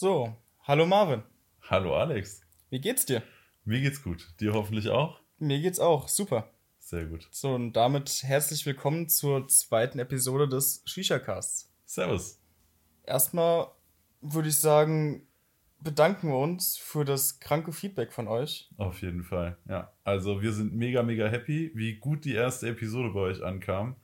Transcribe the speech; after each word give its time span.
So, 0.00 0.34
hallo 0.62 0.86
Marvin. 0.86 1.22
Hallo 1.68 1.94
Alex. 1.94 2.40
Wie 2.70 2.80
geht's 2.80 3.04
dir? 3.04 3.22
Mir 3.66 3.82
geht's 3.82 4.02
gut. 4.02 4.28
Dir 4.40 4.54
hoffentlich 4.54 4.88
auch? 4.88 5.20
Mir 5.38 5.60
geht's 5.60 5.78
auch. 5.78 6.08
Super. 6.08 6.48
Sehr 6.78 7.04
gut. 7.04 7.28
So, 7.30 7.50
und 7.54 7.74
damit 7.74 8.22
herzlich 8.22 8.64
willkommen 8.64 9.10
zur 9.10 9.46
zweiten 9.48 9.98
Episode 9.98 10.48
des 10.48 10.82
Shisha-Casts. 10.86 11.70
Servus. 11.84 12.40
Erstmal 13.04 13.72
würde 14.22 14.48
ich 14.48 14.56
sagen, 14.56 15.28
bedanken 15.80 16.28
wir 16.28 16.38
uns 16.38 16.78
für 16.78 17.04
das 17.04 17.38
kranke 17.38 17.70
Feedback 17.70 18.14
von 18.14 18.26
euch. 18.26 18.70
Auf 18.78 19.02
jeden 19.02 19.22
Fall, 19.22 19.58
ja. 19.68 19.92
Also 20.02 20.40
wir 20.40 20.54
sind 20.54 20.72
mega, 20.72 21.02
mega 21.02 21.28
happy, 21.28 21.72
wie 21.74 21.96
gut 21.96 22.24
die 22.24 22.32
erste 22.32 22.70
Episode 22.70 23.10
bei 23.10 23.20
euch 23.20 23.42
ankam. 23.42 23.96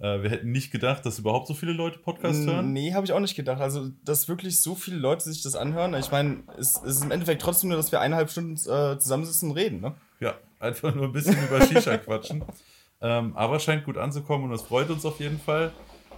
Äh, 0.00 0.22
wir 0.22 0.30
hätten 0.30 0.52
nicht 0.52 0.70
gedacht, 0.70 1.04
dass 1.04 1.18
überhaupt 1.18 1.48
so 1.48 1.54
viele 1.54 1.72
Leute 1.72 1.98
Podcast 1.98 2.46
hören. 2.46 2.72
Nee, 2.72 2.94
habe 2.94 3.04
ich 3.04 3.12
auch 3.12 3.20
nicht 3.20 3.34
gedacht. 3.34 3.60
Also, 3.60 3.90
dass 4.04 4.28
wirklich 4.28 4.60
so 4.60 4.74
viele 4.74 4.96
Leute 4.98 5.24
sich 5.24 5.42
das 5.42 5.56
anhören. 5.56 5.94
Ich 5.94 6.10
meine, 6.12 6.42
es, 6.58 6.76
es 6.76 6.96
ist 6.96 7.04
im 7.04 7.10
Endeffekt 7.10 7.42
trotzdem 7.42 7.68
nur, 7.70 7.76
dass 7.76 7.90
wir 7.90 8.00
eineinhalb 8.00 8.30
Stunden 8.30 8.52
äh, 8.54 8.98
zusammensitzen 8.98 9.50
und 9.50 9.56
reden, 9.56 9.80
ne? 9.80 9.94
Ja, 10.20 10.34
einfach 10.60 10.94
nur 10.94 11.04
ein 11.06 11.12
bisschen 11.12 11.36
über 11.42 11.60
Shisha 11.66 11.96
quatschen. 11.98 12.44
Ähm, 13.00 13.36
aber 13.36 13.58
scheint 13.60 13.84
gut 13.84 13.96
anzukommen 13.98 14.44
und 14.46 14.50
das 14.52 14.62
freut 14.62 14.90
uns 14.90 15.04
auf 15.04 15.18
jeden 15.20 15.38
Fall. 15.40 15.72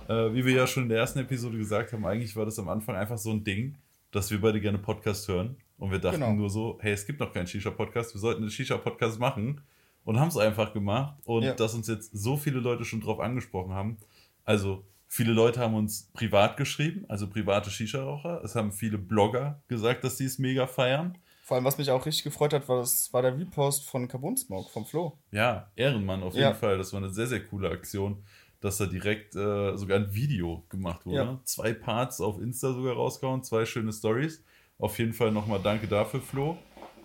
Äh, 0.08 0.32
wie 0.34 0.44
wir 0.44 0.54
ja 0.54 0.66
schon 0.66 0.84
in 0.84 0.88
der 0.88 0.98
ersten 0.98 1.18
Episode 1.18 1.56
gesagt 1.58 1.92
haben, 1.92 2.04
eigentlich 2.06 2.34
war 2.36 2.44
das 2.44 2.58
am 2.58 2.68
Anfang 2.68 2.96
einfach 2.96 3.18
so 3.18 3.30
ein 3.30 3.44
Ding, 3.44 3.76
dass 4.10 4.30
wir 4.30 4.40
beide 4.40 4.60
gerne 4.60 4.78
Podcast 4.78 5.28
hören. 5.28 5.56
Und 5.78 5.90
wir 5.90 5.98
dachten 5.98 6.20
Genau. 6.20 6.32
nur 6.32 6.50
so, 6.50 6.78
hey, 6.82 6.92
es 6.92 7.06
gibt 7.06 7.20
noch 7.20 7.32
keinen 7.32 7.46
Shisha-Podcast, 7.46 8.14
wir 8.14 8.20
sollten 8.20 8.42
einen 8.42 8.50
Shisha-Podcast 8.50 9.18
machen. 9.18 9.62
Und 10.04 10.18
haben 10.18 10.28
es 10.28 10.36
einfach 10.36 10.72
gemacht. 10.72 11.14
Und 11.24 11.42
Ja. 11.44 11.54
dass 11.54 11.74
uns 11.74 11.86
jetzt 11.88 12.10
so 12.12 12.36
viele 12.36 12.58
Leute 12.60 12.84
schon 12.84 13.00
drauf 13.00 13.20
angesprochen 13.20 13.72
haben. 13.74 13.98
Also, 14.44 14.84
viele 15.06 15.32
Leute 15.32 15.60
haben 15.60 15.74
uns 15.74 16.08
privat 16.14 16.56
geschrieben, 16.56 17.04
also 17.08 17.28
private 17.28 17.70
Shisha-Raucher. 17.70 18.42
Es 18.42 18.54
haben 18.54 18.72
viele 18.72 18.98
Blogger 18.98 19.60
gesagt, 19.68 20.02
dass 20.04 20.16
sie 20.18 20.24
es 20.24 20.38
mega 20.38 20.66
feiern. 20.66 21.18
Vor 21.42 21.56
allem, 21.56 21.64
was 21.64 21.78
mich 21.78 21.90
auch 21.90 22.06
richtig 22.06 22.24
gefreut 22.24 22.52
hat, 22.52 22.68
war, 22.68 22.78
das 22.78 23.12
war 23.12 23.22
der 23.22 23.36
Repost 23.36 23.88
von 23.88 24.06
Carbon 24.08 24.36
Smoke, 24.36 24.70
vom 24.70 24.86
Flo. 24.86 25.18
Ja, 25.32 25.68
Ehrenmann 25.76 26.22
auf 26.22 26.34
Ja. 26.34 26.48
jeden 26.48 26.58
Fall. 26.60 26.78
Das 26.78 26.92
war 26.92 26.98
eine 26.98 27.10
sehr, 27.10 27.26
sehr 27.26 27.44
coole 27.44 27.70
Aktion, 27.70 28.22
dass 28.60 28.78
da 28.78 28.86
direkt 28.86 29.34
äh, 29.34 29.76
sogar 29.76 29.98
ein 29.98 30.14
Video 30.14 30.64
gemacht 30.68 31.04
wurde. 31.06 31.16
Ja. 31.16 31.40
Zwei 31.44 31.72
Parts 31.72 32.20
auf 32.20 32.40
Insta 32.40 32.72
sogar 32.72 32.94
rausgehauen, 32.94 33.42
zwei 33.42 33.66
schöne 33.66 33.92
Stories. 33.92 34.44
Auf 34.78 34.98
jeden 34.98 35.12
Fall 35.12 35.32
nochmal 35.32 35.60
danke 35.62 35.86
dafür, 35.88 36.20
Flo. 36.20 36.56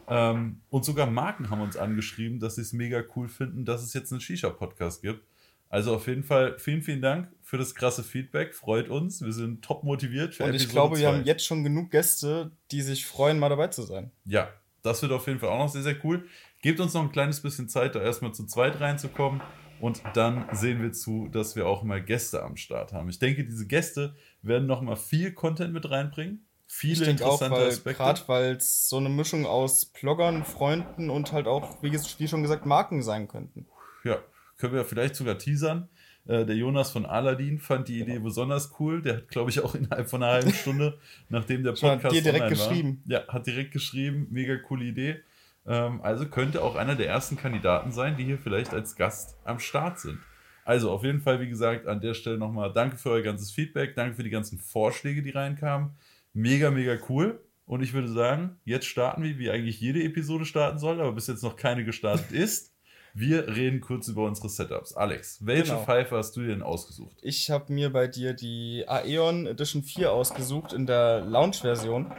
Ähm, 0.08 0.61
und 0.70 0.86
sogar 0.86 1.08
Marken 1.08 1.50
haben 1.50 1.61
uns 1.61 1.78
angeschrieben, 1.78 2.39
dass 2.39 2.56
sie 2.56 2.61
es 2.61 2.73
mega 2.73 3.03
cool 3.16 3.28
finden, 3.28 3.66
dass 3.66 3.84
es 3.84 3.94
jetzt 3.94 4.11
einen 4.11 4.22
Shisha-Podcast 4.22 5.02
gibt. 5.02 5.25
Also 5.70 5.95
auf 5.95 6.08
jeden 6.08 6.23
Fall 6.23 6.58
vielen, 6.59 6.81
vielen 6.84 7.02
Dank 7.02 7.30
für 7.42 7.58
das 7.58 7.75
krasse 7.75 8.03
Feedback. 8.03 8.53
Freut 8.53 8.88
uns. 8.88 9.22
Wir 9.22 9.33
sind 9.33 9.64
top 9.64 9.83
motiviert 9.83 10.36
für 10.36 10.44
Und 10.44 10.50
ich 10.50 10.64
Episode 10.64 10.72
glaube, 10.73 10.98
wir 10.98 11.09
zwei. 11.09 11.17
haben 11.17 11.26
jetzt 11.26 11.45
schon 11.45 11.64
genug 11.64 11.92
Gäste, 11.92 12.52
die 12.72 12.81
sich 12.81 13.06
freuen, 13.06 13.39
mal 13.39 13.50
dabei 13.50 13.67
zu 13.67 13.81
sein. 13.81 14.11
Ja, 14.26 14.50
das 14.83 15.02
wird 15.02 15.11
auf 15.11 15.26
jeden 15.28 15.39
Fall 15.39 15.50
auch 15.50 15.59
noch 15.59 15.70
sehr, 15.70 15.81
sehr 15.81 15.98
cool. 16.06 16.28
Gebt 16.61 16.80
uns 16.80 16.94
noch 16.94 17.02
ein 17.02 17.11
kleines 17.11 17.42
bisschen 17.42 17.67
Zeit, 17.67 17.95
da 17.95 18.02
erstmal 18.02 18.33
zu 18.33 18.45
zweit 18.45 18.80
reinzukommen. 18.80 19.42
Und 19.81 20.02
dann 20.14 20.45
sehen 20.53 20.81
wir 20.81 20.94
zu, 20.94 21.28
dass 21.28 21.56
wir 21.56 21.67
auch 21.67 21.83
mal 21.83 22.02
Gäste 22.02 22.42
am 22.44 22.56
Start 22.56 22.94
haben. 22.94 23.09
Ich 23.09 23.20
denke, 23.20 23.44
diese 23.44 23.67
Gäste 23.67 24.16
werden 24.42 24.67
noch 24.67 24.81
mal 24.81 24.95
viel 24.95 25.33
Content 25.33 25.73
mit 25.73 25.89
reinbringen. 25.89 26.45
Viele 26.78 27.06
denke 27.06 27.26
auch, 27.26 27.34
interessante 27.34 27.62
weil 27.62 27.68
Aspekte. 27.70 28.04
gerade 28.04 28.22
weil 28.28 28.52
es 28.56 28.90
so 28.90 28.98
eine 28.98 29.09
Mischung 29.09 29.45
aus 29.45 29.86
Bloggern, 29.86 30.44
Freunden 30.44 31.09
und 31.09 31.32
halt 31.32 31.48
auch, 31.48 31.82
wie, 31.82 31.92
wie 31.94 32.28
schon 32.28 32.42
gesagt, 32.42 32.66
Marken 32.66 33.02
sein 33.02 33.28
könnten. 33.28 33.66
Ja, 34.04 34.17
können 34.58 34.73
wir 34.73 34.84
vielleicht 34.86 35.16
sogar 35.16 35.38
teasern. 35.38 35.90
Äh, 36.28 36.45
Der 36.45 36.56
Jonas 36.56 36.92
von 36.92 37.06
Aladdin 37.06 37.59
fand 37.59 37.88
die 37.88 38.00
Genau. 38.00 38.12
Idee 38.12 38.20
besonders 38.20 38.72
cool. 38.80 39.02
Der 39.02 39.17
hat, 39.17 39.28
glaube 39.30 39.52
ich, 39.52 39.59
auch 39.62 39.73
innerhalb 39.76 40.09
von 40.09 40.22
einer 40.23 40.34
halben 40.34 40.54
Stunde, 40.64 40.98
nachdem 41.30 41.64
der 41.64 41.76
Schon 41.76 41.90
hat 41.92 42.02
Podcast 42.02 42.16
dir 42.16 42.22
direkt 42.23 42.44
online 42.45 42.59
war, 42.59 42.67
geschrieben. 42.70 43.04
Ja, 43.08 43.28
hat 43.28 43.48
direkt 43.48 43.72
geschrieben. 43.72 44.28
Mega 44.32 44.56
coole 44.58 44.86
Idee. 44.86 45.22
Ähm, 45.67 46.02
Also 46.02 46.28
könnte 46.28 46.62
auch 46.64 46.76
einer 46.76 46.95
der 46.95 47.08
ersten 47.08 47.38
Kandidaten 47.38 47.92
sein, 47.92 48.17
die 48.17 48.23
hier 48.26 48.38
vielleicht 48.38 48.73
als 48.73 48.95
Gast 48.95 49.38
am 49.45 49.60
Start 49.60 50.00
sind. 50.00 50.20
Also 50.66 50.89
auf 50.92 51.04
jeden 51.04 51.22
Fall, 51.22 51.39
wie 51.39 51.48
gesagt, 51.48 51.86
an 51.88 52.02
der 52.02 52.16
Stelle 52.16 52.38
nochmal 52.39 52.73
danke 52.73 52.98
für 52.98 53.11
euer 53.11 53.22
ganzes 53.22 53.52
Feedback, 53.52 53.95
danke 53.95 54.16
für 54.16 54.23
die 54.23 54.32
ganzen 54.32 54.58
Vorschläge, 54.58 55.22
die 55.22 55.30
reinkamen. 55.30 55.92
Mega, 56.36 56.70
mega 56.70 56.96
cool. 57.10 57.40
Und 57.66 57.82
ich 57.82 57.94
würde 57.94 58.10
sagen, 58.10 58.58
jetzt 58.64 58.86
starten 58.86 59.23
wir, 59.23 59.40
wie 59.40 59.50
eigentlich 59.50 59.80
jede 59.82 60.04
Episode 60.04 60.46
starten 60.46 60.78
soll, 60.78 61.02
aber 61.02 61.14
bis 61.14 61.26
jetzt 61.26 61.42
noch 61.42 61.56
keine 61.56 61.84
gestartet 61.84 62.32
ist. 62.32 62.72
Wir 63.16 63.48
reden 63.56 63.80
kurz 63.80 64.10
über 64.10 64.26
unsere 64.26 64.50
Setups. 64.50 64.94
Alex, 64.94 65.44
welche 65.46 65.72
Genau. 65.72 65.84
Pfeife 65.86 66.18
hast 66.18 66.36
du 66.36 66.42
dir 66.42 66.48
denn 66.50 66.62
ausgesucht? 66.62 67.16
Ich 67.22 67.50
habe 67.50 67.72
mir 67.72 67.90
bei 67.92 68.08
dir 68.08 68.34
die 68.34 68.84
Aeon 68.88 69.48
Edition 69.48 69.82
4 69.84 70.12
ausgesucht 70.12 70.73
in 70.73 70.86
der 70.86 71.22
Lounge-Version. 71.22 72.12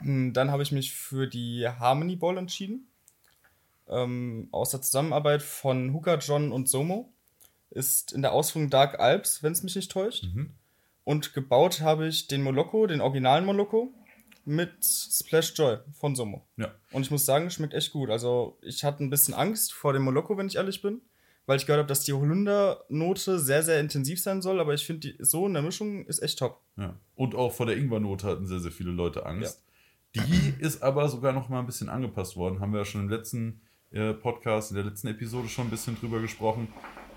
Hm, 0.00 0.32
Dann 0.32 0.50
habe 0.52 0.62
ich 0.62 0.70
mich 0.72 0.94
für 0.94 1.26
die 1.26 1.66
Harmony 1.68 2.14
Ball 2.16 2.38
entschieden. 2.38 2.86
Ähm, 3.88 4.46
aus 4.52 4.70
der 4.70 4.80
Zusammenarbeit 4.80 5.42
von 5.42 5.92
Hooker 5.92 6.18
John 6.18 6.52
und 6.52 6.68
Somo. 6.68 7.12
Ist 7.70 8.12
in 8.12 8.22
der 8.22 8.32
Ausführung 8.32 8.70
Dark 8.70 9.00
Alps, 9.00 9.42
wenn 9.42 9.52
es 9.52 9.62
mich 9.64 9.74
nicht 9.74 9.90
täuscht. 9.90 10.22
Mhm. 10.24 10.50
Und 11.04 11.34
gebaut 11.34 11.80
habe 11.80 12.06
ich 12.06 12.28
den 12.28 12.42
Moloko, 12.42 12.86
den 12.86 13.00
originalen 13.00 13.44
Moloko, 13.44 13.92
mit 14.44 14.84
Splash 14.84 15.52
Joy 15.56 15.78
von 15.92 16.16
Somo. 16.16 16.44
Ja. 16.56 16.72
Und 16.92 17.02
ich 17.02 17.10
muss 17.10 17.24
sagen, 17.24 17.50
schmeckt 17.50 17.74
echt 17.74 17.92
gut. 17.92 18.10
Also, 18.10 18.58
ich 18.62 18.84
hatte 18.84 19.04
ein 19.04 19.10
bisschen 19.10 19.34
Angst 19.34 19.72
vor 19.72 19.92
dem 19.92 20.02
Moloko, 20.02 20.36
wenn 20.36 20.48
ich 20.48 20.56
ehrlich 20.56 20.82
bin, 20.82 21.00
weil 21.46 21.56
ich 21.56 21.66
gehört 21.66 21.80
habe, 21.80 21.88
dass 21.88 22.04
die 22.04 22.12
Holundernote 22.12 23.38
sehr, 23.38 23.62
sehr 23.62 23.80
intensiv 23.80 24.20
sein 24.20 24.42
soll. 24.42 24.60
Aber 24.60 24.74
ich 24.74 24.84
finde, 24.84 25.14
so 25.18 25.46
in 25.46 25.54
der 25.54 25.62
Mischung 25.62 26.04
ist 26.06 26.22
echt 26.22 26.38
top. 26.38 26.60
ja. 26.76 26.96
Und 27.14 27.34
auch 27.34 27.52
vor 27.52 27.66
der 27.66 27.76
Ingwernote 27.76 28.26
hatten 28.26 28.46
sehr, 28.46 28.60
sehr 28.60 28.72
viele 28.72 28.90
Leute 28.90 29.26
Angst. 29.26 29.62
Die 30.14 30.54
ist 30.58 30.82
aber 30.82 31.08
sogar 31.08 31.32
noch 31.32 31.48
mal 31.48 31.60
ein 31.60 31.66
bisschen 31.66 31.88
angepasst 31.88 32.36
worden. 32.36 32.60
Haben 32.60 32.72
wir 32.72 32.80
ja 32.80 32.84
schon 32.84 33.02
im 33.02 33.08
letzten 33.08 33.60
äh, 33.92 34.12
Podcast, 34.12 34.70
in 34.70 34.76
der 34.76 34.84
letzten 34.84 35.08
Episode 35.08 35.48
schon 35.48 35.66
ein 35.66 35.70
bisschen 35.70 35.98
drüber 35.98 36.20
gesprochen. 36.20 36.68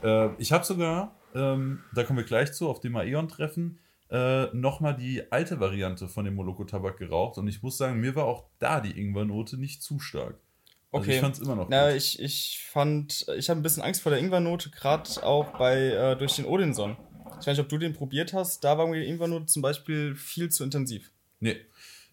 Äh, 0.04 0.30
ich 0.38 0.52
habe 0.52 0.64
sogar, 0.64 1.16
ähm, 1.36 1.84
da 1.94 2.04
kommen 2.04 2.18
wir 2.18 2.26
gleich 2.26 2.54
zu, 2.54 2.70
auf 2.70 2.80
dem 2.80 2.96
Aeon-Treffen, 2.96 3.80
äh, 4.10 4.46
nochmal 4.54 4.96
die 4.96 5.32
alte 5.32 5.60
Variante 5.60 6.08
von 6.08 6.26
dem 6.26 6.36
Moloko-Tabak 6.36 6.98
geraucht. 6.98 7.38
Und 7.38 7.48
ich 7.48 7.62
muss 7.62 7.78
sagen, 7.78 8.00
mir 8.00 8.16
war 8.16 8.26
auch 8.26 8.46
da 8.60 8.80
die 8.80 9.00
Ingwernote 9.00 9.58
nicht 9.58 9.84
zu 9.84 10.00
stark. 10.00 10.40
Also 10.92 11.12
ich 11.12 11.20
fand 11.20 11.36
es 11.36 11.42
immer 11.42 11.56
noch 11.56 11.68
Na, 11.70 11.90
gut. 11.90 11.98
ich, 11.98 12.22
ich 12.22 12.66
fand, 12.72 13.26
ich 13.38 13.50
habe 13.50 13.60
ein 13.60 13.64
bisschen 13.64 13.84
Angst 13.84 14.02
vor 14.02 14.12
der 14.12 14.20
Ingwernote, 14.20 14.70
gerade 14.70 15.10
auch 15.24 15.58
bei 15.58 15.90
äh, 15.90 16.16
durch 16.16 16.38
den 16.38 16.46
Odinson. 16.46 16.96
Ich 17.42 17.48
weiß 17.48 17.58
nicht, 17.58 17.60
ob 17.60 17.68
du 17.68 17.78
den 17.78 17.92
probiert 17.92 18.34
hast. 18.34 18.64
Da 18.64 18.78
war 18.78 18.88
mir 18.88 19.02
die 19.02 19.08
Ingwernote 19.08 19.48
zum 19.48 19.62
Beispiel 19.62 20.16
viel 20.16 20.50
zu 20.50 20.64
intensiv. 20.64 21.12
Nee, 21.42 21.58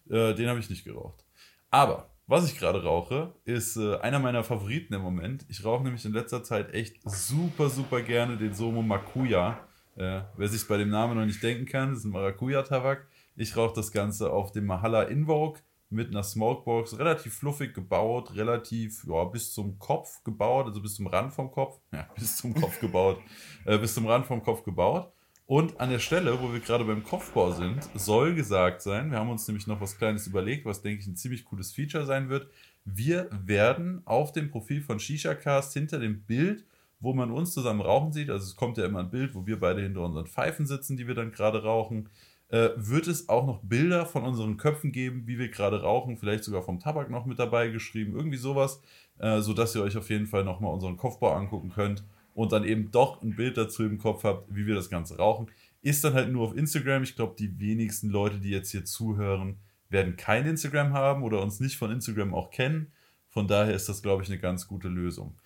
äh, 0.09 0.33
den 0.33 0.49
habe 0.49 0.59
ich 0.59 0.69
nicht 0.69 0.83
geraucht. 0.83 1.23
Aber 1.69 2.12
was 2.27 2.49
ich 2.49 2.57
gerade 2.57 2.83
rauche, 2.83 3.33
ist 3.45 3.77
äh, 3.77 3.97
einer 3.97 4.19
meiner 4.19 4.43
Favoriten 4.43 4.93
im 4.93 5.01
Moment. 5.01 5.45
Ich 5.49 5.63
rauche 5.65 5.83
nämlich 5.83 6.05
in 6.05 6.13
letzter 6.13 6.43
Zeit 6.43 6.73
echt 6.73 6.97
super, 7.03 7.69
super 7.69 8.01
gerne 8.01 8.37
den 8.37 8.53
Somo 8.53 8.81
Makuya. 8.81 9.59
Äh, 9.95 10.21
wer 10.37 10.47
sich 10.47 10.67
bei 10.67 10.77
dem 10.77 10.89
Namen 10.89 11.17
noch 11.17 11.25
nicht 11.25 11.43
denken 11.43 11.65
kann, 11.65 11.93
ist 11.93 12.05
ein 12.05 12.11
Maracuja-Tabak. 12.11 13.07
Ich 13.35 13.55
rauche 13.57 13.75
das 13.75 13.91
Ganze 13.91 14.31
auf 14.31 14.51
dem 14.51 14.65
Mahala 14.65 15.03
Invoke 15.03 15.61
mit 15.89 16.09
einer 16.09 16.23
Smokebox, 16.23 16.97
relativ 16.97 17.35
fluffig 17.35 17.73
gebaut, 17.73 18.35
relativ 18.35 19.05
ja, 19.07 19.23
bis 19.25 19.53
zum 19.53 19.77
Kopf 19.77 20.23
gebaut, 20.23 20.65
also 20.67 20.81
bis 20.81 20.95
zum 20.95 21.07
Rand 21.07 21.33
vom 21.33 21.51
Kopf, 21.51 21.79
ja, 21.91 22.07
bis 22.15 22.37
zum 22.37 22.53
Kopf 22.53 22.79
gebaut, 22.79 23.19
äh, 23.65 23.77
bis 23.77 23.93
zum 23.93 24.07
Rand 24.07 24.25
vom 24.25 24.41
Kopf 24.41 24.63
gebaut. 24.63 25.11
Und 25.53 25.79
an 25.79 25.91
der 25.91 25.99
Stelle, 25.99 26.41
wo 26.41 26.51
wir 26.51 26.61
gerade 26.61 26.83
beim 26.83 27.03
Kopfbau 27.03 27.51
sind, 27.51 27.87
soll 27.93 28.33
gesagt 28.33 28.81
sein, 28.81 29.11
wir 29.11 29.19
haben 29.19 29.29
uns 29.29 29.47
nämlich 29.47 29.67
noch 29.67 29.79
was 29.79 29.99
Kleines 29.99 30.25
überlegt, 30.25 30.65
was 30.65 30.81
denke 30.81 31.01
ich 31.01 31.07
ein 31.07 31.15
ziemlich 31.15 31.45
cooles 31.45 31.71
Feature 31.71 32.07
sein 32.07 32.27
wird. 32.29 32.47
Wir 32.85 33.29
werden 33.45 34.01
auf 34.05 34.31
dem 34.31 34.49
Profil 34.49 34.81
von 34.81 34.99
Shisha 34.99 35.35
Cast 35.35 35.73
hinter 35.73 35.99
dem 35.99 36.23
Bild, 36.23 36.65
wo 36.99 37.13
man 37.13 37.29
uns 37.29 37.53
zusammen 37.53 37.81
rauchen 37.81 38.11
sieht, 38.11 38.31
also 38.31 38.43
es 38.43 38.55
kommt 38.55 38.79
ja 38.79 38.85
immer 38.85 39.01
ein 39.01 39.11
Bild, 39.11 39.35
wo 39.35 39.45
wir 39.45 39.59
beide 39.59 39.83
hinter 39.83 40.01
unseren 40.01 40.25
Pfeifen 40.25 40.65
sitzen, 40.65 40.97
die 40.97 41.05
wir 41.05 41.13
dann 41.13 41.31
gerade 41.31 41.61
rauchen, 41.61 42.09
äh, 42.47 42.69
wird 42.75 43.05
es 43.05 43.29
auch 43.29 43.45
noch 43.45 43.59
Bilder 43.61 44.07
von 44.07 44.23
unseren 44.23 44.57
Köpfen 44.57 44.91
geben, 44.91 45.27
wie 45.27 45.37
wir 45.37 45.49
gerade 45.49 45.83
rauchen, 45.83 46.17
vielleicht 46.17 46.45
sogar 46.45 46.63
vom 46.63 46.79
Tabak 46.79 47.11
noch 47.11 47.27
mit 47.27 47.37
dabei 47.37 47.67
geschrieben, 47.67 48.15
irgendwie 48.15 48.37
sowas, 48.37 48.81
äh, 49.19 49.39
sodass 49.39 49.75
ihr 49.75 49.83
euch 49.83 49.97
auf 49.97 50.09
jeden 50.09 50.25
Fall 50.25 50.45
nochmal 50.45 50.73
unseren 50.73 50.97
Kopfbau 50.97 51.31
angucken 51.33 51.69
könnt 51.69 52.03
und 52.33 52.51
dann 52.51 52.63
eben 52.63 52.91
doch 52.91 53.21
ein 53.21 53.35
Bild 53.35 53.57
dazu 53.57 53.83
im 53.83 53.97
Kopf 53.97 54.23
habt, 54.23 54.53
wie 54.53 54.65
wir 54.65 54.75
das 54.75 54.89
Ganze 54.89 55.17
rauchen. 55.17 55.51
Ist 55.81 56.03
dann 56.03 56.13
halt 56.13 56.31
nur 56.31 56.47
auf 56.47 56.55
Instagram. 56.55 57.03
Ich 57.03 57.15
glaube, 57.15 57.35
die 57.37 57.59
wenigsten 57.59 58.09
Leute, 58.09 58.39
die 58.39 58.49
jetzt 58.49 58.71
hier 58.71 58.85
zuhören, 58.85 59.57
werden 59.89 60.15
kein 60.15 60.45
Instagram 60.45 60.93
haben 60.93 61.23
oder 61.23 61.41
uns 61.41 61.59
nicht 61.59 61.77
von 61.77 61.91
Instagram 61.91 62.33
auch 62.33 62.51
kennen. 62.51 62.91
Von 63.29 63.47
daher 63.47 63.73
ist 63.73 63.89
das, 63.89 64.01
glaube 64.01 64.23
ich, 64.23 64.29
eine 64.29 64.39
ganz 64.39 64.67
gute 64.67 64.87
Lösung. 64.87 65.37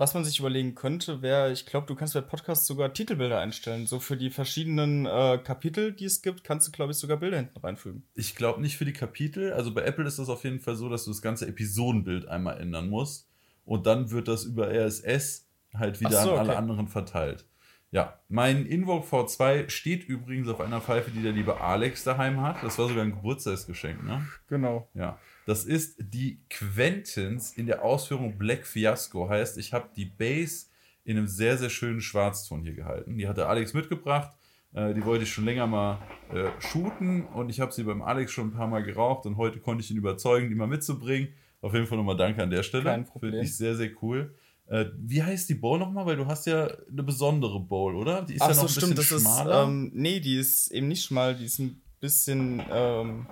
Was 0.00 0.14
man 0.14 0.24
sich 0.24 0.38
überlegen 0.38 0.74
könnte, 0.74 1.20
wäre, 1.20 1.52
ich 1.52 1.66
glaube, 1.66 1.86
du 1.86 1.94
kannst 1.94 2.14
bei 2.14 2.22
Podcasts 2.22 2.66
sogar 2.66 2.94
Titelbilder 2.94 3.38
einstellen. 3.38 3.86
So 3.86 4.00
für 4.00 4.16
die 4.16 4.30
verschiedenen 4.30 5.04
äh, 5.04 5.38
Kapitel, 5.44 5.92
die 5.92 6.06
es 6.06 6.22
gibt, 6.22 6.42
kannst 6.42 6.66
du, 6.66 6.72
glaube 6.72 6.92
ich, 6.92 6.98
sogar 6.98 7.18
Bilder 7.18 7.36
hinten 7.36 7.58
reinfügen. 7.58 8.04
Ich 8.14 8.34
glaube 8.34 8.62
nicht 8.62 8.78
für 8.78 8.86
die 8.86 8.94
Kapitel. 8.94 9.52
Also 9.52 9.74
bei 9.74 9.82
Apple 9.82 10.06
ist 10.06 10.18
das 10.18 10.30
auf 10.30 10.44
jeden 10.44 10.60
Fall 10.60 10.76
so, 10.76 10.88
dass 10.88 11.04
du 11.04 11.10
das 11.10 11.20
ganze 11.20 11.46
Episodenbild 11.46 12.26
einmal 12.28 12.58
ändern 12.58 12.88
musst. 12.88 13.28
Und 13.66 13.86
dann 13.86 14.10
wird 14.10 14.26
das 14.26 14.44
über 14.44 14.72
RSS 14.72 15.49
halt 15.74 16.00
wieder 16.00 16.22
so, 16.22 16.32
an 16.32 16.38
alle 16.38 16.50
okay. 16.50 16.58
anderen 16.58 16.88
verteilt. 16.88 17.46
Ja, 17.92 18.20
mein 18.28 18.66
Invoke 18.66 19.08
V2 19.08 19.68
steht 19.68 20.04
übrigens 20.04 20.48
auf 20.48 20.60
einer 20.60 20.80
Pfeife, 20.80 21.10
die 21.10 21.22
der 21.22 21.32
liebe 21.32 21.60
Alex 21.60 22.04
daheim 22.04 22.40
hat. 22.40 22.62
Das 22.62 22.78
war 22.78 22.86
sogar 22.88 23.02
ein 23.02 23.10
Geburtstagsgeschenk, 23.10 24.04
ne? 24.04 24.24
Genau. 24.46 24.88
Ja. 24.94 25.18
Das 25.44 25.64
ist 25.64 25.96
die 25.98 26.40
Quentins 26.48 27.52
in 27.56 27.66
der 27.66 27.82
Ausführung 27.82 28.38
Black 28.38 28.64
Fiasco. 28.64 29.28
Heißt, 29.28 29.58
ich 29.58 29.72
habe 29.72 29.88
die 29.96 30.04
Base 30.04 30.66
in 31.02 31.16
einem 31.16 31.26
sehr, 31.26 31.58
sehr 31.58 31.70
schönen 31.70 32.00
Schwarzton 32.00 32.62
hier 32.62 32.74
gehalten. 32.74 33.18
Die 33.18 33.26
hatte 33.26 33.48
Alex 33.48 33.74
mitgebracht. 33.74 34.32
Äh, 34.72 34.94
die 34.94 35.04
wollte 35.04 35.24
ich 35.24 35.32
schon 35.32 35.44
länger 35.44 35.66
mal 35.66 35.98
äh, 36.32 36.50
shooten 36.60 37.26
und 37.26 37.48
ich 37.48 37.58
habe 37.58 37.72
sie 37.72 37.82
beim 37.82 38.02
Alex 38.02 38.30
schon 38.30 38.48
ein 38.48 38.52
paar 38.52 38.68
Mal 38.68 38.84
geraucht 38.84 39.26
und 39.26 39.36
heute 39.36 39.58
konnte 39.58 39.82
ich 39.82 39.90
ihn 39.90 39.96
überzeugen, 39.96 40.48
die 40.48 40.54
mal 40.54 40.68
mitzubringen. 40.68 41.30
Auf 41.60 41.74
jeden 41.74 41.86
Fall 41.86 41.98
nochmal 41.98 42.16
Danke 42.16 42.42
an 42.42 42.50
der 42.50 42.62
Stelle. 42.62 42.84
Kein 42.84 43.04
Problem. 43.04 43.32
Finde 43.32 43.44
ich 43.44 43.56
sehr, 43.56 43.74
sehr 43.74 43.90
cool. 44.00 44.34
Äh, 44.70 44.86
wie 44.96 45.22
heißt 45.22 45.48
die 45.48 45.54
Bowl 45.56 45.78
nochmal? 45.78 46.06
Weil 46.06 46.16
du 46.16 46.26
hast 46.26 46.46
ja 46.46 46.66
eine 46.90 47.02
besondere 47.02 47.60
Bowl, 47.60 47.96
oder? 47.96 48.22
Die 48.22 48.34
ist 48.34 48.42
Ach 48.42 48.48
ja 48.48 48.54
so, 48.54 48.62
noch 48.62 48.68
ein 48.68 48.72
stimmt, 48.72 48.92
das 48.98 49.08
bisschen 49.08 49.16
ist, 49.18 49.22
schmaler. 49.24 49.64
ähm, 49.64 49.90
nee, 49.94 50.20
die 50.20 50.36
ist 50.36 50.70
eben 50.70 50.88
nicht 50.88 51.04
schmal, 51.04 51.34
die 51.34 51.44
ist 51.44 51.58
ein 51.58 51.82
bisschen 52.00 52.62
ähm, 52.72 53.26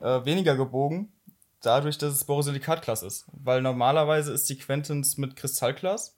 äh, 0.00 0.24
weniger 0.24 0.56
gebogen, 0.56 1.12
dadurch, 1.62 1.98
dass 1.98 2.12
es 2.14 2.24
Borosilikatglas 2.24 3.02
ist. 3.02 3.26
Weil 3.32 3.62
normalerweise 3.62 4.32
ist 4.32 4.48
die 4.50 4.58
Quentins 4.58 5.16
mit 5.16 5.36
Kristallglas. 5.36 6.16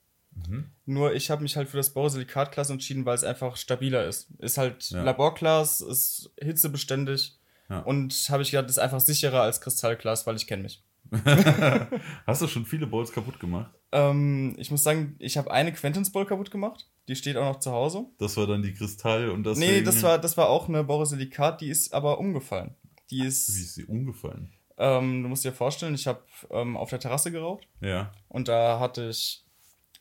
Mhm. 0.48 0.70
Nur 0.86 1.14
ich 1.14 1.30
habe 1.30 1.42
mich 1.42 1.56
halt 1.56 1.68
für 1.68 1.76
das 1.76 1.90
Borosilikatglas 1.90 2.70
entschieden, 2.70 3.04
weil 3.04 3.14
es 3.16 3.24
einfach 3.24 3.56
stabiler 3.56 4.06
ist. 4.06 4.30
Ist 4.38 4.58
halt 4.58 4.90
Ja. 4.90 5.02
Laborglas, 5.02 5.80
ist 5.80 6.30
hitzebeständig 6.40 7.38
Ja. 7.68 7.80
und 7.80 8.12
habe 8.30 8.42
ich 8.42 8.50
gedacht, 8.52 8.70
ist 8.70 8.78
einfach 8.78 9.00
sicherer 9.00 9.42
als 9.42 9.60
Kristallglas, 9.60 10.26
weil 10.26 10.36
ich 10.36 10.46
kenne 10.46 10.62
mich. 10.62 10.82
Hast 12.26 12.42
du 12.42 12.46
schon 12.48 12.64
viele 12.66 12.86
Bowls 12.86 13.12
kaputt 13.12 13.40
gemacht? 13.40 13.72
Ähm, 13.92 14.54
ich 14.58 14.70
muss 14.70 14.82
sagen, 14.82 15.16
ich 15.18 15.36
habe 15.36 15.50
eine 15.50 15.72
Quentins 15.72 16.12
Bowl 16.12 16.24
kaputt 16.26 16.50
gemacht. 16.50 16.86
Die 17.08 17.16
steht 17.16 17.36
auch 17.36 17.44
noch 17.54 17.58
zu 17.60 17.72
Hause. 17.72 18.04
Das 18.18 18.36
war 18.36 18.46
dann 18.46 18.62
die 18.62 18.72
Kristall 18.72 19.30
und 19.30 19.42
das. 19.44 19.58
Nee, 19.58 19.82
das 19.82 20.02
war, 20.02 20.18
das 20.18 20.36
war 20.36 20.48
auch 20.48 20.68
eine 20.68 20.84
Borosilikat, 20.84 21.60
die 21.60 21.68
ist 21.68 21.92
aber 21.92 22.18
umgefallen. 22.18 22.74
Die 23.10 23.22
Wie 23.22 23.26
ist, 23.26 23.48
ist 23.48 23.74
sie 23.74 23.84
umgefallen? 23.84 24.52
ähm, 24.78 25.22
du 25.24 25.28
musst 25.28 25.44
dir 25.44 25.52
vorstellen, 25.52 25.94
ich 25.94 26.06
habe 26.06 26.20
ähm, 26.50 26.76
auf 26.76 26.90
der 26.90 27.00
Terrasse 27.00 27.30
geraucht 27.32 27.66
Ja. 27.80 28.12
und 28.28 28.48
da 28.48 28.78
hatte 28.78 29.08
ich 29.10 29.44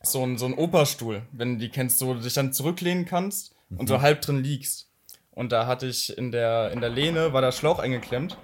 so 0.02 0.22
einen 0.22 0.38
so 0.38 0.46
einen 0.46 0.54
Operstuhl, 0.54 1.22
wenn 1.32 1.54
du 1.54 1.58
die 1.58 1.68
kennst, 1.68 2.00
wo 2.06 2.14
du 2.14 2.20
dich 2.20 2.32
dann 2.34 2.52
zurücklehnen 2.52 3.04
kannst 3.04 3.54
und 3.76 3.88
so 3.88 4.00
halb 4.00 4.22
drin 4.22 4.42
liegst. 4.42 4.88
Und 5.32 5.52
da 5.52 5.66
hatte 5.66 5.86
ich 5.86 6.16
in 6.16 6.30
der, 6.32 6.70
in 6.70 6.80
der 6.80 6.88
Lehne, 6.90 7.32
war 7.32 7.40
der 7.42 7.52
Schlauch 7.52 7.78
eingeklemmt 7.78 8.38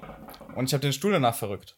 und 0.57 0.67
ich 0.67 0.75
habe 0.75 0.83
den 0.83 0.93
Stuhl 0.93 1.13
danach 1.13 1.35
verrückt. 1.37 1.76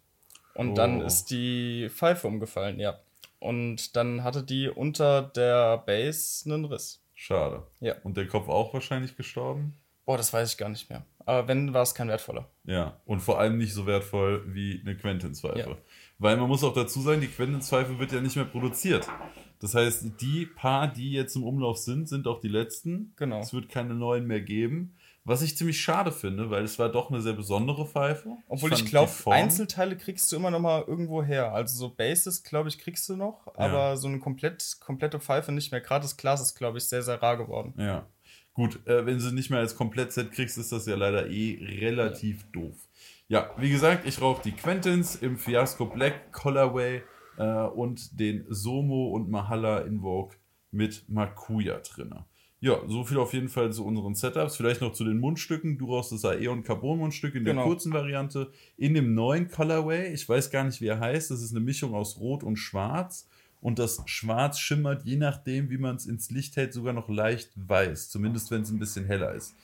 Und 0.59 0.75
dann 0.75 1.01
Oh. 1.03 1.05
ist 1.07 1.31
die 1.31 1.89
Pfeife 1.89 2.27
umgefallen, 2.27 2.79
ja. 2.81 2.99
Und 3.39 3.95
dann 3.97 4.25
hatte 4.25 4.43
die 4.43 4.69
unter 4.69 5.23
der 5.23 5.79
Base 5.79 6.45
einen 6.51 6.65
Riss. 6.65 7.01
Schade. 7.15 7.63
Ja. 7.81 7.95
Und 8.03 8.17
der 8.17 8.27
Kopf 8.27 8.49
auch 8.49 8.75
wahrscheinlich 8.75 9.17
gestorben? 9.17 9.75
Boah, 10.05 10.17
das 10.17 10.33
weiß 10.33 10.53
ich 10.53 10.59
gar 10.59 10.69
nicht 10.69 10.91
mehr. 10.91 11.05
Aber 11.27 11.47
wenn, 11.47 11.75
war 11.75 11.83
es 11.83 11.95
kein 11.95 12.09
wertvoller. 12.09 12.49
Ja. 12.65 12.97
Und 13.05 13.21
vor 13.21 13.39
allem 13.39 13.59
nicht 13.59 13.75
so 13.75 13.87
wertvoll 13.87 14.43
wie 14.55 14.81
eine 14.81 14.97
Quentins-Pfeife. 14.97 15.59
Ja. 15.59 15.77
Weil 16.19 16.37
man 16.37 16.49
muss 16.49 16.65
auch 16.65 16.73
dazu 16.75 17.01
sagen, 17.03 17.21
die 17.21 17.27
Quentins-Pfeife 17.29 17.99
wird 17.99 18.13
ja 18.13 18.21
nicht 18.21 18.35
mehr 18.37 18.45
produziert. 18.47 19.07
Das 19.61 19.75
heißt, 19.75 20.21
die 20.21 20.47
paar, 20.47 20.89
die 20.89 21.13
jetzt 21.13 21.37
im 21.37 21.45
Umlauf 21.45 21.79
sind, 21.79 22.09
sind 22.09 22.27
auch 22.27 22.41
die 22.41 22.49
letzten. 22.49 23.13
Genau. 23.17 23.41
Es 23.41 23.53
wird 23.53 23.69
keine 23.69 23.95
neuen 23.95 24.27
mehr 24.27 24.41
geben. 24.41 24.95
Was 25.29 25.43
ich 25.43 25.59
ziemlich 25.59 25.79
schade 25.79 26.11
finde, 26.11 26.49
weil 26.49 26.65
es 26.65 26.79
war 26.79 26.89
doch 26.89 27.11
eine 27.11 27.21
sehr 27.21 27.35
besondere 27.35 27.87
Pfeife. 27.87 28.39
Obwohl 28.49 28.73
ich, 28.73 28.79
fand 28.79 28.91
glaube, 28.91 29.13
Einzelteile 29.27 29.95
kriegst 29.95 30.33
du 30.33 30.37
immer 30.37 30.51
noch 30.51 30.59
mal 30.59 30.85
irgendwo 30.87 31.23
her. 31.23 31.53
Also 31.53 31.77
so 31.77 31.95
Bases, 31.95 32.43
glaube 32.45 32.71
ich, 32.71 32.79
kriegst 32.79 33.07
du 33.11 33.15
noch, 33.15 33.47
aber 33.55 33.99
so 33.99 34.09
eine 34.09 34.21
komplett, 34.21 34.79
komplette 34.81 35.21
Pfeife 35.21 35.53
nicht 35.53 35.71
mehr. 35.71 35.83
Gerade 35.83 36.05
das 36.05 36.17
Glas 36.17 36.41
ist, 36.41 36.55
glaube 36.55 36.79
ich, 36.79 36.85
sehr, 36.85 37.03
sehr 37.03 37.21
rar 37.21 37.37
geworden. 37.37 37.75
Ja. 37.77 38.07
Gut, 38.55 38.81
äh, 38.87 39.05
wenn 39.05 39.21
sie 39.21 39.33
nicht 39.33 39.51
mehr 39.51 39.59
als 39.61 39.77
Komplettset 39.77 40.33
kriegst, 40.33 40.57
ist 40.57 40.73
das 40.73 40.87
ja 40.87 40.97
leider 40.97 41.29
eh 41.29 41.59
relativ 41.79 42.51
doof. 42.51 42.77
Ja, 43.29 43.51
wie 43.59 43.69
gesagt, 43.69 44.07
ich 44.07 44.23
rauche 44.23 44.43
die 44.43 44.53
Quentins 44.53 45.15
im 45.15 45.37
Fiasco 45.37 45.85
Black 45.85 46.33
Colorway 46.33 47.03
äh, 47.37 47.45
und 47.45 48.19
den 48.19 48.47
Somo 48.49 49.09
und 49.09 49.29
Mahala 49.29 49.81
Invoke 49.81 50.39
mit 50.71 51.07
Makuya 51.07 51.81
drinne. 51.81 52.25
Ja, 52.61 52.81
so 52.89 53.05
viel 53.05 53.19
auf 53.19 53.33
jeden 53.35 53.49
Fall 53.49 53.73
zu 53.73 53.85
unseren 53.85 54.15
Setups. 54.17 54.57
Vielleicht 54.57 54.81
noch 54.81 54.93
zu 54.93 55.05
den 55.05 55.19
Mundstücken. 55.21 55.79
Du 55.79 55.95
rauchst 55.95 56.11
das 56.11 56.25
Aeon 56.25 56.65
Carbon 56.65 56.99
Mundstück 56.99 57.37
in 57.37 57.45
der 57.45 57.55
Genau. 57.55 57.67
kurzen 57.67 57.93
Variante. 57.93 58.51
In 58.77 58.95
dem 58.95 59.15
neuen 59.15 59.49
Colorway, 59.49 60.13
ich 60.13 60.29
weiß 60.29 60.51
gar 60.51 60.65
nicht, 60.65 60.81
wie 60.81 60.87
er 60.89 60.99
heißt. 60.99 61.31
Das 61.31 61.41
ist 61.41 61.53
eine 61.53 61.61
Mischung 61.61 61.95
aus 61.95 62.19
Rot 62.19 62.43
und 62.43 62.57
Schwarz. 62.57 63.29
Und 63.61 63.79
das 63.79 64.03
Schwarz 64.07 64.59
schimmert, 64.59 65.05
je 65.05 65.17
nachdem, 65.17 65.71
wie 65.71 65.79
man 65.79 65.97
es 65.97 66.07
ins 66.07 66.31
Licht 66.31 66.57
hält, 66.57 66.73
sogar 66.73 66.93
noch 66.93 67.09
leicht 67.09 67.51
weiß. 67.57 68.09
Zumindest, 68.09 68.51
wenn 68.51 68.63
es 68.63 68.71
ein 68.71 68.79
bisschen 68.79 69.05
heller 69.07 69.35
ist. 69.35 69.55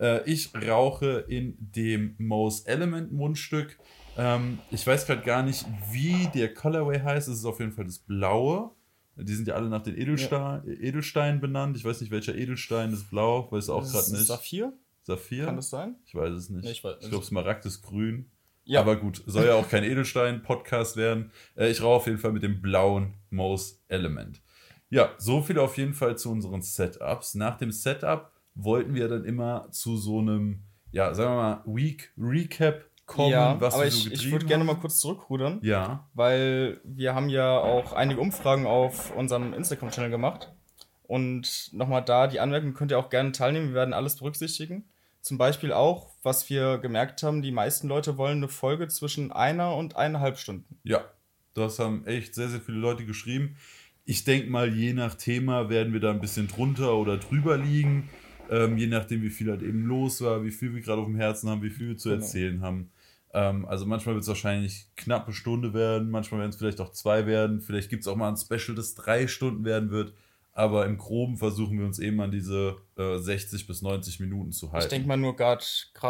Äh, 0.00 0.28
ich 0.28 0.50
rauche 0.54 1.24
in 1.28 1.56
dem 1.58 2.14
Most 2.18 2.68
Element 2.68 3.12
Mundstück. 3.12 3.78
Ähm, 4.16 4.58
ich 4.70 4.84
weiß 4.86 5.06
gerade 5.06 5.22
gar 5.22 5.42
nicht, 5.42 5.66
wie 5.92 6.28
der 6.34 6.52
Colorway 6.54 7.00
heißt. 7.00 7.28
Es 7.28 7.38
ist 7.38 7.44
auf 7.44 7.58
jeden 7.60 7.72
Fall 7.72 7.84
das 7.84 7.98
Blaue. 7.98 8.70
Die 9.16 9.34
sind 9.34 9.46
ja 9.46 9.54
alle 9.54 9.68
nach 9.68 9.82
den 9.82 9.96
Edelstein, 9.96 10.66
Edelsteinen 10.66 11.40
benannt. 11.40 11.76
Ich 11.76 11.84
weiß 11.84 12.00
nicht, 12.00 12.10
welcher 12.10 12.34
Edelstein 12.34 12.92
ist 12.92 13.10
blau. 13.10 13.50
Weiß 13.50 13.68
auch 13.68 13.82
gerade 13.82 14.10
nicht. 14.12 14.26
Saphir? 14.26 14.72
Saphir? 15.02 15.44
Kann 15.44 15.56
das 15.56 15.70
sein? 15.70 15.96
Ich 16.06 16.14
weiß 16.14 16.32
es 16.32 16.50
nicht. 16.50 16.64
Nee, 16.64 16.70
ich 16.72 16.84
ich 16.84 17.10
glaube, 17.10 17.24
Smaragd 17.24 17.64
ist 17.66 17.82
grün. 17.82 18.30
Ja. 18.64 18.80
Aber 18.80 18.96
gut, 18.96 19.22
soll 19.26 19.46
ja 19.46 19.54
auch 19.54 19.68
kein 19.68 19.84
Edelstein-Podcast 19.84 20.96
werden. 20.96 21.30
Äh, 21.54 21.70
ich 21.70 21.82
rauche 21.82 21.96
auf 21.96 22.06
jeden 22.06 22.18
Fall 22.18 22.32
mit 22.32 22.42
dem 22.42 22.62
blauen 22.62 23.14
Most 23.30 23.84
Element. 23.88 24.40
Ja, 24.88 25.12
so 25.18 25.42
viel 25.42 25.58
auf 25.58 25.76
jeden 25.76 25.92
Fall 25.92 26.16
zu 26.16 26.30
unseren 26.30 26.62
Setups. 26.62 27.34
Nach 27.34 27.58
dem 27.58 27.72
Setup 27.72 28.32
wollten 28.54 28.94
wir 28.94 29.08
dann 29.08 29.24
immer 29.24 29.68
zu 29.70 29.96
so 29.96 30.20
einem, 30.20 30.62
ja, 30.92 31.12
sagen 31.14 31.32
wir 31.32 31.36
mal, 31.36 31.62
Week 31.66 32.12
Recap 32.16 32.84
kommen, 33.06 33.30
ja, 33.32 33.60
was 33.60 33.74
aber 33.74 33.84
wir 33.84 33.90
so 33.90 34.08
ich, 34.08 34.12
ich 34.24 34.32
würde 34.32 34.46
gerne 34.46 34.64
mal 34.64 34.76
kurz 34.76 34.98
zurückrudern, 34.98 35.58
Ja, 35.62 36.08
weil 36.14 36.80
wir 36.84 37.14
haben 37.14 37.28
ja 37.28 37.58
auch 37.58 37.92
einige 37.92 38.20
Umfragen 38.20 38.66
auf 38.66 39.14
unserem 39.14 39.52
Instagram-Channel 39.54 40.10
gemacht. 40.10 40.52
Und 41.06 41.68
nochmal 41.72 42.02
da, 42.02 42.26
die 42.26 42.40
Anmerkungen 42.40 42.72
könnt 42.74 42.90
ihr 42.90 42.98
auch 42.98 43.10
gerne 43.10 43.32
teilnehmen. 43.32 43.68
Wir 43.68 43.74
werden 43.74 43.92
alles 43.92 44.16
berücksichtigen. 44.16 44.84
Zum 45.20 45.36
Beispiel 45.38 45.72
auch, 45.72 46.10
was 46.22 46.48
wir 46.50 46.78
gemerkt 46.78 47.22
haben, 47.22 47.42
die 47.42 47.52
meisten 47.52 47.88
Leute 47.88 48.16
wollen 48.16 48.38
eine 48.38 48.48
Folge 48.48 48.88
zwischen 48.88 49.30
einer 49.32 49.74
und 49.76 49.96
eineinhalb 49.96 50.38
Stunden. 50.38 50.78
ja. 50.84 51.04
Das 51.56 51.78
haben 51.78 52.04
echt 52.04 52.34
sehr, 52.34 52.48
sehr 52.48 52.60
viele 52.60 52.78
Leute 52.78 53.04
geschrieben. 53.06 53.56
Ich 54.04 54.24
denke 54.24 54.50
mal, 54.50 54.74
je 54.74 54.92
nach 54.92 55.14
Thema 55.14 55.68
werden 55.70 55.92
wir 55.92 56.00
da 56.00 56.10
ein 56.10 56.20
bisschen 56.20 56.48
drunter 56.48 56.96
oder 56.96 57.16
drüber 57.16 57.56
liegen. 57.56 58.10
Ähm, 58.50 58.76
je 58.76 58.88
nachdem, 58.88 59.22
wie 59.22 59.30
viel 59.30 59.48
halt 59.52 59.62
eben 59.62 59.84
los 59.86 60.20
war, 60.20 60.42
wie 60.42 60.50
viel 60.50 60.74
wir 60.74 60.80
gerade 60.80 61.00
auf 61.00 61.06
dem 61.06 61.14
Herzen 61.14 61.48
haben, 61.48 61.62
wie 61.62 61.70
viel 61.70 61.86
wir 61.90 61.96
zu 61.96 62.08
Genau. 62.08 62.20
erzählen 62.20 62.60
haben. 62.60 62.90
Ähm, 63.34 63.66
also 63.66 63.84
manchmal 63.84 64.14
wird 64.14 64.22
es 64.22 64.28
wahrscheinlich 64.28 64.86
knappe 64.96 65.32
Stunde 65.32 65.74
werden, 65.74 66.10
manchmal 66.10 66.40
werden 66.40 66.50
es 66.50 66.56
vielleicht 66.56 66.80
auch 66.80 66.92
zwei 66.92 67.26
werden. 67.26 67.60
Vielleicht 67.60 67.90
gibt 67.90 68.02
es 68.02 68.08
auch 68.08 68.16
mal 68.16 68.28
ein 68.28 68.36
Special, 68.36 68.76
das 68.76 68.94
drei 68.94 69.26
Stunden 69.26 69.64
werden 69.64 69.90
wird. 69.90 70.14
Aber 70.56 70.86
im 70.86 70.98
Groben 70.98 71.36
versuchen 71.36 71.80
wir 71.80 71.84
uns 71.84 71.98
eben 71.98 72.20
an 72.20 72.30
diese 72.30 72.76
äh, 72.96 73.18
60 73.18 73.66
bis 73.66 73.82
90 73.82 74.20
Minuten 74.20 74.52
zu 74.52 74.70
halten. 74.70 74.84
Ich 74.84 74.88
denke 74.90 75.08
mal 75.08 75.16
nur 75.16 75.34
gerade 75.34 75.64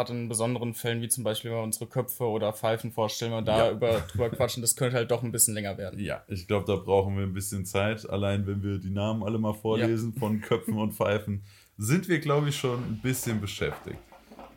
in 0.09 0.29
besonderen 0.29 0.75
Fällen, 0.75 1.01
wie 1.01 1.07
zum 1.07 1.23
Beispiel, 1.23 1.49
wenn 1.49 1.57
wir 1.57 1.63
unsere 1.63 1.87
Köpfe 1.87 2.25
oder 2.25 2.53
Pfeifen 2.53 2.91
vorstellen 2.91 3.33
und 3.33 3.47
da 3.47 3.69
Ja. 3.69 3.71
über, 3.71 4.01
drüber 4.01 4.29
quatschen, 4.29 4.61
das 4.61 4.75
könnte 4.75 4.97
halt 4.97 5.09
doch 5.09 5.23
ein 5.23 5.31
bisschen 5.31 5.55
länger 5.55 5.79
werden. 5.79 5.99
Ja, 5.99 6.23
ich 6.27 6.47
glaube, 6.47 6.67
da 6.67 6.75
brauchen 6.75 7.17
wir 7.17 7.23
ein 7.23 7.33
bisschen 7.33 7.65
Zeit. 7.65 8.07
Allein 8.07 8.45
wenn 8.45 8.61
wir 8.61 8.77
die 8.77 8.91
Namen 8.91 9.23
alle 9.23 9.39
mal 9.39 9.55
vorlesen 9.55 10.13
von 10.13 10.39
Köpfen 10.41 10.77
und 10.77 10.93
Pfeifen, 10.93 11.41
sind 11.79 12.07
wir, 12.07 12.19
glaube 12.19 12.49
ich, 12.49 12.55
schon 12.55 12.77
ein 12.83 12.99
bisschen 13.01 13.41
beschäftigt. 13.41 13.97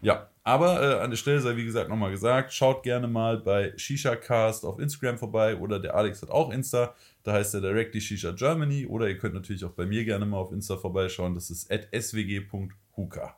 Ja, 0.02 0.28
aber 0.48 0.80
äh, 0.80 1.00
an 1.02 1.10
der 1.10 1.18
Stelle 1.18 1.42
sei 1.42 1.56
wie 1.56 1.66
gesagt 1.66 1.90
nochmal 1.90 2.10
gesagt, 2.10 2.54
schaut 2.54 2.82
gerne 2.82 3.06
mal 3.06 3.36
bei 3.36 3.74
Shisha 3.76 4.16
Cast 4.16 4.64
auf 4.64 4.78
Instagram 4.78 5.18
vorbei 5.18 5.54
oder 5.54 5.78
der 5.78 5.94
Alex 5.94 6.22
hat 6.22 6.30
auch 6.30 6.50
Insta, 6.50 6.94
da 7.22 7.34
heißt 7.34 7.52
er 7.52 7.60
Directly 7.60 8.00
Shisha 8.00 8.30
Germany 8.30 8.86
oder 8.86 9.08
ihr 9.08 9.18
könnt 9.18 9.34
natürlich 9.34 9.62
auch 9.66 9.72
bei 9.72 9.84
mir 9.84 10.06
gerne 10.06 10.24
mal 10.24 10.38
auf 10.38 10.50
Insta 10.50 10.78
vorbeischauen, 10.78 11.34
das 11.34 11.50
ist 11.50 11.70
swg.huka. 11.70 13.36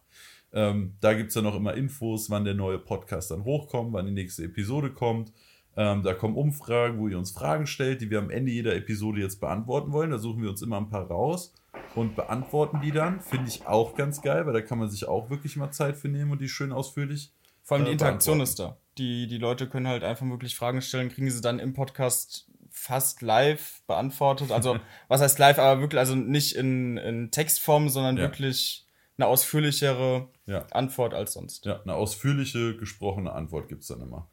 Ähm, 0.52 0.94
da 1.00 1.14
gibt 1.14 1.28
es 1.28 1.34
dann 1.34 1.42
noch 1.42 1.56
immer 1.56 1.74
Infos, 1.74 2.30
wann 2.30 2.44
der 2.44 2.54
neue 2.54 2.78
Podcast 2.78 3.32
dann 3.32 3.42
hochkommt, 3.42 3.92
wann 3.92 4.06
die 4.06 4.12
nächste 4.12 4.44
Episode 4.44 4.90
kommt. 4.90 5.32
Ähm, 5.76 6.02
da 6.02 6.14
kommen 6.14 6.34
Umfragen, 6.36 6.98
wo 6.98 7.08
ihr 7.08 7.16
uns 7.18 7.30
Fragen 7.30 7.66
stellt, 7.66 8.00
die 8.00 8.10
wir 8.10 8.18
am 8.18 8.30
Ende 8.30 8.50
jeder 8.52 8.74
Episode 8.74 9.20
jetzt 9.20 9.40
beantworten 9.40 9.92
wollen. 9.92 10.10
Da 10.10 10.18
suchen 10.18 10.42
wir 10.42 10.50
uns 10.50 10.62
immer 10.62 10.76
ein 10.78 10.90
paar 10.90 11.06
raus 11.06 11.54
und 11.94 12.16
beantworten 12.16 12.80
die 12.82 12.92
dann. 12.92 13.20
Finde 13.20 13.48
ich 13.48 13.66
auch 13.66 13.94
ganz 13.94 14.20
geil, 14.20 14.46
weil 14.46 14.52
da 14.52 14.60
kann 14.62 14.78
man 14.78 14.90
sich 14.90 15.06
auch 15.06 15.30
wirklich 15.30 15.56
mal 15.56 15.70
Zeit 15.70 15.96
für 15.96 16.08
nehmen 16.08 16.32
und 16.32 16.40
die 16.40 16.48
schön 16.48 16.72
ausführlich. 16.72 17.32
Vor 17.62 17.76
allem 17.76 17.84
die 17.84 17.90
äh, 17.90 17.94
Interaktion 17.94 18.40
ist 18.40 18.58
da. 18.58 18.76
Die, 18.98 19.28
die 19.28 19.38
Leute 19.38 19.68
können 19.68 19.86
halt 19.86 20.02
einfach 20.02 20.26
wirklich 20.28 20.56
Fragen 20.56 20.82
stellen, 20.82 21.08
kriegen 21.08 21.30
sie 21.30 21.40
dann 21.40 21.58
im 21.60 21.72
Podcast 21.72 22.46
fast 22.72 23.22
live 23.22 23.82
beantwortet. 23.86 24.50
Also, 24.50 24.78
was 25.08 25.20
heißt 25.20 25.38
live, 25.38 25.58
aber 25.58 25.80
wirklich, 25.80 25.98
also 26.00 26.14
nicht 26.16 26.56
in, 26.56 26.96
in 26.96 27.30
Textform, 27.30 27.88
sondern 27.88 28.16
Ja. 28.16 28.24
wirklich 28.24 28.86
eine 29.16 29.26
ausführlichere 29.28 30.28
Ja. 30.46 30.66
Antwort 30.70 31.14
als 31.14 31.34
sonst. 31.34 31.64
Ja, 31.66 31.80
eine 31.82 31.94
ausführliche, 31.94 32.76
gesprochene 32.76 33.32
Antwort 33.32 33.68
gibt 33.68 33.82
es 33.82 33.88
dann 33.88 34.00
immer. 34.00 34.28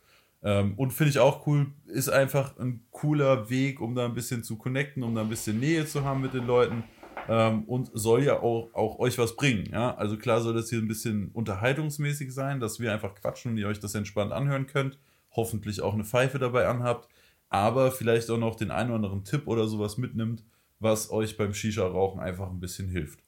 Ähm, 0.47 0.75
und 0.77 0.91
finde 0.91 1.09
ich 1.09 1.19
auch 1.19 1.45
cool, 1.45 1.67
ist 1.87 2.07
einfach 2.07 2.57
ein 2.57 2.85
cooler 2.91 3.49
Weg, 3.49 3.81
um 3.81 3.95
da 3.95 4.05
ein 4.05 4.13
bisschen 4.13 4.45
zu 4.45 4.55
connecten, 4.57 5.03
um 5.03 5.13
da 5.13 5.19
ein 5.19 5.27
bisschen 5.27 5.59
Nähe 5.59 5.85
zu 5.85 6.05
haben 6.05 6.21
mit 6.21 6.33
den 6.33 6.47
Leuten. 6.47 6.85
ähm, 7.27 7.65
und 7.65 7.91
soll 7.93 8.23
ja 8.23 8.39
auch, 8.39 8.69
auch 8.73 8.97
euch 8.99 9.17
was 9.17 9.35
bringen. 9.35 9.67
Ja? 9.73 9.93
Also 9.95 10.15
klar 10.15 10.39
soll 10.39 10.53
das 10.53 10.69
hier 10.69 10.79
ein 10.79 10.87
bisschen 10.87 11.31
unterhaltungsmäßig 11.33 12.33
sein, 12.33 12.61
dass 12.61 12.79
wir 12.79 12.93
einfach 12.93 13.13
quatschen 13.15 13.51
und 13.51 13.57
ihr 13.57 13.67
euch 13.67 13.81
das 13.81 13.93
entspannt 13.93 14.31
anhören 14.31 14.67
könnt. 14.67 14.97
Hoffentlich 15.31 15.81
auch 15.81 15.93
eine 15.93 16.05
Pfeife 16.05 16.39
dabei 16.39 16.67
anhabt, 16.67 17.09
aber 17.49 17.91
vielleicht 17.91 18.29
auch 18.29 18.37
noch 18.37 18.55
den 18.55 18.71
einen 18.71 18.91
oder 18.91 18.95
anderen 18.95 19.25
Tipp 19.25 19.47
oder 19.47 19.67
sowas 19.67 19.97
mitnimmt, 19.97 20.45
was 20.79 21.11
euch 21.11 21.35
beim 21.35 21.53
Shisha-Rauchen 21.53 22.21
einfach 22.21 22.49
ein 22.49 22.61
bisschen 22.61 22.87
hilft. 22.87 23.19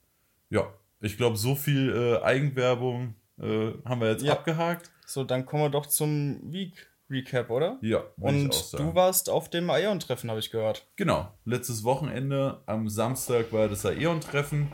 Ja, 0.50 0.74
ich 1.02 1.18
glaube, 1.18 1.36
so 1.36 1.56
viel 1.56 1.92
äh, 1.94 2.24
Eigenwerbung 2.24 3.16
äh, 3.38 3.72
haben 3.84 4.00
wir 4.00 4.12
jetzt 4.12 4.24
ja. 4.24 4.32
abgehakt. 4.32 4.92
So, 5.06 5.26
dann 5.26 5.46
kommen 5.46 5.64
wir 5.64 5.70
doch 5.70 5.88
zum 5.88 6.40
Week 6.54 6.89
Recap, 7.10 7.50
oder? 7.50 7.78
Ja. 7.82 8.04
Und 8.20 8.74
du 8.74 8.96
warst 8.96 9.30
auf 9.30 9.50
dem 9.50 9.70
Aeon-Treffen, 9.70 10.30
habe 10.30 10.40
ich 10.40 10.52
gehört. 10.52 10.88
Genau. 10.96 11.32
Letztes 11.46 11.84
Wochenende 11.84 12.62
am 12.66 12.88
Samstag 12.90 13.52
war 13.52 13.68
das 13.68 13.86
Aeon-Treffen. 13.86 14.72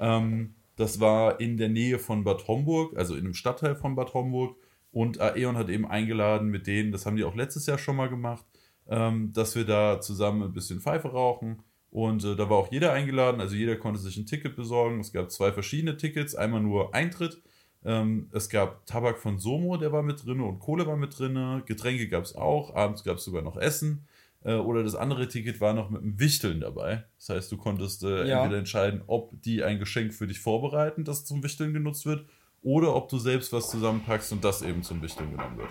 Ähm, 0.00 0.54
das 0.76 1.00
war 1.00 1.40
in 1.40 1.56
der 1.56 1.68
Nähe 1.68 1.98
von 1.98 2.24
Bad 2.24 2.48
Homburg, 2.48 2.96
also 2.96 3.14
in 3.14 3.20
einem 3.20 3.34
Stadtteil 3.34 3.76
von 3.76 3.94
Bad 3.94 4.14
Homburg. 4.14 4.56
Und 4.90 5.20
Aeon 5.20 5.56
hat 5.56 5.68
eben 5.68 5.86
eingeladen 5.86 6.48
mit 6.48 6.66
denen, 6.66 6.92
das 6.92 7.04
haben 7.04 7.16
die 7.16 7.24
auch 7.24 7.34
letztes 7.34 7.66
Jahr 7.66 7.78
schon 7.78 7.96
mal 7.96 8.08
gemacht, 8.08 8.44
ähm, 8.88 9.32
dass 9.32 9.56
wir 9.56 9.64
da 9.64 10.00
zusammen 10.00 10.42
ein 10.42 10.52
bisschen 10.52 10.80
Pfeife 10.80 11.08
rauchen. 11.08 11.62
Und 11.90 12.24
äh, 12.24 12.34
da 12.34 12.50
war 12.50 12.58
auch 12.58 12.72
jeder 12.72 12.92
eingeladen, 12.92 13.40
also 13.40 13.54
jeder 13.54 13.76
konnte 13.76 14.00
sich 14.00 14.16
ein 14.16 14.26
Ticket 14.26 14.56
besorgen. 14.56 15.00
Es 15.00 15.12
gab 15.12 15.30
zwei 15.30 15.52
verschiedene 15.52 15.96
Tickets, 15.96 16.34
einmal 16.34 16.60
nur 16.60 16.94
Eintritt 16.94 17.42
ähm, 17.84 18.28
es 18.32 18.48
gab 18.48 18.86
Tabak 18.86 19.18
von 19.18 19.38
Somo, 19.38 19.76
der 19.76 19.92
war 19.92 20.02
mit 20.02 20.24
drin 20.24 20.40
und 20.40 20.58
Kohle 20.58 20.86
war 20.86 20.96
mit 20.96 21.18
drin. 21.18 21.62
Getränke 21.66 22.08
gab 22.08 22.24
es 22.24 22.34
auch. 22.34 22.74
Abends 22.74 23.04
gab 23.04 23.18
es 23.18 23.24
sogar 23.24 23.42
noch 23.42 23.56
Essen. 23.56 24.06
Äh, 24.44 24.54
oder 24.54 24.82
das 24.82 24.94
andere 24.94 25.26
Ticket 25.28 25.60
war 25.60 25.74
noch 25.74 25.90
mit 25.90 26.02
einem 26.02 26.18
Wichteln 26.20 26.60
dabei. 26.60 27.04
Das 27.18 27.30
heißt, 27.30 27.52
du 27.52 27.56
konntest 27.56 28.04
äh, 28.04 28.26
ja. 28.26 28.42
entweder 28.42 28.58
entscheiden, 28.58 29.02
ob 29.06 29.30
die 29.42 29.64
ein 29.64 29.78
Geschenk 29.78 30.14
für 30.14 30.26
dich 30.26 30.40
vorbereiten, 30.40 31.04
das 31.04 31.24
zum 31.24 31.42
Wichteln 31.42 31.72
genutzt 31.72 32.06
wird, 32.06 32.26
oder 32.64 32.96
ob 32.96 33.08
du 33.08 33.18
selbst 33.18 33.52
was 33.52 33.70
zusammenpackst 33.70 34.32
und 34.32 34.42
das 34.42 34.62
eben 34.62 34.82
zum 34.82 35.02
Wichteln 35.02 35.30
genommen 35.30 35.58
wird. 35.58 35.68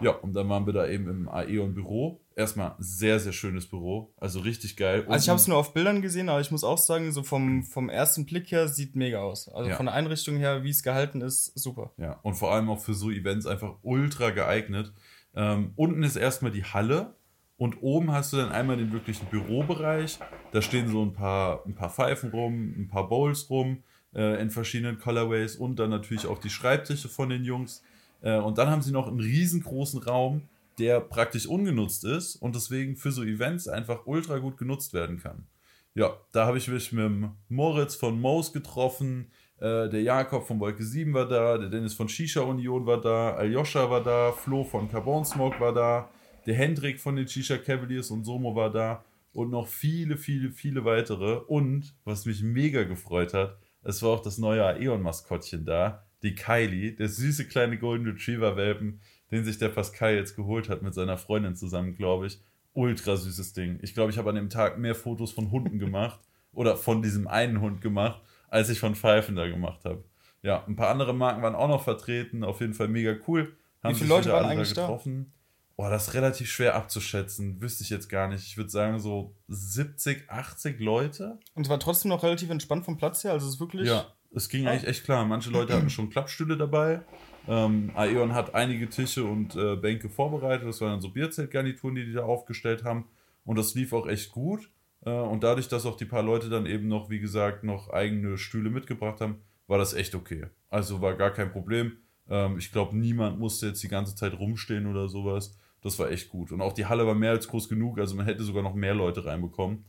Ja, 0.00 0.10
und 0.10 0.34
dann 0.34 0.48
waren 0.48 0.66
wir 0.66 0.72
da 0.72 0.86
eben 0.86 1.08
im 1.08 1.28
Aeon-Büro. 1.28 2.20
Erstmal 2.36 2.74
sehr, 2.78 3.18
sehr 3.18 3.32
schönes 3.32 3.66
Büro. 3.66 4.12
Also 4.18 4.40
richtig 4.40 4.76
geil. 4.76 5.00
Und 5.00 5.12
also 5.12 5.24
ich 5.24 5.28
habe 5.30 5.38
es 5.38 5.48
nur 5.48 5.56
auf 5.56 5.72
Bildern 5.72 6.02
gesehen, 6.02 6.28
aber 6.28 6.40
ich 6.40 6.50
muss 6.50 6.64
auch 6.64 6.78
sagen, 6.78 7.12
so 7.12 7.22
vom, 7.22 7.64
vom 7.64 7.88
ersten 7.88 8.26
Blick 8.26 8.50
her 8.50 8.68
sieht 8.68 8.94
mega 8.94 9.20
aus. 9.20 9.48
Also 9.48 9.70
ja. 9.70 9.76
von 9.76 9.86
der 9.86 9.94
Einrichtung 9.94 10.36
her, 10.36 10.64
wie 10.64 10.70
es 10.70 10.82
gehalten 10.82 11.22
ist, 11.22 11.58
super. 11.58 11.92
Ja, 11.96 12.18
und 12.22 12.34
vor 12.34 12.52
allem 12.52 12.68
auch 12.68 12.80
für 12.80 12.94
so 12.94 13.10
Events 13.10 13.46
einfach 13.46 13.76
ultra 13.82 14.30
geeignet. 14.30 14.92
Ähm, 15.34 15.72
unten 15.76 16.02
ist 16.02 16.16
erstmal 16.16 16.52
die 16.52 16.64
Halle 16.64 17.14
und 17.56 17.82
oben 17.82 18.12
hast 18.12 18.32
du 18.32 18.36
dann 18.36 18.50
einmal 18.50 18.76
den 18.76 18.92
wirklichen 18.92 19.26
Bürobereich. 19.26 20.18
Da 20.52 20.60
stehen 20.60 20.88
so 20.88 21.02
ein 21.02 21.14
paar, 21.14 21.64
ein 21.64 21.74
paar 21.74 21.90
Pfeifen 21.90 22.30
rum, 22.30 22.74
ein 22.76 22.88
paar 22.88 23.08
Bowls 23.08 23.48
rum 23.48 23.82
äh, 24.14 24.40
in 24.40 24.50
verschiedenen 24.50 24.98
Colorways 24.98 25.56
und 25.56 25.78
dann 25.78 25.90
natürlich 25.90 26.26
auch 26.26 26.38
die 26.38 26.50
Schreibtische 26.50 27.08
von 27.08 27.28
den 27.28 27.44
Jungs. 27.44 27.82
Äh, 28.22 28.38
und 28.38 28.58
dann 28.58 28.68
haben 28.68 28.82
sie 28.82 28.92
noch 28.92 29.08
einen 29.08 29.20
riesengroßen 29.20 30.02
Raum, 30.02 30.42
der 30.78 31.00
praktisch 31.00 31.46
ungenutzt 31.46 32.04
ist 32.04 32.36
und 32.36 32.54
deswegen 32.54 32.96
für 32.96 33.12
so 33.12 33.22
Events 33.22 33.68
einfach 33.68 34.06
ultra 34.06 34.38
gut 34.38 34.56
genutzt 34.56 34.92
werden 34.92 35.18
kann. 35.18 35.46
Ja, 35.94 36.16
da 36.32 36.46
habe 36.46 36.58
ich 36.58 36.66
mich 36.66 36.90
mit 36.92 37.30
Moritz 37.48 37.94
von 37.94 38.20
Moos 38.20 38.52
getroffen, 38.52 39.30
äh, 39.60 39.88
der 39.88 40.02
Jakob 40.02 40.46
von 40.46 40.58
Wolke 40.58 40.82
7 40.82 41.14
war 41.14 41.28
da, 41.28 41.56
der 41.56 41.68
Dennis 41.68 41.94
von 41.94 42.08
Shisha 42.08 42.40
Union 42.40 42.86
war 42.86 43.00
da, 43.00 43.34
Aljoscha 43.34 43.88
war 43.88 44.02
da, 44.02 44.32
Flo 44.32 44.64
von 44.64 44.90
Carbon 44.90 45.24
Smoke 45.24 45.60
war 45.60 45.72
da, 45.72 46.10
der 46.46 46.54
Hendrik 46.54 47.00
von 47.00 47.16
den 47.16 47.28
Shisha 47.28 47.56
Cavaliers 47.56 48.10
und 48.10 48.24
Somo 48.24 48.54
war 48.54 48.70
da 48.70 49.04
und 49.32 49.50
noch 49.50 49.66
viele, 49.66 50.16
viele, 50.16 50.50
viele 50.50 50.84
weitere. 50.84 51.36
Und 51.46 51.94
was 52.04 52.26
mich 52.26 52.42
mega 52.42 52.82
gefreut 52.82 53.34
hat, 53.34 53.56
es 53.84 54.02
war 54.02 54.10
auch 54.10 54.22
das 54.22 54.38
neue 54.38 54.64
Aeon-Maskottchen 54.64 55.64
da, 55.64 56.04
die 56.22 56.34
Kylie, 56.34 56.92
der 56.92 57.08
süße 57.08 57.46
kleine 57.46 57.78
Golden 57.78 58.06
Retriever-Welpen, 58.06 59.00
den 59.30 59.44
sich 59.44 59.58
der 59.58 59.68
Pascal 59.68 60.14
jetzt 60.14 60.36
geholt 60.36 60.68
hat 60.68 60.82
mit 60.82 60.94
seiner 60.94 61.18
Freundin 61.18 61.54
zusammen, 61.54 61.94
glaube 61.94 62.26
ich. 62.26 62.40
Ultra 62.72 63.16
süßes 63.16 63.52
Ding. 63.52 63.78
Ich 63.82 63.94
glaube, 63.94 64.10
ich 64.10 64.18
habe 64.18 64.30
an 64.30 64.36
dem 64.36 64.50
Tag 64.50 64.78
mehr 64.78 64.94
Fotos 64.94 65.32
von 65.32 65.50
Hunden 65.50 65.78
gemacht 65.78 66.18
oder 66.52 66.76
von 66.76 67.02
diesem 67.02 67.28
einen 67.28 67.60
Hund 67.60 67.80
gemacht, 67.80 68.20
als 68.48 68.70
ich 68.70 68.80
von 68.80 68.94
Pfeifen 68.94 69.36
da 69.36 69.46
gemacht 69.46 69.84
habe. 69.84 70.04
Ja, 70.42 70.64
ein 70.66 70.76
paar 70.76 70.88
andere 70.88 71.14
Marken 71.14 71.42
waren 71.42 71.54
auch 71.54 71.68
noch 71.68 71.84
vertreten. 71.84 72.44
Auf 72.44 72.60
jeden 72.60 72.74
Fall 72.74 72.88
mega 72.88 73.14
cool. 73.28 73.56
Haben 73.82 73.94
Wie 73.94 73.98
viele 73.98 74.10
Leute 74.10 74.32
waren 74.32 74.46
eigentlich 74.46 74.70
getroffen. 74.70 75.32
Boah, 75.76 75.90
das 75.90 76.08
ist 76.08 76.14
relativ 76.14 76.50
schwer 76.50 76.76
abzuschätzen. 76.76 77.60
Wüsste 77.60 77.82
ich 77.82 77.90
jetzt 77.90 78.08
gar 78.08 78.28
nicht. 78.28 78.46
Ich 78.46 78.56
würde 78.56 78.70
sagen 78.70 79.00
so 79.00 79.34
70, 79.48 80.30
80 80.30 80.78
Leute. 80.80 81.38
Und 81.54 81.64
es 81.64 81.68
war 81.68 81.80
trotzdem 81.80 82.10
noch 82.10 82.22
relativ 82.22 82.50
entspannt 82.50 82.84
vom 82.84 82.96
Platz 82.96 83.24
her. 83.24 83.32
Also 83.32 83.48
es 83.48 83.54
ist 83.54 83.60
wirklich. 83.60 83.88
Ja, 83.88 84.06
es 84.32 84.48
ging 84.48 84.66
eigentlich 84.66 84.88
echt 84.88 85.04
klar. 85.04 85.24
Manche 85.24 85.50
Leute 85.50 85.74
hatten 85.74 85.90
schon 85.90 86.10
Klappstühle 86.10 86.56
dabei. 86.56 87.02
Ähm, 87.48 87.90
Aeon 87.94 88.34
hat 88.34 88.54
einige 88.54 88.88
Tische 88.88 89.24
und 89.24 89.56
äh, 89.56 89.76
Bänke 89.76 90.08
vorbereitet. 90.08 90.66
Das 90.66 90.80
waren 90.80 90.92
dann 90.92 91.00
so 91.00 91.10
Bierzeltgarnituren, 91.10 91.96
die 91.96 92.06
die 92.06 92.12
da 92.12 92.24
aufgestellt 92.24 92.84
haben. 92.84 93.06
Und 93.44 93.56
das 93.56 93.74
lief 93.74 93.92
auch 93.92 94.06
echt 94.06 94.32
gut. 94.32 94.70
Äh, 95.04 95.10
und 95.10 95.42
dadurch, 95.42 95.68
dass 95.68 95.86
auch 95.86 95.96
die 95.96 96.04
paar 96.04 96.22
Leute 96.22 96.48
dann 96.48 96.66
eben 96.66 96.88
noch, 96.88 97.10
wie 97.10 97.20
gesagt, 97.20 97.64
noch 97.64 97.90
eigene 97.90 98.38
Stühle 98.38 98.70
mitgebracht 98.70 99.20
haben, 99.20 99.40
war 99.66 99.78
das 99.78 99.94
echt 99.94 100.14
okay. 100.14 100.46
Also 100.70 101.00
war 101.00 101.14
gar 101.14 101.30
kein 101.30 101.50
Problem. 101.50 101.98
Ähm, 102.28 102.58
ich 102.58 102.72
glaube, 102.72 102.96
niemand 102.96 103.38
musste 103.38 103.66
jetzt 103.66 103.82
die 103.82 103.88
ganze 103.88 104.14
Zeit 104.14 104.38
rumstehen 104.38 104.86
oder 104.86 105.08
sowas. 105.08 105.58
Das 105.84 105.98
war 105.98 106.10
echt 106.10 106.30
gut. 106.30 106.50
Und 106.50 106.62
auch 106.62 106.72
die 106.72 106.86
Halle 106.86 107.06
war 107.06 107.14
mehr 107.14 107.30
als 107.32 107.46
groß 107.46 107.68
genug, 107.68 107.98
also 107.98 108.16
man 108.16 108.24
hätte 108.24 108.42
sogar 108.42 108.62
noch 108.62 108.74
mehr 108.74 108.94
Leute 108.94 109.26
reinbekommen. 109.26 109.84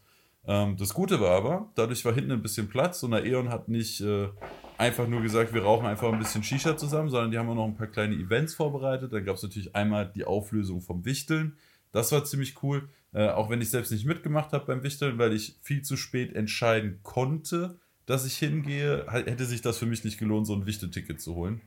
Ähm, 0.46 0.76
das 0.78 0.94
Gute 0.94 1.22
war 1.22 1.32
aber, 1.32 1.72
dadurch 1.76 2.04
war 2.04 2.14
hinten 2.14 2.34
ein 2.34 2.42
bisschen 2.42 2.68
Platz 2.68 3.02
und 3.02 3.12
der 3.12 3.26
E.ON 3.26 3.50
hat 3.50 3.70
nicht 3.70 4.02
äh, 4.02 4.28
einfach 4.78 5.08
nur 5.08 5.22
gesagt, 5.22 5.54
wir 5.54 5.64
rauchen 5.64 5.88
einfach 5.88 6.12
ein 6.12 6.20
bisschen 6.20 6.44
Shisha 6.44 6.76
zusammen, 6.76 7.10
sondern 7.10 7.32
die 7.32 7.38
haben 7.38 7.50
auch 7.50 7.56
noch 7.56 7.66
ein 7.66 7.78
paar 7.78 7.88
kleine 7.88 8.14
Events 8.14 8.54
vorbereitet. 8.54 9.14
Dann 9.14 9.24
gab 9.24 9.38
es 9.38 9.44
natürlich 9.44 9.74
einmal 9.74 10.12
die 10.14 10.26
Auflösung 10.26 10.82
vom 10.82 11.06
Wichteln. 11.06 11.56
Das 11.94 12.12
war 12.12 12.26
ziemlich 12.26 12.62
cool, 12.62 12.90
äh, 13.14 13.30
auch 13.30 13.50
wenn 13.50 13.62
ich 13.62 13.70
selbst 13.70 13.92
nicht 13.94 14.06
mitgemacht 14.06 14.52
habe 14.52 14.66
beim 14.66 14.84
Wichteln, 14.84 15.18
weil 15.18 15.32
ich 15.32 15.56
viel 15.62 15.82
zu 15.82 15.96
spät 15.96 16.36
entscheiden 16.36 17.00
konnte, 17.04 17.80
dass 18.06 18.26
ich 18.26 18.36
hingehe, 18.36 19.06
hätte 19.10 19.46
sich 19.46 19.62
das 19.62 19.78
für 19.78 19.86
mich 19.86 20.04
nicht 20.04 20.20
gelohnt, 20.20 20.46
so 20.46 20.54
ein 20.54 20.66
Wichtelticket 20.66 21.22
zu 21.22 21.36
holen. 21.36 21.62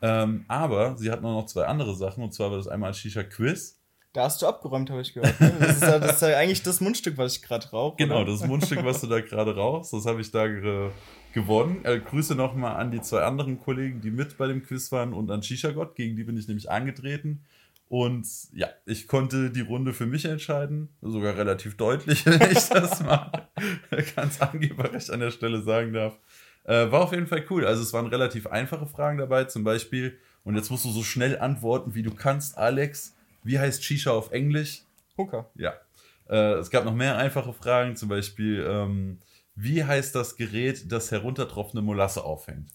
Ähm, 0.00 0.44
aber 0.48 0.96
sie 0.96 1.10
hatten 1.10 1.24
auch 1.24 1.42
noch 1.42 1.46
zwei 1.46 1.66
andere 1.66 1.94
Sachen, 1.94 2.22
und 2.22 2.32
zwar 2.32 2.50
war 2.50 2.58
das 2.58 2.68
einmal 2.68 2.90
ein 2.90 2.94
Shisha-Quiz. 2.94 3.78
Da 4.12 4.24
hast 4.24 4.40
du 4.40 4.46
abgeräumt, 4.46 4.90
habe 4.90 5.02
ich 5.02 5.12
gehört. 5.12 5.38
Ne? 5.40 5.52
Das, 5.60 5.76
ist 5.76 5.82
ja, 5.82 5.98
das, 5.98 6.16
ist 6.16 6.22
ja, 6.22 6.36
eigentlich 6.38 6.62
das 6.62 6.80
Mundstück, 6.80 7.18
was 7.18 7.36
ich 7.36 7.42
gerade 7.42 7.68
rauche. 7.70 7.96
Genau, 7.98 8.24
das 8.24 8.46
Mundstück, 8.46 8.84
was 8.84 9.00
du 9.00 9.06
da 9.06 9.20
gerade 9.20 9.54
rauchst, 9.54 9.92
das 9.92 10.06
habe 10.06 10.20
ich 10.20 10.30
da 10.30 10.46
ge 10.46 10.90
gewonnen. 11.34 11.84
Äh, 11.84 12.00
Grüße 12.00 12.34
nochmal 12.34 12.76
an 12.76 12.90
die 12.90 13.02
zwei 13.02 13.22
anderen 13.22 13.60
Kollegen, 13.60 14.00
die 14.00 14.10
mit 14.10 14.38
bei 14.38 14.46
dem 14.46 14.62
Quiz 14.62 14.90
waren 14.92 15.12
und 15.12 15.30
an 15.30 15.42
Shisha 15.42 15.70
Gott, 15.72 15.94
gegen 15.94 16.16
die 16.16 16.24
bin 16.24 16.38
ich 16.38 16.48
nämlich 16.48 16.70
angetreten. 16.70 17.44
Und 17.88 18.26
ja, 18.52 18.68
ich 18.86 19.08
konnte 19.08 19.50
die 19.50 19.62
Runde 19.62 19.94
für 19.94 20.06
mich 20.06 20.24
entscheiden, 20.24 20.88
sogar 21.00 21.36
relativ 21.36 21.76
deutlich, 21.76 22.24
wenn 22.26 22.50
ich 22.50 22.68
das 22.68 23.02
mal 23.02 23.48
ganz 24.16 24.40
angeberisch 24.40 25.10
an 25.10 25.20
der 25.20 25.30
Stelle 25.30 25.62
sagen 25.62 25.92
darf. 25.92 26.18
Äh, 26.68 26.92
war 26.92 27.00
auf 27.00 27.12
jeden 27.12 27.26
Fall 27.26 27.44
cool. 27.48 27.64
Also 27.64 27.82
es 27.82 27.94
waren 27.94 28.06
relativ 28.06 28.46
einfache 28.46 28.86
Fragen 28.86 29.16
dabei, 29.16 29.44
zum 29.44 29.64
Beispiel, 29.64 30.18
und 30.44 30.54
jetzt 30.54 30.70
musst 30.70 30.84
du 30.84 30.90
so 30.90 31.02
schnell 31.02 31.38
antworten, 31.38 31.94
wie 31.94 32.02
du 32.02 32.14
kannst, 32.14 32.58
Alex. 32.58 33.16
Wie 33.42 33.58
heißt 33.58 33.82
Shisha 33.82 34.10
auf 34.10 34.32
Englisch? 34.32 34.82
Hookah. 35.16 35.48
Ja. 35.54 35.72
Äh, 36.28 36.58
es 36.58 36.70
gab 36.70 36.84
noch 36.84 36.94
mehr 36.94 37.16
einfache 37.16 37.54
Fragen, 37.54 37.96
zum 37.96 38.10
Beispiel, 38.10 38.66
ähm, 38.68 39.18
wie 39.54 39.82
heißt 39.82 40.14
das 40.14 40.36
Gerät, 40.36 40.92
das 40.92 41.10
heruntertropfende 41.10 41.80
Molasse 41.80 42.22
aufhängt? 42.22 42.68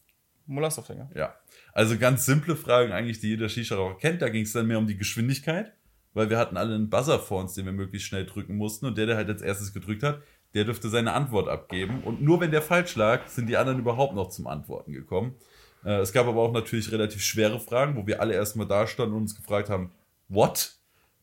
Molasseaufhänger. 0.48 1.12
Ja. 1.14 1.36
Also 1.72 1.98
ganz 1.98 2.26
simple 2.26 2.56
Fragen 2.56 2.92
eigentlich, 2.92 3.20
die 3.20 3.30
jeder 3.30 3.48
Shisha-Raucher 3.48 3.98
kennt. 4.00 4.24
Da 4.24 4.30
ging 4.30 4.44
es 4.44 4.54
dann 4.54 4.66
mehr 4.66 4.80
um 4.80 4.88
die 4.88 4.98
Geschwindigkeit, 4.98 5.72
weil 6.14 6.32
wir 6.32 6.40
hatten 6.40 6.58
alle 6.58 6.74
einen 6.74 6.90
Buzzer 6.90 7.20
vor 7.20 7.42
uns, 7.42 7.54
den 7.54 7.66
wir 7.66 7.72
möglichst 7.72 8.08
schnell 8.08 8.26
drücken 8.26 8.58
mussten. 8.58 8.88
Und 8.88 8.98
der, 8.98 9.06
der 9.06 9.18
halt 9.18 9.30
als 9.30 9.44
erstes 9.44 9.72
gedrückt 9.72 10.02
hat, 10.02 10.22
der 10.54 10.66
dürfte 10.66 10.90
seine 10.90 11.14
Antwort 11.14 11.48
abgeben. 11.48 12.02
Und 12.04 12.22
nur 12.22 12.40
wenn 12.40 12.52
der 12.52 12.62
falsch 12.62 12.96
lag, 12.96 13.28
sind 13.28 13.48
die 13.48 13.58
anderen 13.58 13.80
überhaupt 13.80 14.16
noch 14.16 14.30
zum 14.30 14.48
Antworten 14.48 14.94
gekommen. 14.94 15.36
Äh, 15.84 16.00
es 16.00 16.14
gab 16.14 16.28
aber 16.28 16.42
auch 16.42 16.52
natürlich 16.52 16.92
relativ 16.92 17.22
schwere 17.24 17.60
Fragen, 17.60 17.96
wo 17.96 18.06
wir 18.06 18.22
alle 18.22 18.34
erstmal 18.34 18.68
da 18.68 18.88
standen 18.88 19.16
und 19.16 19.24
uns 19.24 19.36
gefragt 19.36 19.70
haben, 19.70 19.92
what? 20.30 20.76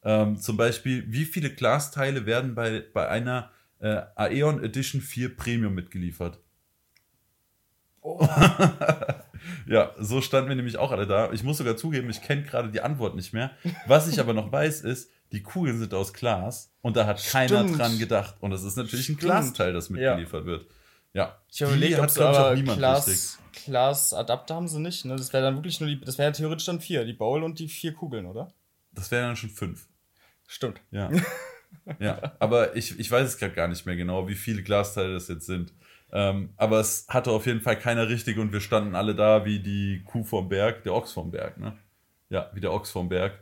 Ähm, 0.02 0.36
zum 0.36 0.56
Beispiel, 0.56 1.04
wie 1.08 1.24
viele 1.24 1.50
Glasteile 1.50 2.26
werden 2.26 2.54
bei, 2.54 2.84
bei 2.92 3.08
einer 3.08 3.50
äh, 3.80 4.02
Aeon 4.16 4.62
Edition 4.62 5.00
4 5.00 5.36
Premium 5.36 5.74
mitgeliefert? 5.74 6.38
Oh. 8.02 8.26
ja, 9.66 9.94
so 9.98 10.22
standen 10.22 10.48
wir 10.48 10.56
nämlich 10.56 10.78
auch 10.78 10.90
alle 10.90 11.06
da. 11.06 11.30
Ich 11.32 11.44
muss 11.44 11.58
sogar 11.58 11.76
zugeben, 11.76 12.08
ich 12.08 12.22
kenne 12.22 12.42
gerade 12.42 12.70
die 12.70 12.80
Antwort 12.80 13.14
nicht 13.14 13.32
mehr. 13.32 13.50
Was 13.86 14.08
ich 14.08 14.20
aber 14.20 14.32
noch 14.32 14.50
weiß, 14.50 14.82
ist, 14.82 15.10
die 15.32 15.42
Kugeln 15.42 15.78
sind 15.78 15.94
aus 15.94 16.12
Glas 16.12 16.72
und 16.82 16.96
da 16.96 17.06
hat 17.06 17.20
Stimmt. 17.20 17.32
keiner 17.32 17.64
dran 17.64 17.98
gedacht. 17.98 18.36
Und 18.40 18.50
das 18.50 18.62
ist 18.62 18.76
natürlich 18.76 19.08
ein 19.08 19.16
Glasteil, 19.16 19.72
das 19.72 19.90
mitgeliefert 19.90 20.42
ja. 20.42 20.46
wird. 20.46 20.66
Ja. 21.12 21.40
Ich 21.50 21.62
habe 21.62 21.72
überlegt, 21.72 21.98
ob 21.98 22.10
sie 22.10 22.24
aber 22.24 22.54
Glas, 22.56 23.38
Glasadapter 23.64 24.54
haben 24.54 24.68
sie 24.68 24.80
nicht. 24.80 25.04
Ne? 25.04 25.16
Das 25.16 25.32
wäre 25.32 25.42
dann 25.42 25.56
wirklich 25.56 25.80
nur 25.80 25.88
die, 25.88 26.00
das 26.00 26.18
wäre 26.18 26.28
ja 26.28 26.32
theoretisch 26.32 26.66
dann 26.66 26.80
vier, 26.80 27.04
die 27.04 27.12
Bowl 27.12 27.42
und 27.42 27.58
die 27.58 27.68
vier 27.68 27.92
Kugeln, 27.92 28.26
oder? 28.26 28.52
Das 28.92 29.10
wären 29.10 29.28
dann 29.28 29.36
schon 29.36 29.50
fünf. 29.50 29.88
Stimmt. 30.46 30.80
Ja. 30.90 31.10
ja, 32.00 32.32
aber 32.38 32.76
ich, 32.76 32.98
ich 32.98 33.10
weiß 33.10 33.26
es 33.26 33.38
gerade 33.38 33.54
gar 33.54 33.68
nicht 33.68 33.86
mehr 33.86 33.96
genau, 33.96 34.28
wie 34.28 34.34
viele 34.34 34.62
Glasteile 34.62 35.14
das 35.14 35.28
jetzt 35.28 35.46
sind. 35.46 35.72
Ähm, 36.12 36.50
aber 36.56 36.80
es 36.80 37.06
hatte 37.08 37.30
auf 37.30 37.46
jeden 37.46 37.60
Fall 37.60 37.78
keiner 37.78 38.08
richtig 38.08 38.38
und 38.38 38.52
wir 38.52 38.60
standen 38.60 38.96
alle 38.96 39.14
da 39.14 39.44
wie 39.44 39.60
die 39.60 40.02
Kuh 40.04 40.24
vom 40.24 40.48
Berg, 40.48 40.82
der 40.82 40.94
Ochs 40.94 41.12
vom 41.12 41.30
Berg, 41.30 41.58
ne? 41.58 41.76
Ja, 42.30 42.50
wie 42.52 42.60
der 42.60 42.72
Ochs 42.72 42.90
vom 42.90 43.08
Berg. 43.08 43.38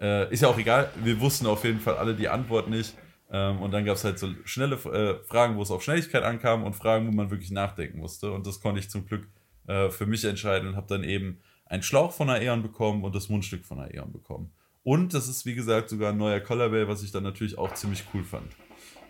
Äh, 0.00 0.32
ist 0.32 0.42
ja 0.42 0.48
auch 0.48 0.58
egal, 0.58 0.90
wir 1.02 1.20
wussten 1.20 1.46
auf 1.46 1.64
jeden 1.64 1.80
Fall 1.80 1.96
alle 1.96 2.14
die 2.14 2.28
Antwort 2.28 2.68
nicht. 2.68 2.94
Ähm, 3.30 3.60
und 3.60 3.70
dann 3.72 3.84
gab 3.84 3.96
es 3.96 4.04
halt 4.04 4.18
so 4.18 4.28
schnelle 4.44 4.76
äh, 4.76 5.24
Fragen, 5.24 5.56
wo 5.56 5.62
es 5.62 5.70
auf 5.70 5.82
Schnelligkeit 5.82 6.22
ankam 6.22 6.64
und 6.64 6.74
Fragen, 6.74 7.06
wo 7.06 7.12
man 7.12 7.30
wirklich 7.30 7.50
nachdenken 7.50 7.98
musste. 7.98 8.32
Und 8.32 8.46
das 8.46 8.60
konnte 8.60 8.80
ich 8.80 8.90
zum 8.90 9.06
Glück 9.06 9.28
äh, 9.66 9.90
für 9.90 10.06
mich 10.06 10.24
entscheiden 10.24 10.68
und 10.68 10.76
habe 10.76 10.86
dann 10.88 11.04
eben 11.04 11.40
einen 11.66 11.82
Schlauch 11.82 12.12
von 12.12 12.30
Aeon 12.30 12.62
bekommen 12.62 13.02
und 13.02 13.14
das 13.14 13.28
Mundstück 13.28 13.64
von 13.64 13.80
Aeon 13.80 14.12
bekommen. 14.12 14.52
Und 14.82 15.14
das 15.14 15.28
ist, 15.28 15.46
wie 15.46 15.54
gesagt, 15.54 15.88
sogar 15.88 16.12
ein 16.12 16.18
neuer 16.18 16.40
Colorway, 16.40 16.86
was 16.86 17.02
ich 17.02 17.10
dann 17.10 17.22
natürlich 17.22 17.56
auch 17.56 17.72
ziemlich 17.72 18.04
cool 18.12 18.22
fand. 18.22 18.52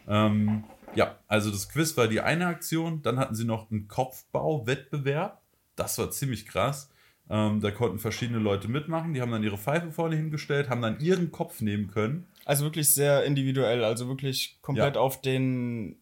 Ähm, 0.06 0.64
ja, 0.94 1.18
also 1.26 1.50
das 1.50 1.68
Quiz 1.68 1.96
war 1.96 2.06
die 2.06 2.20
eine 2.20 2.46
Aktion. 2.46 3.02
Dann 3.02 3.18
hatten 3.18 3.34
sie 3.34 3.44
noch 3.44 3.70
einen 3.70 3.88
Kopfbau-Wettbewerb. 3.88 5.42
Das 5.74 5.98
war 5.98 6.10
ziemlich 6.12 6.46
krass. 6.46 6.90
Ähm, 7.30 7.60
da 7.60 7.70
konnten 7.70 7.98
verschiedene 7.98 8.38
Leute 8.38 8.68
mitmachen. 8.68 9.14
Die 9.14 9.20
haben 9.20 9.30
dann 9.30 9.42
ihre 9.42 9.56
Pfeife 9.56 9.90
vorne 9.90 10.16
hingestellt, 10.16 10.68
haben 10.68 10.82
dann 10.82 11.00
ihren 11.00 11.30
Kopf 11.30 11.60
nehmen 11.60 11.88
können. 11.88 12.26
Also 12.44 12.64
wirklich 12.64 12.92
sehr 12.92 13.24
individuell, 13.24 13.82
also 13.82 14.08
wirklich 14.08 14.58
komplett 14.60 14.96
ja. 14.96 15.00
auf 15.00 15.20
den 15.22 15.96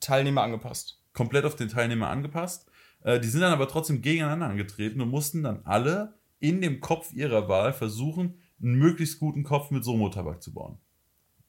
Teilnehmer 0.00 0.42
angepasst. 0.42 1.00
Komplett 1.14 1.46
auf 1.46 1.56
den 1.56 1.68
Teilnehmer 1.68 2.08
angepasst. 2.08 2.70
Äh, 3.02 3.20
die 3.20 3.28
sind 3.28 3.40
dann 3.40 3.52
aber 3.52 3.68
trotzdem 3.68 4.02
gegeneinander 4.02 4.46
angetreten 4.46 5.00
und 5.00 5.08
mussten 5.08 5.42
dann 5.42 5.60
alle 5.64 6.14
in 6.40 6.60
dem 6.60 6.80
Kopf 6.80 7.14
ihrer 7.14 7.48
Wahl 7.48 7.72
versuchen, 7.72 8.34
einen 8.60 8.74
möglichst 8.74 9.18
guten 9.18 9.44
Kopf 9.44 9.70
mit 9.70 9.84
Somo-Tabak 9.84 10.42
zu 10.42 10.52
bauen. 10.52 10.78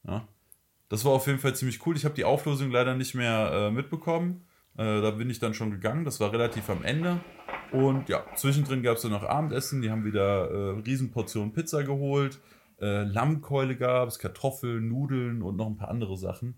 Ja? 0.06 0.26
Das 0.88 1.04
war 1.04 1.12
auf 1.12 1.26
jeden 1.26 1.38
Fall 1.38 1.54
ziemlich 1.54 1.84
cool. 1.86 1.96
Ich 1.96 2.04
habe 2.04 2.14
die 2.14 2.24
Auflösung 2.24 2.70
leider 2.70 2.94
nicht 2.94 3.14
mehr 3.14 3.50
äh, 3.52 3.70
mitbekommen. 3.70 4.46
Äh, 4.78 5.02
da 5.02 5.10
bin 5.10 5.28
ich 5.28 5.40
dann 5.40 5.54
schon 5.54 5.70
gegangen. 5.70 6.04
Das 6.04 6.20
war 6.20 6.32
relativ 6.32 6.70
am 6.70 6.84
Ende. 6.84 7.20
Und 7.72 8.08
ja, 8.08 8.24
zwischendrin 8.36 8.82
gab 8.82 8.96
es 8.96 9.02
dann 9.02 9.10
noch 9.10 9.24
Abendessen. 9.24 9.82
Die 9.82 9.90
haben 9.90 10.04
wieder 10.04 10.50
äh, 10.50 10.80
Riesenportionen 10.80 11.52
Pizza 11.52 11.82
geholt. 11.82 12.38
Äh, 12.80 13.02
Lammkeule 13.02 13.76
gab 13.76 14.08
es, 14.08 14.18
Kartoffeln, 14.18 14.88
Nudeln 14.88 15.42
und 15.42 15.56
noch 15.56 15.66
ein 15.66 15.76
paar 15.76 15.88
andere 15.88 16.16
Sachen. 16.16 16.54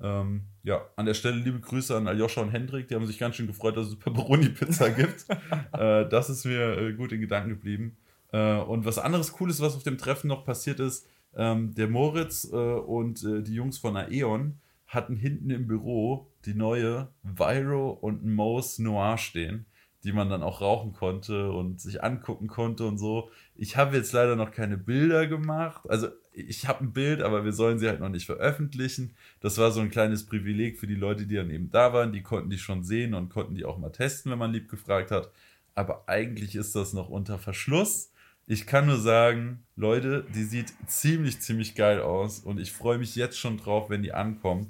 Ähm, 0.00 0.44
ja, 0.62 0.82
an 0.96 1.06
der 1.06 1.14
Stelle 1.14 1.36
liebe 1.36 1.60
Grüße 1.60 1.96
an 1.96 2.06
Aljoscha 2.06 2.40
und 2.40 2.50
Hendrik. 2.50 2.88
Die 2.88 2.94
haben 2.94 3.06
sich 3.06 3.18
ganz 3.18 3.34
schön 3.34 3.48
gefreut, 3.48 3.76
dass 3.76 3.88
es 3.88 3.96
Pepperoni-Pizza 3.96 4.90
gibt. 4.90 5.26
äh, 5.72 6.08
das 6.08 6.30
ist 6.30 6.44
mir 6.44 6.78
äh, 6.78 6.92
gut 6.92 7.10
in 7.10 7.20
Gedanken 7.20 7.50
geblieben. 7.50 7.96
Äh, 8.32 8.56
und 8.56 8.84
was 8.84 8.98
anderes 8.98 9.32
Cooles, 9.32 9.60
was 9.60 9.74
auf 9.74 9.82
dem 9.82 9.98
Treffen 9.98 10.28
noch 10.28 10.44
passiert 10.44 10.78
ist, 10.78 11.08
ähm, 11.36 11.74
der 11.74 11.88
Moritz 11.88 12.48
äh, 12.52 12.56
und 12.56 13.24
äh, 13.24 13.42
die 13.42 13.54
Jungs 13.54 13.78
von 13.78 13.96
Aeon 13.96 14.60
hatten 14.86 15.16
hinten 15.16 15.50
im 15.50 15.66
Büro 15.66 16.28
die 16.46 16.54
neue 16.54 17.08
Viro 17.22 17.90
und 17.90 18.24
Mo's 18.24 18.78
Noir 18.78 19.18
stehen, 19.18 19.66
die 20.04 20.12
man 20.12 20.28
dann 20.28 20.42
auch 20.42 20.60
rauchen 20.60 20.92
konnte 20.92 21.50
und 21.50 21.80
sich 21.80 22.04
angucken 22.04 22.46
konnte 22.46 22.86
und 22.86 22.98
so. 22.98 23.30
Ich 23.56 23.76
habe 23.76 23.96
jetzt 23.96 24.12
leider 24.12 24.36
noch 24.36 24.50
keine 24.50 24.76
Bilder 24.76 25.26
gemacht. 25.26 25.88
Also 25.88 26.08
ich 26.32 26.68
habe 26.68 26.84
ein 26.84 26.92
Bild, 26.92 27.22
aber 27.22 27.44
wir 27.44 27.52
sollen 27.52 27.78
sie 27.78 27.88
halt 27.88 28.00
noch 28.00 28.08
nicht 28.08 28.26
veröffentlichen. 28.26 29.14
Das 29.40 29.56
war 29.58 29.70
so 29.70 29.80
ein 29.80 29.90
kleines 29.90 30.26
Privileg 30.26 30.78
für 30.78 30.86
die 30.86 30.94
Leute, 30.94 31.26
die 31.26 31.36
dann 31.36 31.50
eben 31.50 31.70
da 31.70 31.92
waren. 31.92 32.12
Die 32.12 32.22
konnten 32.22 32.50
die 32.50 32.58
schon 32.58 32.84
sehen 32.84 33.14
und 33.14 33.30
konnten 33.30 33.54
die 33.54 33.64
auch 33.64 33.78
mal 33.78 33.92
testen, 33.92 34.30
wenn 34.30 34.38
man 34.38 34.52
lieb 34.52 34.68
gefragt 34.68 35.10
hat. 35.10 35.30
Aber 35.74 36.04
eigentlich 36.06 36.54
ist 36.54 36.74
das 36.74 36.92
noch 36.92 37.08
unter 37.08 37.38
Verschluss. 37.38 38.10
Ich 38.46 38.66
kann 38.66 38.86
nur 38.86 38.98
sagen, 38.98 39.62
Leute, 39.74 40.26
die 40.34 40.44
sieht 40.44 40.72
ziemlich, 40.86 41.40
ziemlich 41.40 41.74
geil 41.74 42.00
aus 42.00 42.40
und 42.40 42.60
ich 42.60 42.72
freue 42.72 42.98
mich 42.98 43.16
jetzt 43.16 43.38
schon 43.38 43.56
drauf, 43.56 43.88
wenn 43.88 44.02
die 44.02 44.12
ankommt. 44.12 44.68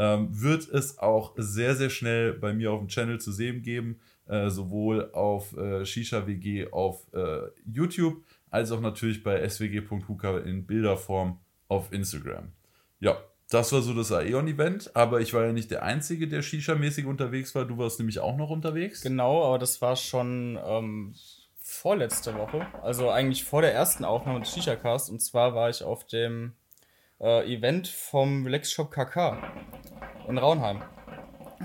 Ähm, 0.00 0.28
wird 0.30 0.66
es 0.66 0.98
auch 0.98 1.34
sehr, 1.36 1.76
sehr 1.76 1.90
schnell 1.90 2.32
bei 2.32 2.54
mir 2.54 2.72
auf 2.72 2.78
dem 2.78 2.88
Channel 2.88 3.20
zu 3.20 3.32
sehen 3.32 3.60
geben, 3.60 4.00
äh, 4.28 4.48
sowohl 4.48 5.10
auf 5.12 5.54
äh, 5.58 5.84
Shisha 5.84 6.26
WG 6.26 6.72
auf 6.72 7.06
äh, 7.12 7.48
YouTube 7.70 8.24
als 8.48 8.72
auch 8.72 8.80
natürlich 8.80 9.22
bei 9.22 9.46
swg.huka 9.46 10.38
in 10.38 10.64
Bilderform 10.64 11.38
auf 11.68 11.92
Instagram. 11.92 12.50
Ja, 12.98 13.18
das 13.50 13.74
war 13.74 13.82
so 13.82 13.92
das 13.92 14.10
Aeon-Event, 14.10 14.96
aber 14.96 15.20
ich 15.20 15.34
war 15.34 15.44
ja 15.44 15.52
nicht 15.52 15.70
der 15.70 15.82
Einzige, 15.82 16.28
der 16.28 16.40
Shisha-mäßig 16.40 17.04
unterwegs 17.04 17.54
war. 17.54 17.66
Du 17.66 17.76
warst 17.76 17.98
nämlich 17.98 18.20
auch 18.20 18.38
noch 18.38 18.48
unterwegs. 18.48 19.02
Genau, 19.02 19.44
aber 19.44 19.58
das 19.58 19.82
war 19.82 19.96
schon 19.96 20.58
ähm, 20.64 21.14
vorletzte 21.60 22.34
Woche, 22.36 22.66
also 22.82 23.10
eigentlich 23.10 23.44
vor 23.44 23.60
der 23.60 23.74
ersten 23.74 24.06
Aufnahme 24.06 24.40
des 24.40 24.54
Shisha 24.54 24.76
Cast. 24.76 25.10
Und 25.10 25.20
zwar 25.20 25.54
war 25.54 25.68
ich 25.68 25.82
auf 25.82 26.06
dem 26.06 26.54
äh, 27.20 27.54
Event 27.54 27.88
vom 27.88 28.44
Relax 28.44 28.72
Shop 28.72 28.90
KK 28.90 29.38
in 30.28 30.38
Raunheim. 30.38 30.82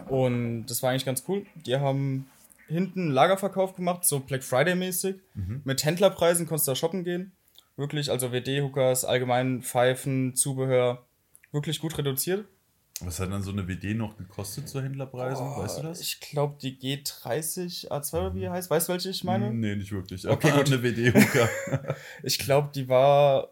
Und 0.09 0.65
das 0.67 0.83
war 0.83 0.91
eigentlich 0.91 1.05
ganz 1.05 1.23
cool. 1.27 1.45
Die 1.55 1.75
haben 1.75 2.27
hinten 2.67 3.01
einen 3.01 3.11
Lagerverkauf 3.11 3.75
gemacht, 3.75 4.05
so 4.05 4.19
Black 4.19 4.43
Friday 4.43 4.75
mäßig. 4.75 5.17
Mhm. 5.33 5.61
Mit 5.63 5.83
Händlerpreisen 5.85 6.47
konntest 6.47 6.67
du 6.67 6.71
da 6.71 6.75
shoppen 6.75 7.03
gehen. 7.03 7.31
Wirklich, 7.77 8.09
also 8.09 8.31
WD-Hookers, 8.31 9.05
allgemein 9.05 9.61
Pfeifen, 9.61 10.35
Zubehör, 10.35 11.05
wirklich 11.51 11.79
gut 11.79 11.97
reduziert. 11.97 12.45
Was 13.01 13.19
hat 13.19 13.29
dann 13.29 13.43
so 13.43 13.51
eine 13.51 13.67
WD 13.67 13.93
noch 13.93 14.15
gekostet 14.15 14.69
zu 14.69 14.81
Händlerpreisen? 14.81 15.45
Oh, 15.45 15.57
weißt 15.57 15.79
du 15.79 15.83
das? 15.83 15.99
Ich 15.99 16.21
glaube, 16.21 16.55
die 16.61 16.77
G30 16.77 17.89
A2 17.89 18.13
oder 18.13 18.35
wie 18.35 18.47
heißt. 18.47 18.69
Weißt 18.69 18.87
du, 18.87 18.93
welche 18.93 19.09
ich 19.09 19.25
meine? 19.25 19.53
Nee, 19.53 19.75
nicht 19.75 19.91
wirklich. 19.91 20.25
Okay, 20.25 20.51
gut. 20.51 20.67
eine 20.67 20.81
WD-Hooker. 20.81 21.49
ich 22.23 22.39
glaube, 22.39 22.69
die 22.73 22.87
war 22.87 23.49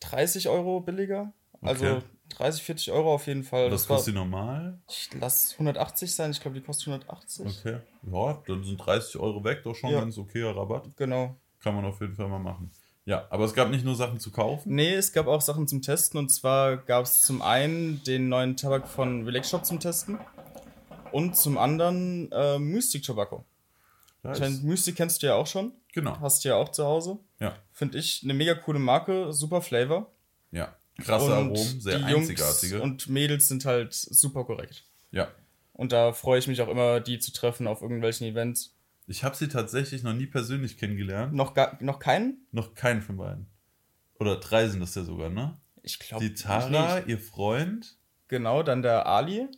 30 0.00 0.48
Euro 0.48 0.80
billiger. 0.80 1.32
Also 1.60 1.86
okay. 1.86 2.02
30, 2.30 2.62
40 2.62 2.92
Euro 2.92 3.14
auf 3.14 3.26
jeden 3.26 3.44
Fall. 3.44 3.70
Was 3.70 3.86
kostet 3.86 4.14
die 4.14 4.18
normal? 4.18 4.80
Ich 4.88 5.10
lasse 5.14 5.52
180 5.54 6.14
sein. 6.14 6.30
Ich 6.30 6.40
glaube, 6.40 6.58
die 6.58 6.64
kostet 6.64 6.88
180. 6.88 7.46
Okay. 7.46 7.78
Ja, 8.10 8.42
dann 8.46 8.64
sind 8.64 8.78
30 8.78 9.20
Euro 9.20 9.44
weg. 9.44 9.62
Doch 9.64 9.74
schon 9.74 9.90
ja. 9.90 10.00
ganz 10.00 10.18
okayer 10.18 10.56
Rabatt. 10.56 10.88
Genau. 10.96 11.36
Kann 11.60 11.74
man 11.74 11.84
auf 11.84 12.00
jeden 12.00 12.14
Fall 12.14 12.28
mal 12.28 12.38
machen. 12.38 12.70
Ja, 13.04 13.26
aber 13.30 13.44
es 13.44 13.54
gab 13.54 13.68
nicht 13.70 13.84
nur 13.84 13.96
Sachen 13.96 14.20
zu 14.20 14.30
kaufen. 14.30 14.74
Nee, 14.74 14.94
es 14.94 15.12
gab 15.12 15.26
auch 15.26 15.40
Sachen 15.40 15.66
zum 15.66 15.82
Testen. 15.82 16.18
Und 16.18 16.30
zwar 16.30 16.76
gab 16.76 17.04
es 17.04 17.22
zum 17.22 17.42
einen 17.42 18.02
den 18.04 18.28
neuen 18.28 18.56
Tabak 18.56 18.88
von 18.88 19.24
Relax 19.24 19.50
Shop 19.50 19.64
zum 19.64 19.80
Testen. 19.80 20.18
Und 21.10 21.36
zum 21.36 21.58
anderen 21.58 22.30
äh, 22.32 22.58
Mystic 22.58 23.02
Tobacco. 23.02 23.44
Nice. 24.22 24.62
Mystic 24.62 24.96
kennst 24.96 25.22
du 25.22 25.26
ja 25.26 25.34
auch 25.34 25.46
schon. 25.46 25.72
Genau. 25.92 26.18
Hast 26.20 26.44
du 26.44 26.48
ja 26.48 26.56
auch 26.56 26.70
zu 26.70 26.84
Hause. 26.84 27.18
Ja. 27.38 27.56
Finde 27.70 27.98
ich 27.98 28.22
eine 28.24 28.34
mega 28.34 28.54
coole 28.54 28.78
Marke, 28.78 29.32
super 29.32 29.62
Flavor. 29.62 30.10
Ja. 30.50 30.76
Krasse 30.98 31.26
und 31.26 31.32
Aromen, 31.32 31.80
sehr 31.80 31.98
die 31.98 32.04
einzigartige. 32.04 32.78
Jungs 32.78 32.84
und 32.84 33.08
Mädels 33.08 33.48
sind 33.48 33.64
halt 33.64 33.94
super 33.94 34.44
korrekt. 34.44 34.84
Ja. 35.10 35.28
Und 35.72 35.92
da 35.92 36.12
freue 36.12 36.38
ich 36.38 36.48
mich 36.48 36.60
auch 36.60 36.68
immer, 36.68 37.00
die 37.00 37.18
zu 37.18 37.32
treffen 37.32 37.66
auf 37.66 37.82
irgendwelchen 37.82 38.26
Events. 38.26 38.76
Ich 39.06 39.24
habe 39.24 39.34
sie 39.34 39.48
tatsächlich 39.48 40.02
noch 40.02 40.12
nie 40.12 40.26
persönlich 40.26 40.78
kennengelernt. 40.78 41.32
Noch, 41.32 41.54
gar, 41.54 41.82
noch 41.82 41.98
keinen? 41.98 42.46
Noch 42.52 42.74
keinen 42.74 43.02
von 43.02 43.16
beiden. 43.16 43.46
Oder 44.18 44.36
drei 44.36 44.68
sind 44.68 44.80
das 44.80 44.94
ja 44.94 45.02
sogar, 45.02 45.28
ne? 45.30 45.58
Ich 45.82 45.98
glaube. 45.98 46.24
Die 46.24 46.34
Tara, 46.34 47.00
ihr 47.00 47.18
Freund. 47.18 47.96
Genau, 48.28 48.62
dann 48.62 48.82
der 48.82 49.06
Ali, 49.06 49.48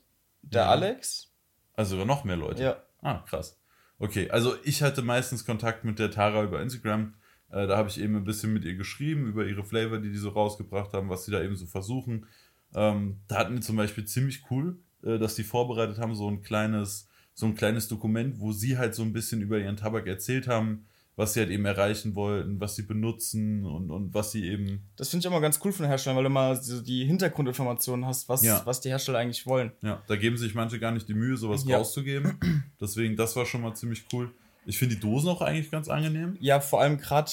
der 0.42 0.62
ja. 0.62 0.70
Alex. 0.70 1.30
Also 1.74 2.04
noch 2.04 2.24
mehr 2.24 2.36
Leute. 2.36 2.62
Ja. 2.62 2.82
Ah, 3.02 3.18
krass. 3.28 3.60
Okay, 4.04 4.28
also 4.28 4.54
ich 4.64 4.82
hatte 4.82 5.00
meistens 5.00 5.46
Kontakt 5.46 5.86
mit 5.86 5.98
der 5.98 6.10
Tara 6.10 6.44
über 6.44 6.60
Instagram. 6.60 7.14
Äh, 7.50 7.66
da 7.66 7.78
habe 7.78 7.88
ich 7.88 7.98
eben 7.98 8.14
ein 8.16 8.24
bisschen 8.24 8.52
mit 8.52 8.62
ihr 8.66 8.74
geschrieben 8.74 9.26
über 9.26 9.46
ihre 9.46 9.64
Flavor, 9.64 9.96
die 9.96 10.10
die 10.10 10.18
so 10.18 10.28
rausgebracht 10.28 10.92
haben, 10.92 11.08
was 11.08 11.24
sie 11.24 11.32
da 11.32 11.42
eben 11.42 11.56
so 11.56 11.64
versuchen. 11.64 12.26
Ähm, 12.74 13.20
da 13.28 13.36
hatten 13.36 13.54
wir 13.54 13.62
zum 13.62 13.76
Beispiel 13.76 14.04
ziemlich 14.04 14.42
cool, 14.50 14.78
äh, 15.02 15.18
dass 15.18 15.36
die 15.36 15.42
vorbereitet 15.42 15.96
haben, 15.96 16.14
so 16.14 16.28
ein 16.28 16.42
kleines 16.42 17.08
so 17.32 17.46
ein 17.46 17.54
kleines 17.54 17.88
Dokument, 17.88 18.40
wo 18.40 18.52
sie 18.52 18.76
halt 18.76 18.94
so 18.94 19.02
ein 19.02 19.14
bisschen 19.14 19.40
über 19.40 19.58
ihren 19.58 19.78
Tabak 19.78 20.06
erzählt 20.06 20.48
haben, 20.48 20.84
was 21.16 21.35
sie 21.35 21.40
halt 21.40 21.50
eben 21.50 21.64
erreichen 21.64 22.14
wollten, 22.14 22.61
was 22.61 22.74
sie 22.74 22.83
benutzen 22.83 23.64
und, 23.64 23.90
und 23.90 24.14
was 24.14 24.33
sie 24.33 24.48
eben. 24.48 24.88
Das 24.96 25.09
finde 25.09 25.27
ich 25.27 25.31
immer 25.31 25.40
ganz 25.40 25.61
cool 25.64 25.72
von 25.72 25.85
den 25.85 25.88
Herstellern, 25.88 26.16
weil 26.16 26.24
du 26.24 26.31
mal 26.31 26.61
so 26.61 26.81
die 26.81 27.05
Hintergrundinformationen 27.05 28.05
hast, 28.05 28.29
was, 28.29 28.42
ja. 28.42 28.62
was 28.64 28.81
die 28.81 28.88
Hersteller 28.88 29.18
eigentlich 29.18 29.46
wollen. 29.46 29.72
Ja, 29.83 30.03
da 30.09 30.16
geben 30.16 30.37
sich 30.37 30.55
manche 30.55 30.81
gar 30.81 30.90
nicht 30.90 31.09
die 31.09 31.14
Mühe, 31.14 31.37
sowas 31.37 31.64
ja. 31.66 31.77
rauszugeben. 31.77 32.38
Deswegen, 32.81 33.16
das 33.16 33.37
war 33.37 33.46
schon 33.46 33.61
mal 33.62 33.74
ziemlich 33.74 34.05
cool. 34.12 34.31
Ich 34.66 34.79
finde 34.79 34.94
die 34.94 35.00
Dosen 35.00 35.29
auch 35.29 35.42
eigentlich 35.42 35.70
ganz 35.70 35.88
angenehm. 35.88 36.37
Ja, 36.40 36.59
vor 36.59 36.81
allem 36.81 36.98
gerade 36.98 37.31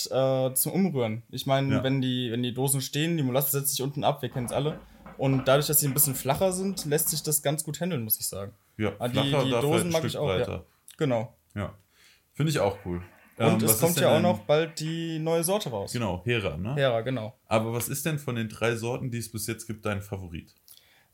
äh, 0.52 0.54
zum 0.54 0.74
Umrühren. 0.74 1.24
Ich 1.30 1.46
meine, 1.46 1.76
ja. 1.76 1.84
wenn, 1.84 2.02
die, 2.02 2.30
wenn 2.32 2.44
die 2.44 2.54
Dosen 2.54 2.82
stehen, 2.82 3.16
die 3.18 3.24
Molasse 3.24 3.52
setzt 3.52 3.72
sich 3.72 3.82
unten 3.82 4.04
ab, 4.04 4.22
wir 4.22 4.30
kennen 4.30 4.48
es 4.48 4.52
alle. 4.52 4.80
Und 5.18 5.48
dadurch, 5.48 5.68
dass 5.68 5.80
sie 5.80 5.88
ein 5.88 5.94
bisschen 5.94 6.16
flacher 6.16 6.52
sind, 6.52 6.86
lässt 6.86 7.10
sich 7.10 7.24
das 7.24 7.42
ganz 7.42 7.64
gut 7.64 7.80
handeln, 7.80 8.04
muss 8.04 8.20
ich 8.20 8.28
sagen. 8.28 8.52
Ja, 8.78 8.94
ah, 9.00 9.08
die, 9.08 9.22
die 9.22 9.52
Dosen 9.52 9.92
mag 9.92 10.04
ich 10.04 10.18
auch. 10.18 10.28
Ja. 10.38 10.64
Genau. 10.98 11.36
Ja. 11.56 11.74
Finde 12.34 12.52
ich 12.52 12.60
auch 12.60 12.78
cool. 12.86 13.02
Und 13.38 13.64
ähm, 13.64 13.70
es 13.70 13.80
kommt 13.80 14.00
ja 14.00 14.16
auch 14.16 14.22
noch 14.22 14.40
bald 14.40 14.80
die 14.80 15.18
neue 15.20 15.44
Sorte 15.44 15.70
raus. 15.70 15.94
Genau, 15.94 16.22
Hera, 16.26 16.58
ne? 16.58 16.76
Hera, 16.76 17.02
genau. 17.02 17.38
Aber 17.48 17.74
was 17.74 17.90
ist 17.90 18.06
denn 18.06 18.20
von 18.20 18.36
den 18.36 18.50
drei 18.50 18.76
Sorten, 18.76 19.10
die 19.10 19.18
es 19.18 19.32
bis 19.32 19.48
jetzt 19.48 19.66
gibt, 19.68 19.86
dein 19.86 20.02
Favorit? 20.02 20.54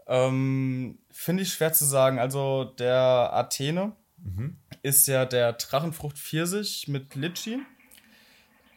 Ähm, 0.08 1.00
Finde 1.12 1.44
ich 1.44 1.54
schwer 1.54 1.74
zu 1.74 1.86
sagen. 1.86 2.20
Also 2.20 2.66
der 2.66 3.32
Athene 3.34 3.94
mhm. 4.18 4.58
ist 4.82 5.08
ja 5.08 5.26
der 5.26 5.54
Drachenfrucht 5.54 6.18
Pfirsich 6.18 6.88
mit 6.88 7.16
Litschi. 7.16 7.60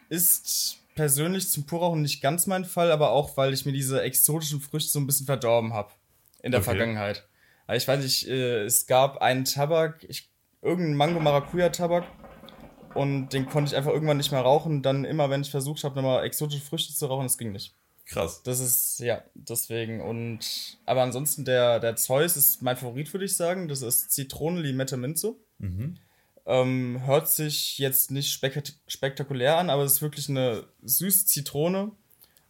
Ist 0.09 0.79
persönlich 0.95 1.51
zum 1.51 1.67
Purrauchen 1.67 2.03
nicht 2.03 2.21
ganz 2.21 2.47
mein 2.47 2.65
Fall, 2.65 2.91
aber 2.93 3.11
auch, 3.11 3.37
weil 3.37 3.55
ich 3.55 3.65
mir 3.65 3.73
diese 3.73 4.03
exotischen 4.03 4.61
Früchte 4.61 4.91
so 4.91 4.99
ein 4.99 5.07
bisschen 5.07 5.27
verdorben 5.27 5.73
habe 5.73 5.93
in 6.43 6.51
der 6.51 6.61
okay. 6.61 6.71
Vergangenheit. 6.71 7.27
Aber 7.67 7.77
ich 7.77 7.87
weiß 7.87 8.03
nicht, 8.03 8.29
äh, 8.29 8.65
es 8.65 8.87
gab 8.87 9.19
einen 9.19 9.45
Tabak, 9.45 10.05
ich, 10.09 10.29
irgendeinen 10.63 10.97
Mango-Maracuja-Tabak. 10.97 12.05
Und 13.01 13.31
den 13.31 13.47
konnte 13.47 13.71
ich 13.71 13.77
einfach 13.79 13.93
irgendwann 13.93 14.19
nicht 14.19 14.31
mehr 14.31 14.43
rauchen. 14.43 14.83
Dann 14.83 15.07
immer, 15.07 15.31
wenn 15.31 15.41
ich 15.41 15.51
versucht 15.51 15.85
habe, 15.85 15.97
nochmal 15.97 16.23
exotische 16.23 16.63
Früchte 16.63 16.93
zu 16.93 17.07
rauchen, 17.07 17.23
das 17.23 17.39
ging 17.39 17.51
nicht. 17.51 17.75
Krass. 18.05 18.43
Das 18.43 18.61
ist, 18.61 18.99
ja, 18.99 19.23
deswegen. 19.33 20.03
Und 20.03 20.77
aber 20.85 21.01
ansonsten, 21.01 21.47
der, 21.47 21.81
der 21.81 21.97
Zeus 21.97 22.37
ist 22.37 22.61
mein 22.61 22.77
Favorit, 22.77 23.11
würde 23.15 23.25
ich 23.25 23.35
sagen. 23.35 23.69
Das 23.69 23.81
ist 23.81 24.11
Zitrone, 24.11 24.61
Limette, 24.61 24.99
Minze. 24.99 25.35
Mhm. 25.57 25.97
Ähm, 26.45 27.01
hört 27.07 27.31
sich 27.31 27.79
jetzt 27.79 28.11
nicht 28.11 28.33
spek 28.33 28.63
spektakulär 28.87 29.57
an, 29.57 29.71
aber 29.71 29.85
es 29.85 29.95
ist 29.95 30.03
wirklich 30.03 30.29
eine 30.29 30.65
süße 30.83 31.25
Zitrone. 31.25 31.93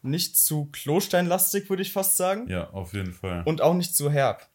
Nicht 0.02 0.36
zu 0.36 0.68
Klosteinlastig, 0.72 1.70
würde 1.70 1.82
ich 1.82 1.92
fast 1.92 2.16
sagen. 2.16 2.48
Ja, 2.48 2.70
auf 2.70 2.92
jeden 2.92 3.12
Fall. 3.12 3.44
Und 3.44 3.60
auch 3.60 3.74
nicht 3.74 3.94
zu 3.94 4.10
herb. 4.10 4.48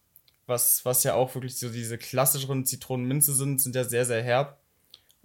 Was, 0.46 0.84
was 0.84 1.06
ja 1.06 1.14
auch 1.14 1.36
wirklich 1.36 1.58
so 1.58 1.70
diese 1.70 1.98
klassischeren 1.98 2.66
Zitronenminze 2.66 3.34
sind, 3.34 3.62
sind 3.62 3.78
ja 3.78 3.86
sehr, 3.86 4.04
sehr 4.04 4.22
herb. 4.22 4.60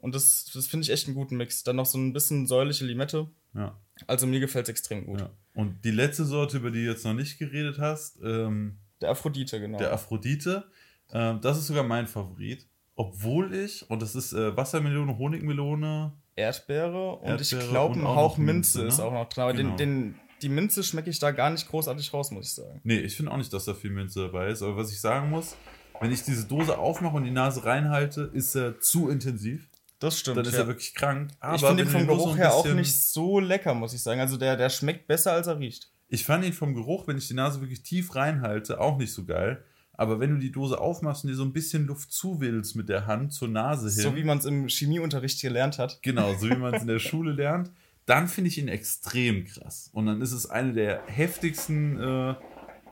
Und 0.00 0.14
das, 0.14 0.50
das 0.54 0.66
finde 0.66 0.84
ich 0.84 0.90
echt 0.90 1.06
einen 1.06 1.14
guten 1.14 1.36
Mix. 1.36 1.62
Dann 1.62 1.76
noch 1.76 1.86
so 1.86 1.98
ein 1.98 2.12
bisschen 2.12 2.46
säuerliche 2.46 2.84
Limette. 2.84 3.28
Ja. 3.54 3.76
Also 4.06 4.26
mir 4.26 4.40
gefällt 4.40 4.64
es 4.66 4.70
extrem 4.70 5.06
gut. 5.06 5.20
ja. 5.20 5.30
Und 5.54 5.84
die 5.84 5.90
letzte 5.90 6.24
Sorte, 6.24 6.56
über 6.58 6.70
die 6.70 6.84
du 6.84 6.90
jetzt 6.90 7.04
noch 7.04 7.14
nicht 7.14 7.38
geredet 7.38 7.78
hast, 7.78 8.18
ähm, 8.24 8.78
Der 9.00 9.10
Aphrodite, 9.10 9.60
genau. 9.60 9.78
der 9.78 9.92
Aphrodite, 9.92 10.64
ähm, 11.12 11.40
das 11.42 11.58
ist 11.58 11.66
sogar 11.66 11.82
mein 11.84 12.06
Favorit. 12.06 12.66
Obwohl 12.96 13.54
ich, 13.54 13.88
und 13.90 14.00
das 14.02 14.14
ist 14.14 14.32
äh, 14.32 14.56
Wassermelone, 14.56 15.16
Honigmelone, 15.18 16.12
Erdbeere 16.36 17.16
und 17.16 17.40
ich 17.40 17.50
glaube 17.50 17.98
ein 17.98 18.06
auch 18.06 18.16
Hauch 18.16 18.36
Minze, 18.38 18.78
Minze, 18.78 18.88
ist 18.88 18.98
ne? 18.98 19.04
auch 19.04 19.12
noch 19.12 19.28
drin. 19.28 19.42
Aber 19.44 19.52
Genau. 19.54 19.76
den, 19.76 20.12
den, 20.12 20.14
die 20.42 20.48
Minze 20.48 20.82
schmecke 20.82 21.10
ich 21.10 21.18
da 21.18 21.30
gar 21.32 21.50
nicht 21.50 21.68
großartig 21.68 22.12
raus, 22.14 22.30
muss 22.30 22.46
ich 22.46 22.54
sagen. 22.54 22.80
Nee, 22.84 22.98
ich 23.00 23.16
finde 23.16 23.32
auch 23.32 23.36
nicht, 23.36 23.52
dass 23.52 23.64
da 23.66 23.74
viel 23.74 23.90
Minze 23.90 24.20
dabei 24.22 24.48
ist. 24.48 24.62
Aber 24.62 24.76
was 24.76 24.90
ich 24.92 25.00
sagen 25.00 25.28
muss, 25.30 25.56
wenn 26.00 26.12
ich 26.12 26.22
diese 26.22 26.46
Dose 26.46 26.78
aufmache 26.78 27.16
und 27.16 27.24
die 27.24 27.30
Nase 27.30 27.64
reinhalte, 27.64 28.30
ist 28.32 28.54
er 28.54 28.80
zu 28.80 29.10
intensiv. 29.10 29.68
Das 30.00 30.18
stimmt. 30.18 30.38
Dann 30.38 30.46
ist 30.46 30.54
ja. 30.54 30.60
er 30.60 30.66
wirklich 30.66 30.94
krank. 30.94 31.30
Aber 31.38 31.54
ich 31.54 31.62
finde 31.62 31.82
ihn 31.84 31.88
vom 31.88 32.06
Geruch 32.06 32.36
her 32.36 32.54
auch 32.54 32.66
nicht 32.66 32.96
so 32.96 33.38
lecker, 33.38 33.74
muss 33.74 33.94
ich 33.94 34.02
sagen. 34.02 34.20
Also 34.20 34.36
der, 34.36 34.56
der 34.56 34.70
schmeckt 34.70 35.06
besser, 35.06 35.32
als 35.32 35.46
er 35.46 35.58
riecht. 35.58 35.92
Ich 36.08 36.24
fand 36.24 36.44
ihn 36.44 36.52
vom 36.52 36.74
Geruch, 36.74 37.06
wenn 37.06 37.18
ich 37.18 37.28
die 37.28 37.34
Nase 37.34 37.60
wirklich 37.60 37.82
tief 37.82 38.16
reinhalte, 38.16 38.80
auch 38.80 38.98
nicht 38.98 39.12
so 39.12 39.24
geil. 39.24 39.62
Aber 39.92 40.18
wenn 40.18 40.30
du 40.30 40.38
die 40.38 40.50
Dose 40.50 40.80
aufmachst 40.80 41.24
und 41.24 41.30
dir 41.30 41.36
so 41.36 41.44
ein 41.44 41.52
bisschen 41.52 41.86
Luft 41.86 42.10
zuwillst 42.10 42.74
mit 42.74 42.88
der 42.88 43.06
Hand 43.06 43.34
zur 43.34 43.48
Nase 43.48 43.90
hin, 43.90 44.02
So 44.02 44.16
wie 44.16 44.24
man 44.24 44.38
es 44.38 44.46
im 44.46 44.66
Chemieunterricht 44.68 45.40
gelernt 45.42 45.78
hat. 45.78 46.02
genau, 46.02 46.34
so 46.34 46.48
wie 46.48 46.56
man 46.56 46.74
es 46.74 46.80
in 46.80 46.88
der 46.88 46.98
Schule 46.98 47.32
lernt, 47.32 47.70
dann 48.06 48.26
finde 48.26 48.48
ich 48.48 48.56
ihn 48.56 48.68
extrem 48.68 49.44
krass. 49.44 49.90
Und 49.92 50.06
dann 50.06 50.22
ist 50.22 50.32
es 50.32 50.48
eine 50.48 50.72
der 50.72 51.02
heftigsten 51.06 52.00
äh, 52.00 52.34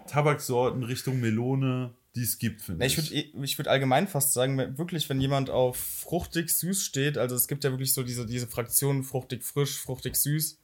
Tabaksorten 0.07 0.83
Richtung 0.83 1.19
Melone, 1.19 1.95
die 2.19 2.25
es 2.25 2.39
gibt, 2.39 2.63
finde 2.63 2.85
ich 2.85 2.97
würde 2.97 3.45
ich 3.45 3.59
würd 3.59 3.69
allgemein 3.69 4.09
fast 4.09 4.33
sagen, 4.33 4.77
wirklich, 4.77 5.09
wenn 5.09 5.21
jemand 5.21 5.51
auf 5.51 5.77
fruchtig 5.77 6.51
süß 6.51 6.85
steht, 6.85 7.17
also 7.17 7.37
es 7.37 7.47
gibt 7.47 7.63
ja 7.63 7.71
wirklich 7.71 7.95
so 7.95 8.03
diese, 8.03 8.27
diese 8.27 8.49
Fraktionen 8.49 9.05
fruchtig 9.05 9.45
frisch, 9.45 9.79
fruchtig 9.79 10.17
süß. 10.17 10.59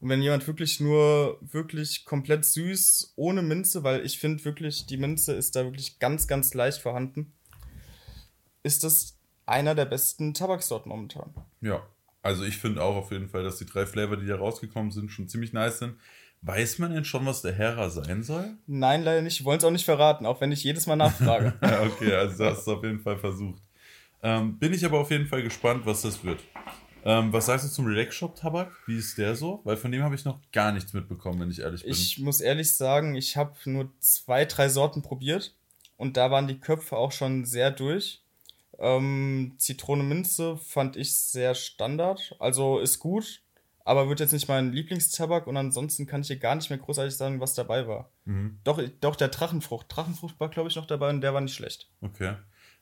Und 0.00 0.08
wenn 0.08 0.22
jemand 0.22 0.46
wirklich 0.46 0.80
nur 0.80 1.38
wirklich 1.40 2.04
komplett 2.04 2.44
süß, 2.44 3.12
ohne 3.16 3.42
Minze, 3.42 3.84
weil 3.84 4.04
ich 4.04 4.18
finde 4.18 4.44
wirklich, 4.44 4.86
die 4.86 4.96
Minze 4.96 5.34
ist 5.34 5.56
da 5.56 5.64
wirklich 5.64 5.98
ganz, 5.98 6.26
ganz 6.26 6.54
leicht 6.54 6.80
vorhanden, 6.80 7.32
ist 8.62 8.82
das 8.82 9.18
einer 9.46 9.74
der 9.74 9.84
besten 9.84 10.32
Tabaksorten 10.32 10.88
momentan. 10.88 11.34
Ja, 11.60 11.86
also 12.22 12.44
ich 12.44 12.56
finde 12.56 12.82
auch 12.82 12.96
auf 12.96 13.12
jeden 13.12 13.28
Fall, 13.28 13.44
dass 13.44 13.58
die 13.58 13.66
drei 13.66 13.84
Flavor, 13.84 14.16
die 14.16 14.26
da 14.26 14.36
rausgekommen 14.36 14.90
sind, 14.90 15.10
schon 15.10 15.28
ziemlich 15.28 15.52
nice 15.52 15.80
sind. 15.80 15.96
Weiß 16.46 16.78
man 16.78 16.92
denn 16.92 17.04
schon, 17.06 17.24
was 17.24 17.40
der 17.40 17.54
Hera 17.54 17.88
sein 17.88 18.22
soll? 18.22 18.56
Nein, 18.66 19.02
leider 19.02 19.22
nicht. 19.22 19.40
Wir 19.40 19.46
wollen 19.46 19.58
es 19.58 19.64
auch 19.64 19.70
nicht 19.70 19.86
verraten, 19.86 20.26
auch 20.26 20.42
wenn 20.42 20.52
ich 20.52 20.62
jedes 20.62 20.86
Mal 20.86 20.96
nachfrage. 20.96 21.54
Okay, 21.62 22.14
also 22.14 22.36
du 22.36 22.50
hast 22.50 22.60
es 22.60 22.68
auf 22.68 22.84
jeden 22.84 23.00
Fall 23.00 23.16
versucht. 23.16 23.62
Ähm, 24.22 24.58
bin 24.58 24.72
ich 24.74 24.84
aber 24.84 25.00
auf 25.00 25.10
jeden 25.10 25.26
Fall 25.26 25.42
gespannt, 25.42 25.86
was 25.86 26.02
das 26.02 26.22
wird. 26.22 26.40
Ähm, 27.04 27.32
was 27.32 27.46
sagst 27.46 27.66
du 27.66 27.70
zum 27.70 27.86
Relax 27.86 28.14
Shop 28.14 28.34
Tabak? 28.34 28.72
Wie 28.86 28.96
ist 28.96 29.16
der 29.16 29.34
so? 29.34 29.60
Weil 29.64 29.76
von 29.76 29.92
dem 29.92 30.02
habe 30.02 30.14
ich 30.14 30.24
noch 30.24 30.38
gar 30.52 30.72
nichts 30.72 30.92
mitbekommen, 30.92 31.40
wenn 31.40 31.50
ich 31.50 31.60
ehrlich 31.60 31.82
bin. 31.82 31.92
Ich 31.92 32.18
muss 32.18 32.40
ehrlich 32.40 32.76
sagen, 32.76 33.14
ich 33.14 33.36
habe 33.36 33.54
nur 33.64 33.90
zwei, 34.00 34.44
drei 34.44 34.68
Sorten 34.68 35.02
probiert 35.02 35.54
und 35.96 36.16
da 36.16 36.30
waren 36.30 36.48
die 36.48 36.58
Köpfe 36.58 36.96
auch 36.96 37.12
schon 37.12 37.44
sehr 37.44 37.70
durch. 37.70 38.22
Ähm, 38.78 39.54
Zitrone 39.58 40.02
Minze 40.02 40.56
fand 40.56 40.96
ich 40.96 41.16
sehr 41.16 41.54
Standard, 41.54 42.34
also 42.38 42.80
ist 42.80 42.98
gut, 42.98 43.42
aber 43.84 44.08
wird 44.08 44.20
jetzt 44.20 44.32
nicht 44.32 44.48
mein 44.48 44.72
Lieblingstabak 44.72 45.46
und 45.46 45.56
ansonsten 45.56 46.06
kann 46.06 46.22
ich 46.22 46.28
hier 46.28 46.38
gar 46.38 46.54
nicht 46.54 46.70
mehr 46.70 46.78
großartig 46.78 47.14
sagen, 47.14 47.40
was 47.40 47.54
dabei 47.54 47.86
war. 47.86 48.10
Mhm. 48.24 48.58
Doch, 48.64 48.82
doch 49.00 49.14
der 49.14 49.28
Drachenfrucht. 49.28 49.86
Drachenfrucht 49.88 50.40
war, 50.40 50.48
glaube 50.48 50.70
ich, 50.70 50.76
noch 50.76 50.86
dabei 50.86 51.10
und 51.10 51.20
der 51.20 51.34
war 51.34 51.40
nicht 51.42 51.54
schlecht. 51.54 51.90
Okay. 52.00 52.34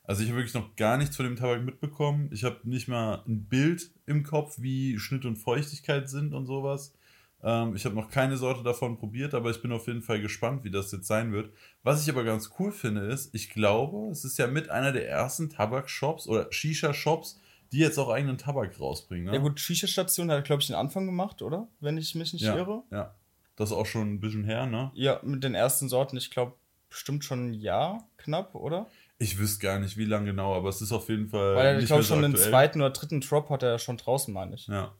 Also 0.05 0.23
ich 0.23 0.29
habe 0.29 0.39
wirklich 0.39 0.53
noch 0.53 0.75
gar 0.75 0.97
nichts 0.97 1.15
von 1.15 1.25
dem 1.25 1.35
Tabak 1.35 1.63
mitbekommen. 1.63 2.29
Ich 2.33 2.43
habe 2.43 2.59
nicht 2.63 2.87
mal 2.87 3.23
ein 3.27 3.45
Bild 3.45 3.91
im 4.05 4.23
Kopf, 4.23 4.55
wie 4.59 4.99
Schnitt 4.99 5.25
und 5.25 5.37
Feuchtigkeit 5.37 6.09
sind 6.09 6.33
und 6.33 6.45
sowas. 6.45 6.93
Ähm, 7.41 7.75
ich 7.75 7.85
habe 7.85 7.95
noch 7.95 8.09
keine 8.09 8.37
Sorte 8.37 8.63
davon 8.63 8.97
probiert, 8.97 9.33
aber 9.33 9.49
ich 9.49 9.61
bin 9.61 9.71
auf 9.71 9.87
jeden 9.87 10.01
Fall 10.01 10.21
gespannt, 10.21 10.63
wie 10.63 10.71
das 10.71 10.91
jetzt 10.91 11.07
sein 11.07 11.31
wird. 11.31 11.53
Was 11.83 12.01
ich 12.01 12.09
aber 12.09 12.23
ganz 12.23 12.51
cool 12.59 12.71
finde, 12.71 13.01
ist, 13.01 13.33
ich 13.35 13.49
glaube, 13.49 14.09
es 14.11 14.23
ist 14.23 14.37
ja 14.37 14.47
mit 14.47 14.69
einer 14.69 14.91
der 14.91 15.07
ersten 15.07 15.49
Tabakshops 15.49 16.27
oder 16.27 16.51
Shisha-Shops, 16.51 17.41
die 17.73 17.79
jetzt 17.79 17.97
auch 17.97 18.09
eigenen 18.09 18.37
Tabak 18.37 18.79
rausbringen. 18.79 19.25
Ne? 19.25 19.33
Ja 19.33 19.39
gut, 19.39 19.59
Shisha-Station 19.59 20.29
hat, 20.31 20.45
glaube 20.45 20.61
ich, 20.61 20.67
den 20.67 20.75
Anfang 20.75 21.07
gemacht, 21.07 21.41
oder? 21.41 21.67
Wenn 21.79 21.97
ich 21.97 22.13
mich 22.13 22.31
nicht 22.31 22.43
ja, 22.43 22.55
irre. 22.55 22.83
ja. 22.91 23.15
Das 23.55 23.69
ist 23.69 23.75
auch 23.75 23.85
schon 23.85 24.13
ein 24.13 24.19
bisschen 24.19 24.43
her, 24.43 24.65
ne? 24.65 24.91
Ja, 24.95 25.19
mit 25.23 25.43
den 25.43 25.53
ersten 25.53 25.89
Sorten, 25.89 26.17
ich 26.17 26.31
glaube, 26.31 26.53
bestimmt 26.89 27.23
schon 27.23 27.49
ein 27.49 27.53
Jahr 27.53 28.07
knapp, 28.17 28.55
oder? 28.55 28.87
Ich 29.17 29.37
wüsste 29.37 29.61
gar 29.61 29.79
nicht, 29.79 29.97
wie 29.97 30.05
lange 30.05 30.27
genau, 30.27 30.55
aber 30.55 30.69
es 30.69 30.81
ist 30.81 30.91
auf 30.91 31.09
jeden 31.09 31.29
Fall. 31.29 31.55
Weil 31.55 31.65
er, 31.65 31.79
ich 31.79 31.85
glaube, 31.85 32.03
so 32.03 32.13
schon 32.13 32.23
den 32.23 32.31
aktuell. 32.31 32.49
zweiten 32.49 32.81
oder 32.81 32.91
dritten 32.91 33.21
Drop 33.21 33.49
hat 33.49 33.63
er 33.63 33.71
ja 33.71 33.79
schon 33.79 33.97
draußen, 33.97 34.33
meine 34.33 34.55
ich. 34.55 34.67
Ja. 34.67 34.93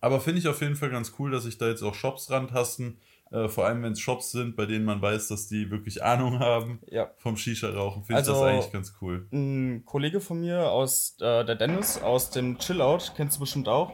Aber 0.00 0.20
finde 0.20 0.40
ich 0.40 0.48
auf 0.48 0.60
jeden 0.60 0.76
Fall 0.76 0.90
ganz 0.90 1.14
cool, 1.18 1.30
dass 1.30 1.44
sich 1.44 1.58
da 1.58 1.68
jetzt 1.68 1.82
auch 1.82 1.94
Shops 1.94 2.30
rantasten. 2.30 2.98
Äh, 3.32 3.48
vor 3.48 3.64
allem, 3.66 3.82
wenn 3.84 3.92
es 3.92 4.00
Shops 4.00 4.32
sind, 4.32 4.56
bei 4.56 4.66
denen 4.66 4.84
man 4.84 5.00
weiß, 5.00 5.28
dass 5.28 5.46
die 5.46 5.70
wirklich 5.70 6.02
Ahnung 6.02 6.38
haben 6.40 6.80
Ja. 6.90 7.10
vom 7.18 7.36
Shisha-Rauchen, 7.36 8.02
finde 8.04 8.20
ich 8.22 8.28
Also- 8.28 8.32
das 8.32 8.42
eigentlich 8.42 8.72
ganz 8.72 8.94
cool. 9.00 9.28
Ein 9.32 9.84
Kollege 9.84 10.20
von 10.20 10.40
mir 10.40 10.70
aus, 10.70 11.16
äh, 11.20 11.44
der 11.44 11.54
Dennis, 11.54 11.98
aus 12.02 12.30
dem 12.30 12.58
Chillout, 12.58 13.12
kennst 13.16 13.36
du 13.36 13.40
bestimmt 13.40 13.68
auch, 13.68 13.92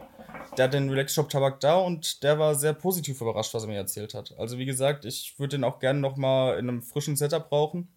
der 0.57 0.65
hat 0.65 0.73
den 0.73 0.89
Relax 0.89 1.13
Shop 1.13 1.29
Tabak 1.29 1.59
da 1.59 1.75
und 1.77 2.23
der 2.23 2.39
war 2.39 2.55
sehr 2.55 2.73
positiv 2.73 3.21
überrascht, 3.21 3.53
was 3.53 3.63
er 3.63 3.69
mir 3.69 3.75
erzählt 3.77 4.15
hat. 4.15 4.33
Also 4.39 4.57
wie 4.57 4.65
gesagt, 4.65 5.05
ich 5.05 5.35
würde 5.37 5.57
den 5.57 5.63
auch 5.63 5.77
gerne 5.79 5.99
nochmal 5.99 6.57
in 6.57 6.67
einem 6.67 6.81
frischen 6.81 7.15
Setup 7.15 7.47
brauchen, 7.47 7.89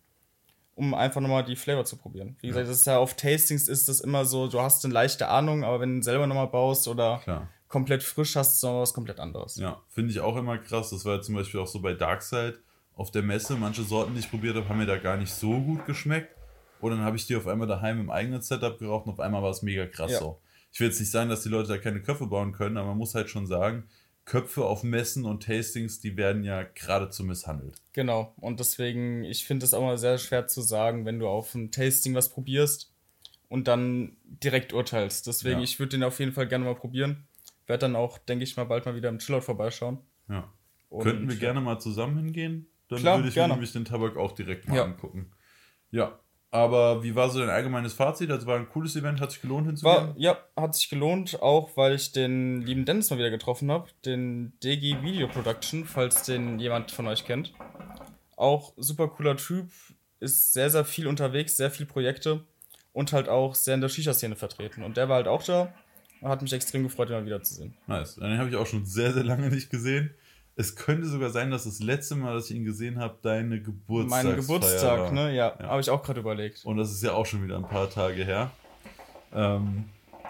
um 0.74 0.92
einfach 0.92 1.22
nochmal 1.22 1.44
die 1.44 1.56
Flavor 1.56 1.86
zu 1.86 1.96
probieren. 1.96 2.36
Wie 2.42 2.48
gesagt, 2.48 2.68
das 2.68 2.76
ist 2.80 2.86
ja 2.86 2.98
auf 2.98 3.14
Tastings 3.14 3.66
ist 3.66 3.88
das 3.88 4.00
immer 4.00 4.26
so, 4.26 4.46
du 4.48 4.60
hast 4.60 4.84
eine 4.84 4.92
leichte 4.92 5.28
Ahnung, 5.28 5.64
aber 5.64 5.80
wenn 5.80 5.96
du 5.96 6.02
selber 6.02 6.26
nochmal 6.26 6.48
baust 6.48 6.86
oder 6.86 7.20
Klar. 7.24 7.48
Komplett 7.70 8.02
frisch 8.02 8.36
hast, 8.36 8.62
noch 8.62 8.82
was 8.82 8.92
komplett 8.92 9.18
anderes. 9.18 9.56
Ja, 9.56 9.80
finde 9.88 10.10
ich 10.10 10.20
auch 10.20 10.36
immer 10.36 10.58
krass. 10.58 10.90
Das 10.90 11.06
war 11.06 11.14
ja 11.16 11.22
zum 11.22 11.36
Beispiel 11.36 11.60
auch 11.60 11.66
so 11.66 11.80
bei 11.80 11.94
Darkside 11.94 12.58
auf 12.94 13.10
der 13.10 13.22
Messe. 13.22 13.56
Manche 13.56 13.82
Sorten, 13.84 14.12
die 14.12 14.20
ich 14.20 14.28
probiert 14.28 14.56
habe, 14.56 14.68
haben 14.68 14.78
mir 14.78 14.86
da 14.86 14.98
gar 14.98 15.16
nicht 15.16 15.32
so 15.32 15.58
gut 15.58 15.86
geschmeckt. 15.86 16.36
Und 16.80 16.90
dann 16.90 17.00
habe 17.00 17.16
ich 17.16 17.26
die 17.26 17.36
auf 17.36 17.46
einmal 17.46 17.66
daheim 17.68 17.98
im 18.00 18.10
eigenen 18.10 18.42
Setup 18.42 18.78
geraucht 18.78 19.06
und 19.06 19.12
auf 19.12 19.20
einmal 19.20 19.42
war 19.42 19.50
es 19.50 19.62
mega 19.62 19.86
krass 19.86 20.10
Ja. 20.12 20.18
so. 20.18 20.40
Ich 20.72 20.80
will 20.80 20.88
jetzt 20.88 21.00
nicht 21.00 21.10
sagen, 21.10 21.30
dass 21.30 21.42
die 21.42 21.48
Leute 21.48 21.68
da 21.68 21.78
keine 21.78 22.00
Köpfe 22.02 22.26
bauen 22.26 22.52
können, 22.52 22.76
aber 22.76 22.88
man 22.88 22.98
muss 22.98 23.14
halt 23.14 23.28
schon 23.30 23.46
sagen, 23.46 23.84
Köpfe 24.24 24.64
auf 24.64 24.82
Messen 24.82 25.24
und 25.24 25.42
Tastings, 25.44 26.00
die 26.00 26.16
werden 26.16 26.44
ja 26.44 26.62
geradezu 26.62 27.24
misshandelt. 27.24 27.80
Genau, 27.92 28.32
und 28.36 28.60
deswegen, 28.60 29.24
ich 29.24 29.44
finde 29.44 29.64
es 29.66 29.74
auch 29.74 29.82
mal 29.82 29.98
sehr 29.98 30.18
schwer 30.18 30.46
zu 30.46 30.60
sagen, 30.62 31.04
wenn 31.04 31.18
du 31.18 31.26
auf 31.28 31.54
ein 31.54 31.70
Tasting 31.72 32.14
was 32.14 32.28
probierst 32.30 32.92
und 33.48 33.66
dann 33.68 34.16
direkt 34.24 34.72
urteilst. 34.72 35.26
Deswegen, 35.26 35.58
Ja. 35.58 35.64
ich 35.64 35.78
würde 35.80 35.90
den 35.90 36.04
auf 36.04 36.18
jeden 36.20 36.32
Fall 36.32 36.46
gerne 36.46 36.64
mal 36.64 36.74
probieren. 36.76 37.26
Werde 37.70 37.82
dann 37.82 37.94
auch, 37.96 38.18
denke 38.18 38.42
ich 38.42 38.56
mal, 38.56 38.64
bald 38.64 38.84
mal 38.84 38.96
wieder 38.96 39.08
im 39.08 39.18
Chillout 39.20 39.42
vorbeischauen. 39.42 40.00
Ja. 40.28 40.52
Und, 40.88 41.04
Könnten 41.04 41.28
wir 41.30 41.36
gerne 41.36 41.60
mal 41.60 41.78
zusammen 41.78 42.16
hingehen? 42.16 42.66
Dann 42.88 42.98
Klar, 42.98 43.18
würde 43.18 43.28
ich 43.28 43.34
gerne. 43.34 43.48
mir 43.52 43.54
nämlich 43.54 43.72
den 43.72 43.84
Tabak 43.84 44.16
auch 44.16 44.32
direkt 44.32 44.68
mal 44.68 44.74
Ja. 44.76 44.84
angucken. 44.84 45.30
Ja. 45.92 46.18
Aber 46.50 47.04
wie 47.04 47.14
war 47.14 47.30
so 47.30 47.38
dein 47.38 47.48
allgemeines 47.48 47.92
Fazit? 47.92 48.28
Also 48.32 48.48
war 48.48 48.56
ein 48.56 48.68
cooles 48.68 48.96
Event, 48.96 49.20
hat 49.20 49.30
sich 49.30 49.40
gelohnt 49.40 49.68
hinzugehen? 49.68 50.08
War, 50.08 50.14
ja, 50.18 50.36
hat 50.56 50.74
sich 50.74 50.88
gelohnt, 50.88 51.40
auch 51.40 51.76
weil 51.76 51.94
ich 51.94 52.10
den 52.10 52.62
lieben 52.62 52.84
Dennis 52.84 53.08
mal 53.10 53.20
wieder 53.20 53.30
getroffen 53.30 53.70
habe. 53.70 53.88
Den 54.04 54.52
DG 54.64 55.00
Video 55.02 55.28
Production, 55.28 55.84
falls 55.84 56.24
den 56.24 56.58
jemand 56.58 56.90
von 56.90 57.06
euch 57.06 57.24
kennt. 57.24 57.54
Auch 58.36 58.72
super 58.78 59.06
cooler 59.06 59.36
Typ, 59.36 59.70
ist 60.18 60.52
sehr, 60.52 60.70
sehr 60.70 60.84
viel 60.84 61.06
unterwegs, 61.06 61.56
sehr 61.56 61.70
viel 61.70 61.86
Projekte 61.86 62.42
und 62.92 63.12
halt 63.12 63.28
auch 63.28 63.54
sehr 63.54 63.76
in 63.76 63.80
der 63.80 63.88
Shisha-Szene 63.88 64.34
vertreten. 64.34 64.82
Und 64.82 64.96
der 64.96 65.08
war 65.08 65.16
halt 65.16 65.28
auch 65.28 65.44
da 65.44 65.72
hat 66.22 66.42
mich 66.42 66.52
extrem 66.52 66.82
gefreut, 66.82 67.08
ihn 67.08 67.14
mal 67.14 67.26
wiederzusehen. 67.26 67.74
Nice. 67.86 68.16
Den 68.16 68.38
habe 68.38 68.48
ich 68.50 68.56
auch 68.56 68.66
schon 68.66 68.84
sehr, 68.86 69.12
sehr 69.12 69.24
lange 69.24 69.48
nicht 69.48 69.70
gesehen. 69.70 70.10
Es 70.56 70.76
könnte 70.76 71.06
sogar 71.06 71.30
sein, 71.30 71.50
dass 71.50 71.64
das 71.64 71.80
letzte 71.80 72.16
Mal, 72.16 72.34
dass 72.34 72.50
ich 72.50 72.56
ihn 72.56 72.64
gesehen 72.64 72.98
habe, 72.98 73.16
deine 73.22 73.62
Geburtstagsfeier 73.62 74.32
Mein 74.32 74.40
Geburtstag, 74.40 74.98
war. 75.00 75.12
ne? 75.12 75.34
Ja, 75.34 75.56
Ja. 75.58 75.68
habe 75.68 75.80
ich 75.80 75.88
auch 75.88 76.02
gerade 76.02 76.20
überlegt. 76.20 76.64
Und 76.66 76.76
das 76.76 76.90
ist 76.92 77.02
ja 77.02 77.12
auch 77.12 77.24
schon 77.24 77.42
wieder 77.42 77.56
ein 77.56 77.66
paar 77.68 77.88
Tage 77.88 78.24
her. 78.24 78.50
Ähm, 79.32 79.84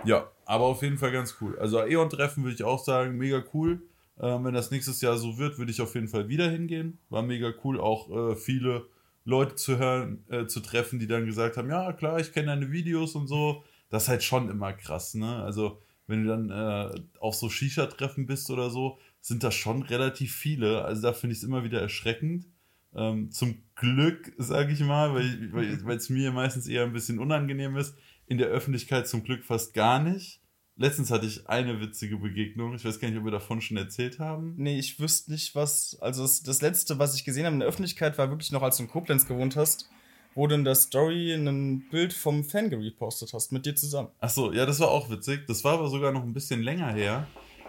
ja, 0.04 0.28
aber 0.46 0.64
auf 0.64 0.82
jeden 0.82 0.98
Fall 0.98 1.12
ganz 1.12 1.36
cool. 1.40 1.58
Also 1.58 1.80
Aeon-Treffen 1.80 2.42
würde 2.44 2.54
ich 2.54 2.62
auch 2.64 2.82
sagen, 2.84 3.16
mega 3.16 3.42
cool. 3.54 3.82
Ähm, 4.20 4.44
wenn 4.44 4.54
das 4.54 4.70
nächstes 4.70 5.00
Jahr 5.00 5.16
so 5.16 5.38
wird, 5.38 5.58
würde 5.58 5.72
ich 5.72 5.80
auf 5.80 5.94
jeden 5.94 6.08
Fall 6.08 6.28
wieder 6.28 6.48
hingehen. 6.50 6.98
War 7.08 7.22
mega 7.22 7.52
cool. 7.64 7.80
Auch 7.80 8.10
äh, 8.32 8.36
viele 8.36 8.86
Leute 9.24 9.54
zu 9.56 9.78
hören, 9.78 10.24
äh, 10.28 10.46
zu 10.46 10.60
treffen, 10.60 10.98
die 10.98 11.06
dann 11.06 11.26
gesagt 11.26 11.56
haben, 11.56 11.70
ja 11.70 11.92
klar, 11.92 12.20
ich 12.20 12.32
kenne 12.32 12.48
deine 12.48 12.70
Videos 12.70 13.14
und 13.14 13.26
so. 13.28 13.64
Das 13.90 14.04
ist 14.04 14.08
halt 14.08 14.22
schon 14.22 14.48
immer 14.48 14.72
krass, 14.72 15.14
ne? 15.14 15.36
Also 15.42 15.82
wenn 16.06 16.24
du 16.24 16.28
dann 16.28 16.50
äh, 16.50 17.00
auf 17.20 17.34
so 17.34 17.48
Shisha-Treffen 17.48 18.26
bist 18.26 18.50
oder 18.50 18.70
so, 18.70 18.98
sind 19.20 19.44
das 19.44 19.54
schon 19.54 19.82
relativ 19.82 20.34
viele. 20.34 20.84
Also 20.84 21.02
da 21.02 21.12
finde 21.12 21.32
ich 21.32 21.38
es 21.40 21.44
immer 21.44 21.62
wieder 21.62 21.80
erschreckend. 21.80 22.46
Ähm, 22.94 23.30
zum 23.30 23.62
Glück, 23.76 24.32
sage 24.36 24.72
ich 24.72 24.80
mal, 24.80 25.14
weil 25.14 25.96
es 25.96 26.10
mir 26.10 26.32
meistens 26.32 26.66
eher 26.66 26.82
ein 26.84 26.92
bisschen 26.92 27.18
unangenehm 27.18 27.76
ist. 27.76 27.94
In 28.26 28.38
der 28.38 28.48
Öffentlichkeit 28.48 29.08
zum 29.08 29.22
Glück 29.22 29.44
fast 29.44 29.74
gar 29.74 30.02
nicht. 30.02 30.40
Letztens 30.76 31.10
hatte 31.10 31.26
ich 31.26 31.46
eine 31.48 31.80
witzige 31.80 32.16
Begegnung. 32.16 32.74
Ich 32.74 32.84
weiß 32.84 33.00
gar 33.00 33.08
nicht, 33.08 33.18
ob 33.18 33.24
wir 33.24 33.30
davon 33.30 33.60
schon 33.60 33.76
erzählt 33.76 34.18
haben. 34.18 34.54
Nee, 34.56 34.78
ich 34.78 34.98
wüsste 34.98 35.30
nicht, 35.30 35.54
was. 35.54 35.98
Also, 36.00 36.22
das, 36.22 36.42
das 36.42 36.62
letzte, 36.62 36.98
was 36.98 37.14
ich 37.14 37.24
gesehen 37.24 37.44
habe 37.44 37.54
in 37.54 37.60
der 37.60 37.68
Öffentlichkeit, 37.68 38.16
war 38.16 38.30
wirklich 38.30 38.50
noch, 38.50 38.62
als 38.62 38.78
du 38.78 38.84
in 38.84 38.88
Koblenz 38.88 39.26
gewohnt 39.26 39.56
hast, 39.56 39.90
wo 40.34 40.46
du 40.46 40.54
in 40.54 40.64
der 40.64 40.74
Story 40.74 41.32
ein 41.32 41.88
Bild 41.90 42.12
vom 42.12 42.44
Fan 42.44 42.70
gepostet 42.70 43.32
hast, 43.32 43.52
mit 43.52 43.66
dir 43.66 43.74
zusammen. 43.74 44.08
Ach 44.20 44.30
so, 44.30 44.52
ja, 44.52 44.66
das 44.66 44.80
war 44.80 44.90
auch 44.90 45.10
witzig. 45.10 45.46
Das 45.46 45.64
war 45.64 45.74
aber 45.74 45.88
sogar 45.88 46.12
noch 46.12 46.22
ein 46.22 46.32
bisschen 46.32 46.62
länger 46.62 46.92
her. 46.92 47.26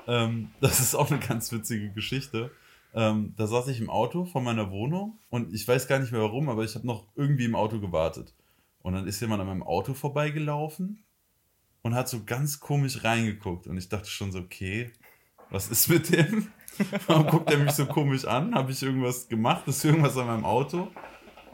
Ähm, 0.08 0.50
das 0.62 0.80
ist 0.80 0.96
auch 0.96 1.10
eine 1.12 1.20
ganz 1.20 1.52
witzige 1.52 1.92
Geschichte. 1.92 2.52
Ähm, 2.94 3.34
da 3.38 3.48
saß 3.48 3.68
ich 3.70 3.80
im 3.80 3.90
Auto 3.90 4.26
von 4.26 4.44
meiner 4.44 4.70
Wohnung 4.72 5.18
und 5.30 5.54
ich 5.54 5.68
weiß 5.68 5.88
gar 5.88 6.00
nicht 6.00 6.12
mehr 6.12 6.22
warum, 6.22 6.50
aber 6.50 6.64
ich 6.64 6.76
habe 6.76 6.86
noch 6.86 7.06
irgendwie 7.16 7.46
im 7.46 7.56
Auto 7.56 7.80
gewartet. 7.80 8.34
Und 8.82 8.94
dann 8.94 9.08
ist 9.08 9.22
jemand 9.22 9.42
an 9.42 9.48
meinem 9.48 9.64
Auto 9.64 9.94
vorbeigelaufen 9.94 11.04
und 11.84 11.96
hat 11.96 12.10
so 12.10 12.24
ganz 12.26 12.60
komisch 12.60 13.04
reingeguckt. 13.04 13.68
Und 13.68 13.78
ich 13.78 13.90
dachte 13.90 14.10
schon 14.10 14.32
so, 14.32 14.40
okay, 14.40 14.92
was 15.50 15.70
ist 15.70 15.90
mit 15.90 16.12
dem? 16.12 16.48
Warum 17.08 17.28
guckt 17.28 17.52
er 17.52 17.58
mich 17.58 17.72
so 17.72 17.86
komisch 17.86 18.26
an? 18.26 18.56
Habe 18.56 18.72
ich 18.72 18.82
irgendwas 18.82 19.28
gemacht? 19.28 19.68
Ist 19.68 19.86
irgendwas 19.86 20.18
an 20.18 20.28
meinem 20.28 20.46
Auto? 20.46 20.88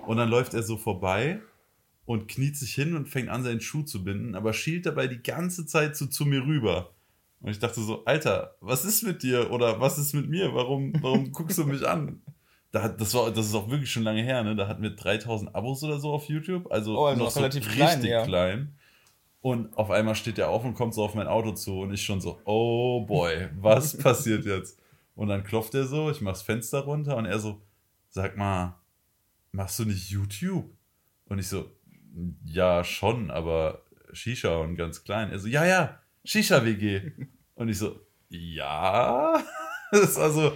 Und 0.07 0.15
dann 0.17 0.29
läuft 0.29 0.53
er 0.53 0.63
so 0.63 0.77
vorbei 0.77 1.41
und 2.05 2.29
kniet 2.29 2.55
sich 2.55 2.73
hin 2.73 2.95
und 2.95 3.09
fängt 3.09 3.27
an, 3.27 3.43
seinen 3.43 3.59
Schuh 3.59 3.83
zu 3.83 4.05
binden, 4.05 4.35
aber 4.35 4.53
schielt 4.53 4.85
dabei 4.85 5.07
die 5.07 5.21
ganze 5.21 5.65
Zeit 5.65 5.97
so 5.97 6.05
zu 6.05 6.25
mir 6.25 6.45
rüber. 6.45 6.93
Und 7.41 7.51
ich 7.51 7.59
dachte 7.59 7.81
so, 7.81 8.05
Alter, 8.05 8.55
was 8.61 8.85
ist 8.85 9.03
mit 9.03 9.21
dir? 9.21 9.51
Oder 9.51 9.81
was 9.81 9.97
ist 9.97 10.13
mit 10.13 10.29
mir? 10.29 10.55
Warum, 10.55 10.93
warum 11.01 11.31
guckst 11.33 11.57
du 11.57 11.65
mich 11.65 11.85
an? 11.85 12.21
Da, 12.71 12.87
das, 12.87 13.13
war, 13.13 13.31
das 13.31 13.47
ist 13.47 13.53
auch 13.53 13.69
wirklich 13.69 13.91
schon 13.91 14.03
lange 14.03 14.23
her, 14.23 14.43
ne? 14.43 14.55
Da 14.55 14.69
hatten 14.69 14.81
wir 14.81 14.91
3000 14.91 15.53
Abos 15.53 15.83
oder 15.83 15.99
so 15.99 16.13
auf 16.13 16.29
YouTube. 16.29 16.71
Also, 16.71 16.97
oh, 16.97 17.05
also 17.05 17.23
noch 17.23 17.29
so 17.29 17.41
relativ 17.41 17.67
richtig 17.67 17.77
klein. 17.77 18.03
Ja. 18.05 18.23
klein. 18.25 18.75
Und 19.41 19.77
auf 19.77 19.91
einmal 19.91 20.15
steht 20.15 20.39
er 20.39 20.49
auf 20.49 20.63
und 20.63 20.73
kommt 20.73 20.93
so 20.93 21.03
auf 21.03 21.15
mein 21.15 21.27
Auto 21.27 21.51
zu 21.51 21.81
und 21.81 21.93
ich 21.93 22.01
schon 22.01 22.21
so, 22.21 22.39
oh 22.45 23.05
boy, 23.05 23.49
was 23.59 23.97
passiert 24.03 24.45
jetzt? 24.45 24.79
Und 25.15 25.27
dann 25.27 25.43
klopft 25.43 25.75
er 25.75 25.85
so, 25.85 26.09
ich 26.09 26.21
mach's 26.21 26.41
Fenster 26.41 26.79
runter 26.79 27.17
und 27.17 27.25
er 27.25 27.39
so, 27.39 27.61
sag 28.09 28.37
mal, 28.37 28.75
machst 29.51 29.79
du 29.79 29.86
nicht 29.86 30.10
YouTube? 30.10 30.69
Und 31.25 31.39
ich 31.39 31.47
so, 31.47 31.71
ja, 32.45 32.83
schon, 32.83 33.31
aber 33.31 33.83
Shisha 34.13 34.57
und 34.57 34.75
ganz 34.75 35.03
klein. 35.03 35.31
Er 35.31 35.39
so, 35.39 35.47
ja, 35.47 35.65
ja, 35.65 35.99
Shisha-WG. 36.25 37.12
Und 37.55 37.69
ich 37.69 37.79
so, 37.79 37.99
ja. 38.29 39.43
Das 39.89 40.01
ist 40.01 40.17
also 40.17 40.51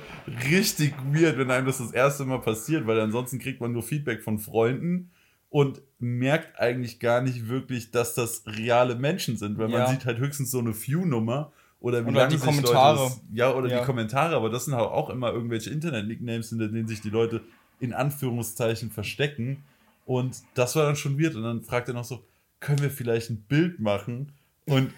richtig 0.49 0.93
weird, 1.13 1.37
wenn 1.37 1.49
einem 1.51 1.65
das 1.65 1.77
das 1.77 1.93
erste 1.93 2.25
Mal 2.25 2.41
passiert, 2.41 2.85
weil 2.85 2.99
ansonsten 2.99 3.39
kriegt 3.39 3.61
man 3.61 3.71
nur 3.71 3.81
Feedback 3.81 4.21
von 4.23 4.39
Freunden 4.39 5.11
und 5.47 5.81
merkt 5.99 6.59
eigentlich 6.59 6.99
gar 6.99 7.21
nicht 7.21 7.47
wirklich, 7.47 7.91
dass 7.91 8.13
das 8.13 8.43
reale 8.45 8.95
Menschen 8.95 9.37
sind, 9.37 9.57
weil 9.57 9.71
ja. 9.71 9.79
man 9.79 9.87
sieht 9.87 10.05
halt 10.05 10.17
höchstens 10.17 10.51
so 10.51 10.59
eine 10.59 10.73
View-Nummer 10.73 11.53
oder 11.79 12.05
wie 12.05 12.09
oder 12.09 12.21
lange 12.21 12.35
die 12.35 12.41
Kommentare. 12.41 13.05
Das, 13.05 13.21
ja, 13.33 13.53
oder 13.53 13.69
ja. 13.69 13.79
die 13.79 13.85
Kommentare, 13.85 14.35
aber 14.35 14.49
das 14.49 14.65
sind 14.65 14.75
halt 14.75 14.89
auch 14.89 15.09
immer 15.09 15.31
irgendwelche 15.31 15.69
Internet-Nicknames, 15.69 16.49
hinter 16.49 16.67
denen 16.67 16.87
sich 16.89 16.99
die 16.99 17.09
Leute 17.09 17.41
in 17.81 17.93
Anführungszeichen 17.93 18.91
verstecken. 18.91 19.63
Und 20.05 20.43
das 20.53 20.75
war 20.75 20.85
dann 20.85 20.95
schon 20.95 21.19
weird. 21.19 21.35
Und 21.35 21.43
dann 21.43 21.61
fragt 21.61 21.87
er 21.89 21.93
noch 21.93 22.05
so, 22.05 22.25
können 22.59 22.79
wir 22.79 22.91
vielleicht 22.91 23.29
ein 23.29 23.41
Bild 23.43 23.79
machen? 23.79 24.31
Und 24.65 24.93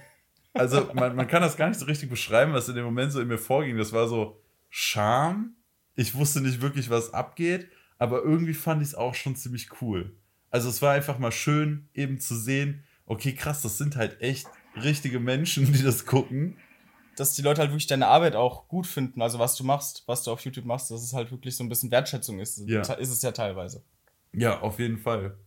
also 0.54 0.92
man, 0.94 1.16
man 1.16 1.28
kann 1.28 1.42
das 1.42 1.58
gar 1.58 1.70
nicht 1.70 1.80
so 1.80 1.86
richtig 1.86 2.10
beschreiben, 2.10 2.54
was 2.54 2.70
in 2.70 2.76
dem 2.76 2.86
Moment 2.86 3.12
so 3.12 3.22
in 3.22 3.28
mir 3.28 3.40
vorging. 3.40 3.78
Das 3.78 3.94
war 3.94 4.08
so 4.08 4.40
Scham. 4.70 5.56
Ich 5.96 6.14
wusste 6.14 6.42
nicht 6.42 6.62
wirklich, 6.62 6.90
was 6.90 7.14
abgeht, 7.14 7.70
aber 7.98 8.24
irgendwie 8.24 8.54
fand 8.54 8.82
ich 8.82 8.90
es 8.90 8.96
auch 8.96 9.16
schon 9.16 9.36
ziemlich 9.36 9.70
cool. 9.82 10.16
Also 10.52 10.70
es 10.70 10.82
war 10.82 10.94
einfach 10.94 11.20
mal 11.20 11.32
schön, 11.32 11.88
eben 11.94 12.20
zu 12.20 12.36
sehen, 12.36 12.84
okay, 13.06 13.34
krass, 13.34 13.62
das 13.62 13.78
sind 13.78 13.96
halt 13.96 14.22
echt 14.22 14.48
richtige 14.76 15.20
Menschen, 15.20 15.72
die 15.72 15.84
das 15.84 16.06
gucken. 16.06 16.58
Dass 17.16 17.36
die 17.36 17.42
Leute 17.42 17.62
halt 17.62 17.72
wirklich 17.72 17.88
deine 17.88 18.08
Arbeit 18.08 18.36
auch 18.36 18.68
gut 18.68 18.88
finden, 18.88 19.22
also 19.22 19.40
was 19.40 19.56
du 19.56 19.64
machst, 19.64 20.04
was 20.08 20.24
du 20.24 20.32
auf 20.32 20.42
YouTube 20.42 20.66
machst, 20.66 20.90
dass 20.90 21.04
es 21.04 21.14
halt 21.14 21.32
wirklich 21.32 21.56
so 21.56 21.64
ein 21.64 21.70
bisschen 21.70 21.92
Wertschätzung 21.92 22.40
ist. 22.40 22.68
Ja. 22.68 22.82
Ist 22.82 23.12
es 23.12 23.22
ja 23.22 23.32
teilweise. 23.32 23.84
Ja, 24.32 24.62
auf 24.62 24.80
jeden 24.80 24.98
Fall. 24.98 25.38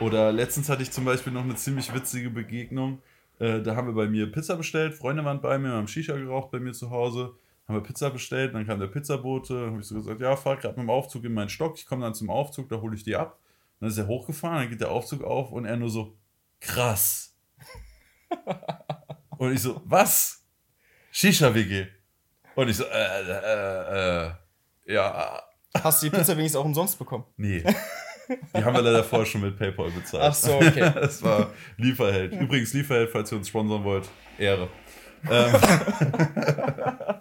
Oder 0.00 0.32
letztens 0.32 0.68
hatte 0.68 0.82
ich 0.82 0.90
zum 0.90 1.04
Beispiel 1.04 1.32
noch 1.32 1.44
eine 1.44 1.54
ziemlich 1.54 1.94
witzige 1.94 2.30
Begegnung. 2.30 3.00
Äh, 3.38 3.62
da 3.62 3.76
haben 3.76 3.88
wir 3.88 3.94
bei 3.94 4.08
mir 4.08 4.30
Pizza 4.30 4.56
bestellt, 4.56 4.94
Freunde 4.94 5.24
waren 5.24 5.40
bei 5.40 5.58
mir, 5.58 5.70
haben 5.70 5.88
Shisha 5.88 6.16
geraucht 6.16 6.50
bei 6.50 6.60
mir 6.60 6.72
zu 6.72 6.90
Hause, 6.90 7.34
haben 7.66 7.76
wir 7.76 7.82
Pizza 7.82 8.10
bestellt, 8.10 8.54
dann 8.54 8.66
kam 8.66 8.78
der 8.78 8.86
Pizzabote, 8.86 9.66
habe 9.66 9.80
ich 9.80 9.86
so 9.86 9.96
gesagt, 9.96 10.20
ja, 10.20 10.36
fahr 10.36 10.56
gerade 10.56 10.76
mit 10.76 10.84
dem 10.84 10.90
Aufzug 10.90 11.24
in 11.24 11.34
meinen 11.34 11.48
Stock, 11.48 11.76
ich 11.76 11.86
komme 11.86 12.02
dann 12.02 12.14
zum 12.14 12.30
Aufzug, 12.30 12.68
da 12.68 12.80
hole 12.80 12.94
ich 12.94 13.02
die 13.02 13.16
ab. 13.16 13.38
Dann 13.80 13.88
ist 13.88 13.98
er 13.98 14.06
hochgefahren, 14.06 14.58
dann 14.58 14.70
geht 14.70 14.80
der 14.80 14.90
Aufzug 14.90 15.22
auf 15.24 15.50
und 15.50 15.64
er 15.64 15.76
nur 15.76 15.90
so, 15.90 16.16
krass. 16.60 17.34
und 19.36 19.52
ich 19.52 19.62
so, 19.62 19.80
was? 19.84 20.43
Shisha-WG. 21.14 21.86
Und 22.56 22.68
ich 22.68 22.76
so, 22.76 22.84
äh, 22.84 23.22
äh, 23.22 24.26
äh, 24.26 24.30
ja. 24.86 25.42
Hast 25.80 26.02
du 26.02 26.10
die 26.10 26.16
Pizza 26.16 26.36
wenigstens 26.36 26.60
auch 26.60 26.64
umsonst 26.64 26.98
bekommen? 26.98 27.24
Nee. 27.36 27.62
Die 28.56 28.64
haben 28.64 28.74
wir 28.74 28.82
leider 28.82 29.04
vorher 29.04 29.24
schon 29.24 29.42
mit 29.42 29.56
PayPal 29.56 29.92
bezahlt. 29.92 30.24
Ach 30.24 30.34
so, 30.34 30.56
okay. 30.56 30.92
Das 30.94 31.22
war 31.22 31.52
Lieferheld. 31.76 32.32
Übrigens, 32.32 32.72
Lieferheld, 32.72 33.10
falls 33.10 33.30
ihr 33.30 33.38
uns 33.38 33.48
sponsern 33.48 33.84
wollt, 33.84 34.08
Ehre. 34.38 34.68
Ähm, 35.30 35.54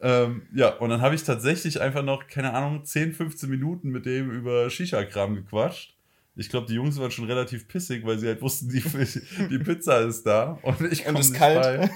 ähm, 0.00 0.42
ja, 0.54 0.70
und 0.76 0.88
dann 0.88 1.02
habe 1.02 1.14
ich 1.14 1.22
tatsächlich 1.22 1.80
einfach 1.80 2.02
noch, 2.02 2.26
keine 2.28 2.54
Ahnung, 2.54 2.82
10, 2.82 3.12
15 3.12 3.50
Minuten 3.50 3.90
mit 3.90 4.06
dem 4.06 4.30
über 4.30 4.70
Shisha-Kram 4.70 5.34
gequatscht. 5.34 5.94
Ich 6.34 6.48
glaube, 6.48 6.66
die 6.66 6.74
Jungs 6.74 6.98
waren 6.98 7.10
schon 7.10 7.26
relativ 7.26 7.68
pissig, 7.68 8.06
weil 8.06 8.18
sie 8.18 8.28
halt 8.28 8.40
wussten, 8.40 8.70
die, 8.70 8.80
die 9.50 9.58
Pizza 9.58 10.00
ist 10.00 10.24
da 10.24 10.58
und 10.62 10.80
ich 10.90 11.04
komme 11.04 11.18
nicht 11.18 11.34
kalt. 11.34 11.62
Bei. 11.62 11.90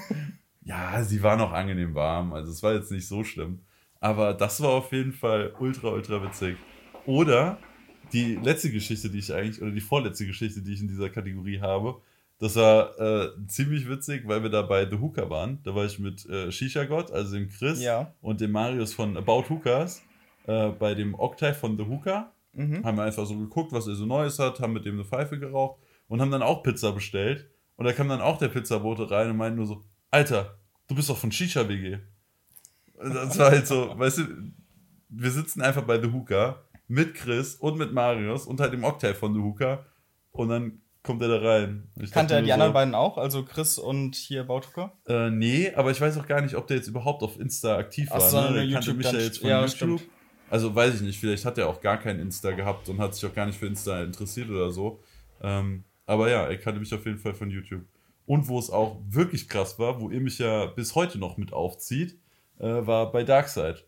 Ja, 0.63 1.03
sie 1.03 1.23
war 1.23 1.37
noch 1.37 1.51
angenehm 1.53 1.95
warm, 1.95 2.33
also 2.33 2.51
es 2.51 2.61
war 2.61 2.73
jetzt 2.73 2.91
nicht 2.91 3.07
so 3.07 3.23
schlimm. 3.23 3.59
Aber 3.99 4.33
das 4.33 4.61
war 4.61 4.69
auf 4.69 4.91
jeden 4.91 5.13
Fall 5.13 5.53
ultra, 5.59 5.89
ultra 5.89 6.23
witzig. 6.23 6.57
Oder 7.05 7.59
die 8.13 8.35
letzte 8.35 8.71
Geschichte, 8.71 9.09
die 9.09 9.19
ich 9.19 9.33
eigentlich, 9.33 9.61
oder 9.61 9.71
die 9.71 9.81
vorletzte 9.81 10.25
Geschichte, 10.25 10.61
die 10.61 10.73
ich 10.73 10.81
in 10.81 10.87
dieser 10.87 11.09
Kategorie 11.09 11.59
habe, 11.59 12.01
das 12.39 12.55
war 12.55 12.99
äh, 12.99 13.29
ziemlich 13.47 13.87
witzig, 13.87 14.23
weil 14.25 14.41
wir 14.41 14.49
da 14.49 14.63
bei 14.63 14.89
The 14.89 14.97
Hooker 14.97 15.29
waren. 15.29 15.59
Da 15.63 15.75
war 15.75 15.85
ich 15.85 15.99
mit 15.99 16.25
äh, 16.25 16.51
Shisha 16.51 16.85
Gott, 16.85 17.11
also 17.11 17.35
dem 17.35 17.49
Chris 17.49 17.81
ja. 17.81 18.11
und 18.21 18.41
dem 18.41 18.51
Marius 18.51 18.95
von 18.95 19.15
About 19.15 19.45
Hookers 19.49 20.01
äh, 20.47 20.69
bei 20.69 20.95
dem 20.95 21.13
Octave 21.13 21.53
von 21.53 21.77
The 21.77 21.83
Hooker. 21.83 22.31
Mhm. 22.53 22.83
Haben 22.83 22.97
wir 22.97 23.03
einfach 23.03 23.27
so 23.27 23.37
geguckt, 23.37 23.71
was 23.71 23.87
er 23.87 23.93
so 23.93 24.07
Neues 24.07 24.39
hat, 24.39 24.59
haben 24.59 24.73
mit 24.73 24.85
dem 24.85 24.95
eine 24.95 25.05
Pfeife 25.05 25.37
geraucht 25.37 25.79
und 26.07 26.19
haben 26.19 26.31
dann 26.31 26.41
auch 26.41 26.63
Pizza 26.63 26.91
bestellt. 26.91 27.47
Und 27.75 27.85
da 27.85 27.93
kam 27.93 28.09
dann 28.09 28.21
auch 28.21 28.39
der 28.39 28.49
Pizzabote 28.49 29.11
rein 29.11 29.29
und 29.29 29.37
meinte 29.37 29.57
nur 29.57 29.67
so: 29.67 29.83
Alter, 30.11 30.57
du 30.87 30.95
bist 30.95 31.09
doch 31.09 31.17
von 31.17 31.31
Shisha 31.31 31.67
WG. 31.67 31.97
Das 32.97 33.39
war 33.39 33.51
halt 33.51 33.65
so, 33.65 33.97
weißt 33.97 34.19
du, 34.19 34.23
wir 35.09 35.31
sitzen 35.31 35.61
einfach 35.61 35.83
bei 35.83 35.99
The 36.01 36.11
Hooker 36.11 36.65
mit 36.87 37.15
Chris 37.15 37.55
und 37.55 37.77
mit 37.77 37.93
Marius 37.93 38.45
und 38.45 38.59
halt 38.59 38.73
dem 38.73 38.83
Octave 38.83 39.15
von 39.15 39.33
The 39.33 39.39
Hooker. 39.39 39.85
Und 40.31 40.49
dann 40.49 40.81
kommt 41.03 41.21
er 41.21 41.29
da 41.29 41.37
rein. 41.39 41.87
Ich 41.99 42.11
Kannte 42.11 42.35
er 42.35 42.41
die 42.41 42.47
so, 42.47 42.53
anderen 42.53 42.73
beiden 42.73 42.95
auch? 42.95 43.17
Also 43.17 43.43
Chris 43.43 43.77
und 43.77 44.15
hier 44.15 44.43
Bautucker? 44.43 44.93
Äh, 45.07 45.29
nee, 45.31 45.73
aber 45.73 45.91
ich 45.91 45.99
weiß 45.99 46.17
auch 46.17 46.27
gar 46.27 46.41
nicht, 46.41 46.55
ob 46.55 46.67
der 46.67 46.77
jetzt 46.77 46.87
überhaupt 46.87 47.23
auf 47.23 47.39
Insta 47.39 47.77
aktiv 47.77 48.09
Ach, 48.11 48.19
war. 48.19 48.29
So, 48.29 48.41
ne? 48.41 48.65
Der 48.65 48.73
kannte 48.73 48.93
mich 48.93 49.11
ja 49.11 49.19
jetzt 49.19 49.39
von 49.39 49.49
ja, 49.49 49.61
YouTube. 49.61 49.99
Stimmt. 49.99 50.11
Also 50.49 50.75
weiß 50.75 50.95
ich 50.95 51.01
nicht, 51.01 51.19
vielleicht 51.19 51.45
hat 51.45 51.57
er 51.57 51.69
auch 51.69 51.79
gar 51.79 51.97
kein 51.97 52.19
Insta 52.19 52.51
gehabt 52.51 52.89
und 52.89 52.99
hat 52.99 53.15
sich 53.15 53.25
auch 53.25 53.33
gar 53.33 53.45
nicht 53.45 53.57
für 53.57 53.67
Insta 53.67 54.03
interessiert 54.03 54.49
oder 54.49 54.69
so. 54.69 55.01
Ähm, 55.41 55.85
aber 56.05 56.29
ja, 56.29 56.45
er 56.45 56.57
kannte 56.57 56.79
mich 56.79 56.93
auf 56.93 57.05
jeden 57.05 57.17
Fall 57.17 57.33
von 57.33 57.49
YouTube. 57.49 57.85
Und 58.25 58.47
wo 58.47 58.59
es 58.59 58.69
auch 58.69 58.97
wirklich 59.09 59.49
krass 59.49 59.79
war, 59.79 59.99
wo 59.99 60.09
ihr 60.09 60.21
mich 60.21 60.39
ja 60.39 60.67
bis 60.67 60.95
heute 60.95 61.17
noch 61.17 61.37
mit 61.37 61.53
aufzieht, 61.53 62.17
äh, 62.59 62.65
war 62.65 63.11
bei 63.11 63.23
Darkseid. 63.23 63.85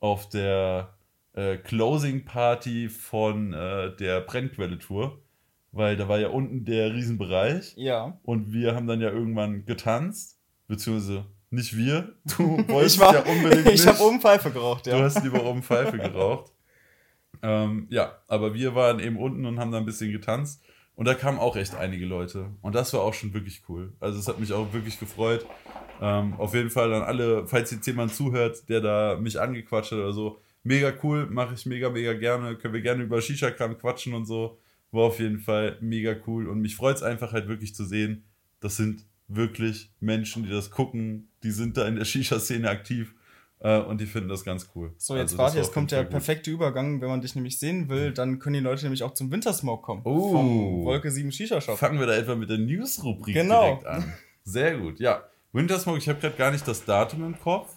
Auf 0.00 0.28
der 0.28 0.94
äh, 1.34 1.56
Closing 1.56 2.24
Party 2.24 2.88
von 2.88 3.52
äh, 3.52 3.94
der 3.96 4.20
Brennquelle-Tour 4.20 5.20
weil 5.76 5.96
da 5.96 6.08
war 6.08 6.18
ja 6.18 6.28
unten 6.28 6.64
der 6.64 6.94
Riesenbereich. 6.94 7.74
Ja. 7.76 8.18
Und 8.22 8.52
wir 8.52 8.74
haben 8.74 8.86
dann 8.86 9.00
ja 9.00 9.10
irgendwann 9.10 9.66
getanzt, 9.66 10.38
beziehungsweise 10.68 11.26
nicht 11.50 11.76
wir. 11.76 12.14
Du 12.36 12.56
wolltest 12.68 12.98
war, 12.98 13.14
ja 13.14 13.20
unbedingt 13.20 13.68
Ich 13.72 13.86
habe 13.86 14.00
oben 14.00 14.20
Pfeife 14.20 14.50
geraucht, 14.50 14.86
ja. 14.86 14.96
Du 14.96 15.04
hast 15.04 15.22
lieber 15.22 15.44
oben 15.44 15.62
Pfeife 15.62 15.98
geraucht. 15.98 16.50
ähm, 17.42 17.86
ja, 17.90 18.18
aber 18.26 18.54
wir 18.54 18.74
waren 18.74 19.00
eben 19.00 19.18
unten 19.18 19.44
und 19.44 19.60
haben 19.60 19.70
da 19.70 19.78
ein 19.78 19.84
bisschen 19.84 20.10
getanzt. 20.12 20.62
Und 20.96 21.06
da 21.06 21.14
kamen 21.14 21.38
auch 21.38 21.56
echt 21.56 21.74
einige 21.74 22.06
Leute. 22.06 22.50
Und 22.62 22.74
das 22.74 22.92
war 22.92 23.02
auch 23.02 23.14
schon 23.14 23.32
wirklich 23.32 23.62
cool. 23.68 23.92
Also 24.00 24.18
es 24.18 24.26
hat 24.26 24.40
mich 24.40 24.52
auch 24.52 24.72
wirklich 24.72 24.98
gefreut. 24.98 25.46
Ähm, 26.00 26.34
auf 26.34 26.54
jeden 26.54 26.70
Fall 26.70 26.92
an 26.92 27.02
alle, 27.02 27.46
falls 27.46 27.70
jetzt 27.70 27.86
jemand 27.86 28.14
zuhört, 28.14 28.68
der 28.68 28.80
da 28.80 29.18
mich 29.20 29.40
angequatscht 29.40 29.92
hat 29.92 29.98
oder 29.98 30.12
so, 30.12 30.38
Mega 30.66 30.92
cool, 31.04 31.26
mache 31.30 31.54
ich 31.54 31.64
mega, 31.64 31.90
mega 31.90 32.12
gerne. 32.14 32.56
Können 32.56 32.74
wir 32.74 32.80
gerne 32.80 33.04
über 33.04 33.22
Shisha-Kram 33.22 33.78
quatschen 33.78 34.14
und 34.14 34.26
so. 34.26 34.58
War 34.90 35.04
auf 35.04 35.20
jeden 35.20 35.38
Fall 35.38 35.78
mega 35.80 36.16
cool. 36.26 36.48
Und 36.48 36.60
mich 36.60 36.74
freut 36.74 36.96
es 36.96 37.04
einfach 37.04 37.32
halt 37.32 37.46
wirklich 37.46 37.72
zu 37.72 37.84
sehen, 37.84 38.24
das 38.58 38.76
sind 38.76 39.04
wirklich 39.28 39.92
Menschen, 40.00 40.42
die 40.42 40.50
das 40.50 40.72
gucken, 40.72 41.28
die 41.44 41.52
sind 41.52 41.76
da 41.76 41.86
in 41.86 41.94
der 41.94 42.04
Shisha-Szene 42.04 42.68
aktiv 42.68 43.14
äh, 43.60 43.80
und 43.80 44.00
die 44.00 44.06
finden 44.06 44.28
das 44.28 44.44
ganz 44.44 44.70
cool. 44.74 44.92
So, 44.98 45.16
jetzt 45.16 45.32
also, 45.32 45.38
warte, 45.38 45.58
jetzt 45.58 45.72
kommt 45.72 45.90
der 45.90 46.04
perfekte 46.04 46.50
Übergang. 46.50 47.00
Wenn 47.00 47.08
man 47.08 47.20
dich 47.20 47.34
nämlich 47.34 47.58
sehen 47.58 47.88
will, 47.88 48.12
dann 48.12 48.38
können 48.38 48.54
die 48.54 48.60
Leute 48.60 48.84
nämlich 48.84 49.02
auch 49.02 49.14
zum 49.14 49.30
Wintersmoke 49.30 49.82
kommen. 49.82 50.02
Oh. 50.04 50.32
Vom 50.32 50.84
Wolke 50.84 51.10
7 51.10 51.32
Shisha 51.32 51.60
Shop. 51.60 51.78
Fangen 51.78 51.98
wir 51.98 52.06
da 52.06 52.14
etwa 52.14 52.34
mit 52.34 52.50
der 52.50 52.58
News-Rubrik 52.58 53.34
genau. 53.34 53.62
direkt 53.62 53.86
an. 53.86 54.12
Sehr 54.44 54.78
gut, 54.78 55.00
ja. 55.00 55.24
Wintersmoke, 55.52 55.98
ich 55.98 56.08
habe 56.08 56.20
gerade 56.20 56.36
gar 56.36 56.50
nicht 56.50 56.68
das 56.68 56.84
Datum 56.84 57.24
im 57.24 57.40
Kopf. 57.40 57.74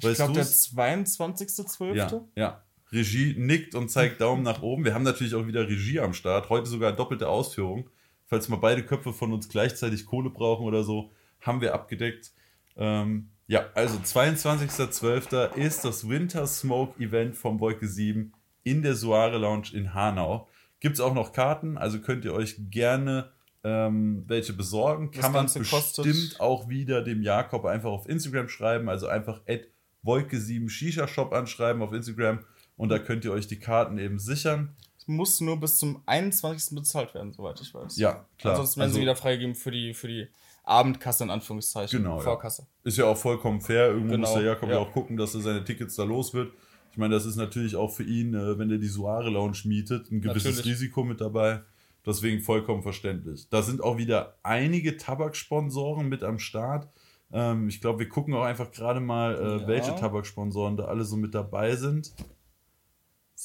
Weißt 0.00 0.12
ich 0.12 0.16
glaube, 0.16 0.32
der 0.34 0.44
22.12. 0.44 1.94
Ja, 1.94 2.24
ja. 2.36 2.62
Regie 2.92 3.34
nickt 3.36 3.74
und 3.74 3.90
zeigt 3.90 4.20
Daumen 4.20 4.44
nach 4.44 4.62
oben. 4.62 4.84
Wir 4.84 4.94
haben 4.94 5.02
natürlich 5.02 5.34
auch 5.34 5.46
wieder 5.46 5.68
Regie 5.68 5.98
am 5.98 6.14
Start. 6.14 6.48
Heute 6.50 6.66
sogar 6.66 6.92
doppelte 6.92 7.28
Ausführung. 7.28 7.90
Falls 8.26 8.48
mal 8.48 8.56
beide 8.56 8.84
Köpfe 8.84 9.12
von 9.12 9.32
uns 9.32 9.48
gleichzeitig 9.48 10.06
Kohle 10.06 10.30
brauchen 10.30 10.66
oder 10.66 10.84
so, 10.84 11.10
haben 11.40 11.60
wir 11.60 11.74
abgedeckt. 11.74 12.32
Ähm, 12.76 13.30
ja, 13.48 13.66
also 13.74 13.96
22.12. 13.98 15.54
ist 15.54 15.84
das 15.84 16.08
Winter 16.08 16.46
Smoke 16.46 17.02
Event 17.02 17.34
vom 17.34 17.58
Wolke 17.60 17.88
7 17.88 18.32
in 18.62 18.82
der 18.82 18.94
Suare 18.94 19.38
Lounge 19.38 19.68
in 19.72 19.94
Hanau. 19.94 20.48
Gibt 20.80 20.96
es 20.96 21.00
auch 21.00 21.14
noch 21.14 21.32
Karten, 21.32 21.78
also 21.78 21.98
könnt 21.98 22.26
ihr 22.26 22.34
euch 22.34 22.56
gerne 22.70 23.32
ähm, 23.64 24.24
welche 24.26 24.52
besorgen. 24.52 25.10
Kann 25.10 25.32
man 25.32 25.46
bestimmt 25.46 25.70
kostet. 25.70 26.40
auch 26.40 26.68
wieder 26.68 27.02
dem 27.02 27.22
Jakob 27.22 27.64
einfach 27.64 27.90
auf 27.90 28.08
Instagram 28.08 28.48
schreiben, 28.48 28.88
also 28.88 29.08
einfach 29.08 29.40
at 29.48 29.62
Wolke7 30.04 30.68
Shisha 30.68 31.08
Shop 31.08 31.32
anschreiben 31.32 31.82
auf 31.82 31.92
Instagram 31.92 32.40
und 32.76 32.90
da 32.90 32.98
könnt 32.98 33.24
ihr 33.24 33.32
euch 33.32 33.46
die 33.46 33.58
Karten 33.58 33.98
eben 33.98 34.18
sichern. 34.18 34.76
Muss 35.08 35.40
nur 35.40 35.58
bis 35.58 35.78
zum 35.78 36.02
21. 36.04 36.76
bezahlt 36.76 37.14
werden, 37.14 37.32
soweit 37.32 37.60
ich 37.60 37.72
weiß. 37.72 37.96
Ja, 37.96 38.26
klar. 38.38 38.52
Ansonsten 38.52 38.80
werden 38.80 38.88
also, 38.88 38.96
sie 38.96 39.00
wieder 39.00 39.16
freigegeben 39.16 39.54
für 39.54 39.70
die, 39.70 39.94
für 39.94 40.06
die 40.06 40.28
Abendkasse 40.64 41.24
in 41.24 41.30
Anführungszeichen. 41.30 42.02
Genau. 42.02 42.18
Vorkasse. 42.20 42.62
Ja. 42.62 42.68
Ist 42.84 42.98
ja 42.98 43.06
auch 43.06 43.16
vollkommen 43.16 43.62
fair. 43.62 43.86
Irgendwo 43.88 44.12
genau. 44.12 44.26
muss 44.28 44.34
der 44.34 44.42
Jakob 44.42 44.68
ja. 44.68 44.74
ja 44.74 44.80
auch 44.82 44.92
gucken, 44.92 45.16
dass 45.16 45.34
er 45.34 45.40
seine 45.40 45.64
Tickets 45.64 45.96
da 45.96 46.04
los 46.04 46.34
wird. 46.34 46.52
Ich 46.92 46.98
meine, 46.98 47.14
das 47.14 47.24
ist 47.24 47.36
natürlich 47.36 47.74
auch 47.74 47.88
für 47.90 48.02
ihn, 48.02 48.34
äh, 48.34 48.58
wenn 48.58 48.70
er 48.70 48.78
die 48.78 48.88
Suare 48.88 49.30
Lounge 49.30 49.60
mietet, 49.64 50.10
ein 50.10 50.20
gewisses 50.20 50.56
natürlich. 50.56 50.76
Risiko 50.76 51.04
mit 51.04 51.20
dabei. 51.20 51.62
Deswegen 52.04 52.42
vollkommen 52.42 52.82
verständlich. 52.82 53.48
Da 53.48 53.62
sind 53.62 53.82
auch 53.82 53.96
wieder 53.96 54.36
einige 54.42 54.96
Tabaksponsoren 54.96 56.08
mit 56.08 56.22
am 56.22 56.38
Start. 56.38 56.88
Ähm, 57.32 57.68
ich 57.68 57.80
glaube, 57.80 58.00
wir 58.00 58.08
gucken 58.08 58.34
auch 58.34 58.44
einfach 58.44 58.70
gerade 58.70 59.00
mal, 59.00 59.34
äh, 59.34 59.60
ja. 59.62 59.68
welche 59.68 59.94
Tabaksponsoren 59.94 60.76
da 60.76 60.84
alle 60.84 61.04
so 61.04 61.16
mit 61.16 61.34
dabei 61.34 61.76
sind. 61.76 62.12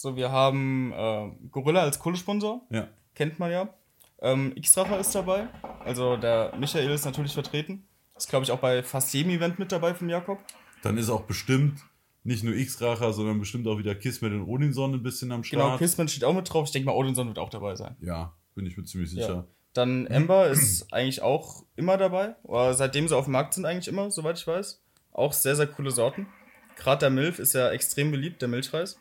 So, 0.04 0.18
wir 0.18 0.34
haben 0.34 0.92
äh, 0.92 1.32
Gorilla 1.50 1.84
als 1.84 1.98
Kohlesponsor. 1.98 2.68
Ja. 2.70 2.90
Kennt 3.16 3.40
man 3.40 3.50
ja. 3.54 3.74
Ähm, 4.22 4.52
X-Racher 4.54 5.00
ist 5.00 5.16
dabei. 5.16 5.48
Also 5.86 6.18
der 6.18 6.54
Michael 6.60 6.92
ist 6.92 7.06
natürlich 7.06 7.32
vertreten. 7.32 7.88
Ist, 8.18 8.28
glaube 8.28 8.44
ich, 8.44 8.52
auch 8.52 8.60
bei 8.60 8.84
fast 8.84 9.14
jedem 9.14 9.32
Event 9.32 9.60
mit 9.60 9.72
dabei 9.72 9.94
von 9.94 10.10
Jakob. 10.10 10.40
Dann 10.82 10.98
ist 10.98 11.10
auch 11.10 11.22
bestimmt 11.22 11.80
nicht 12.26 12.44
nur 12.44 12.54
X-Racher, 12.54 13.14
sondern 13.14 13.40
bestimmt 13.40 13.66
auch 13.66 13.78
wieder 13.78 13.96
Kismet 13.96 14.34
und 14.34 14.44
Odinson 14.44 14.94
ein 14.94 15.04
bisschen 15.04 15.32
am 15.32 15.42
genau, 15.42 15.48
Start. 15.48 15.64
Genau, 15.70 15.78
Kismet 15.78 16.12
steht 16.12 16.26
auch 16.26 16.34
mit 16.34 16.54
drauf. 16.54 16.66
Ich 16.66 16.74
denke 16.74 16.88
mal, 16.88 16.96
Odinson 16.98 17.30
wird 17.30 17.40
auch 17.40 17.50
dabei 17.50 17.78
sein. 17.78 17.96
Ja, 18.02 18.34
bin 18.56 18.66
ich 18.66 18.76
mir 18.76 18.84
ziemlich 18.84 19.10
sicher. 19.10 19.34
Ja. 19.34 19.48
Dann 19.72 20.06
Ember 20.08 20.50
ist 20.50 20.92
eigentlich 20.92 21.22
auch 21.22 21.64
immer 21.78 21.96
dabei. 21.96 22.36
Oder 22.44 22.74
seitdem 22.74 23.08
sie 23.08 23.16
auf 23.16 23.24
dem 23.24 23.32
Markt 23.32 23.54
sind, 23.54 23.64
eigentlich 23.64 23.88
immer, 23.88 24.12
soweit 24.12 24.38
ich 24.38 24.46
weiß. 24.46 24.84
Auch 25.14 25.32
sehr, 25.32 25.56
sehr 25.56 25.68
coole 25.68 25.92
Sorten. 25.92 26.28
Gerade 26.76 27.00
der 27.00 27.10
Milf 27.10 27.40
ist 27.40 27.54
ja 27.54 27.70
extrem 27.70 28.12
beliebt, 28.12 28.42
der 28.42 28.50
Milchreis. 28.50 29.00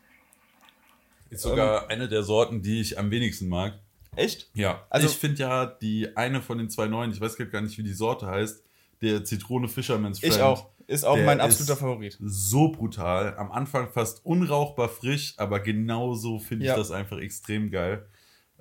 Ist 1.32 1.42
sogar 1.42 1.84
ähm, 1.84 1.88
eine 1.90 2.08
der 2.08 2.22
Sorten, 2.22 2.62
die 2.62 2.80
ich 2.80 2.98
am 2.98 3.10
wenigsten 3.10 3.48
mag. 3.48 3.78
Echt? 4.14 4.50
Ja. 4.54 4.84
Also 4.90 5.06
ich 5.06 5.14
finde 5.14 5.40
ja 5.40 5.66
die 5.66 6.16
eine 6.16 6.42
von 6.42 6.58
den 6.58 6.68
zwei 6.68 6.86
neuen, 6.86 7.12
ich 7.12 7.20
weiß 7.20 7.36
gar 7.36 7.60
nicht, 7.62 7.78
wie 7.78 7.82
die 7.82 7.94
Sorte 7.94 8.26
heißt, 8.26 8.62
der 9.00 9.24
Zitrone 9.24 9.68
Fisherman's 9.68 10.20
Friend. 10.20 10.34
Ich 10.34 10.42
auch. 10.42 10.68
Ist 10.86 11.04
auch 11.04 11.16
mein 11.16 11.40
absoluter 11.40 11.76
Favorit. 11.76 12.18
So 12.20 12.68
brutal. 12.68 13.36
Am 13.36 13.50
Anfang 13.50 13.88
fast 13.90 14.26
unrauchbar 14.26 14.88
frisch, 14.88 15.34
aber 15.38 15.60
genauso 15.60 16.38
finde 16.38 16.66
ja. 16.66 16.72
ich 16.72 16.78
das 16.78 16.90
einfach 16.90 17.18
extrem 17.18 17.70
geil. 17.70 18.06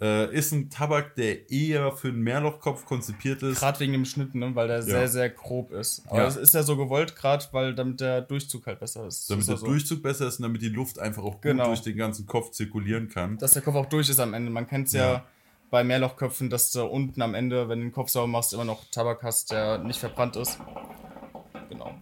Äh, 0.02 0.36
ist 0.36 0.52
ein 0.52 0.72
Tabak, 0.72 1.14
der 1.14 1.52
eher 1.52 1.92
für 1.92 2.08
einen 2.08 2.22
Mehrlochkopf 2.22 2.86
konzipiert 2.86 3.44
ist. 3.44 3.60
Gerade 3.60 3.82
wegen 3.82 3.94
dem 3.94 4.06
Schnitt, 4.06 4.34
ne? 4.34 4.56
weil 4.56 4.68
der 4.68 4.78
ja. 4.78 4.82
sehr, 4.82 5.08
sehr 5.08 5.30
grob 5.30 5.72
ist. 5.72 6.02
Aber 6.08 6.18
ja. 6.18 6.26
das 6.26 6.38
ist 6.38 6.56
ja 6.56 6.64
so 6.64 6.76
gewollt, 6.76 7.16
gerade 7.16 7.46
weil 7.52 7.76
damit 7.76 8.02
der 8.02 8.22
Durchzug 8.22 8.66
halt 8.66 8.80
besser 8.80 9.06
ist. 9.06 9.30
Damit 9.30 9.42
ist 9.42 9.50
der 9.50 9.58
so. 9.58 9.68
Durchzug 9.68 10.02
besser 10.02 10.28
ist 10.28 10.40
und 10.40 10.44
damit 10.44 10.64
die 10.64 10.70
Luft 10.70 10.98
einfach 10.98 11.22
auch 11.22 11.34
gut 11.34 11.44
genau. 11.44 11.66
durch 11.66 11.82
den 11.82 11.98
ganzen 11.98 12.26
Kopf 12.26 12.50
zirkulieren 12.50 13.10
kann. 13.10 13.38
Dass 13.38 13.52
der 13.52 13.62
Kopf 13.62 13.76
auch 13.76 13.86
durch 13.86 14.10
ist 14.10 14.20
am 14.20 14.34
Ende. 14.34 14.50
Man 14.50 14.66
kennt 14.66 14.88
es 14.88 14.94
ja. 14.94 15.14
ja 15.14 15.26
bei 15.70 15.84
Mehrlochköpfen, 15.84 16.50
dass 16.50 16.72
du 16.72 16.84
unten 16.84 17.22
am 17.22 17.36
Ende, 17.36 17.70
wenn 17.70 17.78
du 17.78 17.86
den 17.86 17.94
Kopf 17.94 18.10
sauber 18.10 18.26
machst, 18.26 18.56
immer 18.56 18.66
noch 18.66 18.84
Tabak 18.90 19.22
hast, 19.22 19.52
der 19.52 19.78
nicht 19.78 20.00
verbrannt 20.00 20.36
ist. 20.36 20.58
Genau. 21.70 21.96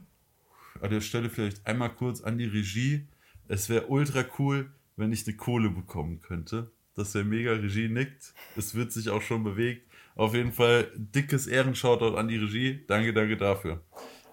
An 0.82 0.90
der 0.90 1.02
Stelle 1.02 1.30
vielleicht 1.30 1.68
einmal 1.68 1.90
kurz 1.90 2.22
an 2.22 2.38
die 2.38 2.46
Regie. 2.46 3.08
Es 3.50 3.68
wäre 3.68 3.88
ultra 3.88 4.24
cool, 4.40 4.72
wenn 4.96 5.12
ich 5.12 5.28
eine 5.28 5.36
Kohle 5.36 5.70
bekommen 5.70 6.22
könnte 6.22 6.72
dass 7.00 7.14
der 7.14 7.24
mega 7.24 7.54
Regie 7.54 7.90
nickt. 7.90 8.34
Es 8.56 8.76
wird 8.76 8.92
sich 8.92 9.10
auch 9.10 9.22
schon 9.22 9.44
bewegt. 9.44 9.90
Auf 10.16 10.34
jeden 10.34 10.52
Fall 10.52 10.92
dickes 10.96 11.48
Ehrenshoutout 11.48 12.16
an 12.18 12.28
die 12.28 12.38
Regie. 12.38 12.86
Danke, 12.88 13.14
danke 13.14 13.38
dafür. 13.38 13.82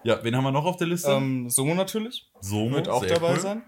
Ja, 0.03 0.23
wen 0.23 0.35
haben 0.35 0.43
wir 0.43 0.51
noch 0.51 0.65
auf 0.65 0.77
der 0.77 0.87
Liste? 0.87 1.11
Ähm, 1.11 1.49
Somo 1.49 1.73
natürlich. 1.73 2.29
Somo 2.41 2.75
wird 2.75 2.87
auch 2.89 3.05
dabei 3.05 3.33
cool. 3.33 3.39
sein. 3.39 3.63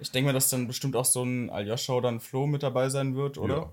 Ich 0.00 0.10
denke 0.10 0.28
mir, 0.28 0.32
dass 0.32 0.48
dann 0.48 0.66
bestimmt 0.66 0.96
auch 0.96 1.04
so 1.04 1.22
ein 1.22 1.50
Aljoscha 1.50 1.92
oder 1.92 2.08
ein 2.08 2.20
Flo 2.20 2.46
mit 2.46 2.62
dabei 2.62 2.88
sein 2.88 3.14
wird, 3.14 3.38
oder? 3.38 3.56
Ja, 3.56 3.72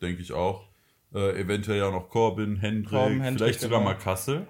denke 0.00 0.22
ich 0.22 0.32
auch. 0.32 0.68
Äh, 1.14 1.40
eventuell 1.40 1.78
ja 1.78 1.90
noch 1.90 2.08
Corbin, 2.08 2.56
Hendrik, 2.56 2.90
Corbin, 2.90 3.20
Hendrik 3.20 3.48
vielleicht 3.48 3.60
sogar 3.60 3.80
genau. 3.80 3.90
mal 3.90 3.98
Kassel. 3.98 4.46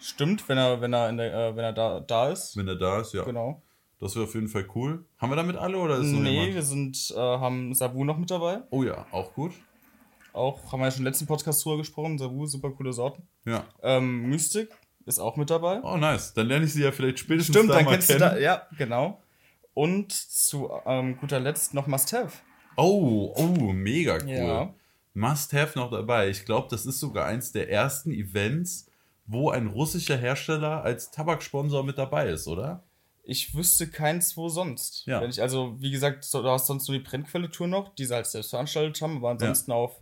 Stimmt, 0.00 0.48
wenn 0.48 0.58
er, 0.58 0.80
wenn 0.80 0.92
er, 0.92 1.12
der, 1.12 1.34
äh, 1.34 1.56
wenn 1.56 1.64
er 1.64 1.72
da, 1.72 2.00
da 2.00 2.30
ist. 2.30 2.56
Wenn 2.56 2.68
er 2.68 2.76
da 2.76 3.00
ist, 3.00 3.14
ja. 3.14 3.24
Genau. 3.24 3.62
Das 4.00 4.14
wäre 4.14 4.26
auf 4.26 4.34
jeden 4.34 4.48
Fall 4.48 4.66
cool. 4.74 5.04
Haben 5.18 5.30
wir 5.30 5.36
damit 5.36 5.56
alle 5.56 5.76
oder 5.78 5.98
ist 5.98 6.06
Nee, 6.06 6.54
wir 6.54 6.62
sind, 6.62 7.12
äh, 7.16 7.18
haben 7.18 7.74
Sabu 7.74 8.04
noch 8.04 8.16
mit 8.16 8.30
dabei. 8.30 8.60
Oh 8.70 8.84
ja, 8.84 9.06
auch 9.10 9.32
gut. 9.34 9.52
Auch, 10.32 10.70
haben 10.70 10.80
wir 10.80 10.86
ja 10.86 10.90
schon 10.92 11.00
im 11.00 11.06
letzten 11.06 11.26
Podcast 11.26 11.64
drüber 11.64 11.78
gesprochen. 11.78 12.16
Sabu, 12.16 12.46
super 12.46 12.70
coole 12.70 12.92
Sorten. 12.92 13.22
Ja. 13.44 13.64
Ähm, 13.82 14.28
Mystic 14.28 14.70
ist 15.04 15.18
auch 15.18 15.36
mit 15.36 15.50
dabei. 15.50 15.80
Oh, 15.82 15.96
nice. 15.96 16.32
Dann 16.34 16.46
lerne 16.46 16.66
ich 16.66 16.72
sie 16.74 16.84
ja 16.84 16.92
vielleicht 16.92 17.18
spätestens 17.18 17.56
Stimmt, 17.56 17.70
da 17.70 17.76
dann 17.76 17.86
kennst 17.86 18.08
kennen. 18.08 18.20
du 18.20 18.26
da, 18.26 18.38
ja, 18.38 18.62
genau. 18.76 19.20
Und 19.74 20.12
zu 20.12 20.70
ähm, 20.86 21.16
guter 21.18 21.40
Letzt 21.40 21.74
noch 21.74 21.86
Must 21.88 22.12
Have. 22.12 22.38
Oh, 22.76 23.32
oh, 23.36 23.72
mega 23.72 24.18
cool. 24.22 24.28
Ja. 24.28 24.74
Must 25.14 25.52
Have 25.52 25.76
noch 25.76 25.90
dabei. 25.90 26.28
Ich 26.28 26.44
glaube, 26.44 26.68
das 26.70 26.86
ist 26.86 27.00
sogar 27.00 27.26
eins 27.26 27.50
der 27.50 27.70
ersten 27.70 28.12
Events, 28.12 28.86
wo 29.26 29.50
ein 29.50 29.66
russischer 29.66 30.16
Hersteller 30.16 30.82
als 30.84 31.10
Tabaksponsor 31.10 31.82
mit 31.82 31.98
dabei 31.98 32.28
ist, 32.28 32.46
oder? 32.46 32.84
Ich 33.28 33.54
wüsste 33.54 33.86
keins, 33.86 34.38
wo 34.38 34.48
sonst. 34.48 35.04
Ja. 35.04 35.20
Wenn 35.20 35.28
ich, 35.28 35.42
also, 35.42 35.76
wie 35.78 35.90
gesagt, 35.90 36.32
du 36.32 36.42
hast 36.44 36.66
sonst 36.66 36.88
nur 36.88 36.96
die 36.96 37.04
Brennquelle-Tour 37.04 37.66
noch, 37.66 37.94
die 37.94 38.06
sie 38.06 38.14
halt 38.14 38.24
selbst 38.24 38.48
veranstaltet 38.48 39.02
haben, 39.02 39.18
aber 39.18 39.28
ansonsten 39.28 39.70
ja. 39.70 39.76
auf 39.76 40.00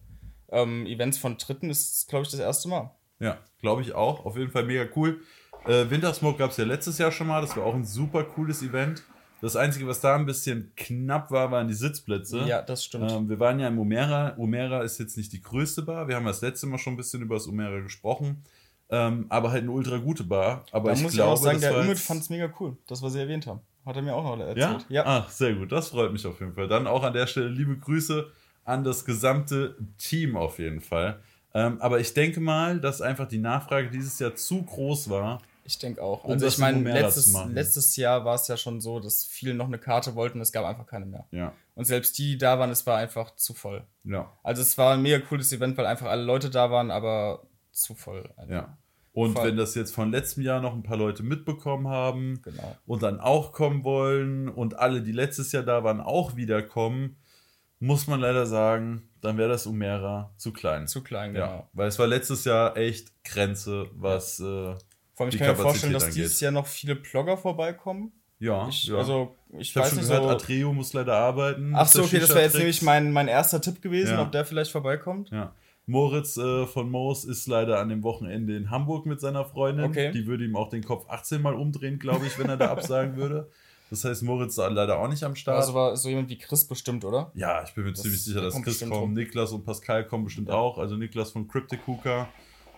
ähm, 0.51 0.87
Events 0.87 1.19
von 1.19 1.37
Dritten 1.37 1.69
ist 1.69 2.07
glaube 2.09 2.25
ich, 2.25 2.31
das 2.31 2.39
erste 2.39 2.69
Mal. 2.69 2.93
Ja, 3.19 3.39
glaube 3.61 3.83
ich 3.83 3.95
auch. 3.95 4.25
Auf 4.25 4.37
jeden 4.37 4.53
Fall 4.53 4.65
mega 4.65 4.87
cool. 4.95 5.23
Äh, 5.65 5.91
Wintersmoke 5.91 6.39
gab 6.39 6.53
es 6.53 6.57
ja 6.57 6.65
letztes 6.65 6.99
Jahr 6.99 7.11
schon 7.11 7.27
mal. 7.27 7.41
Das 7.41 7.57
war 7.57 7.65
auch 7.65 7.75
ein 7.75 7.85
super 7.85 8.23
cooles 8.23 8.63
Event. 8.63 9.03
Das 9.41 9.57
Einzige, 9.57 9.89
was 9.89 10.01
da 10.01 10.15
ein 10.15 10.25
bisschen 10.25 10.73
knapp 10.77 11.33
war, 11.33 11.51
waren 11.51 11.67
die 11.67 11.75
Sitzplätze. 11.75 12.45
Ja, 12.47 12.63
das 12.63 12.85
stimmt. 12.85 13.11
Ähm, 13.11 13.29
wir 13.29 13.41
waren 13.41 13.59
ja 13.59 13.67
in 13.67 13.77
Umera. 13.77 14.35
Umera 14.37 14.83
ist 14.83 14.99
jetzt 14.99 15.17
nicht 15.17 15.33
die 15.33 15.43
größte 15.43 15.83
Bar. 15.83 16.07
Wir 16.07 16.15
haben 16.15 16.27
das 16.27 16.43
letzte 16.43 16.69
Mal 16.69 16.79
schon 16.79 16.95
ein 16.95 16.97
bisschen 16.97 17.23
über 17.23 17.35
das 17.35 17.49
Umera 17.49 17.81
gesprochen. 17.81 18.45
Ähm, 18.89 19.27
aber 19.29 19.51
halt 19.51 19.63
eine 19.63 19.73
ultra 19.73 19.99
gute 19.99 20.25
Bar. 20.25 20.65
Aber 20.71 20.91
da 20.91 20.97
ich 20.97 21.03
muss 21.03 21.13
glaube, 21.13 21.35
ich 21.35 21.41
auch 21.41 21.43
sagen, 21.43 21.61
der 21.61 21.77
Ümit 21.77 21.99
fand 21.99 22.23
es 22.23 22.31
mega 22.31 22.53
cool, 22.61 22.77
das, 22.87 23.03
was 23.03 23.13
sie 23.13 23.21
erwähnt 23.21 23.47
haben. 23.47 23.61
Hat 23.85 23.97
er 23.97 24.03
mir 24.03 24.15
auch 24.15 24.25
noch 24.25 24.39
erzählt. 24.39 24.87
Ja? 24.89 25.03
ja? 25.03 25.03
Ach, 25.07 25.31
sehr 25.31 25.55
gut. 25.55 25.71
Das 25.71 25.89
freut 25.89 26.13
mich 26.13 26.27
auf 26.27 26.41
jeden 26.41 26.55
Fall. 26.55 26.69
Dann 26.69 26.87
auch 26.87 27.03
an 27.03 27.13
der 27.13 27.27
Stelle 27.27 27.49
liebe 27.49 27.77
Grüße 27.77 28.31
an 28.65 28.85
das 28.85 29.05
gesamte 29.05 29.77
Team 29.97 30.37
auf 30.37 30.59
jeden 30.59 30.81
Fall. 30.81 31.21
Ähm, 31.55 31.81
aber 31.81 32.01
ich 32.01 32.13
denke 32.13 32.41
mal, 32.41 32.81
dass 32.81 33.01
einfach 33.01 33.29
die 33.29 33.39
Nachfrage 33.39 33.91
dieses 33.91 34.19
Jahr 34.19 34.35
zu 34.35 34.63
groß 34.63 35.09
war. 35.09 35.41
Ich 35.65 35.79
denke 35.79 36.03
auch. 36.03 36.25
Um 36.25 36.33
also 36.33 36.47
ich 36.47 36.59
meine, 36.59 36.93
letztes, 36.93 37.33
letztes 37.49 37.97
Jahr 37.97 38.25
war 38.25 38.35
es 38.35 38.47
ja 38.47 38.57
schon 38.57 38.81
so, 38.81 39.01
dass 39.01 39.25
viele 39.25 39.55
noch 39.55 39.67
eine 39.67 39.79
Karte 39.79 40.15
wollten, 40.15 40.41
es 40.41 40.53
gab 40.53 40.65
einfach 40.65 40.87
keine 40.87 41.07
mehr. 41.07 41.27
Ja. 41.31 41.53
Und 41.75 41.87
selbst 41.87 42.19
die, 42.19 42.33
die 42.33 42.39
da 42.39 42.59
waren, 42.59 42.71
es 42.71 42.87
war 42.87 42.99
einfach 42.99 43.35
zu 43.37 43.55
voll. 43.55 43.85
Ja. 44.05 44.33
Also 44.43 44.63
es 44.63 44.77
war 44.79 44.95
ein 44.95 45.03
mega 45.03 45.19
cooles 45.19 45.53
Event, 45.53 45.77
weil 45.77 45.87
einfach 45.87 46.07
alle 46.07 46.23
Leute 46.23 46.51
da 46.51 46.71
waren, 46.71 46.91
aber 46.91 47.43
zu 47.77 47.95
voll. 47.95 48.29
Also. 48.37 48.53
Ja. 48.53 48.79
Und 49.13 49.33
Voll. 49.33 49.49
wenn 49.49 49.57
das 49.57 49.75
jetzt 49.75 49.95
von 49.95 50.11
letztem 50.11 50.43
Jahr 50.43 50.61
noch 50.61 50.75
ein 50.75 50.83
paar 50.83 50.99
Leute 50.99 51.23
mitbekommen 51.23 51.89
haben 51.89 52.43
genau. 52.43 52.77
und 52.85 53.03
dann 53.03 53.19
auch 53.19 53.53
kommen 53.53 53.83
wollen 53.83 54.51
und 54.51 54.79
alle, 54.79 55.01
die 55.01 55.13
letztes 55.13 55.53
Jahr 55.53 55.63
da 55.63 55.83
waren, 55.83 56.03
auch 56.03 56.37
wiederkommen, 56.37 57.17
muss 57.79 58.07
man 58.09 58.21
leider 58.21 58.45
sagen, 58.45 59.09
dann 59.23 59.39
wäre 59.39 59.49
das 59.49 59.67
Umera 59.67 60.35
zu 60.37 60.53
klein. 60.53 60.87
Zu 60.87 61.03
klein, 61.03 61.33
genau. 61.33 61.47
Ja, 61.47 61.69
weil 61.73 61.89
es 61.89 61.99
war 61.99 62.07
letztes 62.07 62.45
Jahr 62.45 62.77
echt 62.77 63.13
Grenze, 63.25 63.87
was. 63.95 64.39
Ja. 64.39 64.73
Äh, 64.73 64.77
Vor 65.15 65.27
allem, 65.27 65.29
ich 65.31 65.39
kann 65.39 65.49
mir 65.49 65.57
vorstellen, 65.57 65.93
dass 65.95 66.05
angeht. 66.05 66.19
dieses 66.19 66.41
Jahr 66.41 66.53
noch 66.53 66.67
viele 66.67 66.97
Blogger 66.97 67.39
vorbeikommen. 67.39 68.13
Ja, 68.39 68.69
Ich, 68.69 68.85
ja. 68.85 68.97
Also, 68.97 69.35
ich, 69.53 69.71
ich 69.71 69.77
weiß 69.77 69.89
schon 69.89 69.99
nicht 69.99 70.09
gehört, 70.09 70.25
so. 70.25 70.29
Atreo 70.31 70.75
muss 70.75 70.93
leider 70.93 71.17
arbeiten. 71.17 71.73
Ach 71.75 71.87
so, 71.87 72.03
okay, 72.03 72.19
das 72.19 72.29
wäre 72.31 72.43
jetzt 72.43 72.57
nämlich 72.57 72.83
mein, 72.83 73.13
mein 73.13 73.29
erster 73.29 73.63
Tipp 73.63 73.81
gewesen, 73.81 74.13
Ja. 74.13 74.23
ob 74.23 74.33
der 74.33 74.45
vielleicht 74.45 74.71
vorbeikommt. 74.71 75.31
Ja. 75.31 75.55
Moritz 75.87 76.37
äh, 76.37 76.67
von 76.67 76.91
Moos 76.91 77.25
ist 77.25 77.47
leider 77.47 77.79
an 77.79 77.89
dem 77.89 78.03
Wochenende 78.03 78.57
in 78.57 78.71
Hamburg 78.71 79.07
mit 79.07 79.21
seiner 79.21 79.45
Freundin. 79.45 79.87
Okay. 79.87 80.11
Die 80.13 80.27
würde 80.27 80.45
ihm 80.45 80.57
auch 80.57 80.69
den 80.69 80.83
Kopf 80.85 81.09
18 81.09 81.41
Mal 81.41 81.55
umdrehen, 81.55 81.99
glaube 81.99 82.27
ich, 82.27 82.39
wenn 82.39 82.49
er 82.49 82.57
da 82.57 82.71
absagen 82.73 83.17
würde. 83.17 83.49
Das 83.89 84.05
heißt, 84.05 84.25
Moritz 84.25 84.59
ist 84.59 84.69
leider 84.69 84.99
auch 84.99 85.07
nicht 85.09 85.23
am 85.23 85.37
Start. 85.37 85.59
Also 85.59 85.75
war 85.75 85.97
so 85.97 86.09
jemand 86.09 86.29
wie 86.29 86.39
Chris 86.39 86.65
bestimmt, 86.65 87.05
oder? 87.05 87.31
ja, 87.35 87.63
ich 87.63 87.73
bin 87.73 87.85
mir 87.85 87.93
Das 87.93 88.03
ziemlich 88.03 88.23
sicher, 88.25 88.41
dass 88.41 88.61
Chris 88.61 88.81
kommt. 88.81 88.93
rum. 88.93 89.13
Niklas 89.15 89.53
und 89.53 89.65
Pascal 89.65 90.05
kommen 90.05 90.25
bestimmt 90.25 90.51
auch. 90.51 90.79
Also 90.79 90.97
Niklas 90.97 91.31
von 91.31 91.47
Cryptic 91.47 91.87
Hooker 91.87 92.29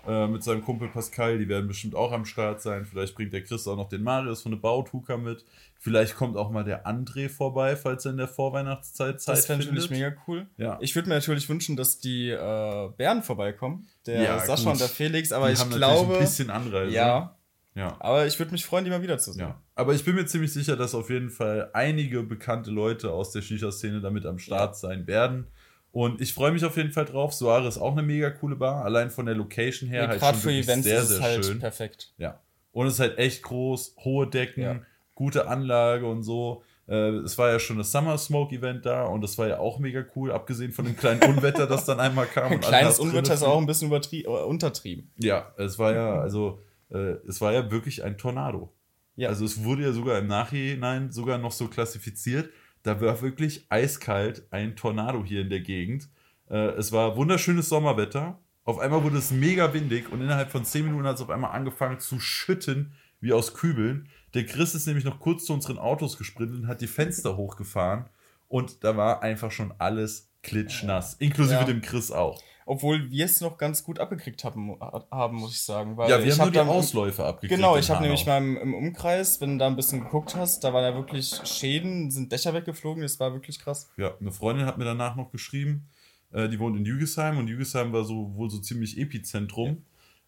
äh, 0.08 0.26
mit 0.26 0.42
seinem 0.42 0.64
Kumpel 0.64 0.88
Pascal, 0.88 1.38
die 1.38 1.48
werden 1.48 1.68
bestimmt 1.68 1.94
auch 1.94 2.10
am 2.12 2.24
Start 2.24 2.62
sein. 2.62 2.86
Vielleicht 2.86 3.14
bringt 3.14 3.32
der 3.32 3.44
Chris 3.44 3.68
auch 3.68 3.76
noch 3.76 3.88
den 3.90 4.02
Marius 4.02 4.42
von 4.42 4.52
der 4.52 4.58
Bautuka 4.58 5.16
mit. 5.18 5.44
Vielleicht 5.78 6.16
kommt 6.16 6.36
auch 6.36 6.50
mal 6.50 6.64
der 6.64 6.86
André 6.86 7.28
vorbei, 7.28 7.76
falls 7.76 8.04
er 8.06 8.12
in 8.12 8.16
der 8.16 8.26
Vorweihnachtszeit 8.26 9.20
Zeit 9.20 9.36
Das 9.36 9.46
findet. 9.46 9.66
natürlich 9.66 9.90
mega 9.90 10.12
cool. 10.26 10.46
Ja. 10.56 10.78
Ich 10.80 10.94
würde 10.96 11.08
mir 11.08 11.14
natürlich 11.16 11.48
wünschen, 11.48 11.76
dass 11.76 12.00
die 12.00 12.30
äh, 12.30 12.88
Bären 12.96 13.22
vorbeikommen. 13.22 13.86
Der 14.06 14.22
Ja, 14.22 14.38
Sascha 14.40 14.64
gut. 14.64 14.72
und 14.72 14.80
der 14.80 14.88
Felix, 14.88 15.30
aber 15.30 15.48
die 15.48 15.52
ich 15.52 15.60
haben 15.60 15.70
glaube. 15.70 16.14
ein 16.14 16.20
bisschen 16.20 16.50
Anreise. 16.50 16.92
ja, 16.94 17.36
ja. 17.74 17.96
aber 18.00 18.26
ich 18.26 18.38
würde 18.38 18.50
mich 18.52 18.64
freuen, 18.64 18.84
die 18.84 18.90
mal 18.90 19.02
wiederzusehen. 19.02 19.46
Ja, 19.46 19.62
aber 19.76 19.94
ich 19.94 20.04
bin 20.04 20.14
mir 20.16 20.26
ziemlich 20.26 20.52
sicher, 20.52 20.74
dass 20.76 20.94
auf 20.96 21.10
jeden 21.10 21.30
Fall 21.30 21.70
einige 21.74 22.22
bekannte 22.24 22.70
Leute 22.70 23.12
aus 23.12 23.30
der 23.32 23.42
Shisha-Szene 23.42 24.00
damit 24.00 24.26
am 24.26 24.38
Start 24.40 24.76
sein 24.76 25.06
werden. 25.06 25.46
Und 25.90 26.20
ich 26.20 26.34
freue 26.34 26.52
mich 26.52 26.64
auf 26.64 26.76
jeden 26.76 26.92
Fall 26.92 27.06
drauf. 27.06 27.32
Soare 27.32 27.66
ist 27.66 27.78
auch 27.78 27.92
eine 27.92 28.02
mega 28.02 28.30
coole 28.30 28.56
Bar. 28.56 28.84
Allein 28.84 29.10
von 29.10 29.26
der 29.26 29.34
Location 29.34 29.88
her 29.88 30.02
Ja, 30.02 30.08
halt 30.08 30.20
Gerade 30.20 30.38
für 30.38 30.52
Events 30.52 30.84
sehr, 30.86 31.00
ist 31.00 31.10
es 31.10 31.20
halt 31.20 31.44
schön. 31.44 31.58
perfekt. 31.58 32.12
Ja. 32.18 32.40
Und 32.72 32.86
es 32.86 32.94
ist 32.94 33.00
halt 33.00 33.18
echt 33.18 33.42
groß, 33.42 33.96
hohe 34.04 34.26
Decken, 34.28 34.62
Ja. 34.62 34.80
gute 35.14 35.48
Anlage 35.48 36.06
und 36.06 36.22
so. 36.22 36.62
Äh, 36.86 37.16
Es 37.24 37.36
war 37.38 37.50
ja 37.50 37.58
schon 37.58 37.78
das 37.78 37.90
Summer 37.90 38.16
Smoke 38.18 38.54
Event 38.54 38.86
da 38.86 39.04
und 39.06 39.22
das 39.22 39.36
war 39.38 39.48
ja 39.48 39.58
auch 39.58 39.78
mega 39.78 40.04
cool, 40.14 40.30
abgesehen 40.30 40.72
von 40.72 40.84
dem 40.84 40.96
kleinen 40.96 41.20
Unwetter, 41.28 41.66
das 41.66 41.84
dann 41.84 42.00
einmal 42.00 42.26
kam. 42.26 42.44
Ein 42.52 42.52
und 42.56 42.60
kleines 42.64 42.98
Unwetter 42.98 43.34
ist 43.34 43.42
auch 43.42 43.58
ein 43.58 43.66
bisschen 43.66 43.90
äh, 43.92 44.26
untertrieben. 44.26 45.10
Ja, 45.18 45.52
es 45.56 45.78
war 45.78 45.92
ja, 45.94 46.20
also, 46.20 46.62
äh, 46.90 47.16
es 47.26 47.40
war 47.40 47.52
ja 47.52 47.70
wirklich 47.70 48.04
ein 48.04 48.16
Tornado. 48.18 48.72
Ja. 49.16 49.30
Also 49.30 49.44
es 49.44 49.64
wurde 49.64 49.82
ja 49.82 49.92
sogar 49.92 50.18
im 50.18 50.28
Nachhinein 50.28 51.10
sogar 51.10 51.38
noch 51.38 51.50
so 51.52 51.66
klassifiziert. 51.68 52.50
Da 52.88 53.02
war 53.02 53.20
wirklich 53.20 53.66
eiskalt 53.68 54.46
ein 54.50 54.74
Tornado 54.74 55.22
hier 55.22 55.42
in 55.42 55.50
der 55.50 55.60
Gegend. 55.60 56.08
Äh, 56.48 56.68
es 56.68 56.90
war 56.90 57.18
wunderschönes 57.18 57.68
Sommerwetter. 57.68 58.40
Auf 58.64 58.78
einmal 58.78 59.04
wurde 59.04 59.18
es 59.18 59.30
mega 59.30 59.74
windig 59.74 60.10
und 60.10 60.22
innerhalb 60.22 60.50
von 60.50 60.64
10 60.64 60.86
Minuten 60.86 61.06
hat 61.06 61.16
es 61.16 61.20
auf 61.20 61.28
einmal 61.28 61.50
angefangen 61.50 62.00
zu 62.00 62.18
schütten, 62.18 62.94
wie 63.20 63.34
aus 63.34 63.52
Kübeln. 63.52 64.08
Der 64.32 64.46
Chris 64.46 64.74
ist 64.74 64.86
nämlich 64.86 65.04
noch 65.04 65.20
kurz 65.20 65.44
zu 65.44 65.52
unseren 65.52 65.76
Autos 65.76 66.16
gesprintet 66.16 66.60
und 66.60 66.66
hat 66.66 66.80
die 66.80 66.86
Fenster 66.86 67.36
hochgefahren. 67.36 68.06
Und 68.48 68.82
da 68.84 68.96
war 68.96 69.22
einfach 69.22 69.50
schon 69.50 69.72
alles 69.78 70.30
klitschnass. 70.42 71.14
Inklusive 71.14 71.60
Ja. 71.60 71.64
dem 71.64 71.80
Chris 71.82 72.10
auch. 72.10 72.40
Obwohl 72.64 73.10
wir 73.10 73.24
es 73.24 73.40
noch 73.40 73.56
ganz 73.56 73.82
gut 73.82 73.98
abgekriegt 73.98 74.44
haben, 74.44 74.76
haben 75.10 75.36
muss 75.38 75.52
ich 75.52 75.62
sagen. 75.62 75.96
Weil 75.96 76.10
Ja, 76.10 76.22
wir 76.22 76.30
haben 76.32 76.36
nur 76.36 76.46
hab 76.46 76.52
die 76.52 76.58
dann- 76.58 76.68
Ausläufe 76.68 77.24
abgekriegt. 77.24 77.54
Genau, 77.58 77.76
ich 77.78 77.88
habe 77.90 78.02
nämlich 78.02 78.26
mal 78.26 78.36
im, 78.38 78.56
im 78.58 78.74
Umkreis, 78.74 79.40
wenn 79.40 79.52
du 79.52 79.58
da 79.58 79.66
ein 79.68 79.76
bisschen 79.76 80.00
geguckt 80.00 80.34
hast, 80.36 80.64
da 80.64 80.72
waren 80.74 80.84
ja 80.84 80.94
wirklich 80.94 81.34
Schäden, 81.44 82.10
sind 82.10 82.30
Dächer 82.30 82.52
weggeflogen, 82.52 83.02
das 83.02 83.18
war 83.20 83.32
wirklich 83.32 83.58
krass. 83.58 83.88
Ja, 83.96 84.12
eine 84.20 84.32
Freundin 84.32 84.66
hat 84.66 84.76
mir 84.76 84.84
danach 84.84 85.16
noch 85.16 85.30
geschrieben, 85.32 85.88
äh, 86.30 86.46
die 86.50 86.58
wohnt 86.58 86.76
in 86.76 86.84
Jügesheim 86.84 87.38
und 87.38 87.48
Jügesheim 87.48 87.90
war 87.94 88.04
so 88.04 88.34
wohl 88.34 88.50
so 88.50 88.58
ziemlich 88.58 88.98
Epizentrum. 88.98 89.84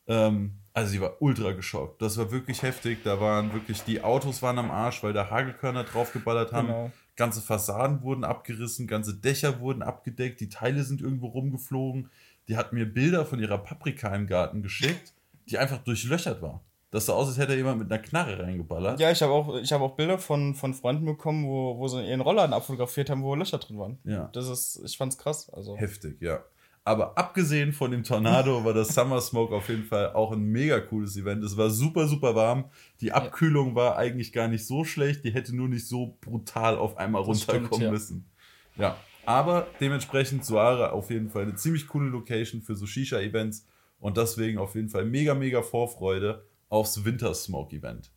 Ähm, 0.09 0.55
also 0.73 0.91
sie 0.93 1.01
war 1.01 1.21
ultra 1.21 1.53
geschockt. 1.53 2.01
Das 2.01 2.17
war 2.17 2.31
wirklich 2.33 2.63
heftig. 2.63 3.01
Da 3.05 3.21
waren 3.21 3.53
wirklich, 3.53 3.83
die 3.83 4.03
Autos 4.03 4.41
waren 4.41 4.59
am 4.59 4.71
Arsch, 4.71 5.03
weil 5.03 5.13
da 5.13 5.29
Hagelkörner 5.29 5.85
draufgeballert 5.85 6.53
haben. 6.53 6.69
Genau. 6.69 6.91
Ganze 7.21 7.43
Fassaden 7.43 8.03
wurden 8.03 8.25
abgerissen, 8.25 8.87
ganze 8.87 9.15
Dächer 9.15 9.61
wurden 9.61 9.83
abgedeckt, 9.83 10.41
die 10.41 10.49
Teile 10.49 10.85
sind 10.85 11.03
irgendwo 11.03 11.27
rumgeflogen. 11.27 12.09
Die 12.49 12.57
hat 12.57 12.73
mir 12.73 12.87
Bilder 12.87 13.27
von 13.27 13.39
ihrer 13.39 13.59
Paprika 13.59 14.15
im 14.15 14.27
Garten 14.27 14.63
geschickt, 14.63 15.13
die 15.47 15.59
einfach 15.59 15.85
durchlöchert 15.85 16.41
war. 16.41 16.63
Das 16.91 17.05
sah 17.05 17.13
aus, 17.13 17.29
als 17.29 17.37
hätte 17.37 17.55
jemand 17.55 17.79
mit 17.79 17.93
einer 17.93 18.01
Knarre 18.01 18.43
reingeballert. 18.43 18.99
Ja, 19.01 19.11
ich 19.11 19.21
habe 19.21 19.35
auch, 19.35 19.55
ich 19.59 19.71
hab 19.71 19.83
auch 19.83 19.97
Bilder 19.97 20.17
von, 20.17 20.55
von 20.55 20.73
Freunden 20.73 21.05
bekommen, 21.05 21.47
wo, 21.47 21.77
wo 21.77 21.89
sie 21.89 22.03
ihren 22.03 22.23
Rollladen 22.23 22.55
abfotografiert 22.55 23.11
haben, 23.11 23.23
wo 23.23 23.35
Löcher 23.35 23.59
drin 23.59 23.79
waren. 23.79 23.99
Ja. 24.05 24.31
Das 24.33 24.49
ist, 24.49 24.81
ich 24.83 24.97
fand's 24.97 25.19
krass. 25.19 25.51
Also. 25.51 25.77
Heftig, 25.77 26.23
ja. 26.23 26.43
Aber 26.83 27.17
abgesehen 27.19 27.73
von 27.73 27.91
dem 27.91 28.03
Tornado 28.05 28.65
war 28.65 28.73
das 28.73 28.89
Summer 28.95 29.21
Smoke 29.21 29.55
auf 29.55 29.69
jeden 29.69 29.85
Fall 29.85 30.13
auch 30.15 30.33
ein 30.33 30.43
mega 30.43 30.81
cooles 30.81 31.17
Event. 31.17 31.45
Es 31.45 31.57
war 31.57 31.69
super, 31.71 32.09
super 32.09 32.35
warm. 32.35 32.71
Die 33.01 33.13
Abkühlung 33.13 33.75
war 33.75 33.97
eigentlich 33.97 34.33
gar 34.33 34.49
nicht 34.49 34.67
so 34.67 34.85
schlecht. 34.85 35.23
Die 35.25 35.33
hätte 35.33 35.55
nur 35.55 35.69
nicht 35.69 35.87
so 35.87 36.17
brutal 36.23 36.79
auf 36.79 36.97
einmal 36.97 37.25
Das 37.27 37.43
stimmt, 37.43 37.55
runterkommen 37.57 37.85
ja. 37.85 37.91
müssen. 37.91 38.31
Ja. 38.77 38.97
Aber 39.27 39.67
dementsprechend 39.81 40.45
Suare 40.45 40.93
auf 40.93 41.11
jeden 41.11 41.29
Fall 41.29 41.43
eine 41.43 41.55
ziemlich 41.55 41.87
coole 41.87 42.09
Location 42.09 42.63
für 42.63 42.75
so 42.75 42.87
Shisha-Events. 42.87 43.67
Und 43.99 44.17
deswegen 44.17 44.59
auf 44.59 44.75
jeden 44.75 44.89
Fall 44.89 45.05
mega, 45.05 45.35
mega 45.35 45.61
Vorfreude 45.63 46.47
aufs 46.71 47.05
Winter 47.05 47.35
Smoke 47.35 47.77
Event. 47.77 48.11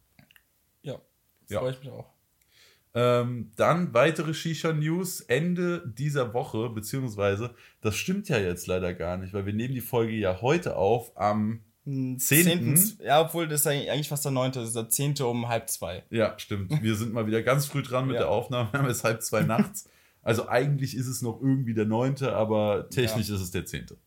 Ja, 0.82 1.00
Ja. 1.50 1.60
freue 1.60 1.72
ich 1.74 1.80
mich 1.82 1.90
auch. 1.92 2.13
Ähm, 2.96 3.52
dann 3.56 3.94
weitere 3.94 4.34
Shisha-News 4.34 5.22
Ende 5.22 5.84
dieser 5.98 6.34
Woche, 6.34 6.70
beziehungsweise, 6.70 7.56
das 7.82 7.96
stimmt 7.96 8.30
ja 8.30 8.38
jetzt 8.38 8.68
leider 8.68 8.94
gar 8.94 9.18
nicht, 9.18 9.34
weil 9.34 9.46
wir 9.48 9.54
nehmen 9.54 9.74
die 9.74 9.82
Folge 9.82 10.14
ja 10.14 10.42
heute 10.42 10.76
auf 10.76 11.12
am. 11.18 11.62
Hm, 11.86 12.18
Zehnten? 12.20 12.78
Zehnten- 12.78 13.04
Ja, 13.04 13.22
obwohl 13.22 13.48
das 13.48 13.62
ist 13.62 13.68
eigentlich 13.68 13.92
eigentlich 13.92 14.08
fast 14.10 14.24
der 14.24 14.32
neunte, 14.32 14.60
das 14.60 14.70
ist 14.70 14.76
der 14.76 14.90
zehnte 14.90 15.26
um 15.26 15.50
halb 15.50 15.70
zwei. 15.70 16.04
Ja, 16.12 16.34
stimmt. 16.38 16.82
Wir 16.82 16.96
sind 16.96 17.12
mal 17.14 17.28
wieder 17.28 17.42
ganz 17.44 17.66
früh 17.66 17.82
dran 17.82 18.06
mit 18.08 18.14
Ja. 18.16 18.22
der 18.22 18.30
Aufnahme. 18.30 18.72
Wir 18.72 18.80
haben 18.80 18.88
es 18.90 19.04
halb 19.04 19.22
zwei 19.22 19.42
nachts. 19.42 19.90
Also 20.22 20.48
eigentlich 20.48 20.96
ist 20.96 21.08
es 21.08 21.22
noch 21.22 21.42
irgendwie 21.42 21.74
der 21.74 21.84
neunte, 21.86 22.34
aber 22.34 22.88
technisch 22.90 23.30
ist 23.30 23.42
es 23.42 23.52
der 23.52 23.66
zehnte. 23.66 23.98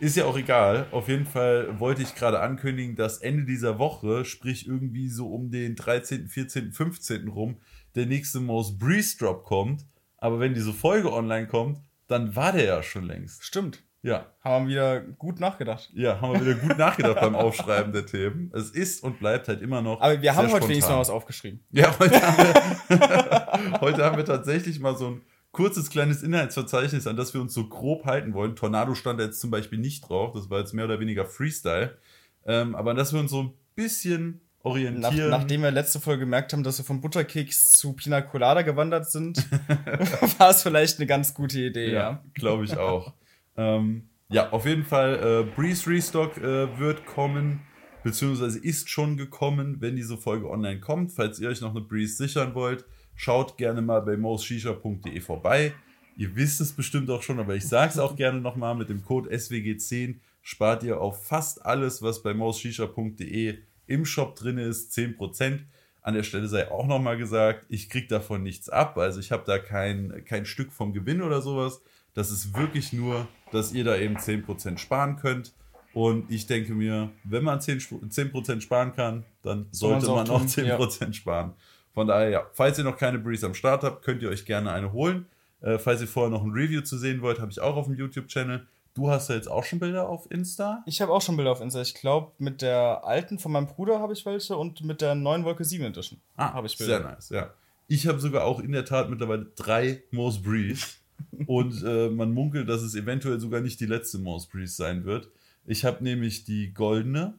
Ist 0.00 0.16
ja 0.16 0.26
auch 0.26 0.36
egal. 0.36 0.86
Auf 0.90 1.08
jeden 1.08 1.24
Fall 1.24 1.80
wollte 1.80 2.02
ich 2.02 2.14
gerade 2.14 2.40
ankündigen, 2.40 2.96
dass 2.96 3.18
Ende 3.18 3.44
dieser 3.44 3.78
Woche, 3.78 4.26
sprich 4.26 4.66
irgendwie 4.66 5.08
so 5.08 5.28
um 5.32 5.50
den 5.50 5.76
13., 5.76 6.28
14., 6.28 6.72
15. 6.72 7.28
rum, 7.28 7.56
der 7.94 8.06
nächste 8.06 8.40
Most 8.40 8.78
Breeze 8.78 9.16
Drop 9.18 9.44
kommt. 9.44 9.84
Aber 10.18 10.40
wenn 10.40 10.54
diese 10.54 10.72
Folge 10.72 11.12
online 11.12 11.46
kommt, 11.46 11.78
dann 12.06 12.34
war 12.36 12.52
der 12.52 12.64
ja 12.64 12.82
schon 12.82 13.04
längst. 13.04 13.44
Stimmt. 13.44 13.82
Ja, 14.02 14.26
Haben 14.42 14.68
wir 14.68 14.72
wieder 14.74 15.00
gut 15.00 15.40
nachgedacht. 15.40 15.90
ja, 15.94 16.20
haben 16.20 16.34
wir 16.34 16.40
wieder 16.44 16.54
gut 16.56 16.76
nachgedacht 16.76 17.18
beim 17.20 17.34
Aufschreiben 17.34 17.90
der 17.94 18.04
Themen. 18.04 18.50
Es 18.54 18.70
ist 18.70 19.02
und 19.02 19.18
bleibt 19.18 19.48
halt 19.48 19.62
immer 19.62 19.80
noch. 19.80 20.02
Aber 20.02 20.20
wir 20.20 20.36
haben 20.36 20.48
heute 20.52 20.68
wenigstens 20.68 20.84
spontan. 20.84 20.92
noch 20.96 21.00
was 21.00 21.08
aufgeschrieben. 21.10 21.64
Ja, 21.70 21.98
heute 21.98 22.20
haben, 22.20 22.36
wir, 22.36 23.80
heute 23.80 24.04
haben 24.04 24.16
wir 24.18 24.26
tatsächlich 24.26 24.78
mal 24.78 24.94
so 24.94 25.06
ein 25.12 25.22
kurzes 25.52 25.88
kleines 25.88 26.22
Inhaltsverzeichnis, 26.22 27.06
an 27.06 27.16
das 27.16 27.32
wir 27.32 27.40
uns 27.40 27.54
so 27.54 27.66
grob 27.66 28.04
halten 28.04 28.34
wollen. 28.34 28.56
Tornado 28.56 28.94
stand 28.94 29.20
da 29.20 29.24
jetzt 29.24 29.40
zum 29.40 29.50
Beispiel 29.50 29.78
nicht 29.78 30.06
drauf, 30.06 30.32
das 30.34 30.50
war 30.50 30.58
jetzt 30.58 30.74
mehr 30.74 30.84
oder 30.84 31.00
weniger 31.00 31.24
Freestyle. 31.24 31.96
Ähm, 32.44 32.74
aber 32.74 32.90
an 32.90 32.98
das 32.98 33.14
wir 33.14 33.20
uns 33.20 33.30
so 33.30 33.42
ein 33.42 33.52
bisschen 33.74 34.42
Nach, 34.64 34.70
orientieren. 34.70 35.30
nachdem 35.30 35.62
wir 35.62 35.70
letzte 35.70 36.00
Folge 36.00 36.20
gemerkt 36.20 36.52
haben, 36.52 36.62
dass 36.62 36.78
wir 36.78 36.84
von 36.84 37.00
Butterkeks 37.00 37.72
zu 37.72 37.92
Pina 37.92 38.22
Colada 38.22 38.62
gewandert 38.62 39.10
sind, 39.10 39.46
war 40.38 40.50
es 40.50 40.62
vielleicht 40.62 40.98
eine 40.98 41.06
ganz 41.06 41.34
gute 41.34 41.60
Idee, 41.60 41.92
ja. 41.92 42.00
ja, 42.00 42.24
glaube 42.32 42.64
ich 42.64 42.76
auch. 42.76 43.12
ähm, 43.58 44.08
ja, 44.30 44.50
auf 44.50 44.64
jeden 44.64 44.84
Fall, 44.84 45.46
äh, 45.46 45.54
Breeze 45.54 45.88
Restock 45.88 46.38
äh, 46.38 46.78
wird 46.78 47.04
kommen, 47.04 47.60
beziehungsweise 48.02 48.58
ist 48.58 48.88
schon 48.88 49.18
gekommen, 49.18 49.76
wenn 49.80 49.96
diese 49.96 50.16
Folge 50.16 50.48
online 50.48 50.80
kommt. 50.80 51.12
Falls 51.12 51.38
ihr 51.40 51.50
euch 51.50 51.60
noch 51.60 51.70
eine 51.70 51.82
Breeze 51.82 52.16
sichern 52.16 52.54
wollt, 52.54 52.86
schaut 53.14 53.58
gerne 53.58 53.82
mal 53.82 54.00
bei 54.00 54.16
moshisha.de 54.16 55.20
vorbei. 55.20 55.74
Ihr 56.16 56.34
wisst 56.36 56.60
es 56.60 56.72
bestimmt 56.72 57.10
auch 57.10 57.22
schon, 57.22 57.38
aber 57.38 57.54
ich 57.54 57.66
sage 57.68 57.92
es 57.92 57.98
auch 57.98 58.16
gerne 58.16 58.40
nochmal, 58.40 58.74
mit 58.74 58.88
dem 58.88 59.04
Code 59.04 59.30
SWG10 59.30 60.16
spart 60.42 60.82
ihr 60.84 61.00
auf 61.00 61.26
fast 61.26 61.64
alles, 61.64 62.02
was 62.02 62.22
bei 62.22 62.32
moshisha.de 62.32 63.58
im 63.86 64.04
Shop 64.04 64.36
drin 64.36 64.58
ist, 64.58 64.92
10%. 64.96 65.60
An 66.02 66.14
der 66.14 66.22
Stelle 66.22 66.48
sei 66.48 66.70
auch 66.70 66.86
nochmal 66.86 67.16
gesagt, 67.16 67.64
ich 67.68 67.88
kriege 67.88 68.08
davon 68.08 68.42
nichts 68.42 68.68
ab, 68.68 68.98
also 68.98 69.20
ich 69.20 69.32
habe 69.32 69.44
da 69.46 69.58
kein, 69.58 70.22
kein 70.26 70.44
Stück 70.44 70.70
vom 70.72 70.92
Gewinn 70.92 71.22
oder 71.22 71.40
sowas. 71.40 71.80
Das 72.12 72.30
ist 72.30 72.56
wirklich 72.56 72.92
nur, 72.92 73.26
dass 73.52 73.72
ihr 73.72 73.84
da 73.84 73.96
eben 73.96 74.16
10% 74.16 74.78
sparen 74.78 75.16
könnt. 75.16 75.52
Und 75.94 76.30
ich 76.30 76.46
denke 76.46 76.74
mir, 76.74 77.10
wenn 77.24 77.44
man 77.44 77.60
10%, 77.60 77.76
Sp- 77.80 78.02
10 78.08 78.60
sparen 78.60 78.92
kann, 78.92 79.24
dann 79.42 79.66
sollte 79.70 80.06
auch 80.10 80.16
man 80.16 80.28
auch 80.30 80.40
tun, 80.40 80.48
10% 80.48 81.12
sparen. 81.14 81.52
Von 81.94 82.08
daher, 82.08 82.28
ja, 82.28 82.46
falls 82.52 82.76
ihr 82.78 82.84
noch 82.84 82.96
keine 82.98 83.18
Breeze 83.18 83.46
am 83.46 83.54
Start 83.54 83.84
habt, 83.84 84.04
könnt 84.04 84.20
ihr 84.22 84.28
euch 84.28 84.44
gerne 84.44 84.72
eine 84.72 84.92
holen. 84.92 85.26
Äh, 85.60 85.78
falls 85.78 86.00
ihr 86.00 86.08
vorher 86.08 86.30
noch 86.30 86.42
ein 86.44 86.50
Review 86.50 86.82
zu 86.82 86.98
sehen 86.98 87.22
wollt, 87.22 87.38
habe 87.40 87.50
ich 87.52 87.60
auch 87.60 87.76
auf 87.76 87.86
dem 87.86 87.94
YouTube-Channel. 87.94 88.66
Du 88.94 89.10
hast 89.10 89.28
ja 89.28 89.34
jetzt 89.34 89.48
auch 89.48 89.64
schon 89.64 89.80
Bilder 89.80 90.08
auf 90.08 90.30
Insta. 90.30 90.84
Ich 90.86 91.00
habe 91.00 91.12
auch 91.12 91.20
schon 91.20 91.36
Bilder 91.36 91.50
auf 91.50 91.60
Insta. 91.60 91.82
Ich 91.82 91.94
glaube, 91.94 92.32
mit 92.38 92.62
der 92.62 93.04
alten 93.04 93.40
von 93.40 93.50
meinem 93.50 93.66
Bruder 93.66 93.98
habe 93.98 94.12
ich 94.12 94.24
welche 94.24 94.56
und 94.56 94.82
mit 94.84 95.00
der 95.00 95.16
neuen 95.16 95.44
Wolke 95.44 95.64
7 95.64 95.84
Edition 95.84 96.20
habe 96.36 96.66
ich 96.68 96.78
Bilder. 96.78 96.94
Ah, 96.94 96.98
Sehr 96.98 97.10
nice, 97.10 97.28
ja. 97.30 97.54
Ich 97.88 98.06
habe 98.06 98.20
sogar 98.20 98.44
auch 98.44 98.60
in 98.60 98.72
der 98.72 98.84
Tat 98.84 99.10
mittlerweile 99.10 99.46
drei 99.56 100.02
Moose 100.12 100.40
Breeze. 100.40 100.86
und 101.46 101.82
äh, 101.84 102.08
man 102.08 102.32
munkelt, 102.32 102.68
dass 102.68 102.82
es 102.82 102.94
eventuell 102.94 103.40
sogar 103.40 103.60
nicht 103.60 103.80
die 103.80 103.86
letzte 103.86 104.18
Moose 104.18 104.48
Breeze 104.50 104.74
sein 104.74 105.04
wird. 105.04 105.28
Ich 105.66 105.84
habe 105.84 106.02
nämlich 106.04 106.44
die 106.44 106.72
goldene, 106.72 107.34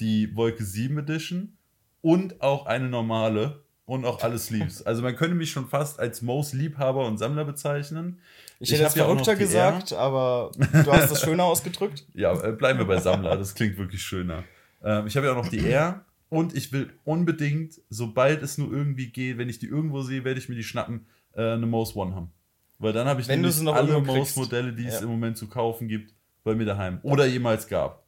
die 0.00 0.34
Wolke 0.36 0.64
7 0.64 0.98
Edition 0.98 1.56
und 2.00 2.42
auch 2.42 2.66
eine 2.66 2.88
normale, 2.88 3.61
und 3.84 4.04
auch 4.04 4.22
alle 4.22 4.38
Sleeves. 4.38 4.82
Also 4.86 5.02
man 5.02 5.16
könnte 5.16 5.34
mich 5.34 5.50
schon 5.50 5.68
fast 5.68 5.98
als 5.98 6.22
Moos 6.22 6.52
Liebhaber 6.52 7.06
und 7.06 7.18
Sammler 7.18 7.44
bezeichnen. 7.44 8.20
Ich, 8.60 8.70
ich 8.70 8.78
hätte 8.78 8.86
es 8.88 8.94
verrückter 8.94 9.36
gesagt, 9.36 9.92
aber 9.92 10.52
du 10.56 10.92
hast 10.92 11.10
das 11.10 11.20
schöner 11.20 11.44
ausgedrückt. 11.44 12.06
Ja, 12.14 12.32
äh, 12.42 12.52
bleiben 12.52 12.78
wir 12.78 12.86
bei 12.86 13.00
Sammler, 13.00 13.36
das 13.36 13.54
klingt 13.54 13.76
wirklich 13.78 14.02
schöner. 14.02 14.44
Ähm, 14.82 15.06
ich 15.06 15.16
habe 15.16 15.26
ja 15.26 15.32
auch 15.32 15.36
noch 15.36 15.48
die 15.48 15.68
R 15.68 16.04
und 16.28 16.54
ich 16.56 16.72
will 16.72 16.92
unbedingt, 17.04 17.80
sobald 17.90 18.42
es 18.42 18.58
nur 18.58 18.72
irgendwie 18.72 19.08
geht, 19.08 19.38
wenn 19.38 19.48
ich 19.48 19.58
die 19.58 19.66
irgendwo 19.66 20.02
sehe, 20.02 20.24
werde 20.24 20.38
ich 20.38 20.48
mir 20.48 20.54
die 20.54 20.64
schnappen, 20.64 21.06
äh, 21.34 21.52
eine 21.52 21.66
Moos 21.66 21.96
One 21.96 22.14
haben. 22.14 22.30
Weil 22.78 22.92
dann 22.92 23.06
habe 23.06 23.20
ich 23.20 23.28
wenn 23.28 23.40
nämlich 23.40 23.68
alle 23.68 24.00
Moos-Modelle, 24.00 24.72
die 24.72 24.84
ja. 24.84 24.88
es 24.88 25.02
im 25.02 25.08
Moment 25.08 25.36
zu 25.36 25.48
kaufen 25.48 25.88
gibt, 25.88 26.12
bei 26.44 26.54
mir 26.54 26.64
daheim. 26.64 26.98
Oder 27.02 27.26
jemals 27.26 27.68
gab. 27.68 28.01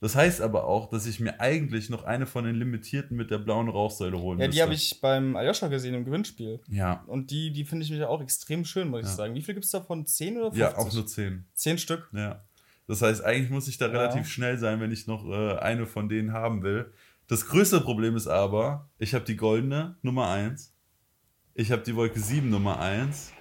Das 0.00 0.16
heißt 0.16 0.40
aber 0.40 0.64
auch, 0.64 0.88
dass 0.88 1.04
ich 1.04 1.20
mir 1.20 1.40
eigentlich 1.40 1.90
noch 1.90 2.04
eine 2.04 2.26
von 2.26 2.44
den 2.44 2.56
limitierten 2.56 3.18
mit 3.18 3.30
der 3.30 3.36
blauen 3.36 3.68
Rauchsäule 3.68 4.18
holen 4.18 4.40
Ja, 4.40 4.48
die 4.48 4.62
habe 4.62 4.72
ich 4.72 4.98
beim 5.02 5.36
Aljoscha 5.36 5.68
gesehen 5.68 5.94
im 5.94 6.06
Gewinnspiel. 6.06 6.60
Ja. 6.68 7.04
Und 7.06 7.30
die, 7.30 7.52
die 7.52 7.66
finde 7.66 7.84
ich 7.84 7.90
mich 7.90 8.02
auch 8.04 8.22
extrem 8.22 8.64
schön, 8.64 8.88
muss 8.88 9.00
ich 9.00 9.06
ja. 9.08 9.12
sagen. 9.12 9.34
Wie 9.34 9.42
viel 9.42 9.52
gibt 9.52 9.66
es 9.66 9.70
davon? 9.70 10.06
10 10.06 10.38
oder 10.38 10.52
50? 10.52 10.60
Ja, 10.60 10.78
auch 10.78 10.90
nur 10.90 11.06
10. 11.06 11.44
10 11.52 11.78
Stück? 11.78 12.08
Ja. 12.14 12.42
Das 12.86 13.02
heißt, 13.02 13.22
eigentlich 13.22 13.50
muss 13.50 13.68
ich 13.68 13.76
da 13.76 13.86
ja. 13.86 13.92
relativ 13.92 14.26
schnell 14.26 14.56
sein, 14.56 14.80
wenn 14.80 14.90
ich 14.90 15.06
noch 15.06 15.28
äh, 15.28 15.58
eine 15.58 15.86
von 15.86 16.08
denen 16.08 16.32
haben 16.32 16.62
will. 16.62 16.90
Das 17.28 17.46
größte 17.46 17.82
Problem 17.82 18.16
ist 18.16 18.26
aber, 18.26 18.88
ich 18.98 19.14
habe 19.14 19.26
die 19.26 19.36
goldene 19.36 19.96
Nummer 20.00 20.30
1. 20.30 20.74
Ich 21.54 21.70
habe 21.70 21.82
die 21.82 21.94
Wolke 21.94 22.18
7 22.18 22.48
Nummer 22.48 22.80
1 22.80 23.32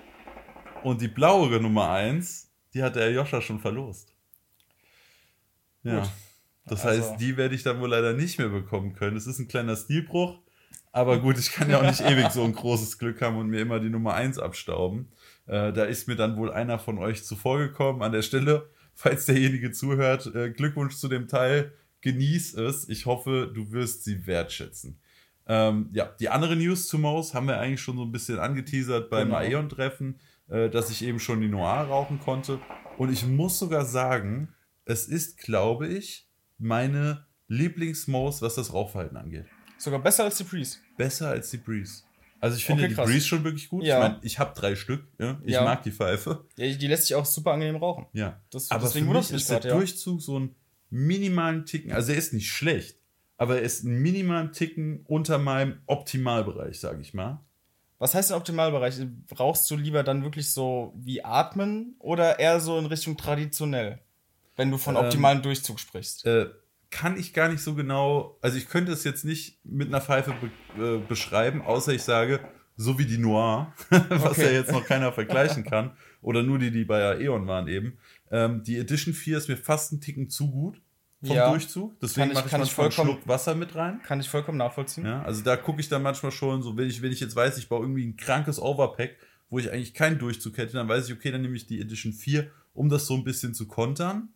und 0.83 0.99
die 0.99 1.07
blaue 1.07 1.49
Nummer 1.61 1.89
1, 1.89 2.51
die 2.73 2.83
hat 2.83 2.97
der 2.97 3.11
Joscha 3.11 3.41
schon 3.41 3.59
verlost. 3.59 4.13
Ja. 5.83 6.01
Gut. 6.01 6.09
Das 6.69 6.85
also. 6.85 7.11
heißt, 7.11 7.21
die 7.21 7.37
werde 7.37 7.55
ich 7.55 7.63
dann 7.63 7.79
wohl 7.79 7.89
leider 7.89 8.13
nicht 8.13 8.37
mehr 8.39 8.49
bekommen 8.49 8.93
können. 8.93 9.17
Es 9.17 9.27
ist 9.27 9.39
ein 9.39 9.47
kleiner 9.47 9.75
Stilbruch. 9.75 10.39
Aber 10.91 11.19
gut, 11.19 11.37
ich 11.37 11.51
kann 11.51 11.69
ja 11.69 11.79
auch 11.79 11.83
nicht 11.83 12.01
ewig 12.09 12.31
so 12.31 12.43
ein 12.43 12.53
großes 12.53 12.97
Glück 12.97 13.21
haben 13.21 13.37
und 13.37 13.47
mir 13.47 13.61
immer 13.61 13.79
die 13.79 13.89
Nummer 13.89 14.15
1 14.15 14.39
abstauben. 14.39 15.09
Äh, 15.45 15.71
da 15.71 15.83
ist 15.83 16.07
mir 16.07 16.15
dann 16.15 16.37
wohl 16.37 16.51
einer 16.51 16.79
von 16.79 16.97
euch 16.97 17.23
zuvor 17.23 17.59
gekommen. 17.59 18.01
An 18.01 18.11
der 18.11 18.21
Stelle, 18.21 18.69
falls 18.95 19.25
derjenige 19.25 19.71
zuhört, 19.71 20.33
äh, 20.33 20.49
Glückwunsch 20.49 20.95
zu 20.95 21.07
dem 21.07 21.27
Teil. 21.27 21.73
Genieß 22.01 22.53
es. 22.55 22.87
Ich 22.87 23.05
hoffe, 23.05 23.51
du 23.53 23.71
wirst 23.71 24.05
sie 24.05 24.25
wertschätzen. 24.25 24.99
Ähm, 25.47 25.89
ja, 25.91 26.05
die 26.19 26.29
andere 26.29 26.55
News 26.55 26.87
zu 26.87 26.97
Maus 26.97 27.33
haben 27.33 27.47
wir 27.47 27.59
eigentlich 27.59 27.81
schon 27.81 27.97
so 27.97 28.03
ein 28.03 28.11
bisschen 28.11 28.39
angeteasert 28.39 29.09
beim 29.09 29.27
genau. 29.29 29.39
Aeon-Treffen 29.39 30.19
äh, 30.49 30.69
dass 30.69 30.89
ich 30.89 31.03
eben 31.03 31.19
schon 31.19 31.41
die 31.41 31.47
Noir 31.47 31.87
rauchen 31.87 32.19
konnte. 32.19 32.59
Und 32.97 33.11
ich 33.11 33.25
muss 33.25 33.59
sogar 33.59 33.85
sagen, 33.85 34.53
es 34.85 35.07
ist, 35.07 35.37
glaube 35.37 35.87
ich, 35.87 36.28
meine 36.59 37.25
Lieblingsmose, 37.47 38.41
was 38.45 38.55
das 38.55 38.73
Rauchverhalten 38.73 39.17
angeht. 39.17 39.45
Sogar 39.77 39.99
besser 39.99 40.25
als 40.25 40.37
die 40.37 40.43
Breeze. 40.43 40.77
Besser 40.97 41.29
als 41.29 41.49
die 41.49 41.57
Breeze. 41.57 42.03
Also 42.41 42.57
ich 42.57 42.65
finde 42.65 42.83
okay, 42.83 42.93
die 42.95 43.01
Breeze 43.01 43.27
schon 43.27 43.43
wirklich 43.43 43.69
gut. 43.69 43.83
Ja. 43.83 43.95
Ich 43.95 44.01
meine, 44.01 44.19
ich 44.23 44.39
habe 44.39 44.53
drei 44.59 44.75
Stück. 44.75 45.07
Ja? 45.17 45.39
Ich 45.43 45.53
ja. 45.53 45.63
mag 45.63 45.83
die 45.83 45.91
Pfeife. 45.91 46.45
Ja, 46.57 46.73
die 46.73 46.87
lässt 46.87 47.07
sich 47.07 47.15
auch 47.15 47.25
super 47.25 47.51
angenehm 47.51 47.77
rauchen. 47.77 48.05
Ja. 48.13 48.41
Das, 48.49 48.71
aber 48.71 48.83
deswegen 48.83 49.07
für 49.07 49.13
mich 49.13 49.31
ist 49.31 49.49
der 49.49 49.59
grad, 49.59 49.73
Durchzug 49.73 50.21
so 50.21 50.37
einen 50.37 50.55
minimalen 50.89 51.65
Ticken. 51.65 51.91
Also 51.91 52.11
er 52.11 52.17
ist 52.17 52.33
nicht 52.33 52.49
schlecht, 52.49 52.97
aber 53.37 53.57
er 53.57 53.61
ist 53.63 53.85
einen 53.85 54.01
minimalen 54.01 54.53
Ticken 54.53 55.03
unter 55.05 55.37
meinem 55.37 55.79
Optimalbereich, 55.85 56.79
sage 56.79 57.01
ich 57.01 57.13
mal. 57.13 57.43
Was 57.97 58.15
heißt 58.15 58.29
denn 58.29 58.37
Optimalbereich? 58.37 58.95
Brauchst 59.27 59.69
du 59.69 59.75
lieber 59.75 60.03
dann 60.03 60.23
wirklich 60.23 60.51
so 60.51 60.93
wie 60.95 61.23
atmen 61.23 61.95
oder 61.99 62.39
eher 62.39 62.61
so 62.61 62.77
in 62.79 62.85
Richtung 62.85 63.17
traditionell? 63.17 63.99
Wenn 64.59 64.71
du 64.71 64.77
von 64.77 64.95
ähm, 64.95 65.05
optimalen 65.05 65.41
Durchzug 65.41 65.79
sprichst. 65.79 66.25
Äh, 66.25 66.49
kann 66.91 67.17
ich 67.17 67.33
gar 67.33 67.49
nicht 67.49 67.61
so 67.61 67.75
genau, 67.75 68.37
also 68.41 68.57
ich 68.57 68.67
könnte 68.67 68.91
es 68.91 69.03
jetzt 69.03 69.23
nicht 69.23 69.59
mit 69.63 69.87
einer 69.87 70.01
Pfeife 70.01 70.33
be 70.75 70.83
äh, 70.83 70.97
beschreiben, 70.99 71.61
außer 71.61 71.93
ich 71.93 72.03
sage, 72.03 72.39
so 72.75 72.99
wie 72.99 73.05
die 73.05 73.17
Noir, 73.17 73.73
was 74.09 74.31
okay. 74.31 74.45
ja 74.45 74.51
jetzt 74.51 74.71
noch 74.71 74.85
keiner 74.85 75.11
vergleichen 75.11 75.63
kann, 75.63 75.91
oder 76.21 76.43
nur 76.43 76.59
die, 76.59 76.71
die 76.71 76.85
bei 76.85 77.17
Aeon 77.17 77.47
waren 77.47 77.67
eben. 77.67 77.97
Ähm, 78.31 78.63
die 78.63 78.77
Edition 78.77 79.13
4 79.13 79.37
ist 79.37 79.49
mir 79.49 79.57
fast 79.57 79.91
einen 79.91 80.01
Ticken 80.01 80.29
zu 80.29 80.51
gut 80.51 80.81
vom 81.23 81.35
ja, 81.35 81.49
Durchzug. 81.49 81.99
Deswegen 82.01 82.33
mache 82.33 82.47
ich, 82.47 82.53
ich 82.53 82.57
manchmal 82.57 82.85
einen 82.85 82.91
Schluck 82.91 83.27
Wasser 83.27 83.55
mit 83.55 83.75
rein. 83.75 84.01
Kann 84.03 84.19
ich 84.19 84.29
vollkommen 84.29 84.57
nachvollziehen. 84.57 85.05
Ja, 85.05 85.21
also 85.23 85.41
da 85.41 85.57
gucke 85.57 85.81
ich 85.81 85.89
dann 85.89 86.01
manchmal 86.01 86.31
schon, 86.31 86.61
so 86.61 86.77
wenn 86.77 86.87
ich, 86.87 87.01
wenn 87.01 87.11
ich 87.11 87.19
jetzt 87.19 87.35
weiß, 87.35 87.57
ich 87.57 87.69
baue 87.69 87.81
irgendwie 87.81 88.05
ein 88.05 88.17
krankes 88.17 88.59
Overpack, 88.59 89.15
wo 89.49 89.59
ich 89.59 89.71
eigentlich 89.71 89.93
keinen 89.93 90.19
Durchzug 90.19 90.57
hätte, 90.57 90.73
dann 90.73 90.87
weiß 90.87 91.07
ich, 91.07 91.13
okay, 91.13 91.31
dann 91.31 91.41
nehme 91.41 91.55
ich 91.55 91.65
die 91.65 91.81
Edition 91.81 92.13
4, 92.13 92.49
um 92.73 92.89
das 92.89 93.05
so 93.07 93.15
ein 93.15 93.23
bisschen 93.23 93.53
zu 93.53 93.67
kontern. 93.67 94.29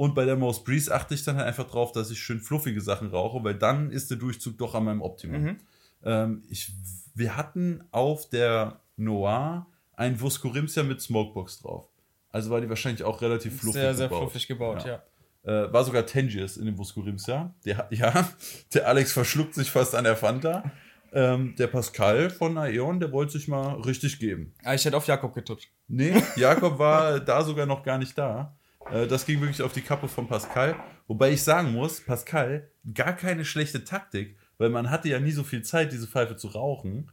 Und 0.00 0.14
bei 0.14 0.24
der 0.24 0.34
Mouse 0.34 0.64
Breeze 0.64 0.94
achte 0.94 1.12
ich 1.12 1.24
dann 1.24 1.36
halt 1.36 1.46
einfach 1.46 1.68
drauf, 1.70 1.92
dass 1.92 2.10
ich 2.10 2.18
schön 2.18 2.40
fluffige 2.40 2.80
Sachen 2.80 3.10
rauche, 3.10 3.44
weil 3.44 3.54
dann 3.54 3.90
ist 3.90 4.10
der 4.10 4.16
Durchzug 4.16 4.56
doch 4.56 4.74
an 4.74 4.84
meinem 4.84 5.02
Optimum. 5.02 5.42
Mhm. 5.42 5.56
Ähm, 6.02 6.42
ich, 6.48 6.72
wir 7.14 7.36
hatten 7.36 7.84
auf 7.90 8.26
der 8.30 8.80
Noir 8.96 9.66
ein 9.92 10.18
Vuscorimsia 10.18 10.84
mit 10.84 11.02
Smokebox 11.02 11.60
drauf. 11.60 11.86
Also 12.30 12.48
war 12.48 12.62
die 12.62 12.68
wahrscheinlich 12.70 13.04
auch 13.04 13.20
relativ 13.20 13.60
fluffig 13.60 13.74
sehr, 13.74 13.92
gebaut. 13.92 13.98
Sehr, 13.98 14.08
sehr 14.08 14.18
fluffig 14.18 14.48
gebaut, 14.48 14.86
ja. 14.86 15.02
ja. 15.44 15.64
Äh, 15.66 15.70
war 15.70 15.84
sogar 15.84 16.06
Tangiers 16.06 16.56
in 16.56 16.64
dem 16.64 16.78
Vuscurimsia. 16.78 17.54
Der, 17.66 17.86
ja, 17.90 18.26
der 18.72 18.88
Alex 18.88 19.12
verschluckt 19.12 19.52
sich 19.52 19.70
fast 19.70 19.94
an 19.94 20.04
der 20.04 20.16
Fanta. 20.16 20.72
Ähm, 21.12 21.54
der 21.58 21.66
Pascal 21.66 22.30
von 22.30 22.56
Aeon, 22.56 23.00
der 23.00 23.12
wollte 23.12 23.32
sich 23.32 23.48
mal 23.48 23.78
richtig 23.82 24.18
geben. 24.18 24.54
Ah, 24.64 24.72
ich 24.72 24.82
hätte 24.82 24.96
auf 24.96 25.06
Jakob 25.06 25.34
getippt. 25.34 25.68
Nee, 25.88 26.14
Jakob 26.36 26.78
war 26.78 27.20
da 27.20 27.42
sogar 27.42 27.66
noch 27.66 27.82
gar 27.82 27.98
nicht 27.98 28.16
da. 28.16 28.56
Äh, 28.92 29.06
das 29.06 29.26
ging 29.26 29.40
wirklich 29.40 29.62
auf 29.62 29.72
die 29.72 29.82
Kappe 29.82 30.08
von 30.08 30.26
Pascal. 30.26 30.76
Wobei 31.06 31.32
ich 31.32 31.42
sagen 31.42 31.72
muss, 31.72 32.00
Pascal, 32.00 32.70
gar 32.94 33.14
keine 33.14 33.44
schlechte 33.44 33.84
Taktik, 33.84 34.36
weil 34.58 34.70
man 34.70 34.90
hatte 34.90 35.08
ja 35.08 35.20
nie 35.20 35.32
so 35.32 35.44
viel 35.44 35.62
Zeit, 35.62 35.92
diese 35.92 36.06
Pfeife 36.06 36.36
zu 36.36 36.48
rauchen. 36.48 37.10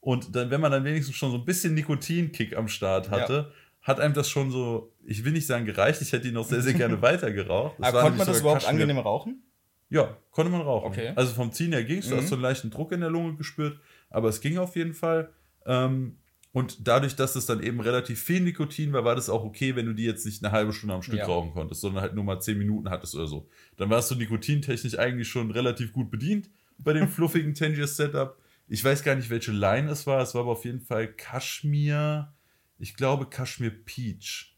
Und 0.00 0.34
dann, 0.34 0.50
wenn 0.50 0.60
man 0.60 0.72
dann 0.72 0.84
wenigstens 0.84 1.16
schon 1.16 1.30
so 1.30 1.38
ein 1.38 1.44
bisschen 1.44 1.74
Nikotinkick 1.74 2.56
am 2.56 2.68
Start 2.68 3.10
hatte, 3.10 3.32
ja 3.32 3.54
hat 3.82 4.00
einem 4.00 4.14
das 4.14 4.28
schon 4.28 4.50
so, 4.50 4.92
ich 5.04 5.24
will 5.24 5.32
nicht 5.32 5.46
sagen 5.46 5.64
gereicht, 5.64 6.02
ich 6.02 6.12
hätte 6.12 6.28
ihn 6.28 6.34
noch 6.34 6.44
sehr, 6.44 6.60
sehr 6.60 6.74
gerne 6.74 7.00
weiter 7.02 7.32
geraucht. 7.32 7.76
Das 7.78 7.88
Aber 7.88 8.02
konnte 8.02 8.18
man 8.18 8.26
das 8.26 8.40
überhaupt 8.40 8.68
angenehm 8.68 8.98
rauchen? 8.98 9.42
Ja, 9.88 10.16
konnte 10.30 10.52
man 10.52 10.60
rauchen. 10.60 10.88
Okay. 10.88 11.12
Also 11.16 11.34
vom 11.34 11.50
Ziehen 11.52 11.72
her 11.72 11.82
ging 11.82 11.98
es, 11.98 12.08
du 12.08 12.16
hast 12.16 12.24
mhm. 12.24 12.28
so 12.28 12.34
einen 12.36 12.42
leichten 12.42 12.70
Druck 12.70 12.92
in 12.92 13.00
der 13.00 13.10
Lunge 13.10 13.36
gespürt, 13.36 13.80
aber 14.10 14.28
es 14.28 14.40
ging 14.40 14.58
auf 14.58 14.76
jeden 14.76 14.94
Fall. 14.94 15.32
Ähm, 15.66 16.18
und 16.52 16.88
dadurch, 16.88 17.14
dass 17.16 17.36
es 17.36 17.46
dann 17.46 17.62
eben 17.62 17.80
relativ 17.80 18.20
viel 18.22 18.40
Nikotin 18.40 18.92
war, 18.92 19.04
war 19.04 19.14
das 19.14 19.30
auch 19.30 19.44
okay, 19.44 19.76
wenn 19.76 19.86
du 19.86 19.92
die 19.92 20.04
jetzt 20.04 20.26
nicht 20.26 20.44
eine 20.44 20.52
halbe 20.52 20.72
Stunde 20.72 20.94
am 20.94 21.02
Stück 21.02 21.18
ja. 21.18 21.26
rauchen 21.26 21.52
konntest, 21.52 21.80
sondern 21.80 22.02
halt 22.02 22.14
nur 22.14 22.24
mal 22.24 22.40
zehn 22.40 22.58
Minuten 22.58 22.90
hattest 22.90 23.14
oder 23.14 23.26
so. 23.26 23.48
Dann 23.76 23.90
warst 23.90 24.10
du 24.10 24.16
nikotintechnisch 24.16 24.98
eigentlich 24.98 25.28
schon 25.28 25.50
relativ 25.50 25.92
gut 25.92 26.10
bedient 26.10 26.50
bei 26.78 26.92
dem 26.92 27.08
fluffigen 27.08 27.54
Tangiers 27.54 27.96
Setup. 27.96 28.36
Ich 28.66 28.82
weiß 28.82 29.02
gar 29.02 29.14
nicht, 29.14 29.30
welche 29.30 29.52
Line 29.52 29.90
es 29.90 30.06
war. 30.06 30.22
Es 30.22 30.34
war 30.34 30.42
aber 30.42 30.52
auf 30.52 30.64
jeden 30.64 30.80
Fall 30.80 31.08
Kaschmir 31.08 32.32
ich 32.80 32.96
glaube 32.96 33.26
Kashmir 33.28 33.70
Peach. 33.70 34.56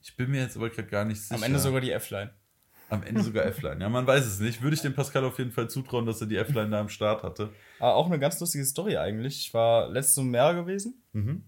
Ich 0.00 0.16
bin 0.16 0.30
mir 0.30 0.40
jetzt 0.40 0.56
aber 0.56 0.70
gerade 0.70 0.88
gar 0.88 1.04
nicht 1.04 1.20
sicher. 1.20 1.34
Am 1.34 1.42
Ende 1.42 1.58
sogar 1.58 1.82
die 1.82 1.90
F-Line. 1.90 2.32
Am 2.90 3.02
Ende 3.04 3.22
sogar 3.22 3.46
F-Line. 3.46 3.80
Ja, 3.80 3.88
man 3.88 4.06
weiß 4.06 4.26
es 4.26 4.40
nicht. 4.40 4.62
Würde 4.62 4.74
ich 4.74 4.82
dem 4.82 4.94
Pascal 4.94 5.24
auf 5.24 5.38
jeden 5.38 5.52
Fall 5.52 5.70
zutrauen, 5.70 6.06
dass 6.06 6.20
er 6.20 6.26
die 6.26 6.36
F-Line 6.36 6.70
da 6.70 6.80
am 6.80 6.88
Start 6.88 7.22
hatte. 7.22 7.50
Aber 7.78 7.94
auch 7.94 8.06
eine 8.06 8.18
ganz 8.18 8.38
lustige 8.40 8.64
Story 8.64 8.96
eigentlich. 8.96 9.46
Ich 9.46 9.54
war 9.54 9.88
letztes 9.88 10.22
Meer 10.24 10.54
gewesen. 10.54 11.00
Mhm. 11.12 11.44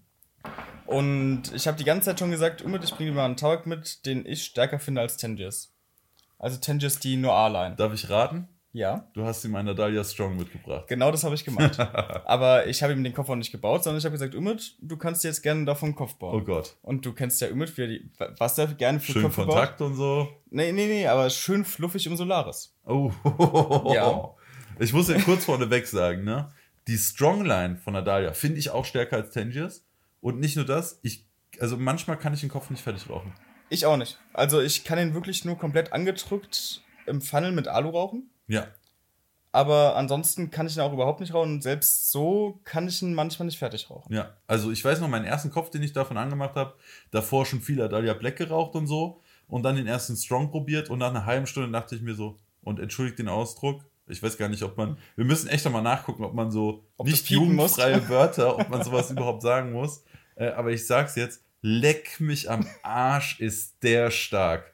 Und 0.85 1.53
ich 1.53 1.67
habe 1.67 1.77
die 1.77 1.83
ganze 1.83 2.05
Zeit 2.05 2.19
schon 2.19 2.31
gesagt, 2.31 2.61
ich 2.61 2.95
bringe 2.95 3.11
dir 3.11 3.15
mal 3.15 3.25
einen 3.25 3.37
Tag 3.37 3.65
mit, 3.65 4.05
den 4.05 4.25
ich 4.25 4.43
stärker 4.43 4.79
finde 4.79 5.01
als 5.01 5.17
Tangiers. 5.17 5.73
Also 6.39 6.57
Tangiers 6.59 6.99
die 6.99 7.17
Noir-Line. 7.17 7.75
Darf 7.75 7.93
ich 7.93 8.09
raten? 8.09 8.47
Ja. 8.73 9.07
Du 9.13 9.23
hast 9.23 9.45
ihm 9.45 9.55
eine 9.55 9.75
Dahlia 9.75 10.03
Strong 10.03 10.35
mitgebracht. 10.35 10.87
Genau 10.87 11.11
das 11.11 11.23
habe 11.23 11.35
ich 11.35 11.45
gemacht. 11.45 11.79
Aber 12.25 12.65
ich 12.67 12.81
habe 12.81 12.93
ihm 12.93 13.03
den 13.03 13.13
Kopf 13.13 13.29
auch 13.29 13.35
nicht 13.35 13.51
gebaut, 13.51 13.83
sondern 13.83 13.99
ich 13.99 14.05
habe 14.05 14.13
gesagt, 14.13 14.33
Umut, 14.33 14.75
du 14.81 14.97
kannst 14.97 15.23
jetzt 15.23 15.43
gerne 15.43 15.63
davon 15.63 15.89
einen 15.89 15.95
Kopf 15.95 16.15
bauen. 16.15 16.41
Oh 16.41 16.43
Gott. 16.43 16.75
Und 16.81 17.05
du 17.05 17.13
kennst 17.13 17.39
ja 17.39 17.47
für 17.67 17.87
die, 17.87 18.09
was 18.39 18.57
er 18.57 18.67
gerne 18.67 18.99
für 18.99 19.11
schön 19.11 19.21
Köpfe 19.21 19.45
Kontakt 19.45 19.77
baut. 19.77 19.91
und 19.91 19.95
so. 19.95 20.27
Nee, 20.49 20.71
nee, 20.71 20.87
nee, 20.87 21.07
aber 21.07 21.29
schön 21.29 21.63
fluffig 21.63 22.07
im 22.07 22.17
Solaris. 22.17 22.75
Oh. 22.85 23.11
ja. 23.93 24.33
Ich 24.79 24.91
muss 24.91 25.07
ja 25.07 25.19
kurz 25.21 25.45
vorneweg 25.45 25.85
sagen, 25.87 26.23
ne? 26.23 26.51
Die 26.87 26.97
Strongline 26.97 27.77
von 27.77 27.95
Adalia 27.95 28.33
finde 28.33 28.57
ich 28.57 28.71
auch 28.71 28.85
stärker 28.85 29.17
als 29.17 29.31
Tangiers. 29.31 29.85
Und 30.19 30.39
nicht 30.39 30.55
nur 30.55 30.65
das, 30.65 30.99
ich, 31.03 31.27
also 31.59 31.77
manchmal 31.77 32.17
kann 32.17 32.33
ich 32.33 32.39
den 32.39 32.49
Kopf 32.49 32.71
nicht 32.71 32.81
fertig 32.81 33.07
rauchen. 33.09 33.33
Ich 33.69 33.85
auch 33.85 33.97
nicht. 33.97 34.19
Also 34.33 34.61
ich 34.61 34.83
kann 34.83 34.97
ihn 34.97 35.13
wirklich 35.13 35.45
nur 35.45 35.57
komplett 35.57 35.93
angedrückt 35.93 36.81
im 37.05 37.21
Funnel 37.21 37.51
mit 37.51 37.67
Alu 37.67 37.89
rauchen. 37.89 38.29
Ja. 38.47 38.67
Aber 39.51 39.95
ansonsten 39.95 40.49
kann 40.49 40.65
ich 40.65 40.75
ihn 40.75 40.81
auch 40.81 40.93
überhaupt 40.93 41.19
nicht 41.19 41.33
rauchen. 41.33 41.53
Und 41.53 41.63
selbst 41.63 42.11
so 42.11 42.59
kann 42.63 42.87
ich 42.87 43.01
ihn 43.01 43.13
manchmal 43.13 43.45
nicht 43.45 43.59
fertig 43.59 43.89
rauchen. 43.89 44.11
Ja, 44.11 44.35
also 44.47 44.71
ich 44.71 44.83
weiß 44.83 44.99
noch, 44.99 45.07
meinen 45.07 45.25
ersten 45.25 45.51
Kopf, 45.51 45.69
den 45.69 45.83
ich 45.83 45.93
davon 45.93 46.17
angemacht 46.17 46.55
habe, 46.55 46.73
davor 47.11 47.45
schon 47.45 47.61
viel 47.61 47.81
Adalia 47.81 48.13
Black 48.13 48.37
geraucht 48.37 48.75
und 48.75 48.87
so. 48.87 49.21
Und 49.47 49.63
dann 49.63 49.75
den 49.75 49.85
ersten 49.85 50.15
Strong 50.15 50.49
probiert. 50.49 50.89
Und 50.89 50.99
nach 50.99 51.11
einer 51.11 51.25
halben 51.25 51.45
Stunde 51.45 51.71
dachte 51.71 51.95
ich 51.95 52.01
mir 52.01 52.15
so, 52.15 52.39
und 52.63 52.79
entschuldigt 52.79 53.19
den 53.19 53.27
Ausdruck, 53.27 53.83
ich 54.07 54.21
weiß 54.21 54.37
gar 54.37 54.49
nicht, 54.49 54.63
ob 54.63 54.77
man. 54.77 54.97
Wir 55.15 55.25
müssen 55.25 55.47
echt 55.47 55.69
mal 55.69 55.81
nachgucken, 55.81 56.23
ob 56.23 56.33
man 56.33 56.51
so 56.51 56.83
ob 56.97 57.07
nicht 57.07 57.29
jugendfreie 57.29 58.07
Wörter, 58.09 58.57
ob 58.57 58.69
man 58.69 58.83
sowas 58.83 59.11
überhaupt 59.11 59.41
sagen 59.41 59.71
muss. 59.71 60.03
Äh, 60.35 60.47
aber 60.49 60.71
ich 60.71 60.85
sag's 60.85 61.15
jetzt: 61.15 61.41
Leck 61.61 62.19
mich 62.19 62.49
am 62.49 62.67
Arsch, 62.81 63.39
ist 63.39 63.81
der 63.81 64.11
stark. 64.11 64.72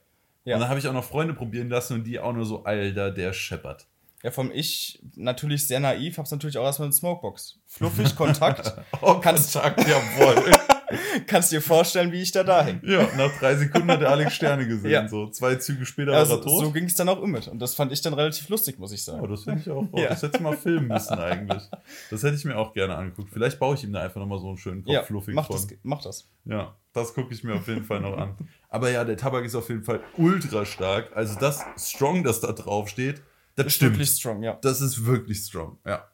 Ja. 0.49 0.55
Und 0.55 0.61
dann 0.61 0.69
habe 0.69 0.79
ich 0.79 0.87
auch 0.87 0.93
noch 0.93 1.03
Freunde 1.03 1.35
probieren 1.35 1.69
lassen 1.69 1.93
und 1.93 2.03
die 2.05 2.19
auch 2.19 2.33
nur 2.33 2.45
so, 2.45 2.63
Alter, 2.63 3.11
der 3.11 3.33
scheppert. 3.33 3.87
Ja, 4.23 4.31
vom 4.31 4.51
Ich 4.51 4.99
natürlich 5.15 5.67
sehr 5.67 5.79
naiv, 5.79 6.17
hab's 6.17 6.31
natürlich 6.31 6.57
auch 6.57 6.65
erstmal 6.65 6.87
in 6.87 6.91
Smokebox. 6.91 7.59
Fluffig, 7.67 8.15
Kontakt. 8.15 8.73
Oh, 9.01 9.15
kannst, 9.15 9.53
Kontakt, 9.53 9.87
jawohl. 9.87 10.51
kannst 11.27 11.51
dir 11.51 11.61
vorstellen, 11.61 12.11
wie 12.11 12.21
ich 12.21 12.31
da 12.31 12.43
da 12.43 12.63
hing. 12.63 12.81
ja, 12.83 13.07
nach 13.17 13.31
drei 13.39 13.55
Sekunden 13.55 13.89
hat 13.91 14.01
der 14.01 14.09
Alex 14.09 14.33
Sterne 14.35 14.67
gesehen. 14.67 14.91
Ja. 14.91 15.07
So 15.07 15.29
zwei 15.29 15.55
Züge 15.55 15.85
später 15.85 16.13
Also, 16.13 16.33
war 16.33 16.39
er 16.39 16.43
tot. 16.45 16.63
so 16.65 16.71
ging 16.71 16.85
es 16.85 16.95
dann 16.95 17.09
auch 17.09 17.21
immer. 17.21 17.39
Und 17.47 17.59
das 17.59 17.75
fand 17.75 17.91
ich 17.91 18.01
dann 18.01 18.13
relativ 18.13 18.49
lustig, 18.49 18.79
muss 18.79 18.91
ich 18.91 19.01
Oh, 19.01 19.11
sagen. 19.11 19.29
das 19.29 19.43
finde 19.43 19.59
ich 19.61 19.69
auch. 19.69 19.87
Oh, 19.91 19.99
Ja. 19.99 20.09
Das 20.09 20.21
hätte 20.23 20.37
ich 20.37 20.43
mal 20.43 20.55
filmen 20.57 20.87
müssen 20.87 21.19
eigentlich. 21.19 21.63
Das 22.09 22.23
hätte 22.23 22.35
ich 22.35 22.45
mir 22.45 22.57
auch 22.57 22.73
gerne 22.73 22.95
angeguckt. 22.95 23.29
Vielleicht 23.31 23.59
baue 23.59 23.75
ich 23.75 23.83
ihm 23.83 23.93
da 23.93 24.01
einfach 24.01 24.19
nochmal 24.19 24.39
so 24.39 24.47
einen 24.47 24.57
schönen 24.57 24.83
Kopf 24.83 24.93
Ja, 24.93 25.03
fluffig 25.03 25.35
mach 25.35 25.47
von. 25.47 25.55
das, 25.55 25.67
mach 25.83 26.01
das. 26.01 26.29
Ja, 26.45 26.75
das 26.93 27.13
gucke 27.13 27.33
ich 27.33 27.43
mir 27.43 27.55
auf 27.55 27.67
jeden 27.67 27.83
Fall 27.83 28.01
noch 28.01 28.17
an. 28.17 28.35
Aber 28.69 28.89
ja, 28.91 29.03
der 29.03 29.17
Tabak 29.17 29.45
ist 29.45 29.55
auf 29.55 29.69
jeden 29.69 29.83
Fall 29.83 29.99
ultra 30.17 30.65
stark. 30.65 31.11
Also 31.15 31.39
das 31.39 31.63
Strong, 31.77 32.23
das 32.23 32.39
da 32.41 32.51
drauf 32.51 32.89
steht, 32.89 33.21
das 33.55 33.67
Ist 33.67 33.73
stimmt. 33.75 33.93
wirklich 33.95 34.09
strong, 34.09 34.41
ja. 34.43 34.57
Das 34.61 34.79
ist 34.79 35.05
wirklich 35.05 35.39
strong, 35.39 35.77
ja. 35.85 36.07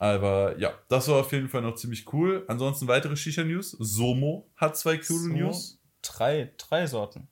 Aber 0.00 0.58
ja, 0.58 0.72
das 0.88 1.08
war 1.08 1.20
auf 1.20 1.30
jeden 1.30 1.48
Fall 1.50 1.60
noch 1.60 1.74
ziemlich 1.74 2.10
cool. 2.14 2.44
Ansonsten 2.48 2.88
weitere 2.88 3.14
Shisha-News. 3.16 3.76
Somo 3.78 4.48
hat 4.56 4.76
zwei 4.78 4.96
coole 4.96 5.20
So, 5.20 5.28
News. 5.28 5.78
Drei, 6.00 6.52
drei 6.56 6.86
Sorten. 6.86 7.28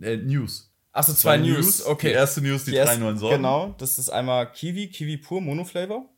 Äh, 0.00 0.16
News. 0.16 0.74
Achso, 0.90 1.14
zwei, 1.14 1.36
News. 1.36 1.86
Okay. 1.86 2.08
Die 2.08 2.14
erste 2.14 2.40
News, 2.40 2.64
die, 2.64 2.72
Die 2.72 2.76
drei 2.76 2.82
erste- 2.86 2.98
neuen 3.00 3.18
Sorten. 3.18 3.36
Genau, 3.36 3.74
das 3.78 3.98
ist 3.98 4.10
einmal 4.10 4.50
Kiwi, 4.50 4.88
Kiwi 4.88 5.18
pur, 5.18 5.40
Monoflavor. 5.40 6.08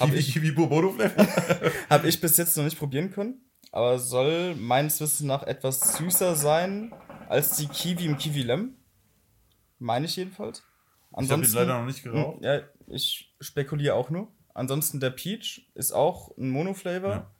Hab 0.00 0.08
Kiwi, 0.08 0.18
ich, 0.18 0.32
Kiwi 0.32 0.50
Bobodo 0.52 0.92
Flavor. 0.92 1.26
hab 1.90 2.04
ich 2.04 2.18
bis 2.20 2.38
jetzt 2.38 2.56
noch 2.56 2.64
nicht 2.64 2.78
probieren 2.78 3.10
können, 3.10 3.42
aber 3.70 3.98
soll 3.98 4.54
meines 4.54 4.98
Wissens 5.00 5.20
nach 5.20 5.42
etwas 5.42 5.98
süßer 5.98 6.36
sein 6.36 6.94
als 7.28 7.58
die 7.58 7.66
Kiwi 7.66 8.06
im 8.06 8.16
Kiwi 8.16 8.42
Lem. 8.44 8.76
Meine 9.78 10.06
ich 10.06 10.16
jedenfalls. 10.16 10.62
Ich 11.20 11.30
habe 11.30 11.44
ihn 11.44 11.52
leider 11.52 11.78
noch 11.78 11.86
nicht 11.86 12.02
geraucht. 12.02 12.36
Hm, 12.38 12.42
Ja, 12.44 12.62
ich 12.88 13.34
spekuliere 13.40 13.94
auch 13.94 14.08
nur. 14.08 14.28
Ansonsten 14.54 15.00
der 15.00 15.10
Peach 15.10 15.66
ist 15.74 15.92
auch 15.92 16.36
ein 16.38 16.48
Monoflavor. 16.50 17.10
Ja. 17.10 17.30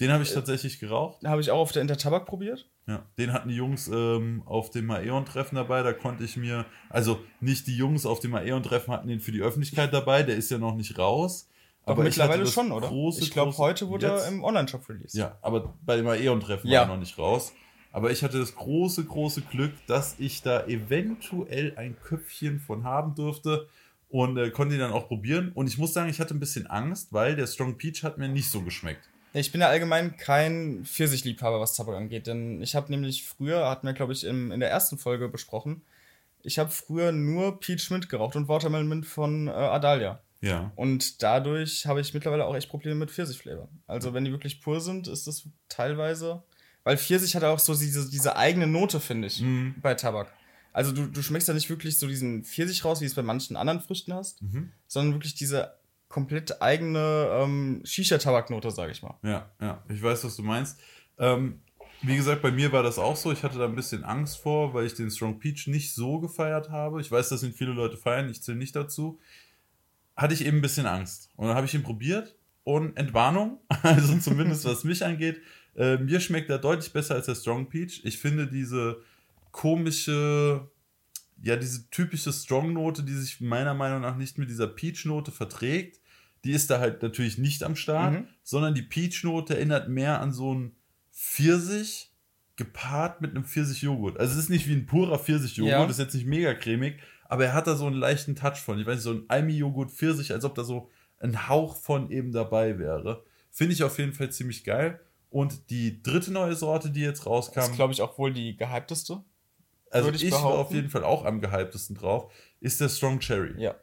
Den 0.00 0.12
habe 0.12 0.24
ich 0.24 0.32
tatsächlich 0.32 0.78
geraucht. 0.78 1.24
Habe 1.24 1.40
ich 1.40 1.50
auch 1.50 1.58
auf 1.60 1.72
der 1.72 1.80
Intertabak 1.80 2.26
probiert. 2.26 2.68
Ja, 2.86 3.02
den 3.18 3.32
hatten 3.32 3.48
die 3.48 3.54
Jungs 3.56 3.88
ähm, 3.88 4.42
auf 4.44 4.68
dem 4.70 4.90
Aeon-Treffen 4.90 5.56
dabei. 5.56 5.82
Da 5.82 5.92
konnte 5.94 6.22
ich 6.24 6.36
mir, 6.36 6.66
also 6.90 7.18
nicht 7.40 7.66
die 7.66 7.76
Jungs 7.76 8.04
auf 8.04 8.20
dem 8.20 8.34
Aeon-Treffen 8.34 8.92
hatten 8.92 9.08
den 9.08 9.20
für 9.20 9.32
die 9.32 9.40
Öffentlichkeit 9.40 9.92
dabei. 9.94 10.22
Der 10.22 10.36
ist 10.36 10.50
ja 10.50 10.58
noch 10.58 10.74
nicht 10.74 10.98
raus. 10.98 11.48
Doch 11.86 11.92
Aber 11.92 12.02
mittlerweile 12.02 12.46
schon, 12.46 12.72
oder? 12.72 12.88
Große, 12.88 13.22
ich 13.22 13.30
glaube, 13.30 13.56
heute 13.56 13.88
wurde 13.88 14.08
jetzt- 14.08 14.24
er 14.24 14.28
im 14.32 14.44
Online-Shop 14.44 14.86
released. 14.88 15.14
Ja, 15.14 15.38
aber 15.40 15.72
bei 15.86 15.96
dem 15.96 16.06
Aeon-Treffen 16.06 16.68
Ja. 16.68 16.80
war 16.80 16.88
er 16.88 16.92
noch 16.94 17.00
nicht 17.00 17.16
raus. 17.16 17.52
Aber 17.92 18.10
ich 18.10 18.22
hatte 18.22 18.38
das 18.38 18.54
große, 18.54 19.04
große 19.04 19.40
Glück, 19.42 19.72
dass 19.86 20.16
ich 20.18 20.42
da 20.42 20.66
eventuell 20.66 21.72
ein 21.76 21.96
Köpfchen 22.02 22.60
von 22.60 22.84
haben 22.84 23.14
durfte 23.14 23.68
und 24.08 24.36
äh, 24.38 24.50
konnte 24.50 24.74
ihn 24.74 24.80
dann 24.80 24.92
auch 24.92 25.08
probieren. 25.08 25.52
Und 25.52 25.66
ich 25.66 25.78
muss 25.78 25.92
sagen, 25.92 26.08
ich 26.08 26.20
hatte 26.20 26.34
ein 26.34 26.40
bisschen 26.40 26.66
Angst, 26.66 27.12
weil 27.12 27.36
der 27.36 27.46
Strong 27.46 27.76
Peach 27.78 28.02
hat 28.02 28.18
mir 28.18 28.28
nicht 28.28 28.50
so 28.50 28.62
geschmeckt. 28.62 29.08
Ich 29.32 29.52
bin 29.52 29.60
ja 29.60 29.68
allgemein 29.68 30.16
kein 30.16 30.84
Pfirsichliebhaber, 30.84 31.60
was 31.60 31.74
Tabak 31.76 31.96
angeht, 31.96 32.26
denn 32.26 32.62
ich 32.62 32.74
habe 32.74 32.90
nämlich 32.90 33.24
früher, 33.26 33.68
hatten 33.68 33.86
wir 33.86 33.92
glaube 33.92 34.12
ich 34.14 34.24
im, 34.24 34.50
in 34.50 34.60
der 34.60 34.70
ersten 34.70 34.96
Folge 34.96 35.28
besprochen, 35.28 35.82
ich 36.42 36.58
habe 36.58 36.70
früher 36.70 37.12
nur 37.12 37.60
Peach 37.60 37.90
Mint 37.90 38.08
geraucht 38.08 38.36
und 38.36 38.48
Watermelon 38.48 38.88
Mint 38.88 39.06
von 39.06 39.48
äh, 39.48 39.50
Adalia. 39.50 40.20
Ja. 40.40 40.70
Und 40.76 41.22
dadurch 41.22 41.86
habe 41.86 42.00
ich 42.00 42.14
mittlerweile 42.14 42.44
auch 42.46 42.54
echt 42.54 42.68
Probleme 42.68 42.94
mit 42.96 43.10
Pfirsichflavor. 43.10 43.68
Also 43.86 44.14
wenn 44.14 44.24
die 44.24 44.30
wirklich 44.30 44.60
pur 44.60 44.80
sind, 44.80 45.08
ist 45.08 45.26
das 45.26 45.48
teilweise, 45.68 46.42
weil 46.84 46.96
Pfirsich 46.96 47.34
hat 47.34 47.42
auch 47.42 47.58
so 47.58 47.74
diese, 47.74 48.08
diese 48.08 48.36
eigene 48.36 48.66
Note, 48.66 49.00
finde 49.00 49.26
ich, 49.28 49.40
Mhm. 49.40 49.74
bei 49.82 49.94
Tabak. 49.94 50.32
Also 50.76 50.92
du, 50.92 51.06
du 51.06 51.22
schmeckst 51.22 51.48
ja 51.48 51.54
nicht 51.54 51.70
wirklich 51.70 51.98
so 51.98 52.06
diesen 52.06 52.44
Pfirsich 52.44 52.84
raus, 52.84 53.00
wie 53.00 53.06
es 53.06 53.14
bei 53.14 53.22
manchen 53.22 53.56
anderen 53.56 53.80
Früchten 53.80 54.12
hast, 54.12 54.42
Mhm. 54.42 54.72
sondern 54.86 55.14
wirklich 55.14 55.34
diese 55.34 55.72
komplett 56.08 56.60
eigene 56.60 57.28
ähm, 57.32 57.80
Shisha-Tabaknote, 57.84 58.70
sage 58.70 58.92
ich 58.92 59.02
mal. 59.02 59.14
Ja, 59.22 59.50
ja, 59.60 59.82
ich 59.88 60.02
weiß, 60.02 60.22
was 60.24 60.36
du 60.36 60.42
meinst. 60.42 60.78
Ähm, 61.18 61.60
wie 62.02 62.14
gesagt, 62.16 62.42
bei 62.42 62.50
mir 62.52 62.72
war 62.72 62.82
das 62.82 62.98
auch 62.98 63.16
so. 63.16 63.32
Ich 63.32 63.42
hatte 63.42 63.58
da 63.58 63.64
ein 63.64 63.74
bisschen 63.74 64.04
Angst 64.04 64.36
vor, 64.36 64.74
weil 64.74 64.84
ich 64.86 64.92
den 64.94 65.10
Strong 65.10 65.38
Peach 65.38 65.66
nicht 65.66 65.94
so 65.94 66.20
gefeiert 66.20 66.68
habe. 66.68 67.00
Ich 67.00 67.10
weiß, 67.10 67.30
dass 67.30 67.42
ihn 67.42 67.54
viele 67.54 67.72
Leute 67.72 67.96
feiern, 67.96 68.28
ich 68.28 68.42
zähle 68.42 68.58
nicht 68.58 68.76
dazu. 68.76 69.18
Hatte 70.14 70.34
ich 70.34 70.44
eben 70.44 70.58
ein 70.58 70.62
bisschen 70.62 70.86
Angst. 70.86 71.30
Und 71.36 71.46
dann 71.48 71.56
habe 71.56 71.66
ich 71.66 71.72
ihn 71.74 71.82
probiert 71.84 72.36
und 72.64 72.96
Entwarnung, 72.98 73.60
also 73.82 74.18
zumindest 74.18 74.66
was 74.66 74.84
mich 74.84 75.02
angeht, 75.04 75.40
äh, 75.74 75.96
mir 75.96 76.20
schmeckt 76.20 76.50
er 76.50 76.58
deutlich 76.58 76.92
besser 76.92 77.14
als 77.14 77.26
der 77.26 77.34
Strong 77.34 77.68
Peach. 77.70 78.02
Ich 78.04 78.18
finde 78.18 78.46
diese 78.46 79.02
komische, 79.56 80.70
ja, 81.42 81.56
diese 81.56 81.88
typische 81.90 82.30
Strong-Note, 82.32 83.02
die 83.02 83.14
sich 83.14 83.40
meiner 83.40 83.72
Meinung 83.72 84.02
nach 84.02 84.16
nicht 84.16 84.36
mit 84.36 84.50
dieser 84.50 84.66
Peach-Note 84.66 85.32
verträgt, 85.32 85.98
die 86.44 86.52
ist 86.52 86.68
da 86.70 86.78
halt 86.78 87.02
natürlich 87.02 87.38
nicht 87.38 87.64
am 87.64 87.74
Start, 87.74 88.12
Mhm. 88.12 88.28
sondern 88.42 88.74
die 88.74 88.82
Peach-Note 88.82 89.56
erinnert 89.56 89.88
mehr 89.88 90.20
an 90.20 90.32
so 90.32 90.54
ein 90.54 90.76
Pfirsich 91.10 92.12
gepaart 92.56 93.22
mit 93.22 93.30
einem 93.30 93.44
Pfirsich-Joghurt. 93.44 94.18
Also 94.20 94.34
es 94.34 94.38
ist 94.44 94.50
nicht 94.50 94.68
wie 94.68 94.74
ein 94.74 94.84
purer 94.86 95.18
Pfirsich-Joghurt, 95.18 95.70
Ja. 95.72 95.86
ist 95.86 95.98
jetzt 95.98 96.14
nicht 96.14 96.26
mega 96.26 96.52
cremig, 96.54 97.00
aber 97.24 97.46
er 97.46 97.54
hat 97.54 97.66
da 97.66 97.76
so 97.76 97.86
einen 97.86 97.96
leichten 97.96 98.36
Touch 98.36 98.58
von. 98.58 98.78
Ich 98.78 98.86
weiß 98.86 98.96
nicht, 98.96 99.04
so 99.04 99.12
ein 99.12 99.24
Almi-Joghurt-Pfirsich, 99.28 100.32
als 100.32 100.44
ob 100.44 100.54
da 100.54 100.64
so 100.64 100.90
ein 101.18 101.48
Hauch 101.48 101.76
von 101.76 102.10
eben 102.10 102.30
dabei 102.30 102.78
wäre. 102.78 103.24
Finde 103.50 103.72
ich 103.72 103.82
auf 103.82 103.98
jeden 103.98 104.12
Fall 104.12 104.30
ziemlich 104.30 104.64
geil. 104.64 105.00
Und 105.30 105.70
die 105.70 106.02
dritte 106.02 106.30
neue 106.30 106.54
Sorte, 106.54 106.90
die 106.90 107.00
jetzt 107.00 107.20
Das 107.20 107.26
rauskam, 107.26 107.60
ist, 107.60 107.72
glaube 107.74 107.92
ich, 107.94 108.02
auch 108.02 108.16
wohl 108.18 108.32
die 108.32 108.54
gehypteste. 108.56 109.22
Also 109.90 110.10
ich, 110.10 110.24
ich 110.24 110.32
war 110.32 110.44
auf 110.44 110.72
jeden 110.72 110.90
Fall 110.90 111.04
auch 111.04 111.24
am 111.24 111.40
gehyptesten 111.40 111.96
drauf, 111.96 112.32
ist 112.60 112.80
der 112.80 112.88
Strong 112.88 113.20
Cherry. 113.20 113.54
Ja. 113.60 113.74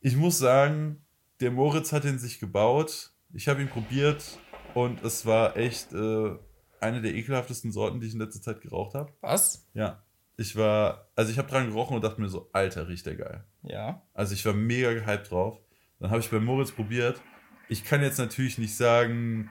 Ich 0.00 0.16
muss 0.16 0.38
sagen, 0.38 1.04
der 1.40 1.50
Moritz 1.50 1.92
hat 1.92 2.04
ihn 2.04 2.18
sich 2.18 2.38
gebaut. 2.38 3.10
Ich 3.32 3.48
habe 3.48 3.60
ihn 3.60 3.68
probiert 3.68 4.38
und 4.74 5.02
es 5.02 5.26
war 5.26 5.56
echt 5.56 5.92
äh, 5.92 6.36
eine 6.80 7.02
der 7.02 7.14
ekelhaftesten 7.14 7.72
Sorten, 7.72 8.00
die 8.00 8.06
ich 8.06 8.14
in 8.14 8.20
letzter 8.20 8.40
Zeit 8.40 8.60
geraucht 8.60 8.94
habe. 8.94 9.12
Was? 9.20 9.66
Ja. 9.74 10.02
Ich 10.36 10.54
war, 10.56 11.08
also 11.16 11.32
ich 11.32 11.38
habe 11.38 11.48
dran 11.48 11.68
gerochen 11.68 11.96
und 11.96 12.04
dachte 12.04 12.20
mir 12.20 12.28
so, 12.28 12.50
Alter, 12.52 12.88
riecht 12.88 13.06
der 13.06 13.16
geil. 13.16 13.44
Ja. 13.62 14.02
Also 14.12 14.34
ich 14.34 14.44
war 14.44 14.52
mega 14.52 14.92
gehypt 14.92 15.30
drauf. 15.30 15.58
Dann 15.98 16.10
habe 16.10 16.20
ich 16.20 16.30
bei 16.30 16.38
Moritz 16.38 16.72
probiert. 16.72 17.20
Ich 17.68 17.84
kann 17.84 18.02
jetzt 18.02 18.18
natürlich 18.18 18.58
nicht 18.58 18.76
sagen, 18.76 19.50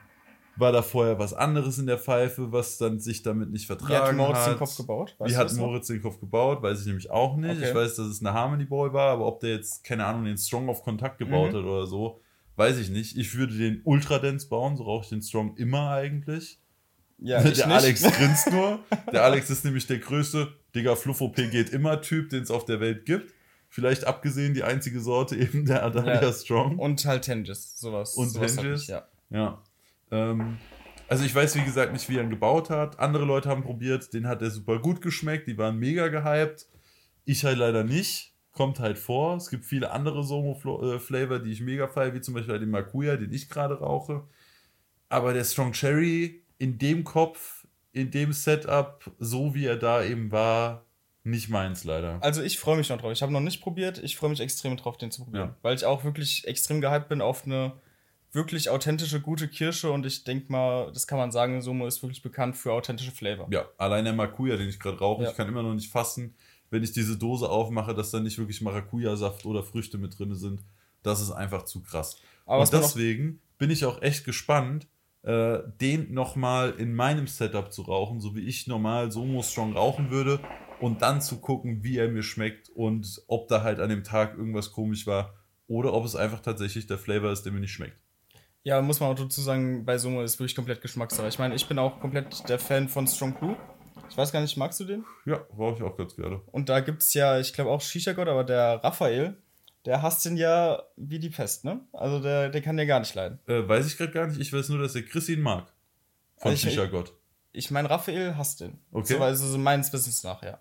war 0.57 0.71
da 0.71 0.81
vorher 0.81 1.19
was 1.19 1.33
anderes 1.33 1.77
in 1.77 1.85
der 1.87 1.97
Pfeife, 1.97 2.51
was 2.51 2.77
dann 2.77 2.99
sich 2.99 3.21
damit 3.23 3.51
nicht 3.51 3.67
vertragen 3.67 3.91
Wie 4.17 4.21
hat 4.21 4.27
Moritz 4.27 4.37
hat. 4.39 4.53
den 4.53 4.57
Kopf 4.57 4.77
gebaut? 4.77 5.15
Weißt 5.17 5.31
Wie 5.33 5.37
hat? 5.37 5.53
Moritz 5.53 5.87
den 5.87 6.01
Kopf 6.01 6.19
gebaut? 6.19 6.61
Weiß 6.63 6.79
ich 6.81 6.85
nämlich 6.87 7.09
auch 7.11 7.35
nicht. 7.37 7.57
Okay. 7.57 7.69
Ich 7.69 7.75
weiß, 7.75 7.95
dass 7.95 8.07
es 8.07 8.21
eine 8.21 8.33
Harmony 8.33 8.65
Boy 8.65 8.93
war, 8.93 9.11
aber 9.11 9.25
ob 9.27 9.39
der 9.41 9.51
jetzt, 9.51 9.83
keine 9.83 10.05
Ahnung, 10.05 10.25
den 10.25 10.37
Strong 10.37 10.69
auf 10.69 10.83
Kontakt 10.83 11.17
gebaut 11.17 11.51
Mhm. 11.51 11.57
hat 11.57 11.63
oder 11.65 11.85
so, 11.87 12.19
weiß 12.55 12.77
ich 12.77 12.89
nicht. 12.89 13.17
Ich 13.17 13.35
würde 13.35 13.53
den 13.57 13.81
Ultra 13.83 14.19
Dance 14.19 14.47
bauen, 14.47 14.77
so 14.77 14.83
rauche 14.83 15.03
ich 15.03 15.09
den 15.09 15.21
Strong 15.21 15.57
immer 15.57 15.89
eigentlich. 15.91 16.59
Ja, 17.17 17.41
der. 17.43 17.67
Alex 17.69 18.03
grinst 18.03 18.51
nur. 18.51 18.79
Der 19.11 19.23
Alex 19.23 19.49
ist 19.49 19.63
nämlich 19.65 19.87
der 19.87 19.99
größte, 19.99 20.49
Digga, 20.75 20.95
Fluffo 20.95 21.29
P 21.29 21.47
geht 21.47 21.69
immer 21.69 22.01
Typ, 22.01 22.29
den 22.29 22.43
es 22.43 22.51
auf 22.51 22.65
der 22.65 22.79
Welt 22.81 23.05
gibt. 23.05 23.33
Vielleicht 23.69 24.05
abgesehen 24.05 24.53
die 24.53 24.63
einzige 24.63 24.99
Sorte 25.01 25.35
eben 25.37 25.65
der 25.65 25.83
Adalia 25.83 26.21
Ja. 26.21 26.31
Strong. 26.33 26.77
Und 26.77 27.05
halt 27.05 27.23
Tengis, 27.23 27.77
sowas. 27.79 28.15
Und 28.15 28.29
sowas 28.29 28.57
ich, 28.57 28.87
ja. 28.87 29.05
Ja. 29.29 29.61
Ähm, 30.11 30.57
also 31.07 31.23
ich 31.23 31.35
weiß, 31.35 31.55
wie 31.55 31.63
gesagt, 31.63 31.93
nicht, 31.93 32.09
wie 32.09 32.17
er 32.17 32.23
ihn 32.23 32.29
gebaut 32.29 32.69
hat. 32.69 32.99
Andere 32.99 33.25
Leute 33.25 33.49
haben 33.49 33.63
probiert, 33.63 34.13
den 34.13 34.27
hat 34.27 34.41
er 34.41 34.49
super 34.49 34.79
gut 34.79 35.01
geschmeckt, 35.01 35.47
die 35.47 35.57
waren 35.57 35.77
mega 35.77 36.07
gehypt. 36.07 36.67
Ich 37.25 37.43
halt 37.45 37.57
leider 37.57 37.83
nicht. 37.83 38.33
Kommt 38.51 38.79
halt 38.79 38.97
vor. 38.97 39.35
Es 39.35 39.49
gibt 39.49 39.65
viele 39.65 39.91
andere 39.91 40.23
Somo-Flavor, 40.23 41.39
die 41.39 41.51
ich 41.51 41.59
mega 41.59 41.89
feiere, 41.89 42.13
wie 42.13 42.21
zum 42.21 42.33
Beispiel 42.35 42.57
den 42.57 42.69
Makuya, 42.69 43.17
den 43.17 43.33
ich 43.33 43.49
gerade 43.49 43.79
rauche. 43.79 44.23
Aber 45.09 45.33
der 45.33 45.43
Strong 45.43 45.73
Cherry 45.73 46.41
in 46.57 46.77
dem 46.77 47.03
Kopf, 47.03 47.67
in 47.91 48.11
dem 48.11 48.31
Setup, 48.31 49.11
so 49.19 49.53
wie 49.55 49.65
er 49.65 49.75
da 49.75 50.03
eben 50.03 50.31
war, 50.31 50.85
nicht 51.23 51.49
meins 51.49 51.83
leider. 51.83 52.19
Also 52.21 52.43
ich 52.43 52.57
freue 52.57 52.77
mich 52.77 52.89
noch 52.89 53.01
drauf. 53.01 53.11
Ich 53.11 53.21
habe 53.21 53.33
noch 53.33 53.41
nicht 53.41 53.61
probiert. 53.61 54.01
Ich 54.01 54.15
freue 54.15 54.29
mich 54.29 54.39
extrem 54.39 54.77
drauf, 54.77 54.97
den 54.97 55.11
zu 55.11 55.25
probieren. 55.25 55.49
Ja. 55.49 55.57
Weil 55.61 55.75
ich 55.75 55.83
auch 55.83 56.03
wirklich 56.05 56.47
extrem 56.47 56.79
gehypt 56.79 57.09
bin 57.09 57.19
auf 57.19 57.45
eine 57.45 57.73
wirklich 58.35 58.69
authentische, 58.69 59.19
gute 59.21 59.47
Kirsche. 59.47 59.91
Und 59.91 60.05
ich 60.05 60.23
denke 60.23 60.51
mal, 60.51 60.91
das 60.93 61.07
kann 61.07 61.17
man 61.17 61.31
sagen, 61.31 61.61
Sumo 61.61 61.87
ist 61.87 62.03
wirklich 62.03 62.21
bekannt 62.21 62.55
für 62.57 62.73
authentische 62.73 63.11
Flavor. 63.11 63.47
Ja, 63.51 63.65
allein 63.77 64.03
der 64.05 64.13
Maracuja, 64.13 64.57
den 64.57 64.69
ich 64.69 64.79
gerade 64.79 64.99
rauche, 64.99 65.23
Ja. 65.23 65.31
ich 65.31 65.35
kann 65.37 65.47
immer 65.47 65.63
noch 65.63 65.73
nicht 65.73 65.91
fassen, 65.91 66.35
wenn 66.69 66.83
ich 66.83 66.91
diese 66.91 67.17
Dose 67.17 67.49
aufmache, 67.49 67.93
dass 67.95 68.11
da 68.11 68.19
nicht 68.19 68.37
wirklich 68.37 68.61
Maracuja-Saft 68.61 69.45
oder 69.45 69.63
Früchte 69.63 69.97
mit 69.97 70.17
drin 70.19 70.35
sind. 70.35 70.61
Das 71.03 71.21
ist 71.21 71.31
einfach 71.31 71.63
zu 71.63 71.81
krass. 71.81 72.17
Aber 72.45 72.61
Und 72.61 72.73
deswegen 72.73 73.39
bin 73.57 73.69
ich 73.71 73.85
auch 73.85 74.01
echt 74.01 74.25
gespannt, 74.25 74.87
äh, 75.23 75.59
den 75.81 76.13
nochmal 76.13 76.71
in 76.77 76.93
meinem 76.93 77.27
Setup 77.27 77.71
zu 77.71 77.83
rauchen, 77.83 78.19
so 78.19 78.35
wie 78.35 78.41
ich 78.41 78.67
normal 78.67 79.11
Somo 79.11 79.41
Strong 79.41 79.73
rauchen 79.73 80.11
würde 80.11 80.39
und 80.79 81.01
dann 81.01 81.21
zu 81.21 81.37
gucken, 81.39 81.83
wie 81.83 81.97
er 81.97 82.09
mir 82.09 82.21
schmeckt 82.23 82.69
und 82.69 83.21
ob 83.27 83.47
da 83.47 83.63
halt 83.63 83.79
an 83.79 83.89
dem 83.89 84.03
Tag 84.03 84.37
irgendwas 84.37 84.71
komisch 84.71 85.07
war 85.07 85.33
oder 85.67 85.93
ob 85.93 86.05
es 86.05 86.15
einfach 86.15 86.41
tatsächlich 86.41 86.85
der 86.85 86.97
Flavor 86.99 87.31
ist, 87.31 87.43
der 87.43 87.51
mir 87.53 87.59
nicht 87.59 87.71
schmeckt. 87.71 87.97
Ja, 88.65 88.81
muss 88.81 88.99
man 88.99 89.11
auch 89.11 89.15
dazu 89.15 89.41
sagen, 89.41 89.85
bei 89.85 89.99
Sumo 89.99 90.23
ist 90.23 90.39
wirklich 90.39 90.55
komplett 90.55 90.81
Geschmackssache. 90.81 91.27
Ich 91.27 91.37
meine, 91.37 91.53
ich 91.53 91.67
bin 91.67 91.77
auch 91.77 91.99
komplett 91.99 92.49
der 92.49 92.57
Fan 92.57 92.89
von 92.89 93.05
Strong 93.05 93.35
Blue. 93.35 93.55
Ich 94.09 94.17
weiß 94.17 94.31
gar 94.31 94.41
nicht, 94.41 94.57
magst 94.57 94.79
du 94.79 94.85
den? 94.85 95.05
Ja, 95.25 95.45
rauche 95.55 95.75
ich 95.77 95.83
auch 95.83 95.95
ganz 95.95 96.15
gerne. 96.15 96.41
Und 96.51 96.67
da 96.67 96.79
gibt 96.79 97.03
es 97.03 97.13
ja, 97.13 97.39
ich 97.39 97.53
glaube 97.53 97.69
auch 97.69 97.79
Shisha 97.81 98.13
God, 98.13 98.27
aber 98.27 98.43
der 98.43 98.83
Raphael, 98.83 99.37
der 99.85 100.01
hasst 100.01 100.25
ihn 100.25 100.35
ja 100.35 100.81
wie 100.95 101.19
die 101.19 101.29
Pest, 101.29 101.63
ne? 101.63 101.79
Also 101.93 102.19
der, 102.19 102.49
der 102.49 102.61
kann 102.63 102.75
ja 102.79 102.85
gar 102.85 102.99
nicht 102.99 103.13
leiden. 103.13 103.37
Äh, 103.45 103.67
weiß 103.67 103.85
ich 103.85 103.97
gerade 103.97 104.11
gar 104.11 104.25
nicht. 104.27 104.41
Ich 104.41 104.51
weiß 104.51 104.69
nur, 104.69 104.79
dass 104.79 104.93
der 104.93 105.03
Chris 105.05 105.29
ihn 105.29 105.41
mag. 105.41 105.71
Von 106.37 106.49
Also 106.51 106.67
ich- 106.67 106.73
Shisha 106.73 106.87
Gott. 106.87 107.13
Ich 107.51 107.69
meine, 107.69 107.87
Raphael 107.87 108.35
hasst 108.35 108.61
ihn. 108.61 108.79
Okay. 108.91 109.13
So, 109.13 109.19
also 109.23 109.45
so 109.47 109.57
meines 109.59 109.93
Wissens 109.93 110.23
nach, 110.23 110.41
ja. 110.41 110.59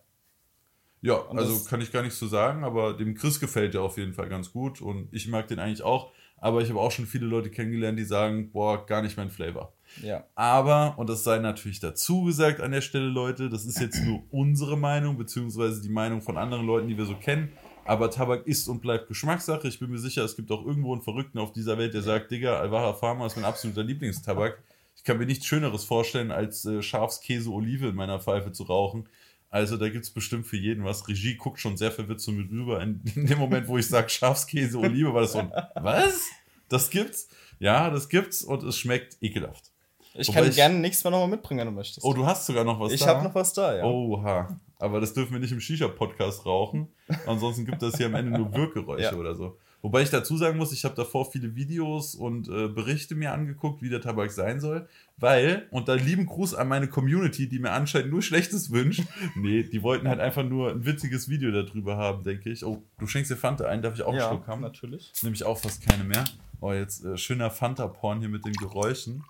Ja, 1.00 1.14
Und 1.16 1.38
also 1.38 1.64
kann 1.64 1.80
ich 1.80 1.90
gar 1.90 2.02
nicht 2.02 2.14
so 2.14 2.26
sagen, 2.28 2.64
aber 2.64 2.92
dem 2.94 3.14
Chris 3.14 3.40
gefällt 3.40 3.72
der 3.74 3.80
auf 3.82 3.96
jeden 3.96 4.12
Fall 4.12 4.28
ganz 4.28 4.52
gut 4.52 4.80
und 4.82 5.08
ich 5.12 5.26
mag 5.26 5.48
den 5.48 5.58
eigentlich 5.58 5.82
auch. 5.82 6.12
Aber 6.44 6.60
ich 6.60 6.68
habe 6.68 6.78
auch 6.78 6.90
schon 6.90 7.06
viele 7.06 7.24
Leute 7.24 7.48
kennengelernt, 7.48 7.98
die 7.98 8.04
sagen, 8.04 8.50
boah, 8.52 8.84
gar 8.84 9.00
nicht 9.00 9.16
mein 9.16 9.30
Flavor. 9.30 9.72
Ja. 10.02 10.24
Aber, 10.34 10.92
und 10.98 11.08
das 11.08 11.24
sei 11.24 11.38
natürlich 11.38 11.80
dazu 11.80 12.24
gesagt 12.24 12.60
an 12.60 12.70
der 12.70 12.82
Stelle, 12.82 13.06
Leute, 13.06 13.48
das 13.48 13.64
ist 13.64 13.80
jetzt 13.80 14.04
nur 14.04 14.22
unsere 14.30 14.76
Meinung, 14.76 15.16
beziehungsweise 15.16 15.80
die 15.80 15.88
Meinung 15.88 16.20
von 16.20 16.36
anderen 16.36 16.66
Leuten, 16.66 16.86
die 16.86 16.98
wir 16.98 17.06
so 17.06 17.14
kennen. 17.14 17.50
Aber 17.86 18.10
Tabak 18.10 18.46
ist 18.46 18.68
und 18.68 18.82
bleibt 18.82 19.08
Geschmackssache. 19.08 19.66
Ich 19.68 19.78
bin 19.78 19.90
mir 19.90 19.96
sicher, 19.96 20.22
es 20.22 20.36
gibt 20.36 20.52
auch 20.52 20.66
irgendwo 20.66 20.92
einen 20.92 21.00
Verrückten 21.00 21.38
auf 21.38 21.50
dieser 21.50 21.78
Welt, 21.78 21.94
der 21.94 22.02
sagt, 22.02 22.30
Digga, 22.30 22.60
Alvaha 22.60 22.92
Pharma 22.92 23.24
ist 23.24 23.36
mein 23.36 23.46
absoluter 23.46 23.82
Lieblingstabak. 23.82 24.62
Ich 24.96 25.02
kann 25.02 25.16
mir 25.16 25.24
nichts 25.24 25.46
Schöneres 25.46 25.84
vorstellen, 25.84 26.30
als 26.30 26.66
äh, 26.66 26.82
Schafskäse 26.82 27.50
Olive 27.50 27.88
in 27.88 27.94
meiner 27.94 28.20
Pfeife 28.20 28.52
zu 28.52 28.64
rauchen. 28.64 29.08
Also 29.54 29.76
da 29.76 29.88
gibt's 29.88 30.10
bestimmt 30.10 30.48
für 30.48 30.56
jeden 30.56 30.82
was. 30.84 31.06
Regie 31.06 31.36
guckt 31.36 31.60
schon 31.60 31.76
sehr 31.76 31.92
verwirrt 31.92 32.20
zu 32.20 32.32
mir 32.32 32.42
rüber. 32.50 32.82
In, 32.82 33.00
in 33.14 33.26
dem 33.26 33.38
Moment, 33.38 33.68
wo 33.68 33.78
ich 33.78 33.86
sage 33.86 34.08
Schafskäse 34.08 34.76
Olive, 34.78 35.14
war 35.14 35.20
das 35.20 35.30
so 35.32 35.38
ein, 35.38 35.52
was? 35.76 36.22
Das 36.68 36.90
gibt's? 36.90 37.28
Ja, 37.60 37.88
das 37.88 38.08
gibt's 38.08 38.42
und 38.42 38.64
es 38.64 38.76
schmeckt 38.76 39.16
ekelhaft. 39.20 39.70
Ich 40.14 40.26
Wobei 40.26 40.40
kann 40.40 40.48
ich- 40.50 40.56
gerne 40.56 40.74
nächstes 40.80 41.04
Mal 41.04 41.10
nochmal 41.12 41.28
mitbringen, 41.28 41.60
wenn 41.60 41.66
du 41.68 41.72
möchtest. 41.72 42.04
Oh, 42.04 42.12
du 42.12 42.26
hast 42.26 42.46
sogar 42.46 42.64
noch 42.64 42.80
was 42.80 42.92
ich 42.92 43.00
da? 43.00 43.06
habe 43.06 43.22
noch 43.22 43.34
was 43.36 43.52
da, 43.52 43.76
ja. 43.76 43.84
Oha. 43.84 44.60
Aber 44.80 45.00
das 45.00 45.14
dürfen 45.14 45.32
wir 45.34 45.38
nicht 45.40 45.52
im 45.52 45.60
Shisha-Podcast 45.60 46.44
rauchen. 46.46 46.88
Ansonsten 47.26 47.64
gibt 47.64 47.80
das 47.80 47.96
hier 47.96 48.06
am 48.06 48.14
Ende 48.16 48.32
nur 48.36 48.52
Wirkgeräusche 48.54 49.04
Ja. 49.04 49.14
oder 49.14 49.36
so. 49.36 49.56
Wobei 49.84 50.00
ich 50.00 50.08
dazu 50.08 50.38
sagen 50.38 50.56
muss, 50.56 50.72
ich 50.72 50.86
habe 50.86 50.94
davor 50.94 51.30
viele 51.30 51.56
Videos 51.56 52.14
und 52.14 52.48
äh, 52.48 52.68
Berichte 52.68 53.14
mir 53.14 53.32
angeguckt, 53.34 53.82
wie 53.82 53.90
der 53.90 54.00
Tabak 54.00 54.32
sein 54.32 54.58
soll. 54.58 54.88
Weil, 55.18 55.66
und 55.70 55.88
da 55.88 55.92
lieben 55.92 56.24
Gruß 56.24 56.54
an 56.54 56.68
meine 56.68 56.88
Community, 56.88 57.50
die 57.50 57.58
mir 57.58 57.72
anscheinend 57.72 58.10
nur 58.10 58.22
Schlechtes 58.22 58.70
wünscht. 58.70 59.02
Nee, 59.36 59.62
die 59.64 59.82
wollten 59.82 60.08
halt 60.08 60.20
einfach 60.20 60.42
nur 60.42 60.70
ein 60.70 60.86
witziges 60.86 61.28
Video 61.28 61.50
darüber 61.50 61.98
haben, 61.98 62.22
denke 62.22 62.48
ich. 62.48 62.64
Oh, 62.64 62.82
du 62.98 63.06
schenkst 63.06 63.30
dir 63.30 63.36
Fanta 63.36 63.66
ein, 63.66 63.82
darf 63.82 63.94
ich 63.94 64.02
auch 64.02 64.08
einen 64.08 64.20
ja, 64.20 64.28
Schluck 64.28 64.46
haben? 64.46 64.62
natürlich. 64.62 65.12
Nehme 65.22 65.34
ich 65.34 65.44
auch 65.44 65.58
fast 65.58 65.86
keine 65.86 66.04
mehr. 66.04 66.24
Oh, 66.62 66.72
jetzt 66.72 67.04
äh, 67.04 67.18
schöner 67.18 67.50
Fanta-Porn 67.50 68.20
hier 68.20 68.30
mit 68.30 68.46
den 68.46 68.54
Geräuschen. 68.54 69.22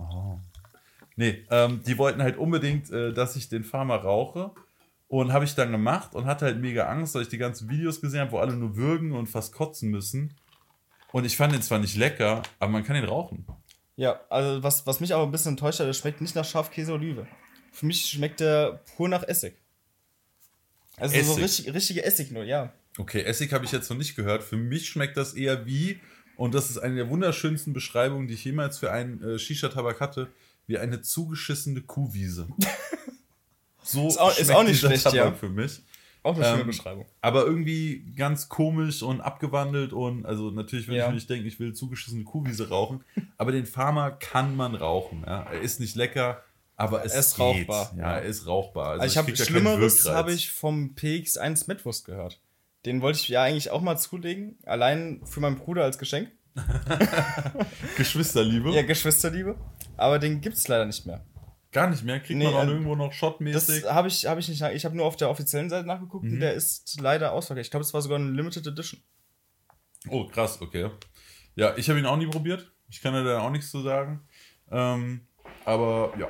Oh. 0.00 0.38
Nee, 1.14 1.44
ähm, 1.50 1.82
die 1.86 1.98
wollten 1.98 2.20
halt 2.20 2.36
unbedingt, 2.36 2.90
äh, 2.90 3.12
dass 3.12 3.36
ich 3.36 3.48
den 3.48 3.62
Farmer 3.62 3.98
rauche. 3.98 4.50
Und 5.14 5.32
habe 5.32 5.44
ich 5.44 5.54
dann 5.54 5.70
gemacht 5.70 6.16
und 6.16 6.26
hatte 6.26 6.44
halt 6.44 6.58
mega 6.58 6.88
Angst, 6.88 7.14
weil 7.14 7.22
ich 7.22 7.28
die 7.28 7.38
ganzen 7.38 7.68
Videos 7.68 8.00
gesehen 8.00 8.22
habe, 8.22 8.32
wo 8.32 8.38
alle 8.38 8.56
nur 8.56 8.74
würgen 8.74 9.12
und 9.12 9.28
fast 9.28 9.52
kotzen 9.52 9.88
müssen. 9.88 10.34
Und 11.12 11.24
ich 11.24 11.36
fand 11.36 11.52
den 11.52 11.62
zwar 11.62 11.78
nicht 11.78 11.94
lecker, 11.94 12.42
aber 12.58 12.72
man 12.72 12.82
kann 12.82 12.96
ihn 12.96 13.04
rauchen. 13.04 13.46
Ja, 13.94 14.18
also 14.28 14.64
was, 14.64 14.88
was 14.88 14.98
mich 14.98 15.14
aber 15.14 15.22
ein 15.22 15.30
bisschen 15.30 15.52
enttäuscht 15.52 15.78
hat, 15.78 15.86
das 15.86 15.98
schmeckt 15.98 16.20
nicht 16.20 16.34
nach 16.34 16.44
Schafkäse 16.44 16.92
Olive. 16.94 17.28
Für 17.70 17.86
mich 17.86 18.06
schmeckt 18.06 18.40
der 18.40 18.80
pur 18.96 19.08
nach 19.08 19.22
Essig. 19.22 19.54
Also 20.96 21.14
so 21.14 21.20
Essig? 21.20 21.44
richtig, 21.44 21.74
richtige 21.74 22.04
Essignur, 22.04 22.42
ja. 22.42 22.72
Okay, 22.98 23.22
Essig 23.22 23.52
habe 23.52 23.64
ich 23.64 23.70
jetzt 23.70 23.88
noch 23.90 23.96
nicht 23.96 24.16
gehört. 24.16 24.42
Für 24.42 24.56
mich 24.56 24.88
schmeckt 24.88 25.16
das 25.16 25.34
eher 25.34 25.64
wie, 25.64 26.00
und 26.36 26.56
das 26.56 26.70
ist 26.70 26.78
eine 26.78 26.96
der 26.96 27.08
wunderschönsten 27.08 27.72
Beschreibungen, 27.72 28.26
die 28.26 28.34
ich 28.34 28.44
jemals 28.44 28.78
für 28.78 28.90
einen 28.90 29.22
äh, 29.22 29.38
Shisha-Tabak 29.38 30.00
hatte, 30.00 30.32
wie 30.66 30.76
eine 30.76 31.02
zugeschissene 31.02 31.82
Kuhwiese. 31.82 32.48
So 33.84 34.08
Ist 34.08 34.18
auch- 34.18 34.36
ist 34.36 34.50
auch 34.50 34.62
nicht 34.64 34.80
schlecht, 34.80 35.04
Tabak 35.04 35.16
ja. 35.16 35.32
für 35.32 35.48
mich. 35.48 35.82
Auch 36.22 36.34
eine 36.36 36.44
schöne 36.46 36.60
Ähm, 36.62 36.66
Beschreibung. 36.68 37.06
Aber 37.20 37.44
irgendwie 37.44 38.02
ganz 38.16 38.48
komisch 38.48 39.02
und 39.02 39.20
abgewandelt 39.20 39.92
und 39.92 40.24
also 40.24 40.50
natürlich 40.50 40.88
würde 40.88 40.96
Ja. 40.98 41.04
ich 41.04 41.08
mir 41.10 41.14
nicht 41.16 41.28
denken, 41.28 41.46
ich 41.46 41.60
will 41.60 41.74
zugeschissene 41.74 42.24
Kuhwiese 42.24 42.70
rauchen, 42.70 43.04
aber 43.36 43.52
den 43.52 43.66
Farmer 43.66 44.10
kann 44.10 44.56
man 44.56 44.74
rauchen. 44.74 45.22
Ja? 45.26 45.42
Er 45.52 45.60
ist 45.60 45.80
nicht 45.80 45.96
lecker, 45.96 46.42
aber 46.76 47.04
es 47.04 47.12
Er 47.12 47.20
ist 47.20 47.36
geht. 47.36 47.40
rauchbar. 47.68 47.92
Ja, 47.98 48.12
er 48.16 48.22
ist 48.22 48.46
rauchbar. 48.46 48.86
Also, 48.92 49.02
Also 49.02 49.12
ich 49.12 49.18
habe 49.18 49.36
Schlimmeres 49.36 50.08
habe 50.08 50.32
ich 50.32 50.50
vom 50.50 50.94
PX1 50.96 51.68
Metwurst 51.68 52.06
gehört. 52.06 52.40
Den 52.86 53.02
wollte 53.02 53.18
ich 53.18 53.28
ja 53.28 53.42
eigentlich 53.42 53.70
auch 53.70 53.82
mal 53.82 53.98
zulegen, 53.98 54.56
allein 54.64 55.20
für 55.26 55.40
meinen 55.40 55.56
Bruder 55.56 55.84
als 55.84 55.98
Geschenk. 55.98 56.30
Geschwisterliebe. 57.96 58.70
Ja, 58.70 58.82
Geschwisterliebe. 58.82 59.56
Aber 59.96 60.18
den 60.18 60.40
gibt's 60.40 60.66
leider 60.68 60.86
nicht 60.86 61.04
mehr. 61.06 61.20
Gar 61.74 61.90
nicht 61.90 62.04
mehr. 62.04 62.20
Kriegt 62.20 62.38
Nee, 62.38 62.44
man 62.44 62.54
auch 62.54 62.58
also, 62.60 62.72
irgendwo 62.72 62.94
noch 62.94 63.08
Das 63.08 63.16
shotmäßig. 63.16 63.84
habe 63.84 64.08
ich, 64.08 64.24
hab 64.26 64.38
ich 64.38 64.48
nicht. 64.48 64.62
Ich 64.62 64.84
habe 64.86 64.96
nur 64.96 65.04
auf 65.04 65.16
der 65.16 65.28
offiziellen 65.28 65.68
Seite 65.68 65.86
nachgeguckt 65.86 66.24
Mhm. 66.24 66.34
und 66.34 66.40
der 66.40 66.54
ist 66.54 66.98
leider 67.00 67.32
ausverkauft. 67.32 67.66
Ich 67.66 67.70
glaube, 67.70 67.82
es 67.84 67.92
war 67.92 68.00
sogar 68.00 68.18
eine 68.18 68.30
Limited 68.30 68.66
Edition. 68.66 69.02
Oh, 70.08 70.26
krass, 70.28 70.62
okay. 70.62 70.88
Ja, 71.56 71.76
ich 71.76 71.88
habe 71.90 71.98
ihn 71.98 72.06
auch 72.06 72.16
nie 72.16 72.28
probiert. 72.28 72.70
Ich 72.88 73.00
kann 73.02 73.12
da 73.12 73.40
auch 73.40 73.50
nichts 73.50 73.70
zu 73.72 73.80
sagen. 73.82 74.20
Ähm, 74.70 75.26
aber 75.64 76.12
ja, 76.18 76.28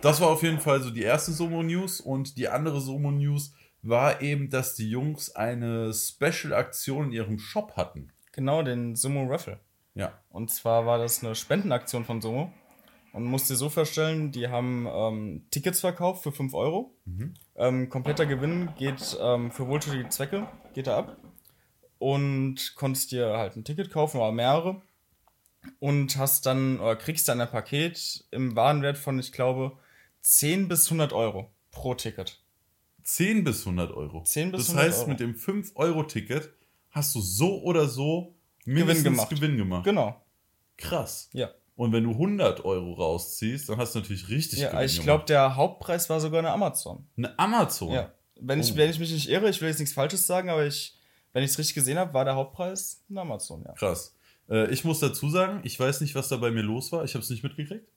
das 0.00 0.20
war 0.20 0.28
auf 0.28 0.42
jeden 0.44 0.60
Fall 0.60 0.80
so 0.80 0.90
die 0.90 1.02
erste 1.02 1.32
Somo-News. 1.32 2.00
Und 2.00 2.38
die 2.38 2.48
andere 2.48 2.80
Somo-News 2.80 3.52
war 3.82 4.22
eben, 4.22 4.48
dass 4.48 4.76
die 4.76 4.88
Jungs 4.88 5.34
eine 5.34 5.92
Special-Aktion 5.92 7.06
in 7.06 7.12
ihrem 7.12 7.38
Shop 7.38 7.76
hatten. 7.76 8.12
Genau, 8.32 8.62
den 8.62 8.94
Sumo 8.96 9.24
Raffle. 9.26 9.58
Ja. 9.94 10.12
Und 10.30 10.50
zwar 10.50 10.86
war 10.86 10.98
das 10.98 11.22
eine 11.24 11.34
Spendenaktion 11.34 12.04
von 12.04 12.20
Sumo. 12.20 12.52
Und 13.14 13.26
musst 13.26 13.48
dir 13.48 13.54
so 13.54 13.68
vorstellen, 13.68 14.32
die 14.32 14.48
haben 14.48 14.88
ähm, 14.92 15.46
Tickets 15.52 15.78
verkauft 15.78 16.24
für 16.24 16.32
5 16.32 16.52
Euro. 16.52 16.96
Ähm, 17.54 17.88
kompletter 17.88 18.26
Gewinn 18.26 18.70
geht 18.76 19.16
ähm, 19.20 19.52
für 19.52 19.68
wohltätige 19.68 20.08
Zwecke, 20.08 20.48
geht 20.72 20.88
da 20.88 20.98
ab. 20.98 21.16
Und 21.98 22.74
konntest 22.74 23.12
dir 23.12 23.38
halt 23.38 23.54
ein 23.54 23.62
Ticket 23.62 23.92
kaufen 23.92 24.18
oder 24.18 24.32
mehrere. 24.32 24.82
Und 25.78 26.16
hast 26.16 26.44
dann, 26.46 26.80
oder 26.80 26.96
kriegst 26.96 27.28
dann 27.28 27.40
ein 27.40 27.48
Paket 27.48 28.24
im 28.32 28.56
Warenwert 28.56 28.98
von, 28.98 29.20
ich 29.20 29.30
glaube, 29.30 29.78
10 30.22 30.66
bis 30.66 30.86
100 30.86 31.12
Euro 31.12 31.52
pro 31.70 31.94
Ticket. 31.94 32.42
10 33.04 33.44
bis 33.44 33.60
100 33.60 33.92
Euro. 33.92 34.24
10 34.24 34.50
bis 34.50 34.66
das 34.66 34.70
100 34.70 34.86
heißt, 34.86 35.00
Euro. 35.02 35.10
mit 35.10 35.20
dem 35.20 35.34
5-Euro-Ticket 35.34 36.52
hast 36.90 37.14
du 37.14 37.20
so 37.20 37.62
oder 37.62 37.88
so 37.88 38.34
mindestens 38.64 39.04
gemacht. 39.04 39.30
Gewinn 39.30 39.56
gemacht. 39.56 39.84
Genau, 39.84 40.20
Krass. 40.76 41.28
ja. 41.32 41.50
Und 41.76 41.92
wenn 41.92 42.04
du 42.04 42.10
100 42.10 42.64
Euro 42.64 42.92
rausziehst, 42.92 43.68
dann 43.68 43.78
hast 43.78 43.94
du 43.94 43.98
natürlich 44.00 44.28
richtig 44.28 44.60
ja 44.60 44.70
Gewinn 44.70 44.84
ich 44.86 45.00
glaube, 45.00 45.24
der 45.24 45.56
Hauptpreis 45.56 46.08
war 46.08 46.20
sogar 46.20 46.38
eine 46.38 46.50
Amazon. 46.52 47.06
Eine 47.16 47.36
Amazon. 47.38 47.90
Ja. 47.92 48.12
Wenn 48.40 48.60
ich, 48.60 48.72
Oh. 48.72 48.76
wenn 48.76 48.90
ich 48.90 48.98
mich 48.98 49.12
nicht 49.12 49.28
irre, 49.28 49.48
ich 49.48 49.60
will 49.60 49.68
jetzt 49.68 49.80
nichts 49.80 49.94
Falsches 49.94 50.26
sagen, 50.26 50.50
aber 50.50 50.66
ich, 50.66 50.96
wenn 51.32 51.42
ich 51.42 51.50
es 51.50 51.58
richtig 51.58 51.74
gesehen 51.74 51.98
habe, 51.98 52.14
war 52.14 52.24
der 52.24 52.36
Hauptpreis 52.36 53.02
ein 53.10 53.18
Amazon, 53.18 53.62
ja. 53.66 53.72
Krass. 53.72 54.14
Äh, 54.48 54.70
ich 54.72 54.84
muss 54.84 55.00
dazu 55.00 55.28
sagen, 55.30 55.60
ich 55.64 55.78
weiß 55.80 56.00
nicht, 56.00 56.14
was 56.14 56.28
da 56.28 56.36
bei 56.36 56.50
mir 56.52 56.62
los 56.62 56.92
war. 56.92 57.04
Ich 57.04 57.14
habe 57.14 57.22
es 57.24 57.30
nicht 57.30 57.42
mitgekriegt. 57.42 57.88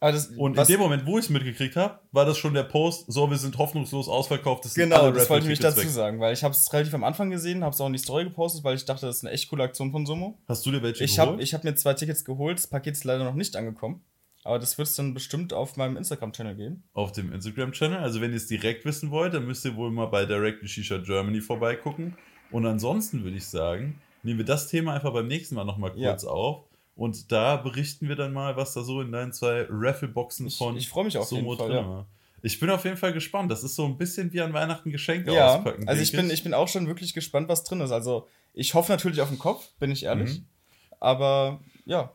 Das, 0.00 0.28
Und 0.28 0.56
in 0.56 0.64
dem 0.64 0.80
Moment, 0.80 1.04
wo 1.04 1.18
ich 1.18 1.24
es 1.26 1.30
mitgekriegt 1.30 1.76
habe, 1.76 1.98
war 2.12 2.24
das 2.24 2.38
schon 2.38 2.54
der 2.54 2.62
Post, 2.62 3.04
so, 3.12 3.28
wir 3.30 3.36
sind 3.36 3.58
hoffnungslos 3.58 4.08
ausverkauft. 4.08 4.64
Das 4.64 4.74
genau, 4.74 5.10
das 5.10 5.28
wollte 5.28 5.44
ich 5.44 5.50
mich 5.50 5.58
dazu 5.58 5.80
weg. 5.82 5.88
sagen, 5.90 6.20
weil 6.20 6.32
ich 6.32 6.42
habe 6.42 6.54
es 6.54 6.72
relativ 6.72 6.94
am 6.94 7.04
Anfang 7.04 7.28
gesehen, 7.30 7.62
habe 7.62 7.74
es 7.74 7.80
auch 7.82 7.86
in 7.86 7.92
die 7.92 7.98
Story 7.98 8.24
gepostet, 8.24 8.64
weil 8.64 8.76
ich 8.76 8.84
dachte, 8.86 9.04
das 9.06 9.16
ist 9.16 9.24
eine 9.24 9.32
echt 9.34 9.50
coole 9.50 9.62
Aktion 9.62 9.92
von 9.92 10.06
Sumo. 10.06 10.38
Hast 10.48 10.64
du 10.64 10.70
dir 10.70 10.82
welche 10.82 11.04
Ich 11.04 11.16
geholt? 11.16 11.32
habe 11.32 11.42
ich 11.42 11.52
hab 11.52 11.64
mir 11.64 11.74
zwei 11.74 11.92
Tickets 11.92 12.24
geholt, 12.24 12.56
das 12.58 12.66
Paket 12.66 12.94
ist 12.94 13.04
leider 13.04 13.24
noch 13.24 13.34
nicht 13.34 13.56
angekommen. 13.56 14.00
Aber 14.42 14.58
das 14.58 14.78
wird 14.78 14.88
es 14.88 14.96
dann 14.96 15.12
bestimmt 15.12 15.52
auf 15.52 15.76
meinem 15.76 15.98
Instagram-Channel 15.98 16.54
geben. 16.56 16.82
Auf 16.94 17.12
dem 17.12 17.30
Instagram-Channel. 17.30 17.98
Also, 17.98 18.22
wenn 18.22 18.30
ihr 18.30 18.38
es 18.38 18.46
direkt 18.46 18.86
wissen 18.86 19.10
wollt, 19.10 19.34
dann 19.34 19.44
müsst 19.46 19.66
ihr 19.66 19.76
wohl 19.76 19.90
mal 19.90 20.06
bei 20.06 20.24
Direct 20.24 20.66
Shisha 20.66 20.96
Germany 20.96 21.42
vorbeigucken. 21.42 22.16
Und 22.50 22.64
ansonsten 22.64 23.22
würde 23.22 23.36
ich 23.36 23.44
sagen, 23.46 24.00
nehmen 24.22 24.38
wir 24.38 24.46
das 24.46 24.66
Thema 24.68 24.94
einfach 24.94 25.12
beim 25.12 25.26
nächsten 25.26 25.56
Mal 25.56 25.64
nochmal 25.64 25.92
Ja. 25.94 26.12
kurz 26.12 26.24
auf. 26.24 26.64
Und 27.00 27.32
da 27.32 27.56
berichten 27.56 28.08
wir 28.08 28.14
dann 28.14 28.34
mal, 28.34 28.56
was 28.58 28.74
da 28.74 28.82
so 28.82 29.00
in 29.00 29.10
deinen 29.10 29.32
zwei 29.32 29.66
Raffle-Boxen 29.70 30.48
Ich- 30.48 30.58
von 30.58 30.76
ich 30.76 30.86
freu 30.90 31.04
mich 31.04 31.16
auf 31.16 31.32
jeden 31.32 31.46
Fall, 31.46 31.68
drin 31.68 31.76
ja. 31.76 31.88
war. 31.88 32.06
Ich 32.42 32.60
bin 32.60 32.68
auf 32.68 32.84
jeden 32.84 32.98
Fall 32.98 33.14
gespannt. 33.14 33.50
Das 33.50 33.64
ist 33.64 33.74
so 33.74 33.86
ein 33.86 33.96
bisschen 33.96 34.30
wie 34.34 34.42
an 34.42 34.52
Weihnachten 34.52 34.90
Geschenke 34.90 35.32
Ja, 35.32 35.56
auspacken. 35.56 35.88
also 35.88 36.02
ich 36.02 36.12
bin, 36.12 36.28
ich 36.30 36.42
bin 36.42 36.52
auch 36.52 36.68
schon 36.68 36.86
wirklich 36.88 37.14
gespannt, 37.14 37.48
was 37.48 37.64
drin 37.64 37.80
ist. 37.80 37.90
Also 37.90 38.28
ich 38.52 38.74
hoffe 38.74 38.92
natürlich 38.92 39.22
auf 39.22 39.30
den 39.30 39.38
Kopf, 39.38 39.66
bin 39.78 39.90
ich 39.90 40.02
ehrlich. 40.04 40.40
Mhm. 40.40 40.46
Aber 41.00 41.60
ja, 41.86 42.10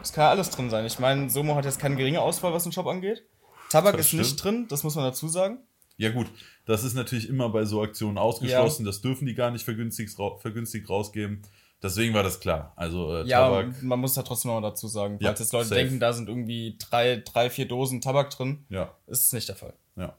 es 0.00 0.12
kann 0.14 0.22
ja 0.24 0.30
alles 0.30 0.48
drin 0.48 0.70
sein. 0.70 0.86
Ich 0.86 0.98
meine, 0.98 1.28
Somo 1.28 1.54
hat 1.54 1.66
jetzt 1.66 1.78
keine 1.78 1.96
geringe 1.96 2.22
Auswahl, 2.22 2.54
was 2.54 2.62
den 2.62 2.72
Shop 2.72 2.86
angeht. 2.86 3.22
Tabak 3.68 3.96
Das 3.98 4.06
ist 4.06 4.12
nicht 4.14 4.36
drin, 4.42 4.66
das 4.68 4.84
muss 4.84 4.94
man 4.94 5.04
dazu 5.04 5.28
sagen. 5.28 5.58
Ja 5.98 6.08
gut, 6.10 6.28
das 6.64 6.82
ist 6.82 6.94
natürlich 6.94 7.28
immer 7.28 7.50
bei 7.50 7.66
so 7.66 7.82
Aktionen 7.82 8.16
ausgeschlossen. 8.16 8.86
Das 8.86 9.02
dürfen 9.02 9.26
die 9.26 9.34
gar 9.34 9.50
nicht 9.50 9.64
vergünstigt, 9.66 10.16
vergünstigt 10.38 10.88
rausgeben. 10.88 11.42
Deswegen 11.82 12.12
war 12.14 12.22
das 12.22 12.40
klar. 12.40 12.72
Also 12.76 13.14
äh, 13.16 13.26
Ja, 13.26 13.40
Tabak, 13.48 13.82
man 13.82 13.98
muss 14.00 14.14
da 14.14 14.22
trotzdem 14.22 14.50
noch 14.50 14.60
mal 14.60 14.68
dazu 14.68 14.86
sagen. 14.86 15.16
Ja, 15.20 15.28
Falls 15.28 15.40
jetzt 15.40 15.52
Leute 15.52 15.68
safe. 15.68 15.80
denken, 15.80 16.00
da 16.00 16.12
sind 16.12 16.28
irgendwie 16.28 16.76
drei, 16.78 17.16
drei, 17.24 17.48
vier 17.50 17.66
Dosen 17.66 18.00
Tabak 18.00 18.30
drin, 18.30 18.64
ja, 18.68 18.94
ist 19.06 19.26
es 19.26 19.32
nicht 19.32 19.48
der 19.48 19.56
Fall. 19.56 19.72
ja. 19.96 20.14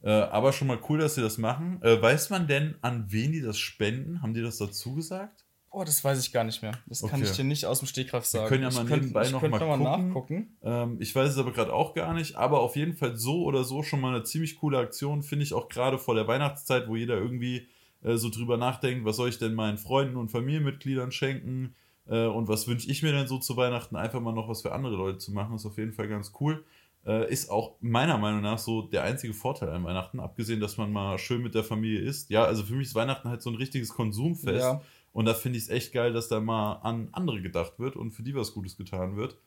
Äh, 0.00 0.10
aber 0.10 0.52
schon 0.52 0.68
mal 0.68 0.78
cool, 0.88 0.98
dass 1.00 1.16
sie 1.16 1.22
das 1.22 1.38
machen. 1.38 1.80
Äh, 1.82 2.00
weiß 2.00 2.30
man 2.30 2.46
denn, 2.46 2.76
an 2.82 3.06
wen 3.08 3.32
die 3.32 3.40
das 3.42 3.58
spenden? 3.58 4.22
Haben 4.22 4.32
die 4.32 4.42
das 4.42 4.58
dazu 4.58 4.94
gesagt? 4.94 5.44
Oh, 5.70 5.82
das 5.84 6.02
weiß 6.04 6.20
ich 6.20 6.32
gar 6.32 6.44
nicht 6.44 6.62
mehr. 6.62 6.72
Das 6.86 7.00
kann 7.02 7.20
Okay. 7.20 7.24
ich 7.30 7.36
dir 7.36 7.42
nicht 7.44 7.66
aus 7.66 7.80
dem 7.80 7.88
Stegreif 7.88 8.24
sagen. 8.24 8.46
können 8.48 8.62
ja 8.62 8.68
ich 8.68 8.76
mal 8.76 8.84
könnt- 8.86 9.02
nebenbei 9.02 9.22
ich 9.22 9.32
noch 9.32 9.42
mal 9.42 9.48
noch 9.50 9.58
mal 9.76 9.76
gucken. 9.76 10.06
nachgucken. 10.08 10.56
Ähm, 10.62 10.96
ich 11.00 11.14
weiß 11.14 11.30
es 11.30 11.36
aber 11.38 11.52
gerade 11.52 11.72
auch 11.72 11.94
gar 11.94 12.14
nicht. 12.14 12.36
Aber 12.36 12.60
auf 12.60 12.76
jeden 12.76 12.94
Fall 12.96 13.16
so 13.16 13.42
oder 13.42 13.64
so 13.64 13.82
schon 13.82 14.00
mal 14.00 14.14
eine 14.14 14.22
ziemlich 14.22 14.56
coole 14.60 14.78
Aktion. 14.78 15.22
Finde 15.24 15.42
ich 15.44 15.52
auch 15.52 15.68
gerade 15.68 15.98
vor 15.98 16.14
der 16.14 16.28
Weihnachtszeit, 16.28 16.86
wo 16.88 16.94
jeder 16.96 17.16
irgendwie 17.16 17.66
äh, 18.02 18.16
so 18.16 18.30
drüber 18.30 18.56
nachdenkt, 18.56 19.04
was 19.04 19.16
soll 19.16 19.28
ich 19.28 19.38
denn 19.38 19.54
meinen 19.54 19.78
Freunden 19.78 20.16
und 20.16 20.30
Familienmitgliedern 20.30 21.12
schenken 21.12 21.74
äh, 22.06 22.26
und 22.26 22.48
was 22.48 22.66
wünsche 22.68 22.90
ich 22.90 23.02
mir 23.02 23.12
denn 23.12 23.26
so 23.26 23.38
zu 23.38 23.56
Weihnachten, 23.56 23.96
einfach 23.96 24.20
mal 24.20 24.32
noch 24.32 24.48
was 24.48 24.62
für 24.62 24.72
andere 24.72 24.96
Leute 24.96 25.18
zu 25.18 25.32
machen, 25.32 25.56
ist 25.56 25.66
auf 25.66 25.78
jeden 25.78 25.92
Fall 25.92 26.08
ganz 26.08 26.32
cool. 26.40 26.64
Äh, 27.06 27.32
ist 27.32 27.50
auch 27.50 27.76
meiner 27.80 28.18
Meinung 28.18 28.42
nach 28.42 28.58
so 28.58 28.82
der 28.82 29.04
einzige 29.04 29.32
Vorteil 29.32 29.70
an 29.70 29.84
Weihnachten, 29.84 30.20
abgesehen, 30.20 30.60
dass 30.60 30.76
man 30.76 30.92
mal 30.92 31.18
schön 31.18 31.42
mit 31.42 31.54
der 31.54 31.64
Familie 31.64 32.00
isst. 32.00 32.30
Ja, 32.30 32.44
also 32.44 32.64
für 32.64 32.74
mich 32.74 32.88
ist 32.88 32.94
Weihnachten 32.94 33.28
halt 33.28 33.40
so 33.40 33.50
ein 33.50 33.56
richtiges 33.56 33.90
Konsumfest. 33.90 34.60
Ja. 34.60 34.82
Und 35.12 35.24
da 35.24 35.34
finde 35.34 35.58
ich 35.58 35.64
es 35.64 35.70
echt 35.70 35.92
geil, 35.92 36.12
dass 36.12 36.28
da 36.28 36.38
mal 36.40 36.74
an 36.82 37.08
andere 37.12 37.40
gedacht 37.40 37.78
wird 37.78 37.96
und 37.96 38.10
für 38.10 38.22
die 38.22 38.34
was 38.34 38.52
Gutes 38.52 38.76
getan 38.76 39.16
wird. 39.16 39.38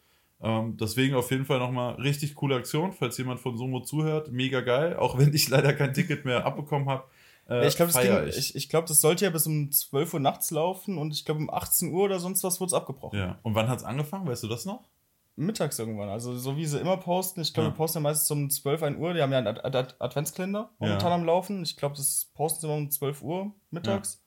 Ähm, 0.42 0.76
deswegen 0.78 1.14
auf 1.16 1.30
jeden 1.30 1.46
Fall 1.46 1.60
nochmal 1.60 1.96
richtig 1.96 2.36
coole 2.36 2.56
Aktion, 2.56 2.94
falls 2.94 3.18
jemand 3.18 3.40
von 3.40 3.58
Somo 3.58 3.82
zuhört. 3.82 4.32
Mega 4.32 4.62
geil, 4.62 4.96
auch 4.96 5.18
wenn 5.18 5.34
ich 5.34 5.50
leider 5.50 5.74
kein 5.74 5.94
Ticket 5.94 6.26
mehr 6.26 6.46
abbekommen 6.46 6.90
habe. 6.90 7.04
Äh, 7.50 7.68
ich 7.68 7.76
glaube, 7.76 7.92
das, 7.92 8.38
ich, 8.38 8.56
ich 8.56 8.70
glaub, 8.70 8.86
das 8.86 9.02
sollte 9.02 9.26
ja 9.26 9.32
bis 9.32 9.46
um 9.48 9.72
12 9.72 10.14
Uhr 10.14 10.20
nachts 10.20 10.52
laufen 10.52 10.98
und 10.98 11.12
ich 11.14 11.26
glaube, 11.26 11.40
um 11.42 11.50
18 11.50 11.92
Uhr 11.94 12.04
oder 12.04 12.20
sonst 12.20 12.44
was 12.44 12.60
wurde 12.60 12.68
es 12.70 12.74
abgebrochen. 12.74 13.20
Ja. 13.20 13.40
Und 13.44 13.56
wann 13.56 13.68
hat 13.68 13.80
es 13.80 13.84
angefangen? 13.84 14.28
Weißt 14.28 14.44
du 14.44 14.48
das 14.48 14.66
noch? 14.66 14.90
Mittags 15.38 15.80
irgendwann. 15.80 16.10
Also, 16.10 16.38
so 16.38 16.56
wie 16.58 16.66
sie 16.66 16.80
immer 16.80 16.98
posten. 16.98 17.42
Ich 17.42 17.54
glaube, 17.54 17.70
Ja. 17.70 17.74
wir 17.74 17.78
posten 17.78 17.98
ja 18.00 18.02
meistens 18.04 18.30
um 18.32 18.50
12, 18.50 18.84
1 18.84 18.98
Uhr. 19.00 19.14
Die 19.14 19.22
haben 19.22 19.32
ja 19.32 19.38
einen 19.40 19.48
Ad 19.48 19.62
Ad 19.64 19.96
Adventskalender 20.00 20.70
momentan 20.78 21.10
Ja. 21.10 21.16
am 21.16 21.24
Laufen. 21.26 21.64
Ich 21.64 21.78
glaube, 21.78 21.96
das 21.96 22.30
posten 22.36 22.62
sie 22.62 22.68
immer 22.68 22.76
um 22.76 22.92
12 22.92 23.22
Uhr 23.22 23.52
mittags. 23.72 24.21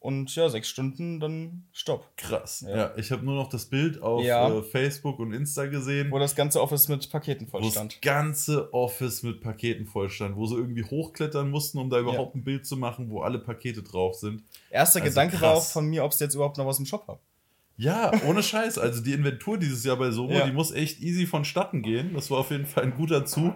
Und 0.00 0.32
ja, 0.36 0.48
sechs 0.48 0.68
Stunden, 0.68 1.18
dann 1.18 1.64
Stopp. 1.72 2.16
Krass. 2.16 2.60
Ja, 2.66 2.76
Ja. 2.76 2.92
ich 2.96 3.10
habe 3.10 3.24
nur 3.24 3.34
noch 3.34 3.48
das 3.48 3.66
Bild 3.66 4.00
auf 4.00 4.24
Ja. 4.24 4.48
äh, 4.48 4.62
Facebook 4.62 5.18
und 5.18 5.32
Insta 5.32 5.66
gesehen, 5.66 6.12
Wo 6.12 6.20
das 6.20 6.36
ganze 6.36 6.60
Office 6.62 6.86
mit 6.88 7.10
Paketen 7.10 7.48
voll 7.48 7.62
wo 7.62 7.68
das 7.70 8.00
ganze 8.00 8.72
Office 8.72 9.24
mit 9.24 9.40
Paketen 9.40 9.86
voll 9.86 10.08
stand, 10.08 10.36
wo 10.36 10.46
sie 10.46 10.54
irgendwie 10.54 10.84
hochklettern 10.84 11.50
mussten, 11.50 11.78
um 11.78 11.90
da 11.90 11.98
überhaupt 11.98 12.36
ein 12.36 12.44
Bild 12.44 12.64
zu 12.64 12.76
machen, 12.76 13.10
wo 13.10 13.22
alle 13.22 13.40
Pakete 13.40 13.82
drauf 13.82 14.14
sind. 14.14 14.44
Erster 14.70 15.00
Also 15.00 15.10
Gedanke 15.10 15.40
war 15.40 15.50
auch 15.50 15.54
krass. 15.56 15.72
von 15.72 15.86
mir, 15.86 16.04
ob 16.04 16.12
sie 16.14 16.22
jetzt 16.24 16.34
überhaupt 16.34 16.58
noch 16.58 16.66
was 16.66 16.78
im 16.78 16.86
Shop 16.86 17.04
haben. 17.08 17.18
Ja, 17.76 18.12
ohne 18.26 18.42
Scheiß. 18.42 18.78
Also 18.78 19.02
die 19.02 19.12
Inventur 19.12 19.56
dieses 19.58 19.84
Jahr 19.84 19.96
bei 19.96 20.10
Somo, 20.12 20.32
Ja. 20.32 20.46
die 20.46 20.52
muss 20.52 20.70
echt 20.72 21.00
easy 21.00 21.26
vonstatten 21.26 21.82
gehen. 21.82 22.12
Das 22.14 22.30
war 22.30 22.38
auf 22.38 22.50
jeden 22.52 22.66
Fall 22.66 22.84
ein 22.84 22.94
guter 22.94 23.24
Zug. 23.24 23.54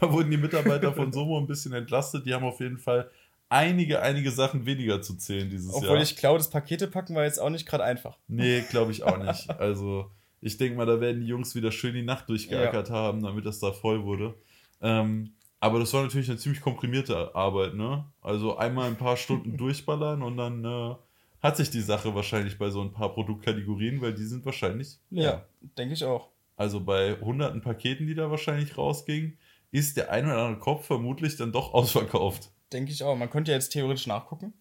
Da 0.00 0.12
wurden 0.12 0.32
die 0.32 0.36
Mitarbeiter 0.36 0.92
von 0.92 1.12
Somo 1.12 1.38
ein 1.38 1.46
bisschen 1.46 1.72
entlastet. 1.72 2.26
Die 2.26 2.34
haben 2.34 2.44
auf 2.44 2.58
jeden 2.60 2.78
Fall 2.78 3.08
einige, 3.48 4.02
einige 4.02 4.30
Sachen 4.30 4.66
weniger 4.66 5.02
zu 5.02 5.16
zählen 5.16 5.50
dieses 5.50 5.72
Obwohl 5.72 5.94
Jahr. 5.94 6.02
ich 6.02 6.16
glaube, 6.16 6.38
das 6.38 6.50
Pakete 6.50 6.88
packen 6.88 7.14
war 7.14 7.24
jetzt 7.24 7.38
auch 7.38 7.50
nicht 7.50 7.66
gerade 7.66 7.84
einfach. 7.84 8.18
Nee, 8.28 8.62
glaube 8.70 8.92
ich 8.92 9.02
auch 9.02 9.18
nicht. 9.18 9.50
Also, 9.50 10.10
ich 10.40 10.56
denke 10.56 10.76
mal, 10.76 10.86
da 10.86 11.00
werden 11.00 11.20
die 11.20 11.26
Jungs 11.26 11.54
wieder 11.54 11.72
schön 11.72 11.94
die 11.94 12.02
Nacht 12.02 12.28
durchgeackert 12.28 12.90
haben, 12.90 13.22
damit 13.22 13.46
das 13.46 13.60
da 13.60 13.72
voll 13.72 14.04
wurde. 14.04 14.34
Ähm, 14.80 15.32
aber 15.60 15.78
das 15.78 15.92
war 15.94 16.02
natürlich 16.02 16.28
eine 16.28 16.38
ziemlich 16.38 16.60
komprimierte 16.60 17.34
Arbeit, 17.34 17.74
ne? 17.74 18.04
Also 18.20 18.56
einmal 18.56 18.88
ein 18.88 18.96
paar 18.96 19.16
Stunden 19.16 19.56
durchballern 19.56 20.22
und 20.22 20.36
dann 20.36 20.64
äh, 20.64 20.94
hat 21.40 21.56
sich 21.56 21.70
die 21.70 21.80
Sache 21.80 22.14
wahrscheinlich 22.14 22.58
bei 22.58 22.70
so 22.70 22.82
ein 22.82 22.92
paar 22.92 23.14
Produktkategorien, 23.14 24.00
weil 24.00 24.14
die 24.14 24.24
sind 24.24 24.44
wahrscheinlich 24.44 24.98
leer. 25.10 25.48
denke 25.78 25.94
ich 25.94 26.04
auch. 26.04 26.28
Also 26.56 26.80
bei 26.80 27.16
hunderten 27.20 27.60
Paketen, 27.60 28.06
die 28.06 28.14
da 28.14 28.30
wahrscheinlich 28.30 28.76
rausgingen, 28.76 29.38
ist 29.72 29.96
der 29.96 30.10
ein 30.10 30.24
oder 30.26 30.38
andere 30.38 30.58
Kopf 30.58 30.86
vermutlich 30.86 31.36
dann 31.36 31.52
doch 31.52 31.74
ausverkauft. 31.74 32.50
Denke 32.76 32.92
ich 32.92 33.02
auch. 33.02 33.16
Man 33.16 33.30
könnte 33.30 33.52
ja 33.52 33.56
jetzt 33.56 33.70
theoretisch 33.70 34.06
nachgucken. 34.06 34.52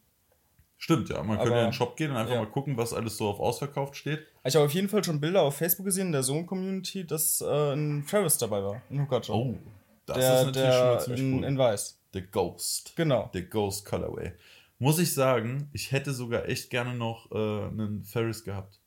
Stimmt, 0.77 1.09
ja. 1.09 1.17
Man 1.21 1.35
könnte 1.37 1.41
Aber- 1.51 1.55
ja 1.55 1.61
in 1.65 1.67
den 1.71 1.73
Shop 1.73 1.97
gehen 1.97 2.11
und 2.11 2.17
einfach 2.17 2.33
ja. 2.33 2.39
mal 2.41 2.49
gucken, 2.49 2.77
was 2.77 2.93
alles 2.93 3.17
so 3.17 3.27
auf 3.27 3.41
ausverkauft 3.41 3.97
steht. 3.97 4.25
Ich 4.45 4.55
habe 4.55 4.65
auf 4.65 4.73
jeden 4.73 4.87
Fall 4.87 5.03
schon 5.03 5.19
Bilder 5.19 5.41
auf 5.41 5.57
Facebook 5.57 5.85
gesehen 5.85 6.07
in 6.07 6.11
der 6.13 6.23
Zoom-Community, 6.23 7.05
dass 7.05 7.41
äh, 7.41 7.73
ein 7.73 8.03
Ferris 8.03 8.37
dabei 8.37 8.63
war. 8.63 8.81
Ein 8.89 9.01
Hooker-Job. 9.01 9.35
Oh, 9.35 9.57
das 10.05 10.17
der, 10.17 10.39
ist 10.39 10.45
natürlich 10.45 10.73
schon 10.73 10.85
mal 10.85 10.91
der 10.91 10.99
ziemlich 10.99 11.21
in, 11.21 11.33
cool. 11.39 11.43
in 11.43 11.57
weiß. 11.57 11.99
The 12.13 12.21
Ghost. 12.21 12.93
Genau. 12.95 13.29
Der 13.33 13.41
Ghost 13.41 13.85
Colorway. 13.85 14.31
Muss 14.79 14.97
ich 14.99 15.13
sagen, 15.13 15.69
ich 15.73 15.91
hätte 15.91 16.13
sogar 16.13 16.47
echt 16.47 16.69
gerne 16.69 16.93
noch 16.95 17.29
äh, 17.31 17.35
einen 17.35 18.05
Ferris 18.05 18.45
gehabt. 18.45 18.79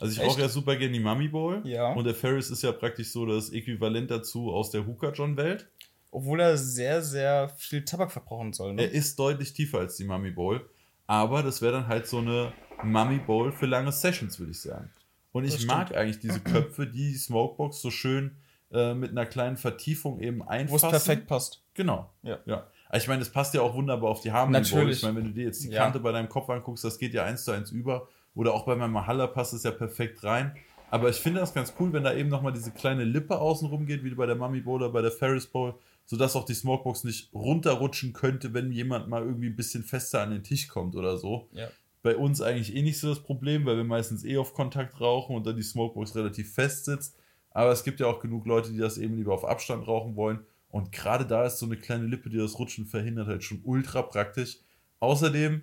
Also 0.00 0.12
ich 0.12 0.18
Echt? 0.20 0.28
rauche 0.30 0.40
ja 0.42 0.48
super 0.48 0.76
gerne 0.76 0.92
die 0.92 1.00
Mummy 1.00 1.28
Bowl. 1.28 1.60
Ja. 1.64 1.92
Und 1.92 2.04
der 2.04 2.14
Ferris 2.14 2.50
ist 2.50 2.62
ja 2.62 2.72
praktisch 2.72 3.10
so 3.10 3.26
das 3.26 3.50
Äquivalent 3.50 4.10
dazu 4.10 4.52
aus 4.52 4.70
der 4.70 4.86
Hooker 4.86 5.12
John 5.12 5.36
Welt. 5.36 5.68
Obwohl 6.10 6.40
er 6.40 6.56
sehr, 6.56 7.02
sehr 7.02 7.50
viel 7.50 7.84
Tabak 7.84 8.10
verbrauchen 8.10 8.52
soll. 8.52 8.74
Ne? 8.74 8.82
Er 8.82 8.90
ist 8.92 9.18
deutlich 9.18 9.52
tiefer 9.52 9.78
als 9.78 9.96
die 9.96 10.04
Mummy 10.04 10.30
Bowl. 10.30 10.68
Aber 11.06 11.42
das 11.42 11.62
wäre 11.62 11.72
dann 11.72 11.88
halt 11.88 12.06
so 12.06 12.18
eine 12.18 12.52
Mummy 12.82 13.18
Bowl 13.18 13.52
für 13.52 13.66
lange 13.66 13.92
Sessions, 13.92 14.38
würde 14.38 14.52
ich 14.52 14.60
sagen. 14.60 14.90
Und 15.32 15.44
ich 15.44 15.66
mag 15.66 15.94
eigentlich 15.94 16.18
diese 16.20 16.40
Köpfe, 16.40 16.86
die 16.86 17.12
die 17.12 17.14
Smokebox 17.14 17.80
so 17.80 17.90
schön 17.90 18.36
äh, 18.72 18.94
mit 18.94 19.10
einer 19.10 19.26
kleinen 19.26 19.56
Vertiefung 19.56 20.20
eben 20.20 20.40
Wo 20.40 20.44
es 20.44 20.48
einfassen. 20.50 20.90
perfekt 20.90 21.26
passt. 21.26 21.62
Genau. 21.74 22.10
Ja. 22.22 22.38
ja. 22.46 22.66
Ich 22.92 23.06
meine, 23.06 23.20
das 23.20 23.30
passt 23.30 23.54
ja 23.54 23.60
auch 23.60 23.74
wunderbar 23.74 24.10
auf 24.10 24.20
die 24.20 24.32
Harmony 24.32 24.58
Bowl. 24.60 24.78
Natürlich. 24.78 24.96
Ich 24.98 25.02
meine, 25.04 25.16
wenn 25.16 25.24
du 25.24 25.32
dir 25.32 25.44
jetzt 25.44 25.62
die 25.62 25.68
Ja. 25.70 25.84
Kante 25.84 26.00
bei 26.00 26.12
deinem 26.12 26.28
Kopf 26.28 26.48
anguckst, 26.48 26.84
das 26.84 26.98
geht 26.98 27.12
ja 27.14 27.24
eins 27.24 27.44
zu 27.44 27.52
eins 27.52 27.70
über. 27.70 28.08
Oder 28.34 28.54
auch 28.54 28.64
bei 28.64 28.76
meinem 28.76 28.92
Mahalla 28.92 29.26
passt 29.26 29.52
es 29.52 29.62
ja 29.62 29.70
perfekt 29.70 30.24
rein. 30.24 30.54
Aber 30.90 31.10
ich 31.10 31.16
finde 31.16 31.40
das 31.40 31.52
ganz 31.52 31.74
cool, 31.78 31.92
wenn 31.92 32.04
da 32.04 32.14
eben 32.14 32.30
nochmal 32.30 32.52
diese 32.52 32.70
kleine 32.70 33.04
Lippe 33.04 33.38
außenrum 33.38 33.84
geht, 33.86 34.04
wie 34.04 34.14
bei 34.14 34.26
der 34.26 34.36
Mummy 34.36 34.60
Bowl 34.60 34.76
oder 34.82 34.90
bei 34.90 35.02
der 35.02 35.10
Ferris 35.10 35.46
Bowl, 35.46 35.74
sodass 36.10 36.36
auch 36.36 36.46
die 36.46 36.54
Smokebox 36.54 37.04
nicht 37.04 37.34
runterrutschen 37.34 38.14
könnte, 38.14 38.54
wenn 38.54 38.72
jemand 38.72 39.08
mal 39.08 39.22
irgendwie 39.22 39.48
ein 39.48 39.56
bisschen 39.56 39.84
fester 39.84 40.22
an 40.22 40.30
den 40.30 40.42
Tisch 40.42 40.66
kommt 40.66 40.96
oder 40.96 41.18
so. 41.18 41.50
Ja. 41.52 41.68
Bei 42.02 42.16
uns 42.16 42.40
eigentlich 42.40 42.74
eh 42.74 42.80
nicht 42.80 42.98
so 42.98 43.10
das 43.10 43.22
Problem, 43.22 43.66
weil 43.66 43.76
wir 43.76 43.84
meistens 43.84 44.24
eh 44.24 44.38
auf 44.38 44.54
Kontakt 44.54 44.98
rauchen 45.02 45.36
und 45.36 45.46
dann 45.46 45.56
die 45.56 45.62
Smokebox 45.62 46.16
relativ 46.16 46.54
fest 46.54 46.86
sitzt. 46.86 47.18
Aber 47.50 47.72
es 47.72 47.84
gibt 47.84 48.00
ja 48.00 48.06
auch 48.06 48.20
genug 48.20 48.46
Leute, 48.46 48.72
die 48.72 48.78
das 48.78 48.96
eben 48.96 49.16
lieber 49.16 49.34
auf 49.34 49.44
Abstand 49.44 49.86
rauchen 49.86 50.16
wollen. 50.16 50.38
Und 50.70 50.92
gerade 50.92 51.26
da 51.26 51.44
ist 51.44 51.58
so 51.58 51.66
eine 51.66 51.76
kleine 51.76 52.06
Lippe, 52.06 52.30
die 52.30 52.38
das 52.38 52.58
Rutschen 52.58 52.86
verhindert, 52.86 53.26
halt 53.28 53.44
schon 53.44 53.60
ultra 53.64 54.00
praktisch. 54.00 54.60
Außerdem, 55.00 55.60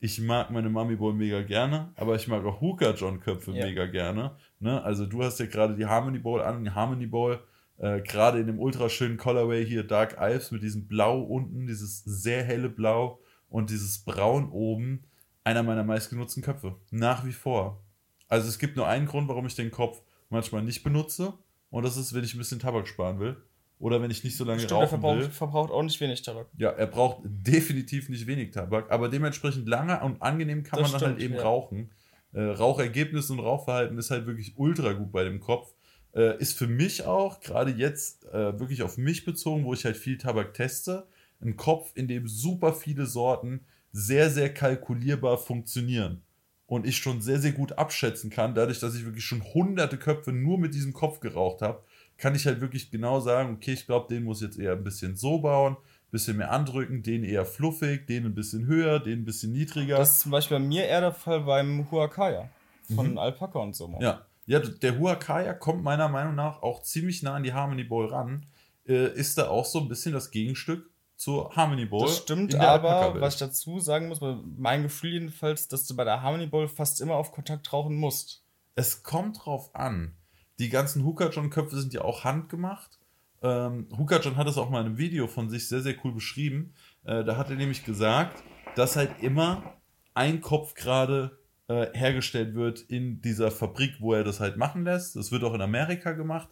ich 0.00 0.20
mag 0.22 0.50
meine 0.50 0.70
Mummy 0.70 0.96
Bowl 0.96 1.12
mega 1.12 1.42
gerne, 1.42 1.92
aber 1.96 2.16
ich 2.16 2.28
mag 2.28 2.42
auch 2.46 2.62
Hooker 2.62 2.94
John 2.94 3.20
Köpfe 3.20 3.52
Ja. 3.52 3.66
mega 3.66 3.84
gerne. 3.86 4.36
Ne? 4.58 4.82
Also 4.82 5.04
du 5.04 5.22
hast 5.22 5.38
ja 5.38 5.46
gerade 5.46 5.76
die 5.76 5.84
Harmony 5.84 6.18
Bowl 6.18 6.40
an, 6.40 6.64
die 6.64 6.70
Harmony 6.70 7.06
Bowl, 7.06 7.40
äh, 7.82 8.00
gerade 8.00 8.38
in 8.38 8.46
dem 8.46 8.58
ultra 8.60 8.88
schönen 8.88 9.16
Colorway 9.16 9.66
hier 9.66 9.82
Dark 9.82 10.18
Alps 10.18 10.52
mit 10.52 10.62
diesem 10.62 10.86
Blau 10.86 11.20
unten, 11.20 11.66
dieses 11.66 12.02
sehr 12.04 12.44
helle 12.44 12.70
Blau 12.70 13.18
und 13.48 13.70
dieses 13.70 13.98
Braun 14.04 14.50
oben, 14.50 15.02
einer 15.44 15.64
meiner 15.64 15.82
meistgenutzten 15.82 16.42
Köpfe. 16.42 16.76
Nach 16.92 17.26
wie 17.26 17.32
vor. 17.32 17.82
Also 18.28 18.48
es 18.48 18.58
gibt 18.60 18.76
nur 18.76 18.86
einen 18.86 19.06
Grund, 19.06 19.28
warum 19.28 19.46
ich 19.46 19.56
den 19.56 19.72
Kopf 19.72 20.00
manchmal 20.30 20.62
nicht 20.62 20.84
benutze 20.84 21.34
und 21.70 21.82
das 21.84 21.96
ist, 21.96 22.14
wenn 22.14 22.22
ich 22.22 22.34
ein 22.34 22.38
bisschen 22.38 22.60
Tabak 22.60 22.86
sparen 22.86 23.18
will 23.18 23.36
oder 23.80 24.00
wenn 24.00 24.12
ich 24.12 24.22
nicht 24.22 24.36
so 24.36 24.44
lange 24.44 24.60
Stimmt, 24.60 24.72
er 24.72 24.76
rauchen 24.76 25.02
will. 25.02 25.22
verbraucht, 25.22 25.32
verbraucht 25.34 25.70
auch 25.72 25.82
nicht 25.82 26.00
wenig 26.00 26.22
Tabak. 26.22 26.46
Ja, 26.56 26.70
er 26.70 26.86
braucht 26.86 27.22
definitiv 27.24 28.08
nicht 28.08 28.28
wenig 28.28 28.52
Tabak, 28.52 28.92
aber 28.92 29.08
dementsprechend 29.08 29.68
lange 29.68 29.98
und 30.00 30.22
angenehm 30.22 30.62
kann 30.62 30.78
Das 30.78 30.92
man 30.92 31.00
dann 31.00 31.08
halt 31.10 31.18
stimmt, 31.18 31.32
eben 31.32 31.40
ja. 31.40 31.48
rauchen. 31.48 31.90
Äh, 32.32 32.42
Rauchergebnis 32.42 33.28
und 33.30 33.40
Rauchverhalten 33.40 33.98
ist 33.98 34.12
halt 34.12 34.26
wirklich 34.26 34.56
ultra 34.56 34.92
gut 34.92 35.10
bei 35.10 35.24
dem 35.24 35.40
Kopf. 35.40 35.74
Äh, 36.14 36.38
ist 36.38 36.58
für 36.58 36.66
mich 36.66 37.04
auch, 37.04 37.40
gerade 37.40 37.70
jetzt 37.70 38.26
äh, 38.26 38.58
wirklich 38.58 38.82
auf 38.82 38.98
mich 38.98 39.24
bezogen, 39.24 39.64
wo 39.64 39.72
ich 39.72 39.84
halt 39.84 39.96
viel 39.96 40.18
Tabak 40.18 40.52
teste, 40.54 41.06
ein 41.40 41.56
Kopf, 41.56 41.92
in 41.94 42.06
dem 42.06 42.28
super 42.28 42.72
viele 42.72 43.06
Sorten 43.06 43.64
sehr, 43.92 44.30
sehr 44.30 44.52
kalkulierbar 44.52 45.38
funktionieren. 45.38 46.22
Und 46.66 46.86
ich 46.86 46.96
schon 46.96 47.20
sehr, 47.20 47.38
sehr 47.38 47.52
gut 47.52 47.72
abschätzen 47.72 48.30
kann, 48.30 48.54
dadurch, 48.54 48.80
dass 48.80 48.94
ich 48.94 49.04
wirklich 49.04 49.24
schon 49.24 49.42
hunderte 49.52 49.98
Köpfe 49.98 50.32
nur 50.32 50.58
mit 50.58 50.74
diesem 50.74 50.94
Kopf 50.94 51.20
geraucht 51.20 51.60
habe, 51.60 51.82
kann 52.16 52.34
ich 52.34 52.46
halt 52.46 52.60
wirklich 52.60 52.90
genau 52.90 53.20
sagen, 53.20 53.54
okay, 53.54 53.72
ich 53.72 53.84
glaube, 53.84 54.12
den 54.14 54.24
muss 54.24 54.40
ich 54.40 54.48
jetzt 54.48 54.58
eher 54.58 54.72
ein 54.72 54.84
bisschen 54.84 55.16
so 55.16 55.38
bauen, 55.40 55.74
ein 55.74 56.10
bisschen 56.10 56.36
mehr 56.36 56.50
andrücken, 56.50 57.02
den 57.02 57.24
eher 57.24 57.44
fluffig, 57.44 58.06
den 58.06 58.24
ein 58.26 58.34
bisschen 58.34 58.66
höher, 58.66 59.00
den 59.00 59.20
ein 59.20 59.24
bisschen 59.24 59.52
niedriger. 59.52 59.98
Das 59.98 60.12
ist 60.12 60.20
zum 60.20 60.30
Beispiel 60.30 60.58
bei 60.58 60.64
mir 60.64 60.86
eher 60.86 61.00
der 61.00 61.12
Fall 61.12 61.40
beim 61.40 61.90
Huacaya 61.90 62.48
von 62.94 63.18
Alpaka 63.18 63.58
und 63.58 63.74
so. 63.74 63.88
Mhm. 63.88 64.00
ja. 64.00 64.26
Ja, 64.46 64.58
der 64.58 64.98
Huacaya 64.98 65.54
kommt 65.54 65.82
meiner 65.82 66.08
Meinung 66.08 66.34
nach 66.34 66.62
auch 66.62 66.82
ziemlich 66.82 67.22
nah 67.22 67.34
an 67.34 67.42
die 67.42 67.52
Harmony 67.52 67.84
Bowl 67.84 68.06
ran. 68.06 68.46
Äh, 68.86 69.12
ist 69.14 69.38
da 69.38 69.48
auch 69.48 69.64
so 69.64 69.80
ein 69.80 69.88
bisschen 69.88 70.12
das 70.12 70.30
Gegenstück 70.30 70.90
zur 71.16 71.54
Harmony 71.54 71.86
Bowl. 71.86 72.06
Das 72.06 72.18
stimmt, 72.18 72.54
aber 72.56 73.20
was 73.20 73.34
ich 73.34 73.40
dazu 73.40 73.78
sagen 73.78 74.08
muss, 74.08 74.20
mein 74.56 74.82
Gefühl 74.82 75.12
jedenfalls, 75.12 75.68
dass 75.68 75.86
du 75.86 75.94
bei 75.94 76.04
der 76.04 76.22
Harmony 76.22 76.46
Bowl 76.46 76.66
fast 76.66 77.00
immer 77.00 77.14
auf 77.14 77.30
Kontakt 77.30 77.72
rauchen 77.72 77.94
musst. 77.94 78.42
Es 78.74 79.04
kommt 79.04 79.44
drauf 79.44 79.74
an. 79.74 80.16
Die 80.58 80.68
ganzen 80.68 81.04
Hooker 81.04 81.30
John 81.30 81.50
Köpfe 81.50 81.80
sind 81.80 81.92
ja 81.92 82.02
auch 82.02 82.24
handgemacht. 82.24 82.98
Ähm, 83.42 83.88
Hooker 83.96 84.20
John 84.20 84.36
hat 84.36 84.48
es 84.48 84.58
auch 84.58 84.70
mal 84.70 84.80
in 84.80 84.86
einem 84.86 84.98
Video 84.98 85.28
von 85.28 85.48
sich 85.48 85.68
sehr, 85.68 85.82
sehr 85.82 85.94
cool 86.04 86.12
beschrieben. 86.12 86.74
Äh, 87.04 87.24
da 87.24 87.36
hat 87.36 87.50
er 87.50 87.56
nämlich 87.56 87.84
gesagt, 87.84 88.42
dass 88.74 88.96
halt 88.96 89.22
immer 89.22 89.74
ein 90.14 90.40
Kopf 90.40 90.74
gerade 90.74 91.38
äh, 91.72 91.90
hergestellt 91.94 92.54
wird 92.54 92.80
in 92.80 93.20
dieser 93.22 93.50
Fabrik, 93.50 93.94
wo 94.00 94.12
er 94.12 94.24
das 94.24 94.40
halt 94.40 94.56
machen 94.56 94.84
lässt. 94.84 95.16
Das 95.16 95.32
wird 95.32 95.44
auch 95.44 95.54
in 95.54 95.62
Amerika 95.62 96.12
gemacht. 96.12 96.48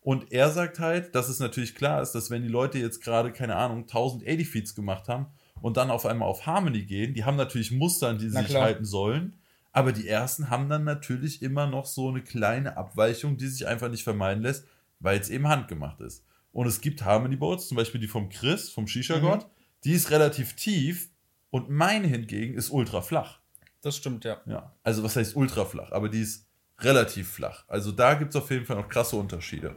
Und 0.00 0.32
er 0.32 0.50
sagt 0.50 0.80
halt, 0.80 1.14
dass 1.14 1.28
es 1.28 1.40
natürlich 1.40 1.74
klar 1.74 2.02
ist, 2.02 2.12
dass 2.12 2.30
wenn 2.30 2.42
die 2.42 2.48
Leute 2.48 2.78
jetzt 2.78 3.00
gerade, 3.00 3.32
keine 3.32 3.56
Ahnung, 3.56 3.82
1000 3.82 4.22
80 4.22 4.48
Feeds 4.48 4.74
gemacht 4.74 5.08
haben 5.08 5.26
und 5.62 5.78
dann 5.78 5.90
auf 5.90 6.04
einmal 6.04 6.28
auf 6.28 6.44
Harmony 6.46 6.82
gehen, 6.82 7.14
die 7.14 7.24
haben 7.24 7.36
natürlich 7.36 7.70
Muster, 7.70 8.08
an 8.08 8.18
die 8.18 8.28
sie 8.28 8.42
sich 8.42 8.54
halten 8.54 8.84
sollen. 8.84 9.36
Aber 9.72 9.92
die 9.92 10.06
ersten 10.06 10.50
haben 10.50 10.68
dann 10.68 10.84
natürlich 10.84 11.42
immer 11.42 11.66
noch 11.66 11.86
so 11.86 12.08
eine 12.08 12.22
kleine 12.22 12.76
Abweichung, 12.76 13.38
die 13.38 13.48
sich 13.48 13.66
einfach 13.66 13.88
nicht 13.88 14.04
vermeiden 14.04 14.42
lässt, 14.42 14.66
weil 15.00 15.18
es 15.18 15.30
eben 15.30 15.48
handgemacht 15.48 16.00
ist. 16.00 16.24
Und 16.52 16.66
es 16.66 16.80
gibt 16.80 17.04
Harmony 17.04 17.36
Boats, 17.36 17.68
zum 17.68 17.76
Beispiel 17.76 18.00
die 18.00 18.06
vom 18.06 18.28
Chris, 18.28 18.70
vom 18.70 18.86
Shisha-Gott, 18.86 19.46
die 19.84 19.92
ist 19.92 20.10
relativ 20.10 20.54
tief 20.54 21.10
Und 21.50 21.70
meine 21.70 22.08
hingegen 22.08 22.54
ist 22.54 22.70
ultra 22.70 23.00
flach. 23.00 23.40
Das 23.84 23.96
stimmt, 23.96 24.24
ja. 24.24 24.38
Ja. 24.46 24.72
Also 24.82 25.02
was 25.04 25.14
heißt 25.16 25.36
ultra 25.36 25.64
flach? 25.64 25.92
Aber 25.92 26.08
die 26.08 26.20
ist 26.22 26.48
relativ 26.80 27.30
flach. 27.30 27.64
Also 27.68 27.92
da 27.92 28.14
gibt 28.14 28.30
es 28.34 28.36
auf 28.36 28.50
jeden 28.50 28.64
Fall 28.64 28.76
noch 28.76 28.88
krasse 28.88 29.14
Unterschiede. 29.16 29.74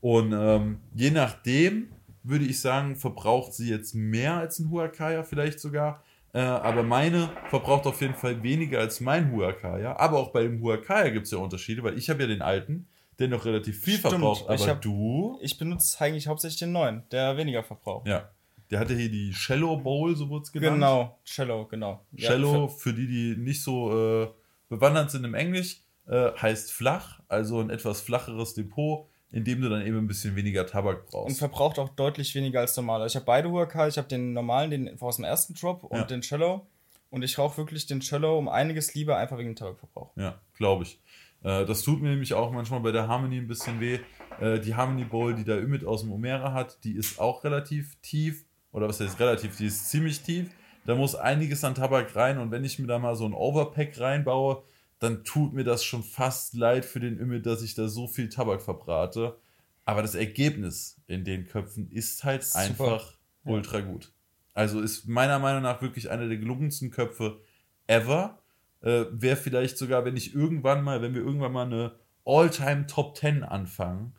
Und 0.00 0.32
ähm, 0.32 0.80
je 0.94 1.10
nachdem 1.10 1.88
würde 2.22 2.44
ich 2.46 2.60
sagen, 2.60 2.96
verbraucht 2.96 3.52
sie 3.52 3.68
jetzt 3.68 3.94
mehr 3.94 4.34
als 4.34 4.58
ein 4.58 4.70
Huakaya 4.70 5.22
vielleicht 5.22 5.60
sogar. 5.60 6.02
Äh, 6.32 6.40
aber 6.40 6.82
meine 6.82 7.30
verbraucht 7.50 7.86
auf 7.86 8.00
jeden 8.00 8.14
Fall 8.14 8.42
weniger 8.42 8.80
als 8.80 9.00
mein 9.00 9.30
Huakaya. 9.30 9.96
Aber 9.96 10.18
auch 10.18 10.32
bei 10.32 10.42
dem 10.42 10.60
Huakaya 10.62 11.10
gibt 11.10 11.26
es 11.26 11.32
ja 11.32 11.38
Unterschiede, 11.38 11.82
weil 11.84 11.96
ich 11.98 12.10
habe 12.10 12.22
ja 12.22 12.26
den 12.26 12.42
alten, 12.42 12.88
der 13.18 13.28
noch 13.28 13.44
relativ 13.44 13.78
viel 13.80 13.98
Stimmt, 13.98 14.10
verbraucht. 14.14 14.44
ich 14.52 14.62
Aber 14.62 14.70
hab- 14.72 14.82
du, 14.82 15.38
Ich 15.42 15.58
benutze 15.58 16.02
eigentlich 16.02 16.26
hauptsächlich 16.26 16.58
den 16.58 16.72
neuen, 16.72 17.04
der 17.12 17.36
weniger 17.36 17.62
verbraucht. 17.62 18.08
ja, 18.08 18.28
der 18.70 18.80
hatte 18.80 18.94
hier 18.94 19.10
die 19.10 19.32
Shallow 19.32 19.76
Bowl, 19.76 20.14
so 20.16 20.28
wurde 20.28 20.42
es 20.44 20.52
genannt. 20.52 20.74
Genau, 20.76 21.18
Cello, 21.24 21.66
genau. 21.66 22.04
Shallow, 22.16 22.68
für 22.68 22.92
die, 22.94 23.06
die 23.06 23.36
nicht 23.40 23.62
so 23.62 24.22
äh, 24.24 24.28
bewandert 24.68 25.10
sind 25.10 25.24
im 25.24 25.34
Englisch, 25.34 25.80
äh, 26.06 26.30
heißt 26.32 26.72
flach, 26.72 27.20
also 27.28 27.60
ein 27.60 27.70
etwas 27.70 28.00
flacheres 28.00 28.54
Depot, 28.54 29.06
in 29.30 29.44
dem 29.44 29.60
du 29.60 29.68
dann 29.68 29.84
eben 29.86 29.98
ein 29.98 30.06
bisschen 30.06 30.36
weniger 30.36 30.66
Tabak 30.66 31.04
Und 31.04 31.10
brauchst. 31.10 31.38
verbraucht 31.38 31.78
auch 31.78 31.88
deutlich 31.90 32.34
weniger 32.34 32.60
als 32.60 32.76
normal. 32.76 33.06
Ich 33.06 33.16
habe 33.16 33.24
beide 33.26 33.50
Huakai, 33.50 33.88
ich 33.88 33.98
habe 33.98 34.08
den 34.08 34.32
normalen, 34.32 34.70
den 34.70 35.00
aus 35.00 35.16
dem 35.16 35.24
ersten 35.24 35.54
Drop 35.54 35.82
und 35.84 35.96
Ja. 35.98 36.04
den 36.04 36.20
Cello. 36.22 36.66
Und 37.10 37.22
ich 37.22 37.38
rauche 37.38 37.56
wirklich 37.58 37.86
den 37.86 38.00
Cello 38.00 38.36
um 38.38 38.48
einiges 38.48 38.94
lieber, 38.94 39.16
einfach 39.16 39.38
wegen 39.38 39.50
dem 39.50 39.56
Tabakverbrauch. 39.56 40.10
Ja, 40.16 40.40
glaube 40.56 40.82
ich. 40.84 41.00
Äh, 41.44 41.64
das 41.64 41.82
tut 41.82 42.00
mir 42.02 42.08
nämlich 42.10 42.34
auch 42.34 42.50
manchmal 42.50 42.80
bei 42.80 42.90
der 42.92 43.06
Harmony 43.06 43.38
ein 43.38 43.46
bisschen 43.46 43.80
weh. 43.80 43.98
Äh, 44.40 44.58
die 44.60 44.74
Harmony 44.74 45.04
Bowl, 45.04 45.34
die 45.34 45.44
der 45.44 45.62
Ümit 45.62 45.84
aus 45.84 46.00
dem 46.02 46.10
Omera 46.12 46.52
hat, 46.52 46.82
die 46.84 46.92
ist 46.96 47.20
auch 47.20 47.44
relativ 47.44 47.96
tief. 48.02 48.44
Oder 48.74 48.88
was 48.88 48.98
heißt 48.98 49.20
relativ? 49.20 49.56
Die 49.56 49.66
ist 49.66 49.88
ziemlich 49.88 50.20
tief. 50.22 50.50
Da 50.84 50.96
muss 50.96 51.14
einiges 51.14 51.62
an 51.62 51.76
Tabak 51.76 52.14
rein. 52.16 52.38
Und 52.38 52.50
wenn 52.50 52.64
ich 52.64 52.80
mir 52.80 52.88
da 52.88 52.98
mal 52.98 53.14
so 53.14 53.24
ein 53.24 53.32
Overpack 53.32 53.98
reinbaue, 54.00 54.64
dann 54.98 55.22
tut 55.22 55.54
mir 55.54 55.62
das 55.62 55.84
schon 55.84 56.02
fast 56.02 56.54
leid 56.54 56.84
für 56.84 56.98
den 56.98 57.16
Ümit, 57.18 57.46
dass 57.46 57.62
ich 57.62 57.76
da 57.76 57.86
so 57.86 58.08
viel 58.08 58.28
Tabak 58.28 58.60
verbrate. 58.60 59.38
Aber 59.84 60.02
das 60.02 60.16
Ergebnis 60.16 61.00
in 61.06 61.24
den 61.24 61.46
Köpfen 61.46 61.88
ist 61.90 62.24
halt 62.24 62.42
Super. 62.42 62.64
einfach 62.64 63.14
ultra 63.44 63.80
gut. 63.80 64.12
Also 64.54 64.80
ist 64.80 65.06
meiner 65.06 65.38
Meinung 65.38 65.62
nach 65.62 65.80
wirklich 65.80 66.10
einer 66.10 66.26
der 66.26 66.38
gelungensten 66.38 66.90
Köpfe 66.90 67.40
ever. 67.86 68.42
Äh, 68.80 69.04
Wäre 69.12 69.36
vielleicht 69.36 69.78
sogar, 69.78 70.04
wenn 70.04 70.16
ich 70.16 70.34
irgendwann 70.34 70.82
mal, 70.82 71.00
wenn 71.00 71.14
wir 71.14 71.22
irgendwann 71.22 71.52
mal 71.52 71.66
eine 71.66 71.92
All-Time 72.24 72.88
Top 72.88 73.16
10 73.16 73.44
anfangen, 73.44 74.14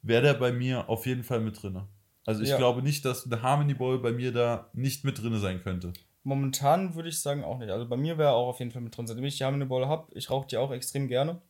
wäre 0.00 0.22
der 0.22 0.34
bei 0.34 0.50
mir 0.50 0.88
auf 0.88 1.04
jeden 1.04 1.24
Fall 1.24 1.40
mit 1.40 1.62
drinne. 1.62 1.88
Also 2.28 2.42
ich 2.42 2.50
Ja. 2.50 2.58
glaube 2.58 2.82
nicht, 2.82 3.06
dass 3.06 3.24
eine 3.24 3.40
Harmony 3.40 3.72
Bowl 3.72 3.98
bei 4.00 4.12
mir 4.12 4.32
da 4.32 4.68
nicht 4.74 5.02
mit 5.02 5.22
drinne 5.22 5.38
sein 5.38 5.62
könnte. 5.62 5.94
Momentan 6.24 6.94
würde 6.94 7.08
ich 7.08 7.20
sagen 7.20 7.42
auch 7.42 7.56
nicht. 7.56 7.70
Also 7.70 7.88
bei 7.88 7.96
mir 7.96 8.18
wäre 8.18 8.32
auch 8.32 8.48
auf 8.48 8.58
jeden 8.58 8.70
Fall 8.70 8.82
mit 8.82 8.94
drin. 8.94 9.06
Seitdem 9.06 9.24
ich 9.24 9.38
die 9.38 9.44
Harmony 9.44 9.64
Bowl 9.64 9.86
habe, 9.86 10.08
ich 10.14 10.28
rauche 10.28 10.46
die 10.46 10.58
auch 10.58 10.70
extrem 10.70 11.08
gerne. 11.08 11.40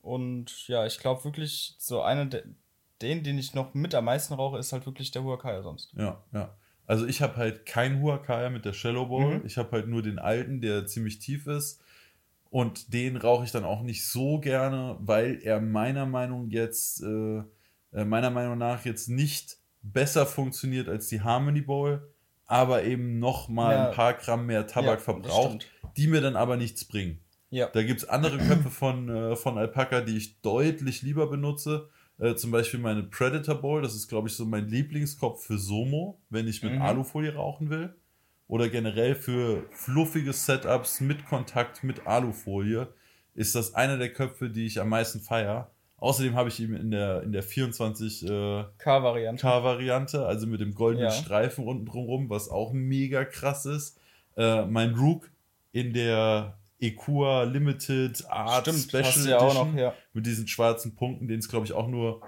Und 0.00 0.68
ja, 0.68 0.86
ich 0.86 0.98
glaube 1.00 1.22
wirklich, 1.24 1.74
so 1.78 2.00
einer 2.00 2.24
der, 2.24 2.44
den, 3.02 3.24
den 3.24 3.36
ich 3.36 3.52
noch 3.52 3.74
mit 3.74 3.94
am 3.94 4.06
meisten 4.06 4.32
rauche, 4.32 4.56
ist 4.56 4.72
halt 4.72 4.86
wirklich 4.86 5.10
der 5.10 5.22
Huakai 5.22 5.60
sonst. 5.60 5.92
Ja, 5.94 6.24
ja. 6.32 6.56
Also 6.86 7.04
ich 7.04 7.20
habe 7.20 7.36
halt 7.36 7.66
kein 7.66 8.00
Huakaya 8.00 8.48
mit 8.48 8.64
der 8.64 8.72
Shallow 8.72 9.04
Bowl. 9.04 9.40
Mhm. 9.40 9.42
Ich 9.44 9.58
habe 9.58 9.70
halt 9.72 9.86
nur 9.86 10.00
den 10.00 10.18
alten, 10.18 10.62
der 10.62 10.86
ziemlich 10.86 11.18
tief 11.18 11.46
ist. 11.46 11.82
Und 12.48 12.94
den 12.94 13.18
rauche 13.18 13.44
ich 13.44 13.52
dann 13.52 13.64
auch 13.64 13.82
nicht 13.82 14.06
so 14.08 14.38
gerne, 14.40 14.96
weil 15.00 15.40
er 15.42 15.60
meiner 15.60 16.06
Meinung 16.06 16.48
jetzt, 16.48 17.02
äh, 17.02 17.42
äh, 17.92 18.04
meiner 18.06 18.30
Meinung 18.30 18.56
nach 18.56 18.86
jetzt 18.86 19.10
nicht 19.10 19.58
besser 19.92 20.26
funktioniert 20.26 20.88
als 20.88 21.08
die 21.08 21.20
Harmony 21.20 21.60
Bowl, 21.62 22.12
aber 22.46 22.84
eben 22.84 23.18
noch 23.18 23.48
mal 23.48 23.74
Ja. 23.74 23.88
ein 23.88 23.94
paar 23.94 24.14
Gramm 24.14 24.46
mehr 24.46 24.66
Tabak 24.66 24.98
Ja, 24.98 25.04
verbraucht, 25.04 25.66
die 25.96 26.06
mir 26.06 26.20
dann 26.20 26.36
aber 26.36 26.56
nichts 26.56 26.84
bringen. 26.84 27.20
Ja. 27.50 27.68
Da 27.68 27.82
gibt 27.82 28.00
es 28.02 28.08
andere 28.08 28.38
Köpfe 28.38 28.70
von, 28.70 29.08
äh, 29.08 29.36
von 29.36 29.56
Alpaca, 29.58 30.00
die 30.00 30.16
ich 30.16 30.40
deutlich 30.42 31.02
lieber 31.02 31.28
benutze. 31.28 31.88
Äh, 32.18 32.34
zum 32.34 32.50
Beispiel 32.50 32.80
meine 32.80 33.02
Predator 33.04 33.56
Bowl, 33.60 33.82
das 33.82 33.94
ist, 33.94 34.08
glaube 34.08 34.28
ich, 34.28 34.34
so 34.34 34.44
mein 34.46 34.68
Lieblingskopf 34.68 35.44
für 35.46 35.58
Somo, 35.58 36.20
wenn 36.30 36.48
ich 36.48 36.62
mit 36.62 36.72
Mhm. 36.74 36.82
Alufolie 36.82 37.34
rauchen 37.34 37.70
will. 37.70 37.94
Oder 38.48 38.68
generell 38.68 39.14
für 39.16 39.64
fluffige 39.72 40.32
Setups 40.32 41.00
mit 41.00 41.26
Kontakt 41.26 41.82
mit 41.84 42.06
Alufolie 42.06 42.88
ist 43.34 43.54
das 43.54 43.74
einer 43.74 43.98
der 43.98 44.12
Köpfe, 44.12 44.48
die 44.50 44.66
ich 44.66 44.80
am 44.80 44.88
meisten 44.88 45.20
feiere. 45.20 45.70
Außerdem 45.98 46.34
habe 46.34 46.50
ich 46.50 46.60
ihn 46.60 46.74
in 46.74 46.90
der, 46.90 47.22
in 47.22 47.32
der 47.32 47.42
24 47.42 48.24
äh, 48.24 48.64
K-Variante. 48.78 49.40
K-Variante, 49.40 50.26
also 50.26 50.46
mit 50.46 50.60
dem 50.60 50.74
goldenen 50.74 51.08
Ja. 51.08 51.12
Streifen 51.12 51.66
unten 51.66 51.86
drumrum, 51.86 52.28
was 52.28 52.50
auch 52.50 52.72
mega 52.72 53.24
krass 53.24 53.64
ist. 53.64 53.98
Äh, 54.36 54.66
mein 54.66 54.94
Rook 54.94 55.30
in 55.72 55.94
der 55.94 56.58
Equa 56.80 57.44
Limited 57.44 58.24
Art 58.30 58.68
Stimmt, 58.68 58.80
Special 58.80 59.26
ja 59.26 59.38
Edition 59.38 59.72
noch, 59.72 59.78
ja. 59.78 59.94
mit 60.12 60.26
diesen 60.26 60.46
schwarzen 60.46 60.94
Punkten, 60.94 61.28
den 61.28 61.38
es 61.38 61.48
glaube 61.48 61.64
ich 61.64 61.72
auch 61.72 61.88
nur 61.88 62.20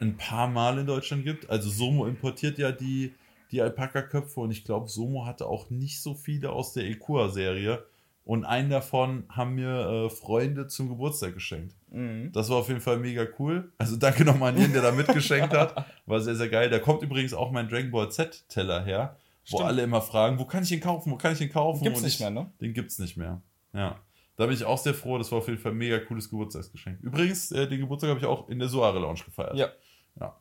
ein 0.00 0.16
paar 0.16 0.48
Mal 0.48 0.78
in 0.78 0.86
Deutschland 0.86 1.24
gibt. 1.24 1.48
Also 1.50 1.68
Somo 1.68 2.06
importiert 2.06 2.58
ja 2.58 2.72
die, 2.72 3.14
die 3.50 3.60
Alpaka-Köpfe 3.60 4.40
und 4.40 4.50
ich 4.50 4.64
glaube, 4.64 4.88
Somo 4.88 5.26
hatte 5.26 5.46
auch 5.46 5.70
nicht 5.70 6.02
so 6.02 6.14
viele 6.14 6.50
aus 6.50 6.72
der 6.72 6.84
Equa-Serie. 6.86 7.84
Und 8.24 8.44
einen 8.44 8.70
davon 8.70 9.24
haben 9.28 9.56
mir 9.56 10.06
äh, 10.06 10.10
Freunde 10.10 10.68
zum 10.68 10.88
Geburtstag 10.88 11.34
geschenkt. 11.34 11.74
Mhm. 11.90 12.30
Das 12.32 12.48
war 12.50 12.58
auf 12.58 12.68
jeden 12.68 12.80
Fall 12.80 12.98
mega 12.98 13.26
cool. 13.38 13.72
Also 13.78 13.96
danke 13.96 14.24
nochmal 14.24 14.52
an 14.52 14.58
jeden, 14.58 14.72
der 14.72 14.82
da 14.82 14.92
mitgeschenkt 14.92 15.52
hat. 15.52 15.84
War 16.06 16.20
sehr, 16.20 16.36
sehr 16.36 16.48
geil. 16.48 16.70
Da 16.70 16.78
kommt 16.78 17.02
übrigens 17.02 17.34
auch 17.34 17.50
mein 17.50 17.68
Dragon 17.68 17.90
Ball 17.90 18.10
Z-Teller 18.10 18.84
her, 18.84 19.16
wo 19.50 19.56
Stimmt. 19.56 19.68
alle 19.68 19.82
immer 19.82 20.00
fragen, 20.00 20.38
wo 20.38 20.44
kann 20.44 20.62
ich 20.62 20.70
ihn 20.70 20.80
kaufen, 20.80 21.10
wo 21.10 21.16
kann 21.16 21.32
ich 21.32 21.40
ihn 21.40 21.50
kaufen? 21.50 21.82
Gibt's 21.82 21.98
Und 21.98 22.04
nicht 22.04 22.14
ich, 22.14 22.20
mehr, 22.20 22.30
ne? 22.30 22.52
Den 22.60 22.72
gibt's 22.74 23.00
nicht 23.00 23.16
mehr. 23.16 23.42
Ja. 23.72 23.98
Da 24.36 24.46
bin 24.46 24.54
ich 24.54 24.64
auch 24.64 24.78
sehr 24.78 24.94
froh. 24.94 25.18
Das 25.18 25.30
war 25.32 25.38
auf 25.38 25.48
jeden 25.48 25.58
Fall 25.58 25.72
ein 25.72 25.78
mega 25.78 25.98
cooles 25.98 26.30
Geburtstagsgeschenk. 26.30 27.00
Übrigens, 27.02 27.50
äh, 27.50 27.66
den 27.66 27.80
Geburtstag 27.80 28.10
habe 28.10 28.20
ich 28.20 28.26
auch 28.26 28.48
in 28.48 28.60
der 28.60 28.68
Soare 28.68 29.00
Lounge 29.00 29.20
gefeiert. 29.24 29.56
Ja. 29.56 29.68
Ja. 30.20 30.36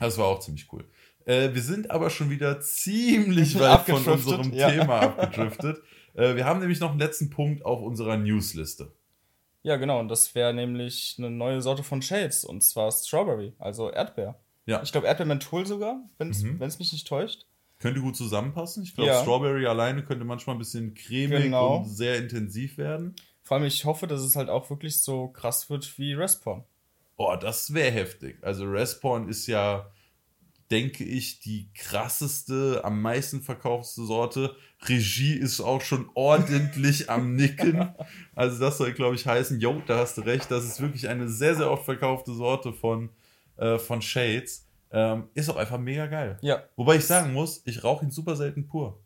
Das 0.00 0.18
war 0.18 0.26
auch 0.26 0.40
ziemlich 0.40 0.70
cool. 0.72 0.84
Äh, 1.24 1.54
wir 1.54 1.62
sind 1.62 1.90
aber 1.90 2.10
schon 2.10 2.28
wieder 2.28 2.60
ziemlich 2.60 3.58
weit 3.60 3.82
von 3.82 4.04
unserem 4.04 4.52
ja. 4.52 4.70
Thema 4.70 5.00
abgedriftet. 5.00 5.78
Äh, 6.14 6.36
wir 6.36 6.44
haben 6.44 6.60
nämlich 6.60 6.80
noch 6.80 6.90
einen 6.90 6.98
letzten 7.00 7.30
Punkt 7.30 7.64
auf 7.64 7.80
unserer 7.80 8.16
Newsliste. 8.16 8.92
Ja, 9.62 9.76
genau. 9.76 9.98
Und 10.00 10.08
das 10.08 10.34
wäre 10.34 10.52
nämlich 10.52 11.14
eine 11.18 11.30
neue 11.30 11.62
Sorte 11.62 11.82
von 11.82 12.02
Shades. 12.02 12.44
Und 12.44 12.62
zwar 12.62 12.90
Strawberry, 12.92 13.54
also 13.58 13.90
Erdbeer. 13.90 14.38
Ja. 14.66 14.82
Ich 14.82 14.92
glaube 14.92 15.06
Erdbeer-Menthol 15.06 15.66
sogar, 15.66 16.02
wenn 16.18 16.30
es 16.30 16.42
Mhm. 16.42 16.58
mich 16.58 16.92
nicht 16.92 17.06
täuscht. 17.06 17.46
Könnte 17.78 18.00
gut 18.00 18.16
zusammenpassen. 18.16 18.82
Ich 18.82 18.94
glaube, 18.94 19.10
Ja. 19.10 19.20
Strawberry 19.22 19.66
alleine 19.66 20.04
könnte 20.04 20.24
manchmal 20.24 20.56
ein 20.56 20.58
bisschen 20.58 20.94
cremig 20.94 21.44
Genau. 21.44 21.78
und 21.78 21.84
sehr 21.86 22.16
intensiv 22.16 22.78
werden. 22.78 23.14
Vor 23.42 23.56
allem, 23.56 23.66
ich 23.66 23.84
hoffe, 23.84 24.06
dass 24.06 24.22
es 24.22 24.36
halt 24.36 24.48
auch 24.48 24.70
wirklich 24.70 25.02
so 25.02 25.28
krass 25.28 25.68
wird 25.68 25.98
wie 25.98 26.14
Respawn. 26.14 26.64
Oh, 27.16 27.36
das 27.38 27.74
wäre 27.74 27.90
heftig. 27.90 28.38
Also 28.42 28.64
Respawn 28.64 29.28
ist 29.28 29.46
ja, 29.46 29.90
denke 30.70 31.04
ich, 31.04 31.40
die 31.40 31.68
krasseste, 31.74 32.80
am 32.84 33.00
meisten 33.02 33.42
verkaufte 33.42 34.04
Sorte. 34.04 34.56
Regie 34.86 35.34
ist 35.34 35.60
auch 35.60 35.80
schon 35.80 36.08
ordentlich 36.14 37.10
am 37.10 37.34
Nicken. 37.36 37.94
Also 38.36 38.58
das 38.58 38.78
soll, 38.78 38.92
glaube 38.92 39.14
ich, 39.14 39.26
heißen, 39.26 39.60
jo, 39.60 39.80
da 39.86 39.98
hast 39.98 40.18
du 40.18 40.22
recht, 40.22 40.50
das 40.50 40.64
ist 40.64 40.80
wirklich 40.80 41.08
eine 41.08 41.28
sehr, 41.28 41.54
sehr 41.54 41.70
oft 41.70 41.84
verkaufte 41.84 42.32
Sorte 42.34 42.72
von, 42.72 43.10
äh, 43.56 43.78
von 43.78 44.02
Shades. 44.02 44.66
Ähm, 44.90 45.28
ist 45.34 45.48
auch 45.48 45.56
einfach 45.56 45.78
mega 45.78 46.06
geil. 46.06 46.36
Ja. 46.40 46.64
Wobei 46.76 46.96
ich 46.96 47.04
sagen 47.06 47.32
muss, 47.32 47.62
ich 47.64 47.84
rauche 47.84 48.04
ihn 48.04 48.10
super 48.10 48.34
selten 48.34 48.66
pur. 48.66 49.00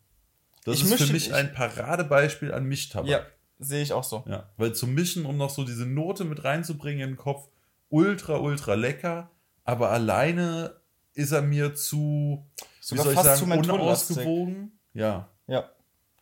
Das 0.65 0.77
Ich 0.77 0.85
ist 0.85 0.93
mische- 0.95 1.07
für 1.07 1.13
mich 1.13 1.27
ich- 1.29 1.35
ein 1.35 1.53
Paradebeispiel 1.53 2.53
an 2.53 2.65
Mischtabak. 2.65 3.09
Ja, 3.11 3.21
sehe 3.59 3.83
ich 3.83 3.93
auch 3.93 4.05
so. 4.05 4.25
Ja, 4.27 4.49
weil 4.57 4.75
zum 4.75 4.95
Mischen, 4.95 5.27
um 5.27 5.37
noch 5.37 5.51
so 5.51 5.65
diese 5.65 5.85
Note 5.87 6.25
mit 6.25 6.45
reinzubringen 6.45 7.03
in 7.03 7.11
den 7.11 7.17
Kopf, 7.19 7.49
ultra, 7.91 8.37
ultra 8.39 8.75
lecker, 8.75 9.31
aber 9.65 9.91
alleine 9.91 10.77
ist 11.19 11.33
er 11.33 11.43
mir 11.43 11.75
zu, 11.75 12.47
Sogar 12.81 13.05
wie 13.05 13.09
soll 13.09 13.13
ich 13.13 13.19
fast 13.21 13.41
sagen, 13.41 13.65
zu 13.65 13.73
unausgewogen. 13.75 14.79
Ja, 14.95 15.29
Ja. 15.47 15.71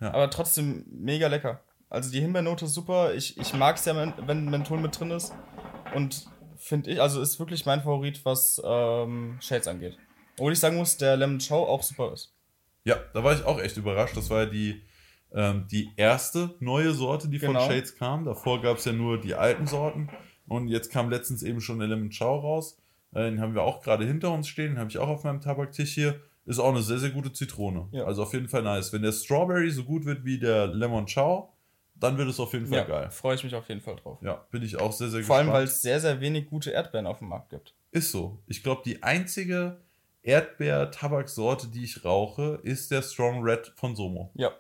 Ja. 0.01 0.12
Aber 0.12 0.28
trotzdem 0.30 0.84
mega 0.90 1.26
lecker. 1.28 1.61
Also 1.88 2.11
die 2.11 2.20
Himbeernote 2.20 2.64
ist 2.66 2.74
super. 2.74 3.14
Ich, 3.14 3.38
ich 3.38 3.55
mag 3.55 3.76
es 3.76 3.84
ja, 3.86 3.97
wenn 3.97 4.12
wenn 4.26 4.44
Menthol 4.51 4.78
mit 4.78 4.99
drin 4.99 5.11
ist. 5.11 5.32
Und 5.94 6.26
finde 6.59 6.90
ich, 6.90 7.01
also 7.01 7.22
ist 7.22 7.38
wirklich 7.38 7.64
mein 7.64 7.80
Favorit, 7.80 8.24
was 8.24 8.61
ähm, 8.64 9.38
Shades 9.40 9.68
angeht. 9.68 9.97
Obwohl 10.34 10.53
ich 10.53 10.59
sagen 10.61 10.76
muss, 10.76 10.97
der 10.99 11.16
Lemon 11.16 11.38
Chow 11.38 11.66
auch 11.68 11.82
super 11.82 12.12
ist. 12.12 12.34
ja, 12.84 12.97
da 13.14 13.24
war 13.24 13.32
ich 13.34 13.44
auch 13.44 13.59
echt 13.59 13.76
überrascht. 13.78 14.16
Das 14.16 14.28
war 14.28 14.40
ja 14.44 14.47
die, 14.51 14.82
ähm, 15.32 15.66
die 15.70 15.90
erste 15.97 16.55
neue 16.61 16.92
Sorte, 16.92 17.28
die 17.28 17.38
Genau. 17.38 17.61
von 17.61 17.70
Shades 17.70 17.97
kam. 17.97 18.24
Davor 18.26 18.61
gab 18.61 18.76
es 18.78 18.84
ja 18.84 18.92
nur 18.92 19.18
die 19.20 19.34
alten 19.34 19.66
Sorten. 19.66 20.11
Und 20.49 20.68
jetzt 20.68 20.90
kam 20.90 21.09
letztens 21.09 21.42
eben 21.42 21.61
schon 21.62 21.78
der 21.78 21.88
Lemon 21.88 22.11
Chow 22.11 22.42
raus. 22.42 22.76
Äh, 23.16 23.30
Den 23.30 23.40
haben 23.40 23.54
wir 23.54 23.62
auch 23.62 23.82
gerade 23.82 24.04
hinter 24.04 24.30
uns 24.32 24.48
stehen. 24.48 24.72
Den 24.72 24.78
habe 24.78 24.90
ich 24.90 24.98
auch 24.98 25.08
auf 25.08 25.24
meinem 25.24 25.40
Tabaktisch 25.40 25.92
hier. 25.94 26.20
Ist 26.44 26.58
auch 26.60 26.68
eine 26.70 26.82
sehr, 26.82 26.98
sehr 26.98 27.10
gute 27.10 27.32
Zitrone. 27.32 27.88
Ja. 27.92 28.04
Also 28.04 28.22
auf 28.22 28.32
jeden 28.32 28.48
Fall 28.48 28.62
nice. 28.62 28.92
Wenn 28.92 29.02
der 29.02 29.12
Strawberry 29.12 29.70
so 29.70 29.82
gut 29.84 30.04
wird 30.04 30.24
wie 30.24 30.38
der 30.38 30.68
Lemon 30.68 31.06
Chow, 31.06 31.48
dann 31.98 32.18
wird 32.18 32.28
es 32.28 32.38
auf 32.38 32.52
jeden 32.52 32.66
Fall 32.66 32.78
Ja, 32.78 32.84
geil. 32.84 33.10
freue 33.10 33.34
ich 33.34 33.42
mich 33.42 33.54
auf 33.54 33.68
jeden 33.68 33.80
Fall 33.80 33.96
drauf. 33.96 34.18
Ja, 34.22 34.44
bin 34.50 34.62
ich 34.62 34.76
auch 34.78 34.92
sehr, 34.92 35.08
sehr 35.08 35.22
Vor 35.24 35.36
allem, 35.36 35.48
weil 35.48 35.62
gespannt. 35.62 35.76
es 35.76 35.82
sehr, 35.82 36.00
sehr 36.00 36.20
wenig 36.20 36.46
gute 36.46 36.70
Erdbeeren 36.70 37.06
auf 37.06 37.18
dem 37.18 37.28
Markt 37.28 37.50
gibt. 37.50 37.74
Ist 37.90 38.12
so. 38.12 38.38
Ich 38.46 38.62
glaube, 38.62 38.82
die 38.84 39.02
einzige 39.02 39.78
Erdbeer-Tabaksorte, 40.22 41.68
die 41.68 41.84
ich 41.84 42.04
rauche, 42.04 42.60
ist 42.62 42.90
der 42.90 43.02
Strong 43.02 43.42
Red 43.42 43.72
von 43.76 43.96
Somo. 43.96 44.30
Ja. 44.34 44.50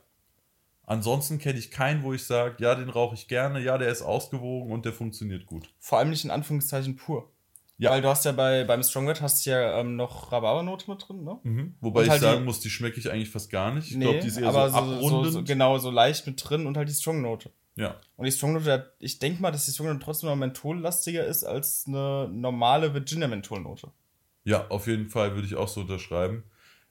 Ansonsten 0.84 1.38
kenne 1.38 1.58
ich 1.58 1.70
keinen, 1.70 2.02
wo 2.04 2.12
ich 2.12 2.24
sage, 2.24 2.56
ja, 2.60 2.74
den 2.74 2.88
rauche 2.88 3.14
ich 3.16 3.26
gerne, 3.28 3.60
ja, 3.60 3.76
der 3.76 3.88
ist 3.88 4.02
ausgewogen 4.02 4.70
und 4.72 4.84
der 4.84 4.92
funktioniert 4.92 5.46
gut. 5.46 5.68
Vor 5.80 5.98
allem 5.98 6.10
nicht 6.10 6.24
in 6.24 6.30
Anführungszeichen 6.30 6.94
pur. 6.96 7.28
Ja. 7.78 7.90
Weil 7.90 8.00
du 8.00 8.08
hast 8.08 8.24
ja 8.24 8.32
bei, 8.32 8.64
beim 8.64 8.82
Strong 8.82 9.08
Red 9.08 9.20
hast 9.20 9.44
ja 9.44 9.80
ähm, 9.80 9.96
noch 9.96 10.32
Rhabarbernote 10.32 10.90
mit 10.90 11.06
drin, 11.06 11.24
ne? 11.24 11.38
Mhm. 11.42 11.74
Wobei 11.80 12.00
und 12.00 12.04
ich 12.06 12.10
halt 12.10 12.22
sagen 12.22 12.38
die, 12.40 12.44
muss, 12.44 12.60
die 12.60 12.70
schmecke 12.70 12.98
ich 12.98 13.10
eigentlich 13.10 13.28
fast 13.28 13.50
gar 13.50 13.74
nicht. 13.74 13.90
Ich 13.90 13.96
nee, 13.96 14.04
glaube, 14.04 14.20
die 14.20 14.28
ist 14.28 14.38
eher 14.38 14.48
aber 14.48 14.70
so, 14.70 14.76
abrundend. 14.76 15.24
So, 15.24 15.30
so, 15.30 15.44
genau, 15.44 15.76
so 15.76 15.90
leicht 15.90 16.26
mit 16.26 16.42
drin 16.42 16.66
und 16.66 16.76
halt 16.76 16.88
die 16.88 16.94
Strong 16.94 17.20
Note. 17.20 17.50
Ja. 17.74 17.96
Und 18.16 18.24
die 18.24 18.32
Strong 18.32 18.54
Note, 18.54 18.92
ich 18.98 19.18
denke 19.18 19.42
mal, 19.42 19.50
dass 19.50 19.66
die 19.66 19.72
Strong 19.72 19.88
Note 19.88 20.00
trotzdem 20.00 20.30
noch 20.30 20.36
menthollastiger 20.36 21.26
ist 21.26 21.44
als 21.44 21.84
eine 21.86 22.28
normale 22.32 22.94
Virginia 22.94 23.28
Mentholnote. 23.28 23.90
Ja, 24.44 24.66
auf 24.68 24.86
jeden 24.86 25.10
Fall 25.10 25.34
würde 25.34 25.46
ich 25.46 25.56
auch 25.56 25.68
so 25.68 25.82
unterschreiben. 25.82 26.44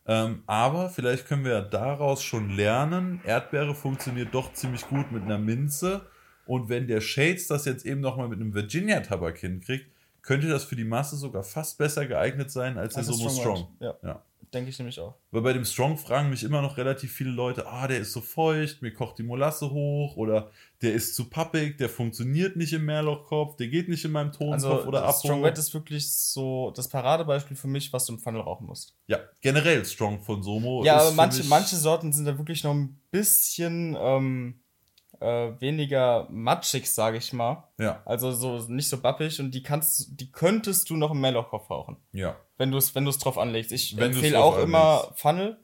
Ähm, 0.05 0.43
aber 0.45 0.91
vielleicht 0.91 1.25
können 1.27 1.45
wir 1.45 1.53
ja 1.53 1.61
daraus 1.61 2.21
schon 2.21 2.51
lernen, 2.51 3.21
Erdbeere 3.25 3.73
funktioniert 3.73 4.35
doch 4.35 4.53
ziemlich 4.53 4.87
gut 4.87 5.11
mit 5.11 5.23
einer 5.23 5.39
Minze. 5.39 6.05
Und 6.45 6.69
wenn 6.69 6.85
der 6.85 7.01
Shades 7.01 7.47
das 7.47 7.65
jetzt 7.65 7.87
eben 7.87 8.01
nochmal 8.01 8.27
mit 8.27 8.39
einem 8.39 8.53
Virginia-Tabak 8.53 9.39
hinkriegt, 9.39 9.89
könnte 10.25 10.49
das 10.49 10.63
für 10.63 10.75
die 10.75 10.83
Masse 10.83 11.15
sogar 11.17 11.43
fast 11.43 11.77
besser 11.77 12.05
geeignet 12.07 12.49
sein 12.51 12.77
als, 12.77 12.95
als 12.95 13.07
der 13.07 13.15
Somo 13.15 13.29
Strong. 13.29 13.57
Strong. 13.57 13.67
Ja. 13.79 13.95
ja. 14.03 14.23
Denke 14.53 14.69
ich 14.69 14.79
nämlich 14.79 14.99
auch. 14.99 15.15
Weil 15.31 15.41
bei 15.41 15.53
dem 15.53 15.65
Strong 15.65 15.97
fragen 15.97 16.29
mich 16.29 16.43
immer 16.43 16.61
noch 16.61 16.77
relativ 16.77 17.11
viele 17.11 17.29
Leute, 17.29 17.67
ah, 17.67 17.87
der 17.87 17.99
ist 17.99 18.13
so 18.13 18.21
feucht, 18.21 18.81
mir 18.81 18.93
kocht 18.93 19.17
die 19.17 19.23
Molasse 19.23 19.69
hoch 19.69 20.15
oder 20.15 20.49
der 20.81 20.93
ist 20.93 21.13
zu 21.13 21.29
pappig, 21.29 21.77
der 21.77 21.89
funktioniert 21.89 22.55
nicht 22.55 22.71
im 22.71 22.85
Mehrlochkopf, 22.85 23.57
der 23.57 23.67
geht 23.67 23.89
nicht 23.89 24.05
in 24.05 24.11
meinem 24.11 24.31
Tonkopf 24.31 24.53
also, 24.53 24.87
oder 24.87 25.03
ab. 25.03 25.15
Strong 25.15 25.43
Red 25.43 25.57
ist 25.57 25.73
wirklich 25.73 26.09
so 26.09 26.71
das 26.75 26.87
Paradebeispiel 26.87 27.57
für 27.57 27.67
mich, 27.67 27.91
was 27.91 28.05
du 28.05 28.13
im 28.13 28.19
Funnel 28.19 28.41
rauchen 28.41 28.65
musst. 28.65 28.95
Ja, 29.07 29.19
generell 29.41 29.83
Strong 29.83 30.21
von 30.21 30.41
Somo. 30.41 30.85
Ja, 30.85 30.97
aber 31.01 31.11
manche, 31.11 31.43
manche 31.45 31.75
Sorten 31.75 32.13
sind 32.13 32.25
da 32.25 32.37
wirklich 32.37 32.63
noch 32.63 32.73
ein 32.73 32.99
bisschen 33.11 33.97
ähm, 33.99 34.61
äh, 35.19 35.59
weniger 35.59 36.27
matschig, 36.29 36.91
sage 36.91 37.17
ich 37.17 37.33
mal. 37.33 37.67
Ja. 37.77 38.01
Also 38.05 38.31
so 38.31 38.59
nicht 38.67 38.89
so 38.89 38.99
bappig 38.99 39.39
und 39.39 39.51
die 39.51 39.63
kannst, 39.63 40.19
die 40.19 40.31
könntest 40.31 40.89
du 40.89 40.97
noch 40.97 41.11
im 41.11 41.21
Mehrlochkopf 41.21 41.69
rauchen. 41.69 41.97
Ja. 42.11 42.35
Wenn 42.57 42.71
du 42.71 42.77
es, 42.77 42.95
wenn 42.95 43.03
du 43.05 43.09
es 43.09 43.17
drauf 43.17 43.37
anlegst. 43.37 43.71
Ich 43.71 43.97
wenn 43.97 44.11
empfehle 44.11 44.39
auch 44.39 44.53
anlegst. 44.53 44.67
immer 44.67 45.11
Funnel, 45.15 45.59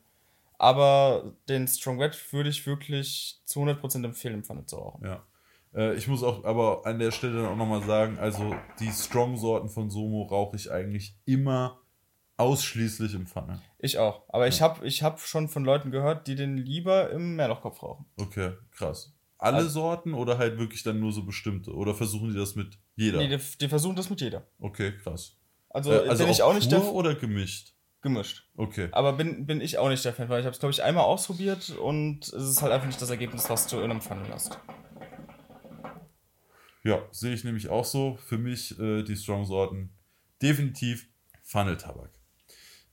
aber 0.57 1.33
den 1.49 1.67
Strong 1.67 2.01
Red 2.01 2.17
würde 2.33 2.49
ich 2.49 2.65
wirklich 2.65 3.41
zu 3.45 3.61
100% 3.61 4.05
empfehlen, 4.05 4.35
im 4.35 4.43
Funnel 4.43 4.65
zu 4.65 4.77
rauchen. 4.77 5.05
Ja. 5.05 5.23
Äh, 5.73 5.95
ich 5.95 6.07
muss 6.07 6.23
auch 6.23 6.43
aber 6.43 6.85
an 6.85 6.99
der 6.99 7.11
Stelle 7.11 7.41
dann 7.41 7.51
auch 7.51 7.57
nochmal 7.57 7.83
sagen, 7.83 8.19
also 8.19 8.55
die 8.79 8.91
Strong-Sorten 8.91 9.69
von 9.69 9.89
Somo 9.89 10.23
rauche 10.23 10.55
ich 10.55 10.71
eigentlich 10.71 11.15
immer 11.25 11.79
ausschließlich 12.37 13.13
im 13.13 13.27
Funnel. 13.27 13.59
Ich 13.79 13.97
auch. 13.97 14.23
Aber 14.29 14.45
ja. 14.45 14.49
ich 14.49 14.61
habe 14.61 14.85
ich 14.85 15.03
hab 15.03 15.19
schon 15.19 15.47
von 15.47 15.63
Leuten 15.63 15.91
gehört, 15.91 16.27
die 16.27 16.35
den 16.35 16.57
lieber 16.57 17.11
im 17.11 17.35
Mehrlochkopf 17.35 17.83
rauchen. 17.83 18.05
Okay, 18.17 18.53
krass 18.71 19.13
alle 19.41 19.57
also, 19.57 19.69
Sorten 19.69 20.13
oder 20.13 20.37
halt 20.37 20.59
wirklich 20.59 20.83
dann 20.83 20.99
nur 20.99 21.11
so 21.11 21.23
bestimmte? 21.23 21.73
Oder 21.73 21.95
versuchen 21.95 22.29
die 22.29 22.37
das 22.37 22.55
mit 22.55 22.77
jeder? 22.95 23.17
Nee, 23.17 23.27
die, 23.27 23.39
die 23.59 23.67
versuchen 23.67 23.95
das 23.95 24.09
mit 24.09 24.21
jeder. 24.21 24.47
Okay, 24.59 24.93
krass. 24.97 25.35
Also, 25.69 25.91
äh, 25.91 26.07
also 26.07 26.23
bin 26.23 26.31
ich 26.31 26.43
auch 26.43 26.53
nicht 26.53 26.71
der. 26.71 26.83
oder 26.83 27.15
gemischt? 27.15 27.73
Gemischt. 28.01 28.47
Okay. 28.55 28.89
Aber 28.91 29.13
bin, 29.13 29.47
bin 29.47 29.59
ich 29.59 29.79
auch 29.79 29.89
nicht 29.89 30.05
der 30.05 30.13
Fan, 30.13 30.29
weil 30.29 30.39
ich 30.39 30.45
habe 30.45 30.53
es, 30.53 30.59
glaube 30.59 30.71
ich, 30.71 30.83
einmal 30.83 31.05
ausprobiert 31.05 31.71
und 31.71 32.27
es 32.27 32.33
ist 32.33 32.61
halt 32.61 32.71
einfach 32.71 32.87
nicht 32.87 33.01
das 33.01 33.09
Ergebnis, 33.09 33.49
was 33.49 33.65
du 33.67 33.77
in 33.77 33.89
einem 33.89 34.01
Funnel 34.01 34.27
hast. 34.31 34.59
Ja, 36.83 37.01
sehe 37.11 37.33
ich 37.33 37.43
nämlich 37.43 37.69
auch 37.69 37.85
so. 37.85 38.17
Für 38.27 38.37
mich 38.37 38.79
äh, 38.79 39.03
die 39.03 39.15
Strong-Sorten 39.15 39.91
definitiv 40.41 41.07
Funnel-Tabak. 41.43 42.11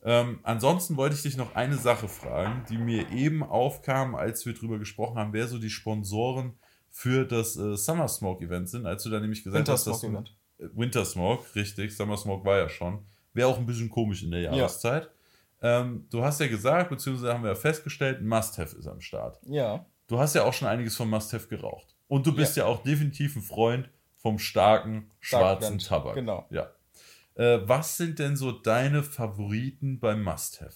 Ähm, 0.08 0.40
ansonsten 0.42 0.96
wollte 0.96 1.16
ich 1.16 1.22
dich 1.22 1.36
noch 1.36 1.54
eine 1.54 1.76
Sache 1.76 2.08
fragen, 2.08 2.64
die 2.70 2.78
mir 2.78 3.10
eben 3.10 3.42
aufkam, 3.42 4.14
als 4.14 4.46
wir 4.46 4.54
drüber 4.54 4.78
gesprochen 4.78 5.18
haben, 5.18 5.34
wer 5.34 5.46
so 5.48 5.58
die 5.58 5.68
Sponsoren 5.68 6.54
für 6.88 7.26
das 7.26 7.58
äh, 7.58 7.76
Summer 7.76 8.08
Smoke 8.08 8.42
Event 8.42 8.70
sind, 8.70 8.86
als 8.86 9.02
du 9.02 9.10
da 9.10 9.20
nämlich 9.20 9.44
gesagt 9.44 9.58
Winter 9.58 9.72
hast, 9.74 9.86
dass 9.86 10.02
Event. 10.02 10.34
Äh, 10.58 10.68
Winter 10.72 11.04
Smoke, 11.04 11.54
richtig, 11.54 11.94
Summer 11.94 12.16
Smoke 12.16 12.42
war 12.46 12.56
ja 12.56 12.70
schon. 12.70 13.04
Wäre 13.34 13.48
auch 13.48 13.58
ein 13.58 13.66
bisschen 13.66 13.90
komisch 13.90 14.22
in 14.22 14.30
der 14.30 14.40
Jahreszeit. 14.40 15.10
Ja. 15.60 15.80
Ähm, 15.80 16.06
du 16.08 16.24
hast 16.24 16.40
ja 16.40 16.48
gesagt, 16.48 16.88
beziehungsweise 16.88 17.34
haben 17.34 17.42
wir 17.42 17.50
ja 17.50 17.54
festgestellt, 17.54 18.22
Must-Have 18.22 18.78
ist 18.78 18.86
am 18.86 19.02
Start. 19.02 19.38
Ja. 19.44 19.84
Du 20.06 20.18
hast 20.18 20.34
ja 20.34 20.44
auch 20.44 20.54
schon 20.54 20.68
einiges 20.68 20.96
von 20.96 21.10
Must-Have 21.10 21.48
geraucht. 21.48 21.94
Und 22.06 22.26
du 22.26 22.34
bist 22.34 22.56
ja. 22.56 22.64
ja 22.64 22.70
auch 22.70 22.82
definitiv 22.82 23.36
ein 23.36 23.42
Freund 23.42 23.90
vom 24.16 24.38
starken 24.38 25.10
schwarzen 25.20 25.76
Dark 25.76 25.86
Tabak. 25.86 26.14
Genau. 26.14 26.46
Ja. 26.48 26.70
Äh, 27.38 27.60
was 27.68 27.96
sind 27.96 28.18
denn 28.18 28.36
so 28.36 28.52
deine 28.52 29.02
Favoriten 29.02 30.00
beim 30.00 30.22
Must-Have? 30.22 30.74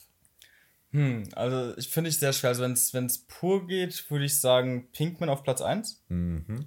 Hm, 0.93 1.25
also 1.35 1.77
ich 1.77 1.89
finde 1.89 2.09
ich 2.09 2.19
sehr 2.19 2.33
schwer. 2.33 2.51
Also 2.51 2.63
wenn 2.63 3.07
es 3.07 3.19
pur 3.27 3.67
geht, 3.67 4.09
würde 4.11 4.25
ich 4.25 4.41
sagen 4.41 4.89
Pinkman 4.93 5.29
auf 5.29 5.43
Platz 5.43 5.61
1. 5.61 6.05
Mhm. 6.09 6.67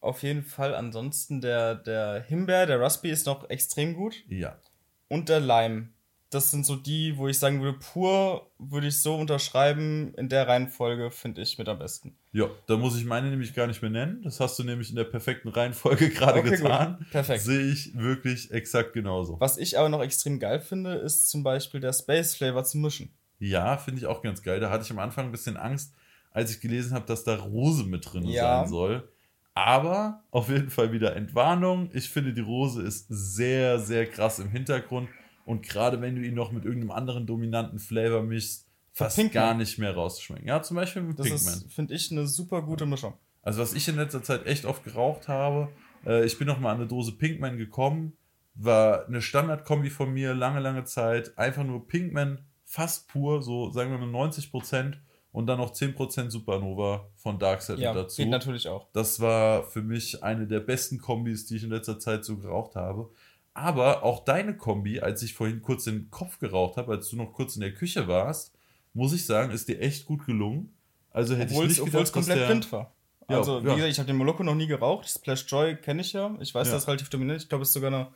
Auf 0.00 0.22
jeden 0.22 0.44
Fall. 0.44 0.74
Ansonsten 0.74 1.40
der, 1.40 1.74
der 1.74 2.22
Himbeer, 2.22 2.66
der 2.66 2.80
Raspberry 2.80 3.12
ist 3.12 3.26
noch 3.26 3.50
extrem 3.50 3.94
gut. 3.94 4.14
Ja. 4.28 4.60
Und 5.08 5.28
der 5.28 5.40
Lime 5.40 5.88
das 6.30 6.50
sind 6.50 6.66
so 6.66 6.74
die, 6.74 7.16
wo 7.16 7.28
ich 7.28 7.38
sagen 7.38 7.62
würde, 7.62 7.78
pur 7.78 8.50
würde 8.58 8.88
ich 8.88 9.00
so 9.00 9.14
unterschreiben, 9.14 10.12
in 10.14 10.28
der 10.28 10.48
Reihenfolge 10.48 11.10
finde 11.10 11.42
ich 11.42 11.56
mit 11.56 11.68
am 11.68 11.78
besten. 11.78 12.16
Ja, 12.32 12.48
da 12.66 12.76
muss 12.76 12.98
ich 12.98 13.04
meine 13.04 13.30
nämlich 13.30 13.54
gar 13.54 13.66
nicht 13.66 13.80
mehr 13.80 13.90
nennen. 13.90 14.22
Das 14.22 14.40
hast 14.40 14.58
du 14.58 14.64
nämlich 14.64 14.90
in 14.90 14.96
der 14.96 15.04
perfekten 15.04 15.48
Reihenfolge 15.48 16.10
gerade 16.10 16.40
okay, 16.40 16.50
getan. 16.50 16.98
Gut. 16.98 17.10
Perfekt. 17.10 17.42
Sehe 17.42 17.70
ich 17.70 17.96
wirklich 17.96 18.50
exakt 18.50 18.92
genauso. 18.92 19.38
Was 19.38 19.56
ich 19.56 19.78
aber 19.78 19.88
noch 19.88 20.02
extrem 20.02 20.40
geil 20.40 20.60
finde, 20.60 20.94
ist 20.94 21.30
zum 21.30 21.44
Beispiel 21.44 21.80
der 21.80 21.92
Space 21.92 22.34
Flavor 22.34 22.64
zu 22.64 22.78
mischen. 22.78 23.16
Ja, 23.38 23.76
finde 23.76 24.00
ich 24.00 24.06
auch 24.06 24.22
ganz 24.22 24.42
geil. 24.42 24.58
Da 24.58 24.70
hatte 24.70 24.84
ich 24.84 24.90
am 24.90 24.98
Anfang 24.98 25.26
ein 25.26 25.32
bisschen 25.32 25.56
Angst, 25.56 25.94
als 26.32 26.50
ich 26.50 26.60
gelesen 26.60 26.94
habe, 26.94 27.06
dass 27.06 27.22
da 27.22 27.36
Rose 27.36 27.84
mit 27.84 28.12
drin 28.12 28.24
ja. 28.24 28.60
sein 28.60 28.68
soll. 28.68 29.08
Aber 29.54 30.24
auf 30.32 30.48
jeden 30.48 30.70
Fall 30.70 30.92
wieder 30.92 31.16
Entwarnung. 31.16 31.88
Ich 31.94 32.10
finde, 32.10 32.34
die 32.34 32.42
Rose 32.42 32.82
ist 32.82 33.06
sehr, 33.08 33.78
sehr 33.78 34.06
krass 34.06 34.38
im 34.38 34.50
Hintergrund 34.50 35.08
und 35.46 35.62
gerade 35.62 36.00
wenn 36.00 36.16
du 36.16 36.22
ihn 36.22 36.34
noch 36.34 36.50
mit 36.50 36.64
irgendeinem 36.64 36.90
anderen 36.90 37.24
dominanten 37.24 37.78
Flavor 37.78 38.22
mischst, 38.22 38.66
fast 38.92 39.16
Pinkman. 39.16 39.32
gar 39.32 39.54
nicht 39.54 39.78
mehr 39.78 39.94
rausschmecken. 39.94 40.46
Ja, 40.46 40.60
zum 40.60 40.74
Beispiel 40.74 41.02
mit 41.02 41.18
das 41.18 41.28
Pinkman. 41.28 41.60
Das 41.62 41.72
finde 41.72 41.94
ich, 41.94 42.10
eine 42.10 42.26
super 42.26 42.62
gute 42.62 42.84
Mischung. 42.84 43.14
Also, 43.42 43.62
was 43.62 43.72
ich 43.72 43.86
in 43.86 43.94
letzter 43.94 44.24
Zeit 44.24 44.44
echt 44.44 44.64
oft 44.64 44.82
geraucht 44.82 45.28
habe, 45.28 45.68
äh, 46.04 46.26
ich 46.26 46.36
bin 46.36 46.48
noch 46.48 46.58
mal 46.58 46.72
an 46.72 46.78
eine 46.78 46.88
Dose 46.88 47.12
Pinkman 47.12 47.58
gekommen, 47.58 48.14
war 48.54 49.06
eine 49.06 49.22
Standardkombi 49.22 49.88
von 49.88 50.12
mir, 50.12 50.34
lange, 50.34 50.58
lange 50.58 50.82
Zeit. 50.82 51.38
Einfach 51.38 51.62
nur 51.62 51.86
Pinkman, 51.86 52.44
fast 52.64 53.06
pur, 53.06 53.40
so 53.40 53.70
sagen 53.70 53.92
wir 53.92 53.98
mal 53.98 54.08
90 54.08 54.50
Prozent 54.50 55.00
und 55.30 55.46
dann 55.46 55.58
noch 55.58 55.72
10% 55.72 56.30
Supernova 56.30 57.08
von 57.14 57.38
Darkseid 57.38 57.78
ja, 57.78 57.94
dazu. 57.94 58.20
Geht 58.20 58.30
natürlich 58.30 58.66
auch. 58.66 58.88
Das 58.92 59.20
war 59.20 59.62
für 59.62 59.82
mich 59.82 60.24
eine 60.24 60.48
der 60.48 60.60
besten 60.60 60.98
Kombis, 60.98 61.46
die 61.46 61.56
ich 61.56 61.62
in 61.62 61.70
letzter 61.70 62.00
Zeit 62.00 62.24
so 62.24 62.38
geraucht 62.38 62.74
habe. 62.74 63.10
Aber 63.56 64.02
auch 64.02 64.22
deine 64.22 64.54
Kombi, 64.54 65.00
als 65.00 65.22
ich 65.22 65.32
vorhin 65.32 65.62
kurz 65.62 65.84
den 65.84 66.10
Kopf 66.10 66.38
geraucht 66.38 66.76
habe, 66.76 66.92
als 66.92 67.08
du 67.08 67.16
noch 67.16 67.32
kurz 67.32 67.54
in 67.54 67.62
der 67.62 67.72
Küche 67.72 68.06
warst, 68.06 68.52
muss 68.92 69.14
ich 69.14 69.24
sagen, 69.24 69.50
ist 69.50 69.66
dir 69.66 69.80
echt 69.80 70.04
gut 70.04 70.26
gelungen. 70.26 70.74
Also 71.10 71.34
hätte 71.34 71.54
obwohl's, 71.54 71.72
ich 71.72 71.78
nicht 71.78 71.86
gedacht, 71.86 72.04
es 72.04 72.12
komplett 72.12 72.38
der, 72.38 72.46
blind 72.48 72.70
war. 72.70 72.94
Also, 73.28 73.56
ja, 73.60 73.64
wie 73.64 73.68
ja. 73.68 73.74
gesagt, 73.76 73.92
ich 73.92 73.98
habe 73.98 74.08
den 74.08 74.16
Moloko 74.16 74.42
noch 74.42 74.54
nie 74.54 74.66
geraucht. 74.66 75.08
Splash 75.08 75.46
Joy 75.48 75.76
kenne 75.76 76.02
ich 76.02 76.12
ja. 76.12 76.36
Ich 76.40 76.54
weiß, 76.54 76.66
ja. 76.66 76.74
das 76.74 76.82
ist 76.82 76.88
relativ 76.88 77.08
dominant. 77.08 77.40
Ich 77.40 77.48
glaube, 77.48 77.62
es 77.62 77.70
ist 77.70 77.72
sogar 77.72 77.94
eine 77.94 78.08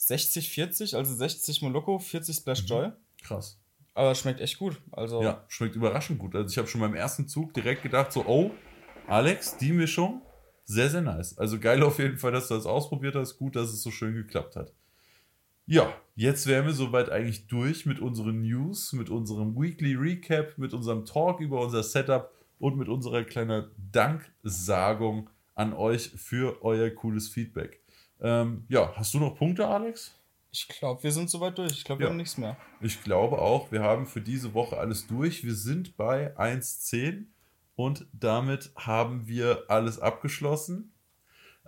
60-40, 0.00 0.96
also 0.96 1.14
60 1.14 1.62
Moloko, 1.62 2.00
40 2.00 2.34
Splash 2.34 2.62
mhm. 2.62 2.66
Joy. 2.66 2.92
Krass. 3.22 3.60
Aber 3.94 4.16
schmeckt 4.16 4.40
echt 4.40 4.58
gut. 4.58 4.80
Also 4.90 5.22
ja, 5.22 5.44
schmeckt 5.46 5.76
überraschend 5.76 6.18
gut. 6.18 6.34
Also 6.34 6.50
ich 6.50 6.58
habe 6.58 6.66
schon 6.66 6.80
beim 6.80 6.96
ersten 6.96 7.28
Zug 7.28 7.54
direkt 7.54 7.84
gedacht, 7.84 8.12
so, 8.12 8.26
oh, 8.26 8.50
Alex, 9.06 9.58
die 9.58 9.70
Mischung, 9.70 10.22
sehr, 10.64 10.90
sehr 10.90 11.02
nice. 11.02 11.38
Also 11.38 11.60
geil 11.60 11.84
auf 11.84 12.00
jeden 12.00 12.18
Fall, 12.18 12.32
dass 12.32 12.48
du 12.48 12.54
das 12.54 12.66
ausprobiert 12.66 13.14
hast. 13.14 13.38
Gut, 13.38 13.54
dass 13.54 13.70
es 13.70 13.80
so 13.80 13.92
schön 13.92 14.14
geklappt 14.14 14.56
hat. 14.56 14.72
Ja, 15.70 15.92
jetzt 16.16 16.46
wären 16.46 16.64
wir 16.64 16.72
soweit 16.72 17.10
eigentlich 17.10 17.46
durch 17.46 17.84
mit 17.84 18.00
unseren 18.00 18.40
News, 18.40 18.94
mit 18.94 19.10
unserem 19.10 19.54
Weekly 19.54 19.94
Recap, 19.96 20.56
mit 20.56 20.72
unserem 20.72 21.04
Talk 21.04 21.40
über 21.40 21.60
unser 21.60 21.82
Setup 21.82 22.32
und 22.58 22.78
mit 22.78 22.88
unserer 22.88 23.22
kleinen 23.22 23.70
Danksagung 23.92 25.28
an 25.54 25.74
euch 25.74 26.08
für 26.16 26.64
euer 26.64 26.88
cooles 26.88 27.28
Feedback. 27.28 27.82
Ähm, 28.22 28.64
ja, 28.70 28.94
hast 28.96 29.12
du 29.12 29.18
noch 29.18 29.36
Punkte, 29.36 29.68
Alex? 29.68 30.14
Ich 30.50 30.68
glaube, 30.68 31.02
wir 31.02 31.12
sind 31.12 31.28
soweit 31.28 31.58
durch. 31.58 31.72
Ich 31.72 31.84
glaube, 31.84 31.98
wir 31.98 32.06
ja. 32.06 32.10
haben 32.12 32.16
nichts 32.16 32.38
mehr. 32.38 32.56
Ich 32.80 33.04
glaube 33.04 33.38
auch, 33.38 33.70
wir 33.70 33.82
haben 33.82 34.06
für 34.06 34.22
diese 34.22 34.54
Woche 34.54 34.78
alles 34.78 35.06
durch. 35.06 35.44
Wir 35.44 35.54
sind 35.54 35.98
bei 35.98 36.34
1.10 36.38 37.26
und 37.76 38.06
damit 38.14 38.72
haben 38.74 39.28
wir 39.28 39.64
alles 39.68 39.98
abgeschlossen. 39.98 40.94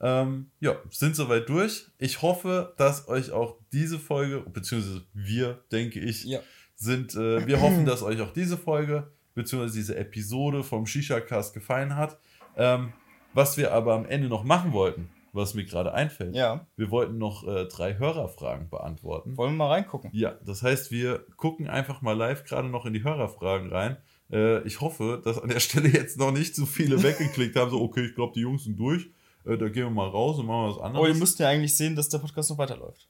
Ähm, 0.01 0.51
ja, 0.61 0.77
sind 0.91 1.15
soweit 1.15 1.49
durch. 1.49 1.87
Ich 1.99 2.23
hoffe, 2.23 2.75
dass 2.79 3.09
euch 3.09 3.33
auch 3.33 3.57
diese 3.73 3.99
Folge, 3.99 4.41
beziehungsweise 4.41 5.03
wir, 5.13 5.63
denke 5.71 6.01
ich, 6.01 6.25
ja. 6.25 6.41
sind, 6.75 7.15
äh, 7.15 7.47
wir 7.47 7.61
hoffen, 7.61 7.85
dass 7.85 8.03
euch 8.03 8.21
auch 8.21 8.33
diese 8.33 8.57
Folge, 8.57 9.11
beziehungsweise 9.35 9.75
diese 9.75 9.97
Episode 9.97 10.63
vom 10.63 10.87
Shisha-Cast 10.87 11.53
gefallen 11.53 11.97
hat. 11.97 12.19
Ähm, 12.57 12.93
was 13.35 13.57
wir 13.57 13.73
aber 13.73 13.95
am 13.95 14.07
Ende 14.07 14.29
noch 14.29 14.43
machen 14.43 14.73
wollten, 14.73 15.09
was 15.33 15.55
mir 15.55 15.65
gerade 15.65 15.93
einfällt. 15.93 16.35
Ja. 16.35 16.67
Wir 16.77 16.91
wollten 16.91 17.19
noch 17.19 17.47
äh, 17.47 17.67
drei 17.67 17.99
Hörerfragen 17.99 18.69
beantworten. 18.71 19.37
Wollen 19.37 19.53
wir 19.53 19.59
mal 19.59 19.69
reingucken? 19.69 20.11
Ja, 20.13 20.35
das 20.45 20.63
heißt, 20.63 20.91
wir 20.91 21.25
gucken 21.37 21.69
einfach 21.69 22.03
mal 22.03 22.17
live 22.17 22.45
gerade 22.45 22.69
noch 22.69 22.87
in 22.87 22.95
die 22.95 23.05
Hörerfragen 23.05 23.71
rein. 23.71 23.99
Äh, 24.33 24.63
ich 24.63 24.81
hoffe, 24.81 25.21
dass 25.23 25.39
an 25.39 25.51
der 25.51 25.61
Stelle 25.61 25.89
jetzt 25.89 26.19
noch 26.19 26.33
nicht 26.33 26.57
so 26.57 26.67
viele 26.67 27.03
weggeklickt 27.03 27.57
haben, 27.57 27.71
so, 27.71 27.81
okay, 27.81 28.07
ich 28.07 28.15
glaube, 28.15 28.33
die 28.35 28.41
Jungs 28.41 28.65
sind 28.65 28.79
durch. 28.79 29.11
Äh, 29.45 29.57
da 29.57 29.69
gehen 29.69 29.85
wir 29.85 29.91
mal 29.91 30.09
raus 30.09 30.39
und 30.39 30.47
machen 30.47 30.71
was 30.71 30.83
anderes. 30.83 31.05
Oh, 31.05 31.09
ihr 31.09 31.19
müsst 31.19 31.39
ja 31.39 31.49
eigentlich 31.49 31.77
sehen, 31.77 31.97
dass 31.97 32.09
der 32.09 32.19
Podcast 32.19 32.51
noch 32.51 32.59
weiterläuft. 32.59 33.09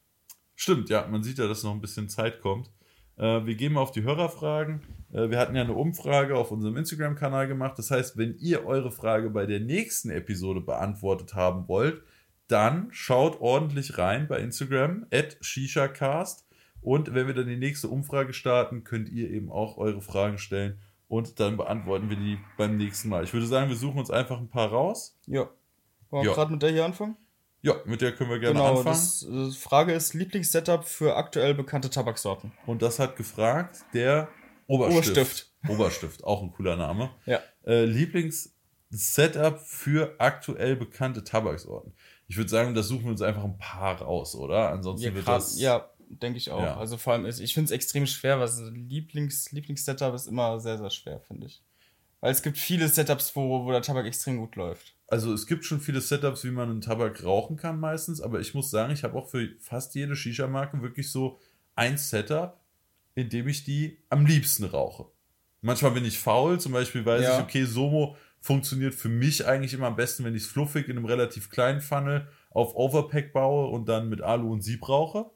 Stimmt, 0.54 0.90
ja, 0.90 1.06
man 1.06 1.22
sieht 1.22 1.38
ja, 1.38 1.48
dass 1.48 1.62
noch 1.62 1.72
ein 1.72 1.80
bisschen 1.80 2.08
Zeit 2.08 2.40
kommt. 2.40 2.70
Äh, 3.16 3.44
wir 3.46 3.54
gehen 3.54 3.72
mal 3.72 3.80
auf 3.80 3.92
die 3.92 4.02
Hörerfragen. 4.02 4.82
Äh, 5.12 5.30
wir 5.30 5.38
hatten 5.38 5.56
ja 5.56 5.62
eine 5.62 5.74
Umfrage 5.74 6.36
auf 6.36 6.50
unserem 6.50 6.76
Instagram-Kanal 6.76 7.48
gemacht. 7.48 7.78
Das 7.78 7.90
heißt, 7.90 8.16
wenn 8.16 8.36
ihr 8.38 8.64
eure 8.66 8.90
Frage 8.90 9.30
bei 9.30 9.46
der 9.46 9.60
nächsten 9.60 10.10
Episode 10.10 10.60
beantwortet 10.60 11.34
haben 11.34 11.68
wollt, 11.68 12.02
dann 12.48 12.88
schaut 12.90 13.40
ordentlich 13.40 13.98
rein 13.98 14.26
bei 14.26 14.38
Instagram, 14.40 15.06
at 15.12 15.36
ShishaCast. 15.40 16.46
Und 16.80 17.14
wenn 17.14 17.26
wir 17.26 17.34
dann 17.34 17.46
die 17.46 17.56
nächste 17.56 17.88
Umfrage 17.88 18.32
starten, 18.32 18.84
könnt 18.84 19.08
ihr 19.08 19.30
eben 19.30 19.52
auch 19.52 19.76
eure 19.76 20.00
Fragen 20.00 20.38
stellen 20.38 20.78
und 21.08 21.40
dann 21.40 21.56
beantworten 21.56 22.08
wir 22.08 22.16
die 22.16 22.38
beim 22.56 22.76
nächsten 22.76 23.08
Mal. 23.08 23.24
Ich 23.24 23.32
würde 23.32 23.46
sagen, 23.46 23.68
wir 23.68 23.76
suchen 23.76 23.98
uns 23.98 24.10
einfach 24.10 24.38
ein 24.38 24.48
paar 24.48 24.68
raus. 24.68 25.18
Ja. 25.26 25.50
Wollen 26.10 26.24
wir 26.24 26.30
Ja. 26.30 26.34
gerade 26.36 26.52
mit 26.52 26.62
der 26.62 26.70
hier 26.70 26.84
anfangen? 26.84 27.16
Ja, 27.62 27.74
mit 27.84 28.00
der 28.00 28.12
können 28.12 28.30
wir 28.30 28.38
gerne 28.38 28.54
genau, 28.54 28.78
anfangen. 28.78 28.86
das, 28.86 29.22
äh, 29.22 29.50
Frage 29.52 29.92
ist 29.92 30.14
Lieblingssetup 30.14 30.84
für 30.84 31.16
aktuell 31.16 31.54
bekannte 31.54 31.90
Tabaksorten. 31.90 32.52
Und 32.66 32.80
das 32.82 32.98
hat 32.98 33.16
gefragt 33.16 33.80
der 33.92 34.28
Oberstift. 34.66 35.08
Oberstift. 35.16 35.46
Oberstift, 35.68 36.24
auch 36.24 36.42
ein 36.42 36.52
cooler 36.52 36.76
Name. 36.76 37.10
Ja. 37.26 37.40
Äh, 37.66 37.84
Lieblings-Setup 37.84 39.60
für 39.60 40.14
aktuell 40.18 40.76
bekannte 40.76 41.22
Tabaksorten. 41.22 41.92
Ich 42.28 42.36
würde 42.36 42.48
sagen, 42.48 42.74
das 42.74 42.88
suchen 42.88 43.04
wir 43.04 43.10
uns 43.10 43.22
einfach 43.22 43.44
ein 43.44 43.58
paar 43.58 44.00
raus, 44.00 44.34
oder? 44.34 44.70
Ansonsten 44.70 45.08
Ja, 45.08 45.14
wird 45.14 45.28
das. 45.28 45.60
ja 45.60 45.90
denke 46.08 46.38
ich 46.38 46.50
auch. 46.50 46.62
Ja. 46.62 46.76
Also 46.76 46.96
vor 46.96 47.12
allem 47.12 47.26
ist, 47.26 47.40
ich 47.40 47.54
finde 47.54 47.66
es 47.66 47.70
extrem 47.70 48.06
schwer, 48.06 48.40
was 48.40 48.60
Lieblings, 48.72 49.52
Lieblingssetup 49.52 50.14
ist 50.14 50.26
immer 50.26 50.58
sehr, 50.60 50.78
sehr 50.78 50.90
schwer, 50.90 51.20
finde 51.20 51.46
ich. 51.46 51.62
Weil 52.20 52.32
es 52.32 52.42
gibt 52.42 52.58
viele 52.58 52.88
Setups, 52.88 53.34
wo, 53.36 53.64
wo 53.64 53.70
der 53.70 53.82
Tabak 53.82 54.06
extrem 54.06 54.38
gut 54.38 54.56
läuft. 54.56 54.94
Also 55.10 55.32
es 55.32 55.46
gibt 55.48 55.64
schon 55.64 55.80
viele 55.80 56.00
Setups, 56.00 56.44
wie 56.44 56.52
man 56.52 56.70
einen 56.70 56.80
Tabak 56.80 57.24
rauchen 57.24 57.56
kann 57.56 57.80
meistens, 57.80 58.20
aber 58.20 58.38
ich 58.40 58.54
muss 58.54 58.70
sagen, 58.70 58.92
ich 58.92 59.02
habe 59.02 59.18
auch 59.18 59.28
für 59.28 59.48
fast 59.58 59.94
jede 59.96 60.14
Shisha-Marke 60.14 60.80
wirklich 60.82 61.10
so 61.10 61.38
ein 61.74 61.98
Setup, 61.98 62.60
in 63.16 63.28
dem 63.28 63.48
ich 63.48 63.64
die 63.64 63.98
am 64.08 64.24
liebsten 64.24 64.64
rauche. 64.64 65.06
Manchmal 65.62 65.90
bin 65.90 66.04
ich 66.04 66.18
faul, 66.18 66.60
zum 66.60 66.72
Beispiel 66.72 67.04
weiß 67.04 67.22
Ja. 67.22 67.36
ich, 67.38 67.42
okay, 67.44 67.64
Somo 67.64 68.16
funktioniert 68.40 68.94
für 68.94 69.08
mich 69.08 69.46
eigentlich 69.46 69.74
immer 69.74 69.88
am 69.88 69.96
besten, 69.96 70.24
wenn 70.24 70.34
ich 70.36 70.44
es 70.44 70.48
fluffig 70.48 70.88
in 70.88 70.96
einem 70.96 71.04
relativ 71.06 71.50
kleinen 71.50 71.80
Funnel 71.80 72.28
auf 72.50 72.74
Overpack 72.76 73.32
baue 73.32 73.66
und 73.68 73.88
dann 73.88 74.08
mit 74.08 74.22
Alu 74.22 74.52
und 74.52 74.62
Sieb 74.62 74.88
rauche. 74.88 75.26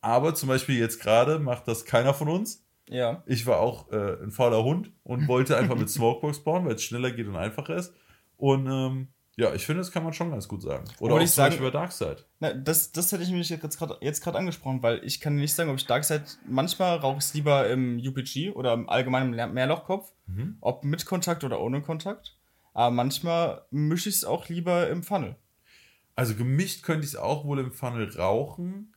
Aber 0.00 0.34
zum 0.36 0.48
Beispiel 0.48 0.78
jetzt 0.78 1.00
gerade 1.00 1.38
macht 1.40 1.66
das 1.68 1.84
keiner 1.84 2.14
von 2.14 2.28
uns. 2.28 2.64
Ja. 2.88 3.24
Ich 3.26 3.44
war 3.44 3.58
auch 3.58 3.90
äh, 3.90 4.22
ein 4.22 4.30
fauler 4.30 4.62
Hund 4.62 4.92
und 5.02 5.26
wollte 5.26 5.56
einfach 5.56 5.74
mit 5.76 5.90
Smokebox 5.90 6.44
bauen, 6.44 6.64
weil 6.64 6.76
es 6.76 6.84
schneller 6.84 7.10
geht 7.10 7.26
und 7.26 7.36
einfacher 7.36 7.74
ist. 7.76 7.92
Und 8.36 8.66
ähm, 8.68 9.08
ja, 9.36 9.52
ich 9.54 9.66
finde, 9.66 9.80
das 9.82 9.92
kann 9.92 10.02
man 10.02 10.12
schon 10.12 10.30
ganz 10.30 10.48
gut 10.48 10.62
sagen. 10.62 10.84
Oder 10.98 11.12
Wollte 11.12 11.14
auch 11.16 11.20
ich 11.20 11.30
zum 11.30 11.36
sagen- 11.36 11.50
Beispiel 11.52 11.66
bei 11.70 11.78
Darkside. 11.78 12.24
Na, 12.40 12.52
das, 12.54 12.92
das 12.92 13.12
hätte 13.12 13.22
ich 13.22 13.30
mich 13.30 13.48
jetzt 13.50 13.78
gerade 13.78 13.96
jetzt 14.00 14.26
angesprochen, 14.26 14.82
weil 14.82 15.04
ich 15.04 15.20
kann 15.20 15.36
nicht 15.36 15.54
sagen, 15.54 15.70
ob 15.70 15.76
ich 15.76 15.86
Darkseid, 15.86 16.38
manchmal 16.48 16.96
rauche 16.98 17.18
ich 17.18 17.24
es 17.24 17.34
lieber 17.34 17.68
im 17.68 17.98
UPG 17.98 18.50
oder 18.52 18.72
im 18.72 18.88
allgemeinen 18.88 19.30
Mehrlochkopf, 19.52 20.12
Mhm. 20.26 20.56
ob 20.60 20.84
mit 20.84 21.04
Kontakt 21.06 21.44
oder 21.44 21.60
ohne 21.60 21.82
Kontakt. 21.82 22.36
Aber 22.74 22.90
manchmal 22.90 23.62
mische 23.70 24.08
ich 24.08 24.16
es 24.16 24.24
auch 24.24 24.48
lieber 24.48 24.88
im 24.88 25.02
Funnel. 25.02 25.36
Also 26.14 26.34
gemischt 26.34 26.82
könnte 26.82 27.04
ich 27.04 27.10
es 27.12 27.16
auch 27.16 27.44
wohl 27.44 27.58
im 27.58 27.72
Funnel 27.72 28.10
rauchen, 28.16 28.94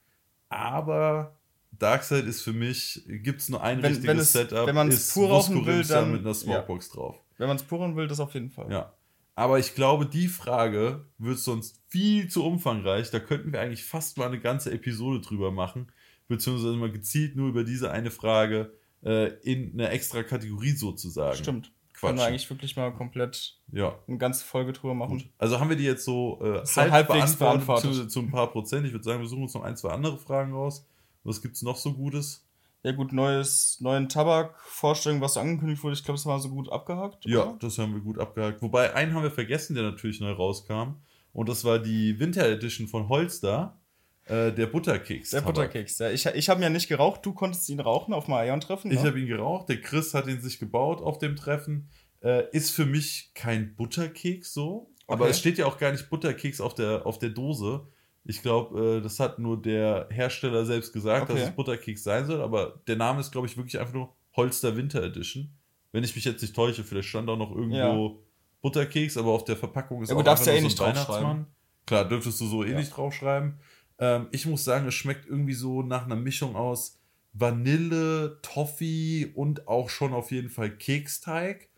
aber 0.47 1.35
Darkside 1.77 2.27
ist 2.27 2.41
für 2.41 2.53
mich, 2.53 3.03
gibt 3.07 3.41
es 3.41 3.49
nur 3.49 3.61
ein 3.63 3.77
Wenn- 3.81 3.91
richtiges 3.91 4.07
wenn 4.09 4.17
es- 4.19 4.31
Setup, 4.33 4.67
wenn 4.67 4.75
man's 4.75 4.95
ist 4.95 5.13
pur 5.13 5.29
rauchen 5.29 5.65
will, 5.65 5.83
dann- 5.83 6.11
mit 6.11 6.21
einer 6.21 6.33
Smokebox 6.33 6.89
drauf. 6.89 7.15
Wenn 7.37 7.47
man 7.47 7.57
es 7.57 7.63
puren 7.63 7.95
will, 7.95 8.07
das 8.07 8.19
auf 8.19 8.33
jeden 8.33 8.49
Fall. 8.49 8.71
Ja. 8.71 8.93
Aber 9.39 9.57
ich 9.57 9.73
glaube, 9.73 10.05
die 10.05 10.27
Frage 10.27 11.05
wird 11.17 11.39
sonst 11.39 11.81
viel 11.87 12.27
zu 12.27 12.43
umfangreich. 12.43 13.09
Da 13.09 13.21
könnten 13.21 13.53
wir 13.53 13.61
eigentlich 13.61 13.85
fast 13.85 14.17
mal 14.17 14.27
eine 14.27 14.39
ganze 14.41 14.69
Episode 14.73 15.21
drüber 15.21 15.49
machen, 15.49 15.89
beziehungsweise 16.27 16.75
mal 16.75 16.91
gezielt 16.91 17.37
nur 17.37 17.47
über 17.47 17.63
diese 17.63 17.89
eine 17.89 18.11
Frage 18.11 18.73
äh, 19.01 19.27
in 19.43 19.71
eine 19.73 19.91
extra 19.91 20.23
Kategorie 20.23 20.71
sozusagen. 20.71 21.37
Stimmt. 21.37 21.71
Quatsch. 21.93 22.01
Können 22.09 22.17
wir 22.17 22.25
eigentlich 22.25 22.49
wirklich 22.49 22.75
mal 22.75 22.91
komplett 22.93 23.57
Ja. 23.71 23.97
eine 24.07 24.17
ganze 24.17 24.43
Folge 24.43 24.73
drüber 24.73 24.93
machen. 24.93 25.19
Gut. 25.19 25.29
Also 25.37 25.57
haben 25.61 25.69
wir 25.69 25.77
die 25.77 25.85
jetzt 25.85 26.03
so, 26.03 26.39
äh, 26.41 26.65
So 26.65 26.81
halb 26.81 26.91
halbwegs 26.91 27.37
beantwortet, 27.37 27.39
beantwortet. 27.39 27.83
beziehungsweise 27.83 28.07
zu 28.09 28.19
ein 28.19 28.31
paar 28.31 28.51
Prozent. 28.51 28.85
Ich 28.87 28.91
würde 28.91 29.05
sagen, 29.05 29.21
wir 29.21 29.27
suchen 29.29 29.43
uns 29.43 29.53
noch 29.53 29.63
ein, 29.63 29.77
zwei 29.77 29.91
andere 29.91 30.17
Fragen 30.17 30.51
raus. 30.51 30.85
Was 31.23 31.41
gibt 31.41 31.55
es 31.55 31.61
noch 31.61 31.77
so 31.77 31.93
Gutes? 31.93 32.45
Ja 32.83 32.93
gut, 32.93 33.11
neues, 33.11 33.79
neuen 33.81 34.07
Tabak-Vorstellung, 34.07 35.19
was 35.19 35.33
so 35.33 35.41
angekündigt 35.41 35.83
wurde, 35.83 35.93
ich 35.95 36.03
glaube, 36.03 36.17
das 36.17 36.25
war 36.25 36.39
so 36.39 36.49
gut 36.49 36.71
abgehakt. 36.71 37.25
Ja, 37.25 37.43
oder? 37.43 37.57
das 37.59 37.77
haben 37.77 37.93
wir 37.93 38.01
gut 38.01 38.19
abgehakt. 38.19 38.61
Wobei, 38.61 38.93
einen 38.95 39.13
haben 39.13 39.23
wir 39.23 39.31
vergessen, 39.31 39.75
der 39.75 39.83
natürlich 39.83 40.21
neu 40.21 40.31
rauskam. 40.31 40.95
Und 41.33 41.49
das 41.49 41.65
war 41.65 41.79
die 41.79 42.19
Winter 42.19 42.47
Edition 42.47 42.87
von 42.87 43.09
Holster, 43.09 43.77
äh, 44.25 44.51
der 44.51 44.67
Butterkeks. 44.67 45.31
Der 45.31 45.41
Butterkeks. 45.41 45.99
Ja, 45.99 46.09
ich 46.09 46.25
ich 46.25 46.49
habe 46.49 46.59
ihn 46.59 46.63
ja 46.63 46.69
nicht 46.69 46.87
geraucht, 46.87 47.25
du 47.25 47.33
konntest 47.33 47.67
ihn 47.69 47.79
rauchen 47.79 48.13
auf 48.13 48.25
dem 48.25 48.35
Ion-Treffen. 48.35 48.91
Ich 48.91 49.01
ne? 49.01 49.07
habe 49.07 49.19
ihn 49.19 49.27
geraucht, 49.27 49.69
der 49.69 49.81
Chris 49.81 50.13
hat 50.13 50.27
ihn 50.27 50.39
sich 50.39 50.59
gebaut 50.59 51.01
auf 51.01 51.17
dem 51.17 51.35
Treffen. 51.35 51.89
Äh, 52.21 52.43
ist 52.51 52.71
für 52.71 52.85
mich 52.85 53.31
kein 53.33 53.75
Butterkeks 53.75 54.53
so. 54.53 54.91
Aber 55.07 55.23
Okay. 55.23 55.31
es 55.31 55.39
steht 55.39 55.57
ja 55.57 55.65
auch 55.65 55.77
gar 55.79 55.91
nicht 55.91 56.09
Butterkeks 56.09 56.61
auf 56.61 56.75
der, 56.75 57.05
auf 57.05 57.17
der 57.17 57.29
Dose. 57.29 57.87
Ich 58.29 58.41
glaube, 58.43 58.97
äh, 58.97 59.01
das 59.01 59.19
hat 59.19 59.39
nur 59.39 59.59
der 59.61 60.07
Hersteller 60.11 60.63
selbst 60.65 60.93
gesagt, 60.93 61.29
Okay. 61.29 61.39
dass 61.39 61.49
es 61.49 61.55
Butterkeks 61.55 62.03
sein 62.03 62.25
soll. 62.27 62.41
Aber 62.41 62.81
der 62.87 62.95
Name 62.95 63.19
ist, 63.21 63.31
glaube 63.31 63.47
ich, 63.47 63.57
wirklich 63.57 63.79
einfach 63.79 63.93
nur 63.93 64.13
Holster 64.35 64.77
Winter 64.77 65.01
Edition. 65.03 65.49
Wenn 65.91 66.03
ich 66.03 66.15
mich 66.15 66.25
jetzt 66.25 66.41
nicht 66.41 66.55
täusche, 66.55 66.83
vielleicht 66.83 67.07
stand 67.09 67.27
auch 67.29 67.37
noch 67.37 67.49
irgendwo 67.55 67.75
Ja. 67.75 68.15
Butterkeks, 68.61 69.17
aber 69.17 69.31
auf 69.31 69.45
der 69.45 69.57
Verpackung 69.57 70.03
ist 70.03 70.09
Ja, 70.09 70.15
auch 70.15 70.21
darfst 70.23 70.45
ja 70.45 70.53
eh 70.53 70.61
nicht 70.61 70.77
so 70.77 70.83
draufschreiben. 70.83 71.09
Weihnachtsmann. 71.23 71.47
Klar, 71.87 72.05
dürftest 72.07 72.39
du 72.41 72.45
so 72.45 72.63
eh 72.63 72.71
Ja. 72.71 72.77
nicht 72.77 72.95
draufschreiben. 72.95 73.59
Ähm, 73.97 74.27
ich 74.31 74.45
muss 74.45 74.63
sagen, 74.63 74.87
es 74.87 74.93
schmeckt 74.93 75.25
irgendwie 75.27 75.53
so 75.53 75.81
nach 75.81 76.05
einer 76.05 76.15
Mischung 76.15 76.55
aus 76.55 76.99
Vanille, 77.33 78.37
Toffee 78.43 79.31
und 79.33 79.67
auch 79.67 79.89
schon 79.89 80.13
auf 80.13 80.31
jeden 80.31 80.49
Fall 80.49 80.69
Keksteig. 80.77 81.69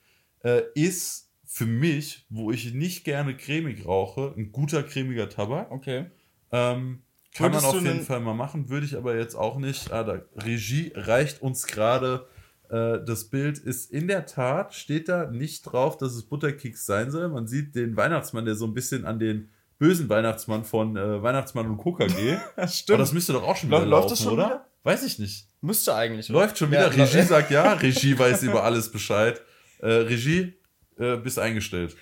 Äh, 0.43 0.63
ist 0.75 1.31
für 1.45 1.65
mich, 1.65 2.25
wo 2.29 2.51
ich 2.51 2.73
nicht 2.73 3.03
gerne 3.05 3.37
cremig 3.37 3.85
rauche, 3.85 4.33
ein 4.37 4.51
guter 4.51 4.83
cremiger 4.83 5.29
Tabak. 5.29 5.71
Okay. 5.71 6.07
Ähm, 6.51 7.01
kann 7.33 7.53
Würdest 7.53 7.65
man 7.67 7.75
auf 7.77 7.81
jeden 7.83 8.05
Fall 8.05 8.19
mal 8.19 8.33
machen, 8.33 8.69
würde 8.69 8.85
ich 8.85 8.97
aber 8.97 9.15
jetzt 9.15 9.35
auch 9.35 9.57
nicht. 9.57 9.91
Ah, 9.91 10.03
da, 10.03 10.21
Regie 10.35 10.91
reicht 10.95 11.41
uns 11.41 11.65
gerade. 11.65 12.27
Äh, 12.69 12.99
das 13.05 13.25
Bild 13.29 13.57
ist 13.57 13.89
in 13.91 14.07
der 14.07 14.25
Tat, 14.25 14.73
steht 14.73 15.07
da 15.09 15.29
nicht 15.29 15.63
drauf, 15.63 15.97
dass 15.97 16.13
es 16.13 16.23
Butterkeks 16.23 16.85
sein 16.85 17.09
soll. 17.11 17.29
Man 17.29 17.47
sieht 17.47 17.75
den 17.75 17.95
Weihnachtsmann, 17.95 18.45
der 18.45 18.55
so 18.55 18.65
ein 18.65 18.73
bisschen 18.73 19.05
an 19.05 19.19
den 19.19 19.49
bösen 19.79 20.09
Weihnachtsmann 20.09 20.63
von 20.65 20.95
äh, 20.97 21.23
Weihnachtsmann 21.23 21.67
und 21.67 21.77
Coca 21.77 22.05
geht. 22.07 22.39
Stimmt. 22.69 22.89
Aber 22.95 22.97
das 22.99 23.13
müsste 23.13 23.33
doch 23.33 23.43
auch 23.43 23.55
schon 23.55 23.69
wieder 23.69 23.79
läuft 23.79 23.89
laufen, 23.91 24.09
das 24.09 24.23
schon 24.23 24.33
oder? 24.33 24.45
wieder? 24.45 24.65
Weiß 24.83 25.03
ich 25.03 25.19
nicht. 25.19 25.47
Müsste 25.61 25.95
eigentlich. 25.95 26.27
Läuft 26.29 26.57
schon 26.57 26.71
Ja, 26.71 26.91
wieder. 26.91 26.97
lau- 26.97 27.03
Regie 27.11 27.21
sagt 27.23 27.51
ja. 27.51 27.73
Regie 27.81 28.17
weiß 28.19 28.43
über 28.43 28.63
alles 28.63 28.91
Bescheid. 28.91 29.41
Äh, 29.79 29.87
Regie, 29.89 30.53
äh, 30.97 31.17
bist 31.17 31.39
eingestellt. 31.39 31.95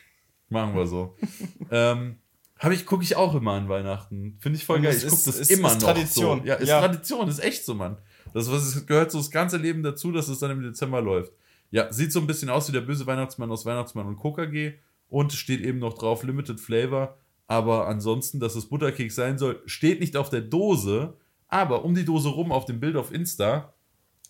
Machen 0.50 0.76
wir 0.76 0.88
so. 0.88 1.16
ähm, 1.72 2.18
habe 2.60 2.74
ich, 2.74 2.86
gucke 2.86 3.04
ich 3.04 3.16
auch 3.16 3.34
immer 3.36 3.54
an 3.54 3.70
Weihnachten. 3.70 4.38
Finde 4.40 4.58
ich 4.58 4.66
voll 4.66 4.78
Und 4.78 4.84
geil. 4.84 4.96
Ich 4.96 5.04
gucke 5.08 5.22
das 5.26 5.36
ist- 5.40 5.50
immer 5.52 5.70
ist 5.72 5.82
noch 5.82 5.88
Tradition. 5.94 6.40
so. 6.42 6.46
Ja, 6.46 6.56
ist 6.56 6.68
Ja. 6.70 6.80
Tradition, 6.82 7.28
ist 7.30 7.40
echt 7.40 7.66
so, 7.66 7.74
Mann. 7.74 7.98
Das 8.34 8.52
was, 8.52 8.86
gehört 8.86 9.12
so 9.12 9.18
das 9.18 9.32
ganze 9.32 9.58
Leben 9.58 9.82
dazu, 9.82 10.12
dass 10.12 10.28
es 10.28 10.40
dann 10.40 10.52
im 10.52 10.62
Dezember 10.62 11.02
läuft. 11.02 11.32
Ja, 11.72 11.92
sieht 11.92 12.12
so 12.12 12.20
ein 12.20 12.28
bisschen 12.28 12.50
aus 12.50 12.68
wie 12.68 12.74
der 12.74 12.82
böse 12.82 13.06
Weihnachtsmann 13.08 13.52
aus 13.52 13.66
Weihnachtsmann 13.66 14.08
und 14.08 14.18
Coca 14.18 14.46
G 14.46 14.74
und 15.08 15.34
steht 15.34 15.62
eben 15.62 15.80
noch 15.80 15.94
drauf 15.98 16.24
Limited 16.24 16.60
Flavor. 16.60 17.18
Aber 17.48 17.88
ansonsten, 17.88 18.40
dass 18.40 18.56
es 18.56 18.68
Butterkeks 18.68 19.16
sein 19.16 19.38
soll, 19.40 19.62
steht 19.66 20.00
nicht 20.00 20.16
auf 20.18 20.30
der 20.30 20.42
Dose. 20.42 21.16
Aber 21.48 21.84
um 21.84 21.96
die 21.96 22.06
Dose 22.06 22.30
rum 22.30 22.52
auf 22.52 22.66
dem 22.66 22.80
Bild 22.80 22.96
auf 22.96 23.12
Insta 23.12 23.74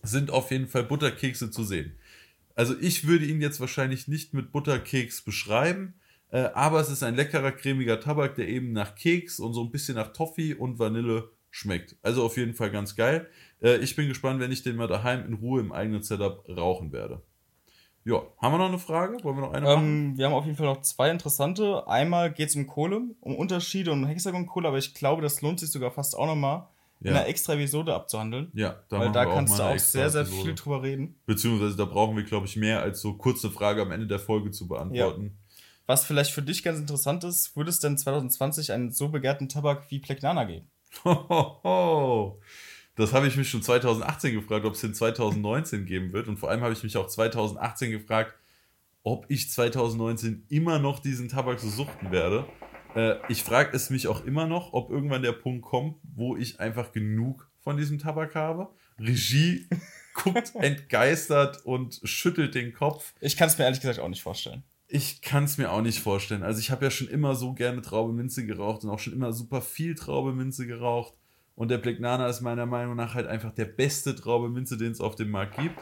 sind 0.04 0.32
auf 0.32 0.52
jeden 0.52 0.68
Fall 0.68 0.84
Butterkekse 0.84 1.52
zu 1.52 1.64
sehen. 1.66 1.94
Also 2.56 2.76
ich 2.80 3.08
würde 3.08 3.26
ihn 3.26 3.42
jetzt 3.42 3.60
wahrscheinlich 3.60 4.08
nicht 4.08 4.34
mit 4.34 4.52
Butterkeks 4.54 5.22
beschreiben, 5.22 5.96
äh, 6.32 6.50
aber 6.54 6.80
es 6.80 6.90
ist 6.90 7.04
ein 7.04 7.16
leckerer, 7.16 7.52
cremiger 7.52 8.00
Tabak, 8.00 8.36
der 8.36 8.48
eben 8.48 8.72
nach 8.72 8.96
Keks 8.96 9.40
und 9.40 9.54
so 9.54 9.64
ein 9.64 9.72
bisschen 9.72 9.96
nach 9.96 10.14
Toffee 10.14 10.54
und 10.54 10.80
Vanille 10.80 11.30
schmeckt. 11.52 11.96
Also 12.04 12.24
auf 12.24 12.38
jeden 12.38 12.54
Fall 12.54 12.72
ganz 12.72 12.96
geil. 12.96 13.28
Äh, 13.62 13.78
ich 13.78 13.96
bin 13.96 14.08
gespannt, 14.08 14.40
wenn 14.40 14.52
ich 14.52 14.62
den 14.64 14.76
mal 14.76 14.88
daheim 14.88 15.26
in 15.26 15.34
Ruhe 15.34 15.60
im 15.62 15.72
eigenen 15.72 16.04
Setup 16.04 16.44
rauchen 16.48 16.92
werde. 16.92 17.22
Ja, 18.06 18.22
haben 18.42 18.54
wir 18.54 18.58
noch 18.60 18.70
eine 18.70 18.80
Frage? 18.80 19.24
Wollen 19.24 19.38
wir 19.38 19.42
noch 19.42 19.54
eine 19.54 19.66
machen? 19.66 19.84
Ähm, 19.84 20.18
wir 20.18 20.26
haben 20.26 20.34
auf 20.34 20.46
jeden 20.46 20.58
Fall 20.58 20.68
noch 20.68 20.82
zwei 20.82 21.10
interessante. 21.12 21.88
Einmal 21.88 22.32
geht 22.32 22.50
es 22.50 22.56
um 22.56 22.66
Kohle, 22.66 23.02
um 23.20 23.36
Unterschiede 23.36 23.92
und 23.92 24.06
Hexagon-Kohle, 24.06 24.68
aber 24.68 24.78
ich 24.78 24.94
glaube, 24.94 25.22
das 25.22 25.42
lohnt 25.42 25.60
sich 25.60 25.72
sogar 25.72 25.92
fast 25.92 26.18
auch 26.18 26.26
nochmal 26.26 26.68
in 27.02 27.08
Ja. 27.08 27.18
einer 27.18 27.28
extra 27.28 27.54
Episode 27.54 27.94
abzuhandeln. 27.94 28.52
Ja, 28.54 28.84
da 28.90 29.00
weil 29.00 29.12
da 29.12 29.26
kannst 29.26 29.58
du 29.58 29.64
auch 29.64 29.78
sehr, 29.78 30.10
sehr 30.10 30.26
viel 30.26 30.56
drüber 30.56 30.84
reden. 30.84 31.20
Beziehungsweise 31.26 31.76
da 31.76 31.86
brauchen 31.86 32.16
wir, 32.16 32.24
glaube 32.24 32.46
ich, 32.46 32.56
mehr 32.56 32.82
als 32.82 33.02
so 33.02 33.14
kurze 33.14 33.50
Frage 33.52 33.82
am 33.82 33.92
Ende 33.92 34.08
der 34.08 34.20
Folge 34.20 34.52
zu 34.52 34.68
beantworten. 34.68 35.38
Was 35.90 36.06
vielleicht 36.06 36.34
für 36.34 36.44
dich 36.44 36.62
ganz 36.62 36.78
interessant 36.78 37.24
ist, 37.24 37.56
würde 37.56 37.72
es 37.72 37.80
denn 37.80 37.98
2020 37.98 38.74
einen 38.74 38.92
so 38.92 39.10
begehrten 39.10 39.50
Tabak 39.50 39.90
wie 39.90 39.98
Pleknana 39.98 40.44
geben? 40.44 40.70
Hohoho. 41.04 42.40
Das 42.96 43.12
habe 43.12 43.26
ich 43.26 43.36
mich 43.36 43.50
schon 43.50 43.64
2018 43.64 44.36
gefragt, 44.36 44.66
ob 44.66 44.76
es 44.76 44.82
den 44.82 44.94
2019 44.94 45.88
geben 45.88 46.14
wird. 46.14 46.28
Und 46.28 46.38
vor 46.38 46.52
allem 46.52 46.62
habe 46.62 46.74
ich 46.74 46.84
mich 46.84 46.96
auch 46.96 47.08
2018 47.08 47.90
gefragt, 47.90 48.36
ob 49.02 49.26
ich 49.30 49.50
2019 49.50 50.46
immer 50.50 50.78
noch 50.78 51.00
diesen 51.00 51.28
Tabak 51.28 51.60
so 51.60 51.70
suchten 51.72 52.12
werde. 52.12 52.46
Äh, 52.94 53.16
ich 53.28 53.42
frage 53.42 53.76
es 53.76 53.90
mich 53.90 54.08
auch 54.08 54.24
immer 54.26 54.46
noch, 54.46 54.74
ob 54.74 54.92
irgendwann 54.92 55.24
der 55.24 55.32
Punkt 55.32 55.66
kommt, 55.66 55.96
wo 56.04 56.38
ich 56.38 56.60
einfach 56.60 56.92
genug 56.92 57.50
von 57.62 57.78
diesem 57.78 57.98
Tabak 57.98 58.36
habe. 58.36 58.70
Regie 59.00 59.68
guckt 60.14 60.54
entgeistert 60.54 61.66
und 61.66 62.00
schüttelt 62.04 62.54
den 62.54 62.74
Kopf. 62.74 63.16
Ich 63.22 63.36
kann 63.38 63.48
es 63.48 63.58
mir 63.58 63.64
ehrlich 63.64 63.82
gesagt 63.82 63.98
auch 63.98 64.08
nicht 64.08 64.22
vorstellen. 64.22 64.62
Ich 64.92 65.22
kann 65.22 65.44
es 65.44 65.60
mir 65.60 65.72
auch 65.72 65.84
nicht 65.84 66.00
vorstellen. 66.00 66.42
Also 66.42 66.60
ich 66.60 66.72
habe 66.72 66.84
ja 66.84 66.90
schon 66.90 67.08
immer 67.08 67.36
so 67.36 67.54
gerne 67.54 67.84
Traube 67.84 68.12
Minze 68.12 68.44
geraucht 68.44 68.84
und 68.84 68.90
auch 68.90 68.98
schon 68.98 69.14
immer 69.14 69.32
super 69.32 69.62
viel 69.62 69.94
Traube 69.94 70.34
Minze 70.34 70.66
geraucht. 70.66 71.14
Und 71.56 71.70
der 71.70 71.78
Black 71.78 72.00
Nana 72.00 72.28
ist 72.28 72.42
meiner 72.42 72.66
Meinung 72.66 72.96
nach 72.96 73.14
halt 73.14 73.28
einfach 73.28 73.54
der 73.54 73.66
beste 73.66 74.16
Traube 74.16 74.50
Minze, 74.50 74.78
den 74.78 74.92
es 74.92 75.00
auf 75.00 75.14
dem 75.14 75.30
Markt 75.30 75.58
gibt. 75.58 75.78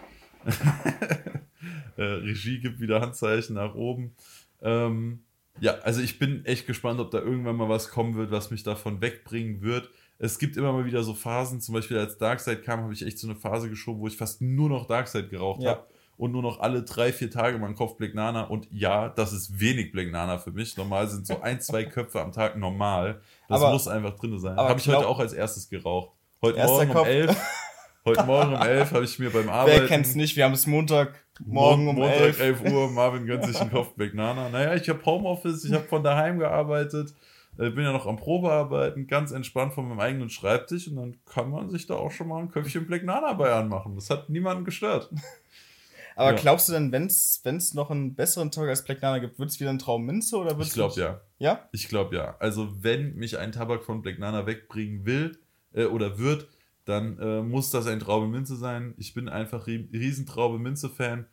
äh, 1.96 2.04
Regie 2.04 2.60
gibt 2.60 2.82
wieder 2.82 3.00
Handzeichen 3.00 3.56
nach 3.56 3.76
oben. 3.76 4.14
Ähm, 4.62 5.20
ja, 5.62 5.76
also 5.80 6.02
ich 6.02 6.20
bin 6.20 6.44
echt 6.46 6.68
gespannt, 6.68 7.00
ob 7.00 7.10
da 7.10 7.20
irgendwann 7.20 7.56
mal 7.56 7.70
was 7.70 7.90
kommen 7.90 8.16
wird, 8.16 8.30
was 8.32 8.52
mich 8.52 8.64
davon 8.64 9.00
wegbringen 9.00 9.62
wird. 9.62 9.90
Es 10.20 10.38
gibt 10.38 10.58
immer 10.58 10.74
mal 10.74 10.86
wieder 10.86 11.04
so 11.04 11.14
Phasen, 11.14 11.62
zum 11.62 11.76
Beispiel 11.76 11.98
als 11.98 12.18
Darkseid 12.18 12.62
kam, 12.62 12.82
habe 12.82 12.94
ich 12.94 13.06
echt 13.06 13.20
so 13.20 13.28
eine 13.28 13.38
Phase 13.38 13.70
geschoben, 13.70 14.02
wo 14.02 14.08
ich 14.08 14.18
fast 14.18 14.42
nur 14.42 14.68
noch 14.68 14.86
Darkseid 14.86 15.30
geraucht 15.30 15.62
Ja. 15.62 15.70
habe 15.72 15.88
und 16.18 16.32
nur 16.32 16.42
noch 16.42 16.60
alle 16.60 16.84
drei, 16.84 17.14
vier 17.14 17.30
Tage 17.30 17.58
meinen 17.60 17.76
Kopf 17.76 17.96
Black 17.98 18.14
Nana. 18.16 18.44
Und 18.44 18.68
ja, 18.72 19.10
das 19.10 19.34
ist 19.34 19.60
wenig 19.60 19.92
Black 19.92 20.12
Nana 20.12 20.38
für 20.40 20.52
mich. 20.52 20.76
Normal 20.78 21.08
sind 21.08 21.28
so 21.28 21.42
ein, 21.42 21.62
zwei 21.62 21.84
Köpfe 21.86 22.22
am 22.22 22.32
Tag 22.32 22.58
normal. 22.58 23.22
Das 23.48 23.62
Aber- 23.62 23.72
muss 23.74 23.88
einfach 23.88 24.16
drin 24.16 24.38
sein. 24.40 24.56
Habe 24.58 24.78
ich 24.80 24.84
glaub- 24.86 24.98
heute 24.98 25.08
auch 25.08 25.20
als 25.20 25.34
erstes 25.34 25.70
geraucht. 25.70 26.12
Heute 26.42 26.60
Morgen 26.66 26.90
um 26.90 26.96
Kopf. 26.96 27.08
elf. 27.08 27.38
Heute 28.06 28.24
Morgen 28.24 28.54
um 28.54 28.62
elf 28.62 28.92
habe 28.94 29.04
ich 29.04 29.20
mir 29.20 29.30
beim 29.30 29.50
Arbeiten. 29.50 29.82
Wer 29.82 29.88
kennt's 29.90 30.16
nicht? 30.16 30.38
Wir 30.38 30.46
haben 30.46 30.54
es 30.54 30.66
Montag, 30.66 31.14
morgen 31.46 31.90
um 31.90 31.96
Montag 31.98 32.40
11. 32.40 32.40
11 32.64 32.72
Uhr, 32.72 32.90
Marvin 32.90 33.26
gönnt 33.26 33.44
sich 33.44 33.60
einen 33.60 33.70
Kopf 33.74 33.96
Black 33.96 34.14
Nana. 34.14 34.48
Naja, 34.48 34.76
ich 34.76 34.88
habe 34.88 35.04
Homeoffice, 35.06 35.66
ich 35.66 35.74
habe 35.74 35.84
von 35.84 36.04
daheim 36.04 36.40
gearbeitet, 36.40 37.14
äh, 37.58 37.70
bin 37.70 37.84
ja 37.84 37.92
noch 37.92 38.06
am 38.08 38.16
Probearbeiten, 38.16 39.08
ganz 39.08 39.32
entspannt 39.32 39.74
von 39.74 39.90
meinem 39.90 40.00
eigenen 40.00 40.30
Schreibtisch 40.30 40.88
und 40.88 40.96
dann 40.96 41.18
kann 41.26 41.50
man 41.52 41.70
sich 41.70 41.86
da 41.86 41.96
auch 41.96 42.12
schon 42.12 42.30
mal 42.30 42.40
ein 42.40 42.50
Köpfchen 42.50 42.88
Black 42.88 43.04
Nana 43.04 43.34
bei 43.34 43.52
anmachen. 43.52 43.96
Das 43.96 44.10
hat 44.10 44.30
niemanden 44.30 44.64
gestört. 44.64 45.10
Aber 46.18 46.32
Ja. 46.32 46.36
glaubst 46.42 46.68
du 46.68 46.74
denn, 46.74 46.92
wenn 46.92 47.06
es 47.06 47.74
noch 47.76 47.92
einen 47.92 48.16
besseren 48.16 48.50
Tabak 48.50 48.70
als 48.70 48.84
Black 48.84 49.04
Nana 49.04 49.20
gibt, 49.20 49.38
wird 49.38 49.52
es 49.52 49.60
wieder 49.60 49.70
ein 49.70 49.78
Traum 49.78 50.04
Minze 50.04 50.36
oder 50.38 50.58
wird's 50.58 50.70
Ich 50.70 50.74
glaube 50.74 51.00
ja. 51.00 51.22
Ja? 51.38 51.70
Ich 51.72 51.88
glaube 51.90 52.16
ja. 52.16 52.36
Also 52.40 52.84
wenn 52.84 53.14
mich 53.14 53.38
ein 53.38 53.52
Tabak 53.52 53.84
von 53.84 54.02
Black 54.02 54.18
Nana 54.18 54.48
wegbringen 54.48 55.06
will 55.06 55.38
äh, 55.74 55.86
oder 55.86 56.18
wird, 56.18 56.48
dann 56.86 57.20
äh, 57.20 57.44
muss 57.44 57.70
das 57.70 57.86
ein 57.86 58.00
Traube 58.00 58.28
Minze 58.28 58.56
sein. 58.56 58.96
Ich 58.98 59.14
bin 59.14 59.30
einfach 59.30 59.68
rie 59.68 59.88
riesen 59.94 60.26
Traube 60.26 60.58
Minze 60.58 60.90
Fan. 60.90 61.28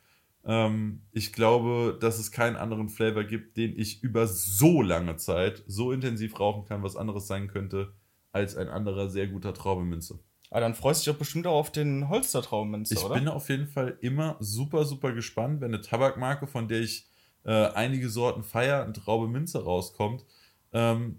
Ähm, 0.44 1.00
ich 1.12 1.32
glaube, 1.32 1.96
dass 1.98 2.18
es 2.18 2.30
keinen 2.30 2.56
anderen 2.56 2.90
Flavor 2.90 3.24
gibt, 3.24 3.56
den 3.56 3.78
ich 3.78 4.02
über 4.02 4.26
so 4.26 4.82
lange 4.82 5.16
Zeit 5.16 5.64
so 5.66 5.92
intensiv 5.92 6.38
rauchen 6.38 6.66
kann, 6.66 6.82
was 6.82 6.96
anderes 6.96 7.26
sein 7.26 7.48
könnte 7.48 7.94
als 8.32 8.54
ein 8.54 8.68
anderer 8.68 9.08
sehr 9.08 9.28
guter 9.28 9.54
Traube 9.54 9.84
Minze. 9.84 10.18
Aber 10.54 10.60
dann 10.60 10.76
freust 10.76 11.00
du 11.04 11.10
dich 11.10 11.14
doch 11.14 11.18
bestimmt 11.18 11.48
auch 11.48 11.58
auf 11.58 11.72
den 11.72 12.08
Holster 12.08 12.40
Traum 12.40 12.70
Minze, 12.70 12.94
Ich 12.94 13.02
oder? 13.02 13.16
bin 13.16 13.26
auf 13.26 13.48
jeden 13.48 13.66
Fall 13.66 13.98
immer 14.02 14.36
super, 14.38 14.84
super 14.84 15.12
gespannt, 15.12 15.60
wenn 15.60 15.74
eine 15.74 15.80
Tabakmarke, 15.82 16.46
von 16.46 16.68
der 16.68 16.80
ich 16.80 17.08
äh, 17.44 17.50
einige 17.50 18.08
Sorten 18.08 18.44
feier, 18.44 18.84
ein 18.84 18.94
Traube 18.94 19.26
Minze 19.26 19.64
rauskommt, 19.64 20.24
ähm, 20.72 21.18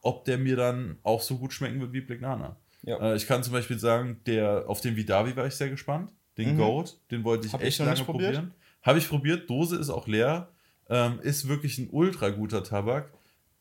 ob 0.00 0.24
der 0.24 0.38
mir 0.38 0.56
dann 0.56 0.98
auch 1.04 1.20
so 1.20 1.38
gut 1.38 1.52
schmecken 1.52 1.78
wird 1.80 1.92
wie 1.92 2.00
Black 2.00 2.20
Nana. 2.20 2.56
Ja. 2.82 2.98
Äh, 3.12 3.14
ich 3.14 3.28
kann 3.28 3.44
zum 3.44 3.52
Beispiel 3.52 3.78
sagen, 3.78 4.20
der, 4.26 4.64
auf 4.66 4.80
den 4.80 4.96
Vidavi 4.96 5.36
war 5.36 5.46
ich 5.46 5.54
sehr 5.54 5.70
gespannt. 5.70 6.10
Den 6.36 6.54
Mhm. 6.54 6.58
Goat, 6.58 6.98
den 7.12 7.22
wollte 7.22 7.46
ich 7.46 7.52
Hab 7.52 7.60
ich 7.60 7.68
echt 7.68 7.78
noch 7.78 7.86
lange 7.86 8.02
probieren. 8.02 8.52
Habe 8.82 8.98
ich 8.98 9.08
probiert, 9.08 9.48
Dose 9.48 9.76
ist 9.76 9.90
auch 9.90 10.08
leer, 10.08 10.48
ähm, 10.90 11.20
ist 11.20 11.46
wirklich 11.46 11.78
ein 11.78 11.88
ultra 11.92 12.30
guter 12.30 12.64
Tabak, 12.64 13.12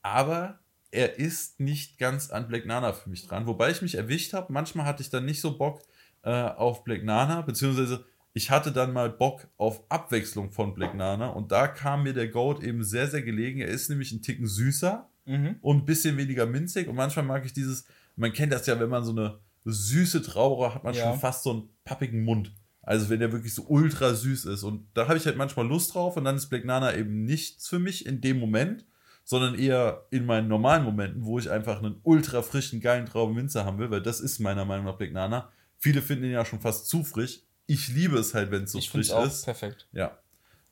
aber 0.02 0.58
er 0.96 1.20
ist 1.20 1.60
nicht 1.60 1.98
ganz 1.98 2.30
an 2.32 2.48
Black 2.48 2.66
Nana 2.66 2.94
für 2.94 3.10
mich 3.10 3.28
dran. 3.28 3.46
Wobei 3.48 3.72
ich 3.72 3.82
mich 3.82 3.96
erwischt 3.96 4.34
habe, 4.34 4.52
manchmal 4.54 4.86
hatte 4.86 5.02
ich 5.04 5.10
dann 5.10 5.26
nicht 5.26 5.42
so 5.42 5.58
Bock 5.58 5.82
äh, 6.24 6.30
auf 6.32 6.84
Black 6.84 7.04
Nana, 7.04 7.42
beziehungsweise 7.42 8.06
ich 8.34 8.52
hatte 8.52 8.72
dann 8.72 8.92
mal 8.94 9.10
Bock 9.10 9.48
auf 9.58 9.84
Abwechslung 9.90 10.52
von 10.52 10.74
Black 10.74 10.94
Nana 10.96 11.30
und 11.30 11.52
da 11.52 11.68
kam 11.68 12.04
mir 12.04 12.14
der 12.14 12.28
Goat 12.28 12.64
eben 12.64 12.84
sehr, 12.84 13.08
sehr 13.08 13.22
gelegen. 13.22 13.60
Er 13.62 13.68
ist 13.70 13.90
nämlich 13.90 14.12
ein 14.12 14.22
Ticken 14.22 14.48
süßer 14.48 15.10
Mhm. 15.28 15.56
und 15.62 15.78
ein 15.78 15.86
bisschen 15.86 16.18
weniger 16.18 16.46
minzig 16.46 16.88
und 16.88 16.96
manchmal 16.96 17.26
mag 17.26 17.44
ich 17.48 17.54
dieses, 17.54 17.86
man 18.16 18.32
kennt 18.32 18.54
das 18.54 18.68
ja, 18.68 18.80
wenn 18.80 18.90
man 18.90 19.04
so 19.04 19.10
eine 19.12 19.40
süße 19.64 20.22
Traube 20.22 20.76
hat, 20.76 20.84
man 20.84 20.94
Ja. 20.94 21.10
schon 21.10 21.20
fast 21.20 21.42
so 21.44 21.52
einen 21.52 21.70
pappigen 21.84 22.24
Mund. 22.24 22.54
Also 22.84 23.10
wenn 23.10 23.20
der 23.20 23.32
wirklich 23.32 23.56
so 23.56 23.64
ultra 23.68 24.14
süß 24.14 24.46
ist 24.46 24.62
und 24.62 24.86
da 24.94 25.08
habe 25.08 25.18
ich 25.18 25.26
halt 25.26 25.36
manchmal 25.38 25.66
Lust 25.68 25.96
drauf 25.96 26.16
und 26.18 26.26
dann 26.26 26.36
ist 26.36 26.48
Black 26.50 26.64
Nana 26.66 26.96
eben 26.96 27.24
nichts 27.24 27.68
für 27.68 27.80
mich 27.80 28.06
in 28.06 28.22
dem 28.22 28.38
Moment, 28.40 28.86
sondern 29.26 29.56
eher 29.56 30.06
in 30.12 30.26
meinen 30.26 30.48
normalen 30.48 30.84
Momenten, 30.84 31.26
wo 31.26 31.40
ich 31.40 31.50
einfach 31.50 31.80
einen 31.80 32.00
ultra 32.04 32.44
frischen, 32.44 32.80
geilen 32.80 33.08
Traube 33.08 33.34
Minze 33.34 33.66
haben 33.66 33.80
will, 33.80 33.92
weil 33.92 34.02
das 34.02 34.22
ist 34.22 34.40
meiner 34.40 34.66
Meinung 34.66 34.86
nach 34.86 34.98
Black 34.98 35.12
Nana. 35.12 35.52
Viele 35.78 36.02
finden 36.02 36.26
ihn 36.26 36.32
ja 36.32 36.46
schon 36.46 36.62
fast 36.62 36.88
zu 36.88 37.04
frisch. 37.04 37.42
Ich 37.66 37.90
liebe 37.90 38.18
es 38.18 38.36
halt, 38.36 38.52
wenn 38.52 38.64
es 38.64 38.72
so 38.72 38.78
ich 38.78 38.90
frisch 38.90 39.12
auch 39.12 39.26
ist. 39.26 39.44
perfekt. 39.44 39.88
Ja. 39.92 40.20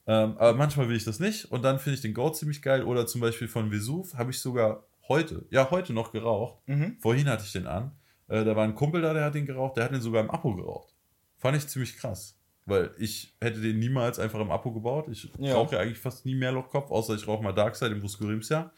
Ähm, 0.05 0.37
aber 0.37 0.53
manchmal 0.53 0.87
will 0.87 0.95
ich 0.95 1.03
das 1.03 1.19
nicht 1.19 1.51
und 1.51 1.63
dann 1.63 1.79
finde 1.79 1.95
ich 1.95 2.01
den 2.01 2.13
Goat 2.13 2.37
ziemlich 2.37 2.61
geil. 2.61 2.83
Oder 2.83 3.07
zum 3.07 3.21
Beispiel 3.21 3.47
von 3.47 3.71
Vesuv 3.71 4.13
habe 4.13 4.29
ich 4.29 4.39
sogar 4.39 4.85
heute, 5.07 5.45
ja, 5.49 5.71
heute 5.71 5.91
noch 5.91 6.11
geraucht. 6.11 6.61
Mhm. 6.67 6.97
Vorhin 7.01 7.27
hatte 7.27 7.43
ich 7.45 7.53
den 7.53 7.65
an. 7.65 7.91
Äh, 8.27 8.45
da 8.45 8.55
war 8.55 8.65
ein 8.65 8.75
Kumpel 8.75 9.01
da, 9.01 9.13
der 9.13 9.25
hat 9.25 9.33
den 9.33 9.47
geraucht, 9.47 9.77
der 9.77 9.85
hat 9.85 9.91
den 9.91 10.01
sogar 10.01 10.21
im 10.21 10.29
Apo 10.29 10.55
geraucht. 10.55 10.93
Fand 11.37 11.57
ich 11.57 11.67
ziemlich 11.67 11.97
krass. 11.97 12.39
Weil 12.65 12.91
ich 12.97 13.33
hätte 13.41 13.59
den 13.59 13.79
niemals 13.79 14.19
einfach 14.19 14.39
im 14.39 14.49
Apo 14.51 14.71
gebaut. 14.71 15.07
Ich 15.09 15.29
Ja. 15.37 15.55
rauche 15.55 15.75
ja 15.75 15.81
eigentlich 15.81 15.99
fast 15.99 16.25
nie 16.25 16.35
mehr 16.35 16.51
Lochkopf, 16.53 16.91
außer 16.91 17.15
ich 17.15 17.27
rauche 17.27 17.43
mal 17.43 17.51
Darkside 17.51 17.91
im 17.93 18.01
Buscurimsia. 18.01 18.71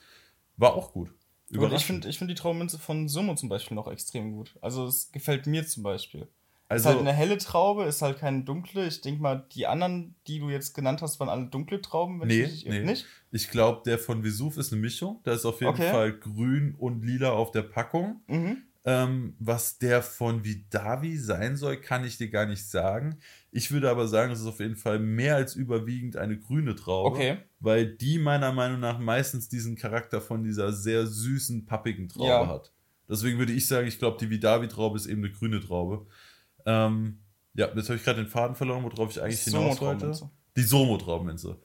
War 0.57 0.73
auch 0.73 0.91
gut. 0.91 1.13
Und 1.55 1.71
ich 1.73 1.85
finde 1.85 2.07
ich 2.09 2.17
find 2.17 2.31
die 2.31 2.35
Traumminze 2.35 2.79
von 2.79 3.07
Sumo 3.07 3.35
zum 3.35 3.49
Beispiel 3.49 3.75
noch 3.75 3.87
extrem 3.91 4.31
gut. 4.31 4.55
Also 4.61 4.87
es 4.87 5.11
gefällt 5.11 5.45
mir 5.45 5.65
zum 5.67 5.83
Beispiel. 5.83 6.27
also, 6.67 6.89
ist 6.89 6.95
halt 6.95 6.99
eine 7.07 7.13
helle 7.13 7.37
Traube, 7.37 7.83
ist 7.83 8.01
halt 8.01 8.17
keine 8.17 8.43
dunkle. 8.43 8.87
Ich 8.87 9.01
denke 9.01 9.21
mal, 9.21 9.45
die 9.53 9.67
anderen, 9.67 10.15
die 10.25 10.39
du 10.39 10.49
jetzt 10.49 10.73
genannt 10.73 11.03
hast, 11.03 11.19
waren 11.19 11.29
alle 11.29 11.45
dunkle 11.45 11.79
Trauben, 11.81 12.19
wenn 12.19 12.27
Nee, 12.29 12.41
ich 12.45 12.65
nee. 12.65 12.79
nicht. 12.79 13.05
ich 13.31 13.51
glaube, 13.51 13.83
der 13.85 13.99
von 13.99 14.23
Vesuv 14.23 14.57
ist 14.57 14.71
eine 14.73 14.81
Mischung. 14.81 15.19
Da 15.23 15.33
ist 15.33 15.45
auf 15.45 15.61
jeden 15.61 15.73
Okay. 15.73 15.91
Fall 15.91 16.13
grün 16.13 16.73
und 16.79 17.03
lila 17.05 17.29
auf 17.29 17.51
der 17.51 17.61
Packung. 17.61 18.21
Mhm. 18.25 18.63
Ähm, 18.87 19.35
was 19.39 19.77
der 19.79 20.01
von 20.03 20.43
Vidavi 20.43 21.17
sein 21.17 21.55
soll, 21.57 21.77
kann 21.77 22.03
ich 22.05 22.17
dir 22.17 22.29
gar 22.29 22.45
nicht 22.47 22.67
sagen. 22.67 23.17
Ich 23.55 23.71
würde 23.71 23.89
aber 23.89 24.09
sagen, 24.09 24.33
es 24.33 24.41
ist 24.41 24.47
auf 24.47 24.59
jeden 24.59 24.75
Fall 24.75 24.99
mehr 24.99 25.37
als 25.37 25.55
überwiegend 25.55 26.17
eine 26.17 26.37
grüne 26.37 26.75
Traube. 26.75 27.15
Okay. 27.15 27.37
Weil 27.61 27.87
die 27.87 28.19
meiner 28.19 28.51
Meinung 28.51 28.81
nach 28.81 28.99
meistens 28.99 29.47
diesen 29.47 29.77
Charakter 29.77 30.19
von 30.19 30.43
dieser 30.43 30.73
sehr 30.73 31.07
süßen, 31.07 31.65
pappigen 31.65 32.09
Traube 32.09 32.27
Ja. 32.27 32.47
hat. 32.47 32.73
Deswegen 33.07 33.37
würde 33.39 33.53
ich 33.53 33.65
sagen, 33.65 33.87
ich 33.87 33.97
glaube, 33.97 34.17
die 34.19 34.29
Vidavi-Traube 34.29 34.97
ist 34.97 35.05
eben 35.05 35.23
eine 35.23 35.31
grüne 35.31 35.61
Traube. 35.61 36.05
Ähm, 36.65 37.19
ja, 37.53 37.67
jetzt 37.73 37.87
habe 37.87 37.95
ich 37.95 38.03
gerade 38.03 38.21
den 38.23 38.29
Faden 38.29 38.57
verloren, 38.57 38.83
worauf 38.83 39.09
ich 39.11 39.21
eigentlich 39.21 39.41
Sumo 39.41 39.63
hinaus 39.63 39.79
wollte. 39.79 40.29
Die 40.57 40.63
Somo-Traubenminze. 40.63 41.57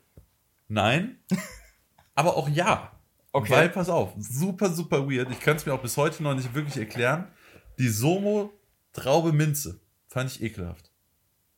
Nein, 0.68 1.18
aber 2.14 2.36
auch 2.36 2.48
ja. 2.48 2.92
Okay. 3.32 3.50
Weil, 3.52 3.68
pass 3.68 3.88
auf, 3.88 4.12
super, 4.16 4.70
super 4.70 5.10
weird. 5.10 5.28
Ich 5.32 5.40
kann 5.40 5.56
es 5.56 5.66
mir 5.66 5.72
auch 5.74 5.82
bis 5.82 5.96
heute 5.96 6.22
noch 6.22 6.34
nicht 6.36 6.54
wirklich 6.54 6.76
erklären. 6.76 7.26
Die 7.80 7.88
Somo 7.88 8.52
Traube 8.92 9.32
Minze 9.32 9.80
fand 10.06 10.30
ich 10.30 10.40
ekelhaft. 10.42 10.89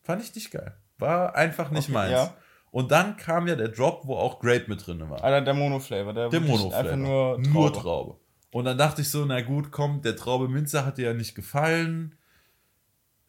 Fand 0.03 0.23
ich 0.23 0.35
nicht 0.35 0.51
geil. 0.51 0.75
War 0.99 1.35
einfach 1.35 1.71
nicht 1.71 1.85
Okay, 1.85 1.93
meins. 1.93 2.11
ja. 2.13 2.35
Und 2.71 2.91
dann 2.91 3.17
kam 3.17 3.47
ja 3.49 3.55
der 3.57 3.69
Drop, 3.69 4.07
wo 4.07 4.17
auch 4.17 4.41
Grape 4.41 4.65
mit 4.69 4.87
drin 4.87 5.01
war. 5.11 5.23
Alter, 5.23 5.43
der 5.43 5.55
Mono-Flavor. 5.55 6.15
Der, 6.15 6.29
Der 6.31 6.41
Mono-Flavor. 6.41 6.75
Einfach 6.79 6.97
nur 6.97 7.35
Traube. 7.37 7.49
Nur 7.51 7.73
Traube. 7.73 8.17
Und 8.51 8.65
dann 8.65 8.79
dachte 8.79 9.03
ich 9.03 9.11
so, 9.11 9.25
na 9.25 9.41
gut, 9.43 9.71
komm, 9.71 10.01
der 10.03 10.17
Traube 10.17 10.49
Minze 10.49 10.85
hat 10.87 10.99
dir 10.99 11.07
ja 11.07 11.15
nicht 11.15 11.35
gefallen. 11.35 12.15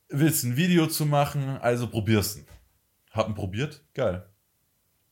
Willst 0.09 0.43
ein 0.43 0.55
Video 0.57 0.87
zu 0.87 1.05
machen, 1.05 1.57
also 1.57 1.87
probier's. 1.87 2.37
ihn. 2.37 2.45
Hab 3.11 3.27
ihn 3.29 3.35
probiert, 3.35 3.81
geil. 3.93 4.25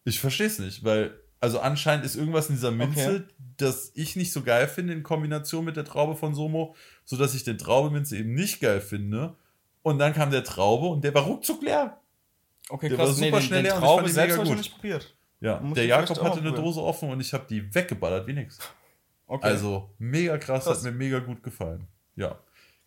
Ich 0.03 0.19
versteh's 0.19 0.59
nicht, 0.59 0.83
weil, 0.83 1.13
also 1.39 1.59
anscheinend 1.59 2.05
ist 2.05 2.15
irgendwas 2.15 2.49
in 2.49 2.55
dieser 2.55 2.71
Minze, 2.71 3.09
Okay. 3.09 3.23
das 3.57 3.91
ich 3.95 4.15
nicht 4.15 4.31
so 4.33 4.41
geil 4.41 4.67
finde 4.67 4.93
in 4.93 5.03
Kombination 5.03 5.65
mit 5.65 5.75
der 5.75 5.85
Traube 5.85 6.15
von 6.15 6.33
Somo, 6.35 6.75
sodass 7.05 7.33
ich 7.35 7.43
den 7.43 7.57
Traube 7.57 7.89
Minze 7.91 8.17
eben 8.17 8.33
nicht 8.33 8.59
geil 8.59 8.81
finde. 8.81 9.35
Und 9.84 9.98
dann 9.99 10.14
kam 10.14 10.30
der 10.32 10.44
Traube 10.44 10.88
und 10.88 11.03
der 11.03 11.14
war 11.14 11.24
ruckzuck 11.24 11.62
leer. 11.64 11.99
Okay, 12.70 12.90
Der 12.90 12.98
krass. 12.98 13.08
war 13.10 13.14
super 13.16 13.40
den, 13.40 13.41
schnell 13.41 13.64
den 13.64 13.66
leer 13.66 13.76
und 13.76 13.82
ich 13.82 13.88
Traube 13.88 14.10
selbst 14.10 14.34
habe 14.34 14.44
ich 14.44 14.49
noch 14.49 14.56
gut. 14.56 14.64
nicht 14.64 14.74
probiert. 14.76 15.16
Ja, 15.40 15.58
der 15.58 15.86
Jakob 15.86 16.22
hatte 16.22 16.40
eine. 16.40 16.52
Dose 16.53 16.82
offen 16.82 17.10
und 17.10 17.20
ich 17.20 17.34
habe 17.34 17.45
die 17.49 17.74
weggeballert 17.74 18.28
wie 18.28 18.34
nix. 18.34 18.60
Okay. 19.26 19.48
Also 19.48 19.90
mega 19.98 20.38
krass, 20.38 20.66
Krass. 20.66 20.78
hat 20.78 20.84
mir 20.84 20.91
mega 20.91 21.20
gut 21.20 21.41
gefallen. 21.41 21.88
Ja. 22.16 22.38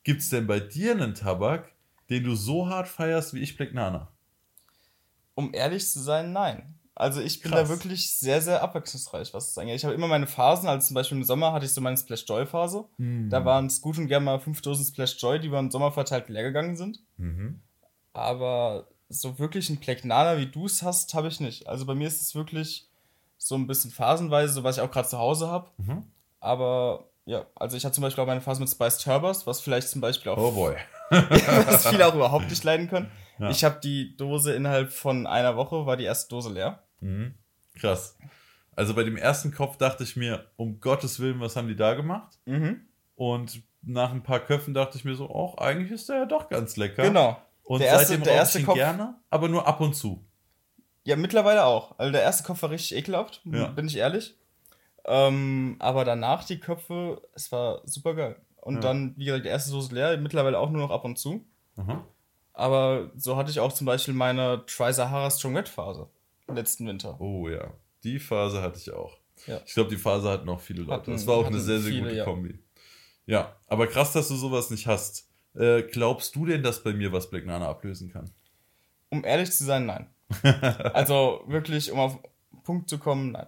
Gibt's 0.05 0.29
denn 0.29 0.47
bei 0.47 0.61
dir 0.61 0.93
einen 0.93 1.15
Tabak, 1.15 1.73
den 2.11 2.23
du 2.23 2.35
so 2.37 2.69
hart 2.69 2.87
feierst 2.87 3.35
wie 3.35 3.41
ich 3.41 3.57
Black 3.57 3.73
Nana? 3.75 4.09
um 5.37 5.53
ehrlich 5.53 5.85
zu 5.89 5.99
sein, 6.01 6.33
nein. 6.33 6.79
Also 6.97 7.21
ich 7.21 7.41
bin 7.41 7.51
Krass. 7.51 7.63
da 7.63 7.69
wirklich 7.69 8.17
sehr, 8.17 8.41
sehr 8.41 8.63
abwechslungsreich, 8.63 9.35
was 9.35 9.49
es 9.49 9.59
angeht. 9.59 9.77
Ich 9.77 9.85
habe 9.85 9.95
immer 9.95 10.07
meine 10.07 10.29
Phasen, 10.29 10.69
also 10.69 10.87
zum 10.87 10.95
Beispiel 10.95 11.19
im 11.19 11.25
Sommer 11.25 11.53
hatte 11.53 11.67
ich 11.67 11.73
so 11.73 11.81
meine 11.81 11.97
Splash 11.97 12.25
Joy 12.27 12.47
Phase. 12.47 12.85
Mhm. 12.99 13.31
Da 13.31 13.45
waren 13.45 13.67
es 13.67 13.81
gut 13.81 13.99
und 13.99 14.07
gern 14.07 14.23
mal 14.23 14.39
fünf 14.39 14.63
Dosen 14.63 14.85
Splash 14.85 15.21
Joy, 15.21 15.41
die 15.41 15.49
über 15.49 15.61
den 15.61 15.73
Sommer 15.73 15.91
verteilt 15.91 16.29
leer 16.29 16.45
gegangen 16.45 16.77
sind. 16.77 17.01
Mhm. 17.17 17.61
Aber 18.13 18.87
so 19.09 19.39
wirklich 19.41 19.71
ein 19.71 19.81
Plegnana, 19.81 20.39
wie 20.39 20.47
du 20.47 20.67
es 20.67 20.83
hast, 20.83 21.15
habe 21.15 21.29
ich 21.29 21.41
nicht. 21.41 21.67
Also 21.69 21.85
bei 21.85 21.97
mir 21.97 22.07
ist 22.07 22.23
es 22.23 22.35
wirklich 22.37 22.89
so 23.39 23.57
ein 23.57 23.67
bisschen 23.67 23.91
phasenweise, 23.91 24.53
so 24.53 24.63
was 24.65 24.77
ich 24.77 24.83
auch 24.83 24.91
gerade 24.91 25.09
zu 25.09 25.19
Hause 25.19 25.49
habe. 25.49 25.71
Mhm. 25.79 26.05
Aber 26.39 27.09
ja, 27.27 27.45
also 27.57 27.77
ich 27.77 27.85
hatte 27.85 27.95
zum 27.95 28.03
Beispiel 28.03 28.23
auch 28.23 28.29
meine 28.29 28.41
Phase 28.41 28.61
mit 28.61 28.71
Spice 28.71 28.99
Turbers, 28.99 29.47
was 29.47 29.61
vielleicht 29.61 29.89
zum 29.89 30.01
Beispiel 30.01 30.31
auch 30.31 30.39
Oh 30.39 30.53
boy. 30.53 30.77
was 31.11 31.89
viele 31.89 32.07
auch 32.07 32.15
überhaupt 32.15 32.49
nicht 32.49 32.63
leiden 32.63 32.89
können. 32.89 33.11
Ja. 33.39 33.51
Ich 33.51 33.65
habe 33.65 33.81
die 33.83 34.17
Dose 34.17 34.55
innerhalb 34.55 34.93
von 34.93 35.27
einer 35.27 35.57
Woche, 35.57 35.87
war 35.87 35.97
die 35.97 36.05
erste 36.05 36.29
Dose 36.29 36.53
leer. 36.53 36.84
Mhm. 37.01 37.35
Krass. 37.79 38.17
Also 38.77 38.95
bei 38.95 39.05
dem 39.05 39.17
ersten 39.17 39.53
Kopf 39.53 39.77
dachte 39.77 40.03
ich 40.05 40.17
mir, 40.17 40.47
um 40.57 40.81
Gottes 40.81 41.21
Willen, 41.21 41.41
was 41.41 41.57
haben 41.57 41.69
die 41.69 41.77
da 41.77 41.95
gemacht? 41.95 42.39
Mhm. 42.47 42.81
Und 43.17 43.63
nach 43.83 44.11
ein 44.13 44.23
paar 44.23 44.41
Köpfen 44.41 44.75
dachte 44.75 44.97
ich 44.99 45.05
mir 45.05 45.15
so, 45.15 45.29
auch 45.31 45.59
eigentlich 45.59 45.91
ist 45.93 46.09
der 46.09 46.17
ja 46.21 46.27
doch 46.27 46.49
ganz 46.49 46.77
lecker. 46.77 47.03
Genau. 47.03 47.41
Und 47.63 47.81
Der 47.81 47.89
erste- 47.89 48.07
seitdem 48.09 48.25
der 48.25 48.33
erste 48.35 48.59
ich 48.59 48.65
Kopf- 48.67 48.75
gerne, 48.77 49.15
aber 49.31 49.49
nur 49.49 49.67
ab 49.67 49.81
und 49.81 49.95
zu. 49.95 50.25
Ja, 51.05 51.17
mittlerweile 51.17 51.65
auch. 51.65 51.99
Also 51.99 52.13
der 52.13 52.23
erste 52.23 52.43
Kopf 52.45 52.63
war 52.63 52.71
richtig 52.71 52.97
ekelhaft, 52.99 53.43
Ja. 53.45 53.69
bin 53.69 53.87
ich 53.87 53.97
ehrlich. 53.97 54.35
Ähm, 55.05 55.77
aber 55.81 56.05
danach 56.05 56.45
die 56.45 56.59
Köpfe, 56.59 57.21
es 57.35 57.53
war 57.53 57.83
super 57.85 58.15
geil. 58.15 58.37
Und 58.57 58.77
Ja. 58.77 58.81
dann, 58.81 59.15
wie 59.17 59.27
gesagt, 59.27 59.45
die 59.45 59.51
erste 59.51 59.71
Dose 59.71 59.95
leer, 59.95 60.17
mittlerweile 60.17 60.59
auch 60.59 60.71
nur 60.71 60.81
noch 60.81 60.91
ab 60.91 61.05
und 61.05 61.19
zu. 61.19 61.45
Mhm. 61.77 62.01
Aber 62.55 63.11
so 63.17 63.37
hatte 63.37 63.51
ich 63.51 63.61
auch 63.61 63.73
zum 63.73 63.87
Beispiel 63.87 64.15
meine 64.15 64.65
Tri-Sahara 64.67 65.31
Strong 65.31 65.57
Red 65.57 65.69
Phase 65.69 66.09
letzten 66.53 66.87
Winter. 66.87 67.21
Oh 67.21 67.49
ja, 67.49 67.73
die 68.03 68.19
Phase 68.19 68.61
hatte 68.63 68.79
ich 68.79 68.91
auch. 68.93 69.17
Ja. 69.47 69.61
Ich 69.67 69.75
glaube, 69.75 69.91
die 69.91 69.97
Phase 69.97 70.31
hatten 70.31 70.49
auch 70.49 70.61
viele 70.61 70.83
Leute. 70.83 70.93
Hatten- 70.93 71.13
das 71.13 71.27
war 71.27 71.37
auch 71.37 71.47
eine 71.47 71.61
sehr, 71.61 71.81
sehr 71.81 71.91
viele, 71.93 72.03
gute 72.05 72.17
ja. 72.17 72.25
Kombi. 72.25 72.59
Ja, 73.27 73.57
aber 73.69 73.87
krass, 73.87 74.13
dass 74.13 74.29
du 74.29 74.37
sowas 74.37 74.71
nicht 74.71 74.87
hast. 74.87 75.29
Äh, 75.55 75.83
glaubst 75.83 76.35
du 76.37 76.47
denn, 76.47 76.63
dass 76.63 76.83
bei 76.83 76.93
mir 76.93 77.13
was 77.13 77.31
Black 77.31 77.47
Nana 77.47 77.69
ablösen 77.69 78.11
kann? 78.13 78.31
Um 79.09 79.25
ehrlich 79.25 79.51
zu 79.53 79.65
sein, 79.65 79.87
nein. 79.87 80.09
also 80.93 81.43
wirklich, 81.47 81.91
um 81.93 81.99
auf 82.01 82.19
den 82.53 82.63
Punkt 82.63 82.89
zu 82.89 82.99
kommen, 82.99 83.33
nein. 83.33 83.47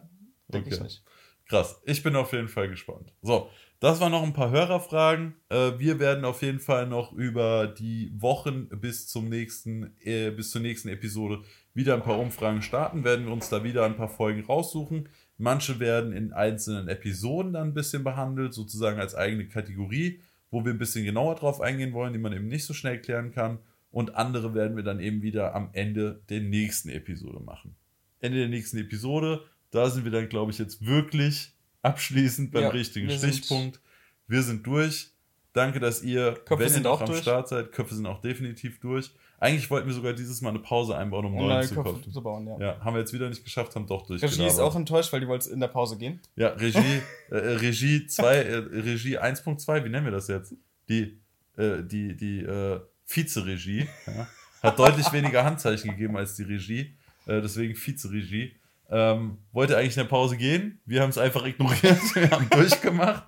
Denke 0.48 0.68
Okay. 0.68 0.76
ich 0.76 0.82
nicht. 0.82 1.02
Krass, 1.48 1.80
ich 1.84 2.02
bin 2.02 2.16
auf 2.16 2.32
jeden 2.32 2.48
Fall 2.48 2.68
gespannt. 2.68 3.12
So, 3.22 3.48
das 3.78 4.00
waren 4.00 4.10
noch 4.12 4.22
ein 4.22 4.32
paar 4.32 4.50
Hörerfragen. 4.50 5.36
Äh, 5.48 5.72
wir 5.78 5.98
werden 6.00 6.24
auf 6.24 6.42
jeden 6.42 6.60
Fall 6.60 6.86
noch 6.86 7.12
über 7.12 7.66
die 7.68 8.10
Wochen 8.20 8.68
bis 8.68 9.06
zum 9.06 9.28
nächsten, 9.28 9.96
äh, 10.00 10.30
bis 10.30 10.50
zur 10.50 10.60
nächsten 10.60 10.88
Episode 10.88 11.42
wieder 11.76 11.94
ein 11.94 12.02
paar 12.02 12.18
Umfragen 12.18 12.62
starten, 12.62 13.04
werden 13.04 13.26
wir 13.26 13.32
uns 13.32 13.48
da 13.50 13.62
wieder 13.62 13.84
ein 13.84 13.96
paar 13.96 14.08
Folgen 14.08 14.44
raussuchen. 14.44 15.08
Manche 15.38 15.78
werden 15.78 16.12
in 16.12 16.32
einzelnen 16.32 16.88
Episoden 16.88 17.52
dann 17.52 17.68
ein 17.68 17.74
bisschen 17.74 18.02
behandelt, 18.02 18.54
sozusagen 18.54 18.98
als 18.98 19.14
eigene 19.14 19.46
Kategorie, 19.46 20.20
wo 20.50 20.64
wir 20.64 20.72
ein 20.72 20.78
bisschen 20.78 21.04
genauer 21.04 21.34
drauf 21.36 21.60
eingehen 21.60 21.92
wollen, 21.92 22.12
die 22.14 22.18
man 22.18 22.32
eben 22.32 22.48
nicht 22.48 22.64
so 22.64 22.72
schnell 22.74 23.00
klären 23.00 23.30
kann. 23.30 23.58
Und 23.90 24.16
andere 24.16 24.54
werden 24.54 24.76
wir 24.76 24.82
dann 24.84 25.00
eben 25.00 25.22
wieder 25.22 25.54
am 25.54 25.68
Ende 25.72 26.22
der 26.30 26.40
nächsten 26.40 26.88
Episode 26.88 27.40
machen. 27.40 27.76
Ende 28.20 28.38
der 28.38 28.48
nächsten 28.48 28.78
Episode, 28.78 29.42
da 29.70 29.90
sind 29.90 30.04
wir 30.04 30.12
dann, 30.12 30.28
glaube 30.28 30.50
ich, 30.52 30.58
jetzt 30.58 30.84
wirklich 30.86 31.52
abschließend 31.82 32.50
beim 32.52 32.62
Ja, 32.64 32.68
richtigen 32.70 33.08
wir 33.08 33.18
sind- 33.18 33.34
Stichpunkt. 33.34 33.80
Wir 34.26 34.42
sind 34.42 34.66
durch. 34.66 35.10
Danke, 35.52 35.78
dass 35.80 36.02
ihr, 36.02 36.32
Köpfe 36.32 36.58
wenn 36.58 36.66
ihr 36.66 36.70
sind 36.70 36.82
noch 36.84 36.92
auch 36.92 37.00
am 37.02 37.06
durch. 37.06 37.20
Start 37.20 37.48
seid, 37.48 37.72
Köpfe 37.72 37.94
sind 37.94 38.06
auch 38.06 38.20
definitiv 38.20 38.80
durch. 38.80 39.10
Eigentlich 39.38 39.70
wollten 39.70 39.86
wir 39.86 39.94
sogar 39.94 40.12
dieses 40.14 40.40
Mal 40.40 40.50
eine 40.50 40.60
Pause 40.60 40.96
einbauen, 40.96 41.26
um 41.26 41.32
Um 41.32 41.38
neuen 41.38 41.48
neue 41.58 41.66
zu 41.66 41.74
kommen. 41.74 42.12
zu 42.12 42.22
bauen, 42.22 42.46
ja. 42.46 42.58
Ja, 42.58 42.80
haben 42.80 42.94
wir 42.94 43.00
jetzt 43.00 43.12
wieder 43.12 43.28
nicht 43.28 43.44
geschafft, 43.44 43.74
haben 43.76 43.86
doch 43.86 44.08
Regie 44.08 44.46
ist 44.46 44.58
auch 44.58 44.74
enttäuscht, 44.74 45.12
weil 45.12 45.20
die 45.20 45.28
wollte 45.28 45.50
in 45.50 45.60
der 45.60 45.68
Pause 45.68 45.98
gehen. 45.98 46.20
Ja, 46.36 46.48
Regie, 46.48 46.78
äh, 47.30 47.34
äh, 47.34 47.56
Regie 47.56 48.06
2, 48.06 48.36
äh, 48.36 48.54
Regie 48.56 49.18
1.2, 49.18 49.84
wie 49.84 49.88
nennen 49.90 50.06
wir 50.06 50.12
das 50.12 50.28
jetzt? 50.28 50.54
Die, 50.88 51.20
äh, 51.56 51.82
die, 51.82 52.16
die 52.16 52.40
äh, 52.40 52.80
Vizeregie 53.06 53.86
ja, 54.06 54.26
hat 54.62 54.78
deutlich 54.78 55.12
weniger 55.12 55.44
Handzeichen 55.44 55.90
gegeben 55.90 56.16
als 56.16 56.34
die 56.36 56.42
Regie, 56.44 56.94
äh, 57.26 57.40
deswegen 57.42 57.74
Vizeregie. 57.76 58.54
Ähm, 58.88 59.38
wollte 59.52 59.76
eigentlich 59.76 59.96
in 59.96 60.04
der 60.04 60.08
Pause 60.08 60.36
gehen, 60.36 60.80
wir 60.86 61.02
haben 61.02 61.10
es 61.10 61.18
einfach 61.18 61.44
ignoriert, 61.44 61.98
wir 62.14 62.30
haben 62.30 62.48
durchgemacht. 62.50 63.24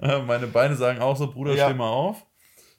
Äh, 0.00 0.22
meine 0.22 0.46
Beine 0.46 0.74
sagen 0.74 1.00
auch 1.00 1.16
so, 1.16 1.30
Bruder, 1.30 1.54
Ja. 1.54 1.68
steh 1.68 1.76
mal 1.76 1.90
auf. 1.90 2.24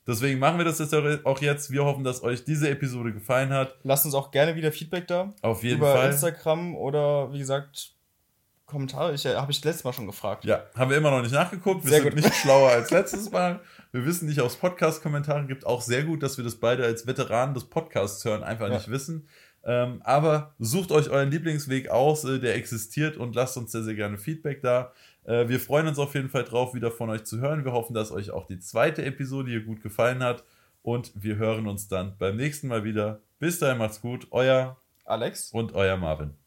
Deswegen 0.05 0.39
machen 0.39 0.57
wir 0.57 0.65
das 0.65 0.79
jetzt 0.79 0.93
auch 0.93 1.41
jetzt. 1.41 1.71
Wir 1.71 1.85
hoffen, 1.85 2.03
dass 2.03 2.23
euch 2.23 2.43
diese 2.43 2.69
Episode 2.69 3.13
gefallen 3.13 3.51
hat. 3.51 3.75
Lasst 3.83 4.05
uns 4.05 4.13
auch 4.15 4.31
gerne 4.31 4.55
wieder 4.55 4.71
Feedback 4.71 5.07
da. 5.07 5.33
Auf 5.41 5.63
jeden 5.63 5.77
über 5.77 5.93
Fall. 5.93 6.09
Instagram 6.11 6.75
oder 6.75 7.31
wie 7.31 7.39
gesagt, 7.39 7.91
Kommentare. 8.65 9.13
Ich, 9.13 9.25
äh, 9.25 9.35
Habe 9.35 9.51
ich 9.51 9.63
letztes 9.63 9.83
Mal 9.83 9.93
schon 9.93 10.07
gefragt. 10.07 10.45
Ja, 10.45 10.63
haben 10.75 10.89
wir 10.89 10.97
immer 10.97 11.11
noch 11.11 11.21
nicht 11.21 11.33
nachgeguckt. 11.33 11.83
Wir 11.83 11.91
Sehr 11.91 12.01
sind 12.01 12.15
gut. 12.15 12.23
nicht 12.23 12.35
schlauer 12.41 12.69
als 12.71 12.91
letztes 12.91 13.31
Mal. 13.31 13.59
Wir 13.91 14.05
wissen 14.05 14.27
nicht 14.27 14.39
aus 14.41 14.55
Podcast-Kommentaren. 14.55 15.47
Gibt 15.47 15.65
auch 15.65 15.81
sehr 15.81 16.03
gut, 16.03 16.23
dass 16.23 16.37
wir 16.37 16.43
das 16.43 16.55
beide 16.55 16.83
als 16.83 17.05
Veteranen 17.05 17.53
des 17.53 17.65
Podcasts 17.65 18.23
hören 18.25 18.43
einfach 18.43 18.67
Ja. 18.69 18.75
nicht 18.75 18.89
wissen. 18.89 19.27
Ähm, 19.65 20.01
aber 20.03 20.55
sucht 20.59 20.91
euch 20.91 21.09
euren 21.09 21.31
Lieblingsweg 21.31 21.89
aus, 21.89 22.25
äh, 22.25 22.39
der 22.39 22.55
existiert 22.55 23.15
und 23.15 23.33
lasst 23.35 23.55
uns 23.57 23.71
sehr, 23.71 23.83
sehr 23.83 23.95
gerne 23.95 24.17
Feedback 24.17 24.61
da. 24.61 24.91
Äh, 25.25 25.47
wir 25.47 25.59
freuen 25.59 25.87
uns 25.87 25.99
auf 25.99 26.15
jeden 26.15 26.29
Fall 26.29 26.43
drauf, 26.43 26.73
wieder 26.73 26.91
von 26.91 27.09
euch 27.09 27.23
zu 27.23 27.39
hören. 27.39 27.65
Wir 27.65 27.71
hoffen, 27.71 27.93
dass 27.93 28.11
euch 28.11 28.31
auch 28.31 28.45
die 28.45 28.59
zweite 28.59 29.03
Episode 29.03 29.49
hier 29.49 29.63
gut 29.63 29.81
gefallen 29.81 30.23
hat. 30.23 30.43
Und 30.81 31.11
wir 31.15 31.37
hören 31.37 31.67
uns 31.67 31.87
dann 31.87 32.17
beim 32.17 32.35
nächsten 32.35 32.67
Mal 32.67 32.83
wieder. 32.83 33.21
Bis 33.39 33.59
dahin 33.59 33.77
macht's 33.77 34.01
gut. 34.01 34.27
Euer 34.31 34.77
Alex? 35.05 35.51
und 35.51 35.73
euer 35.73 35.97
Marvin. 35.97 36.33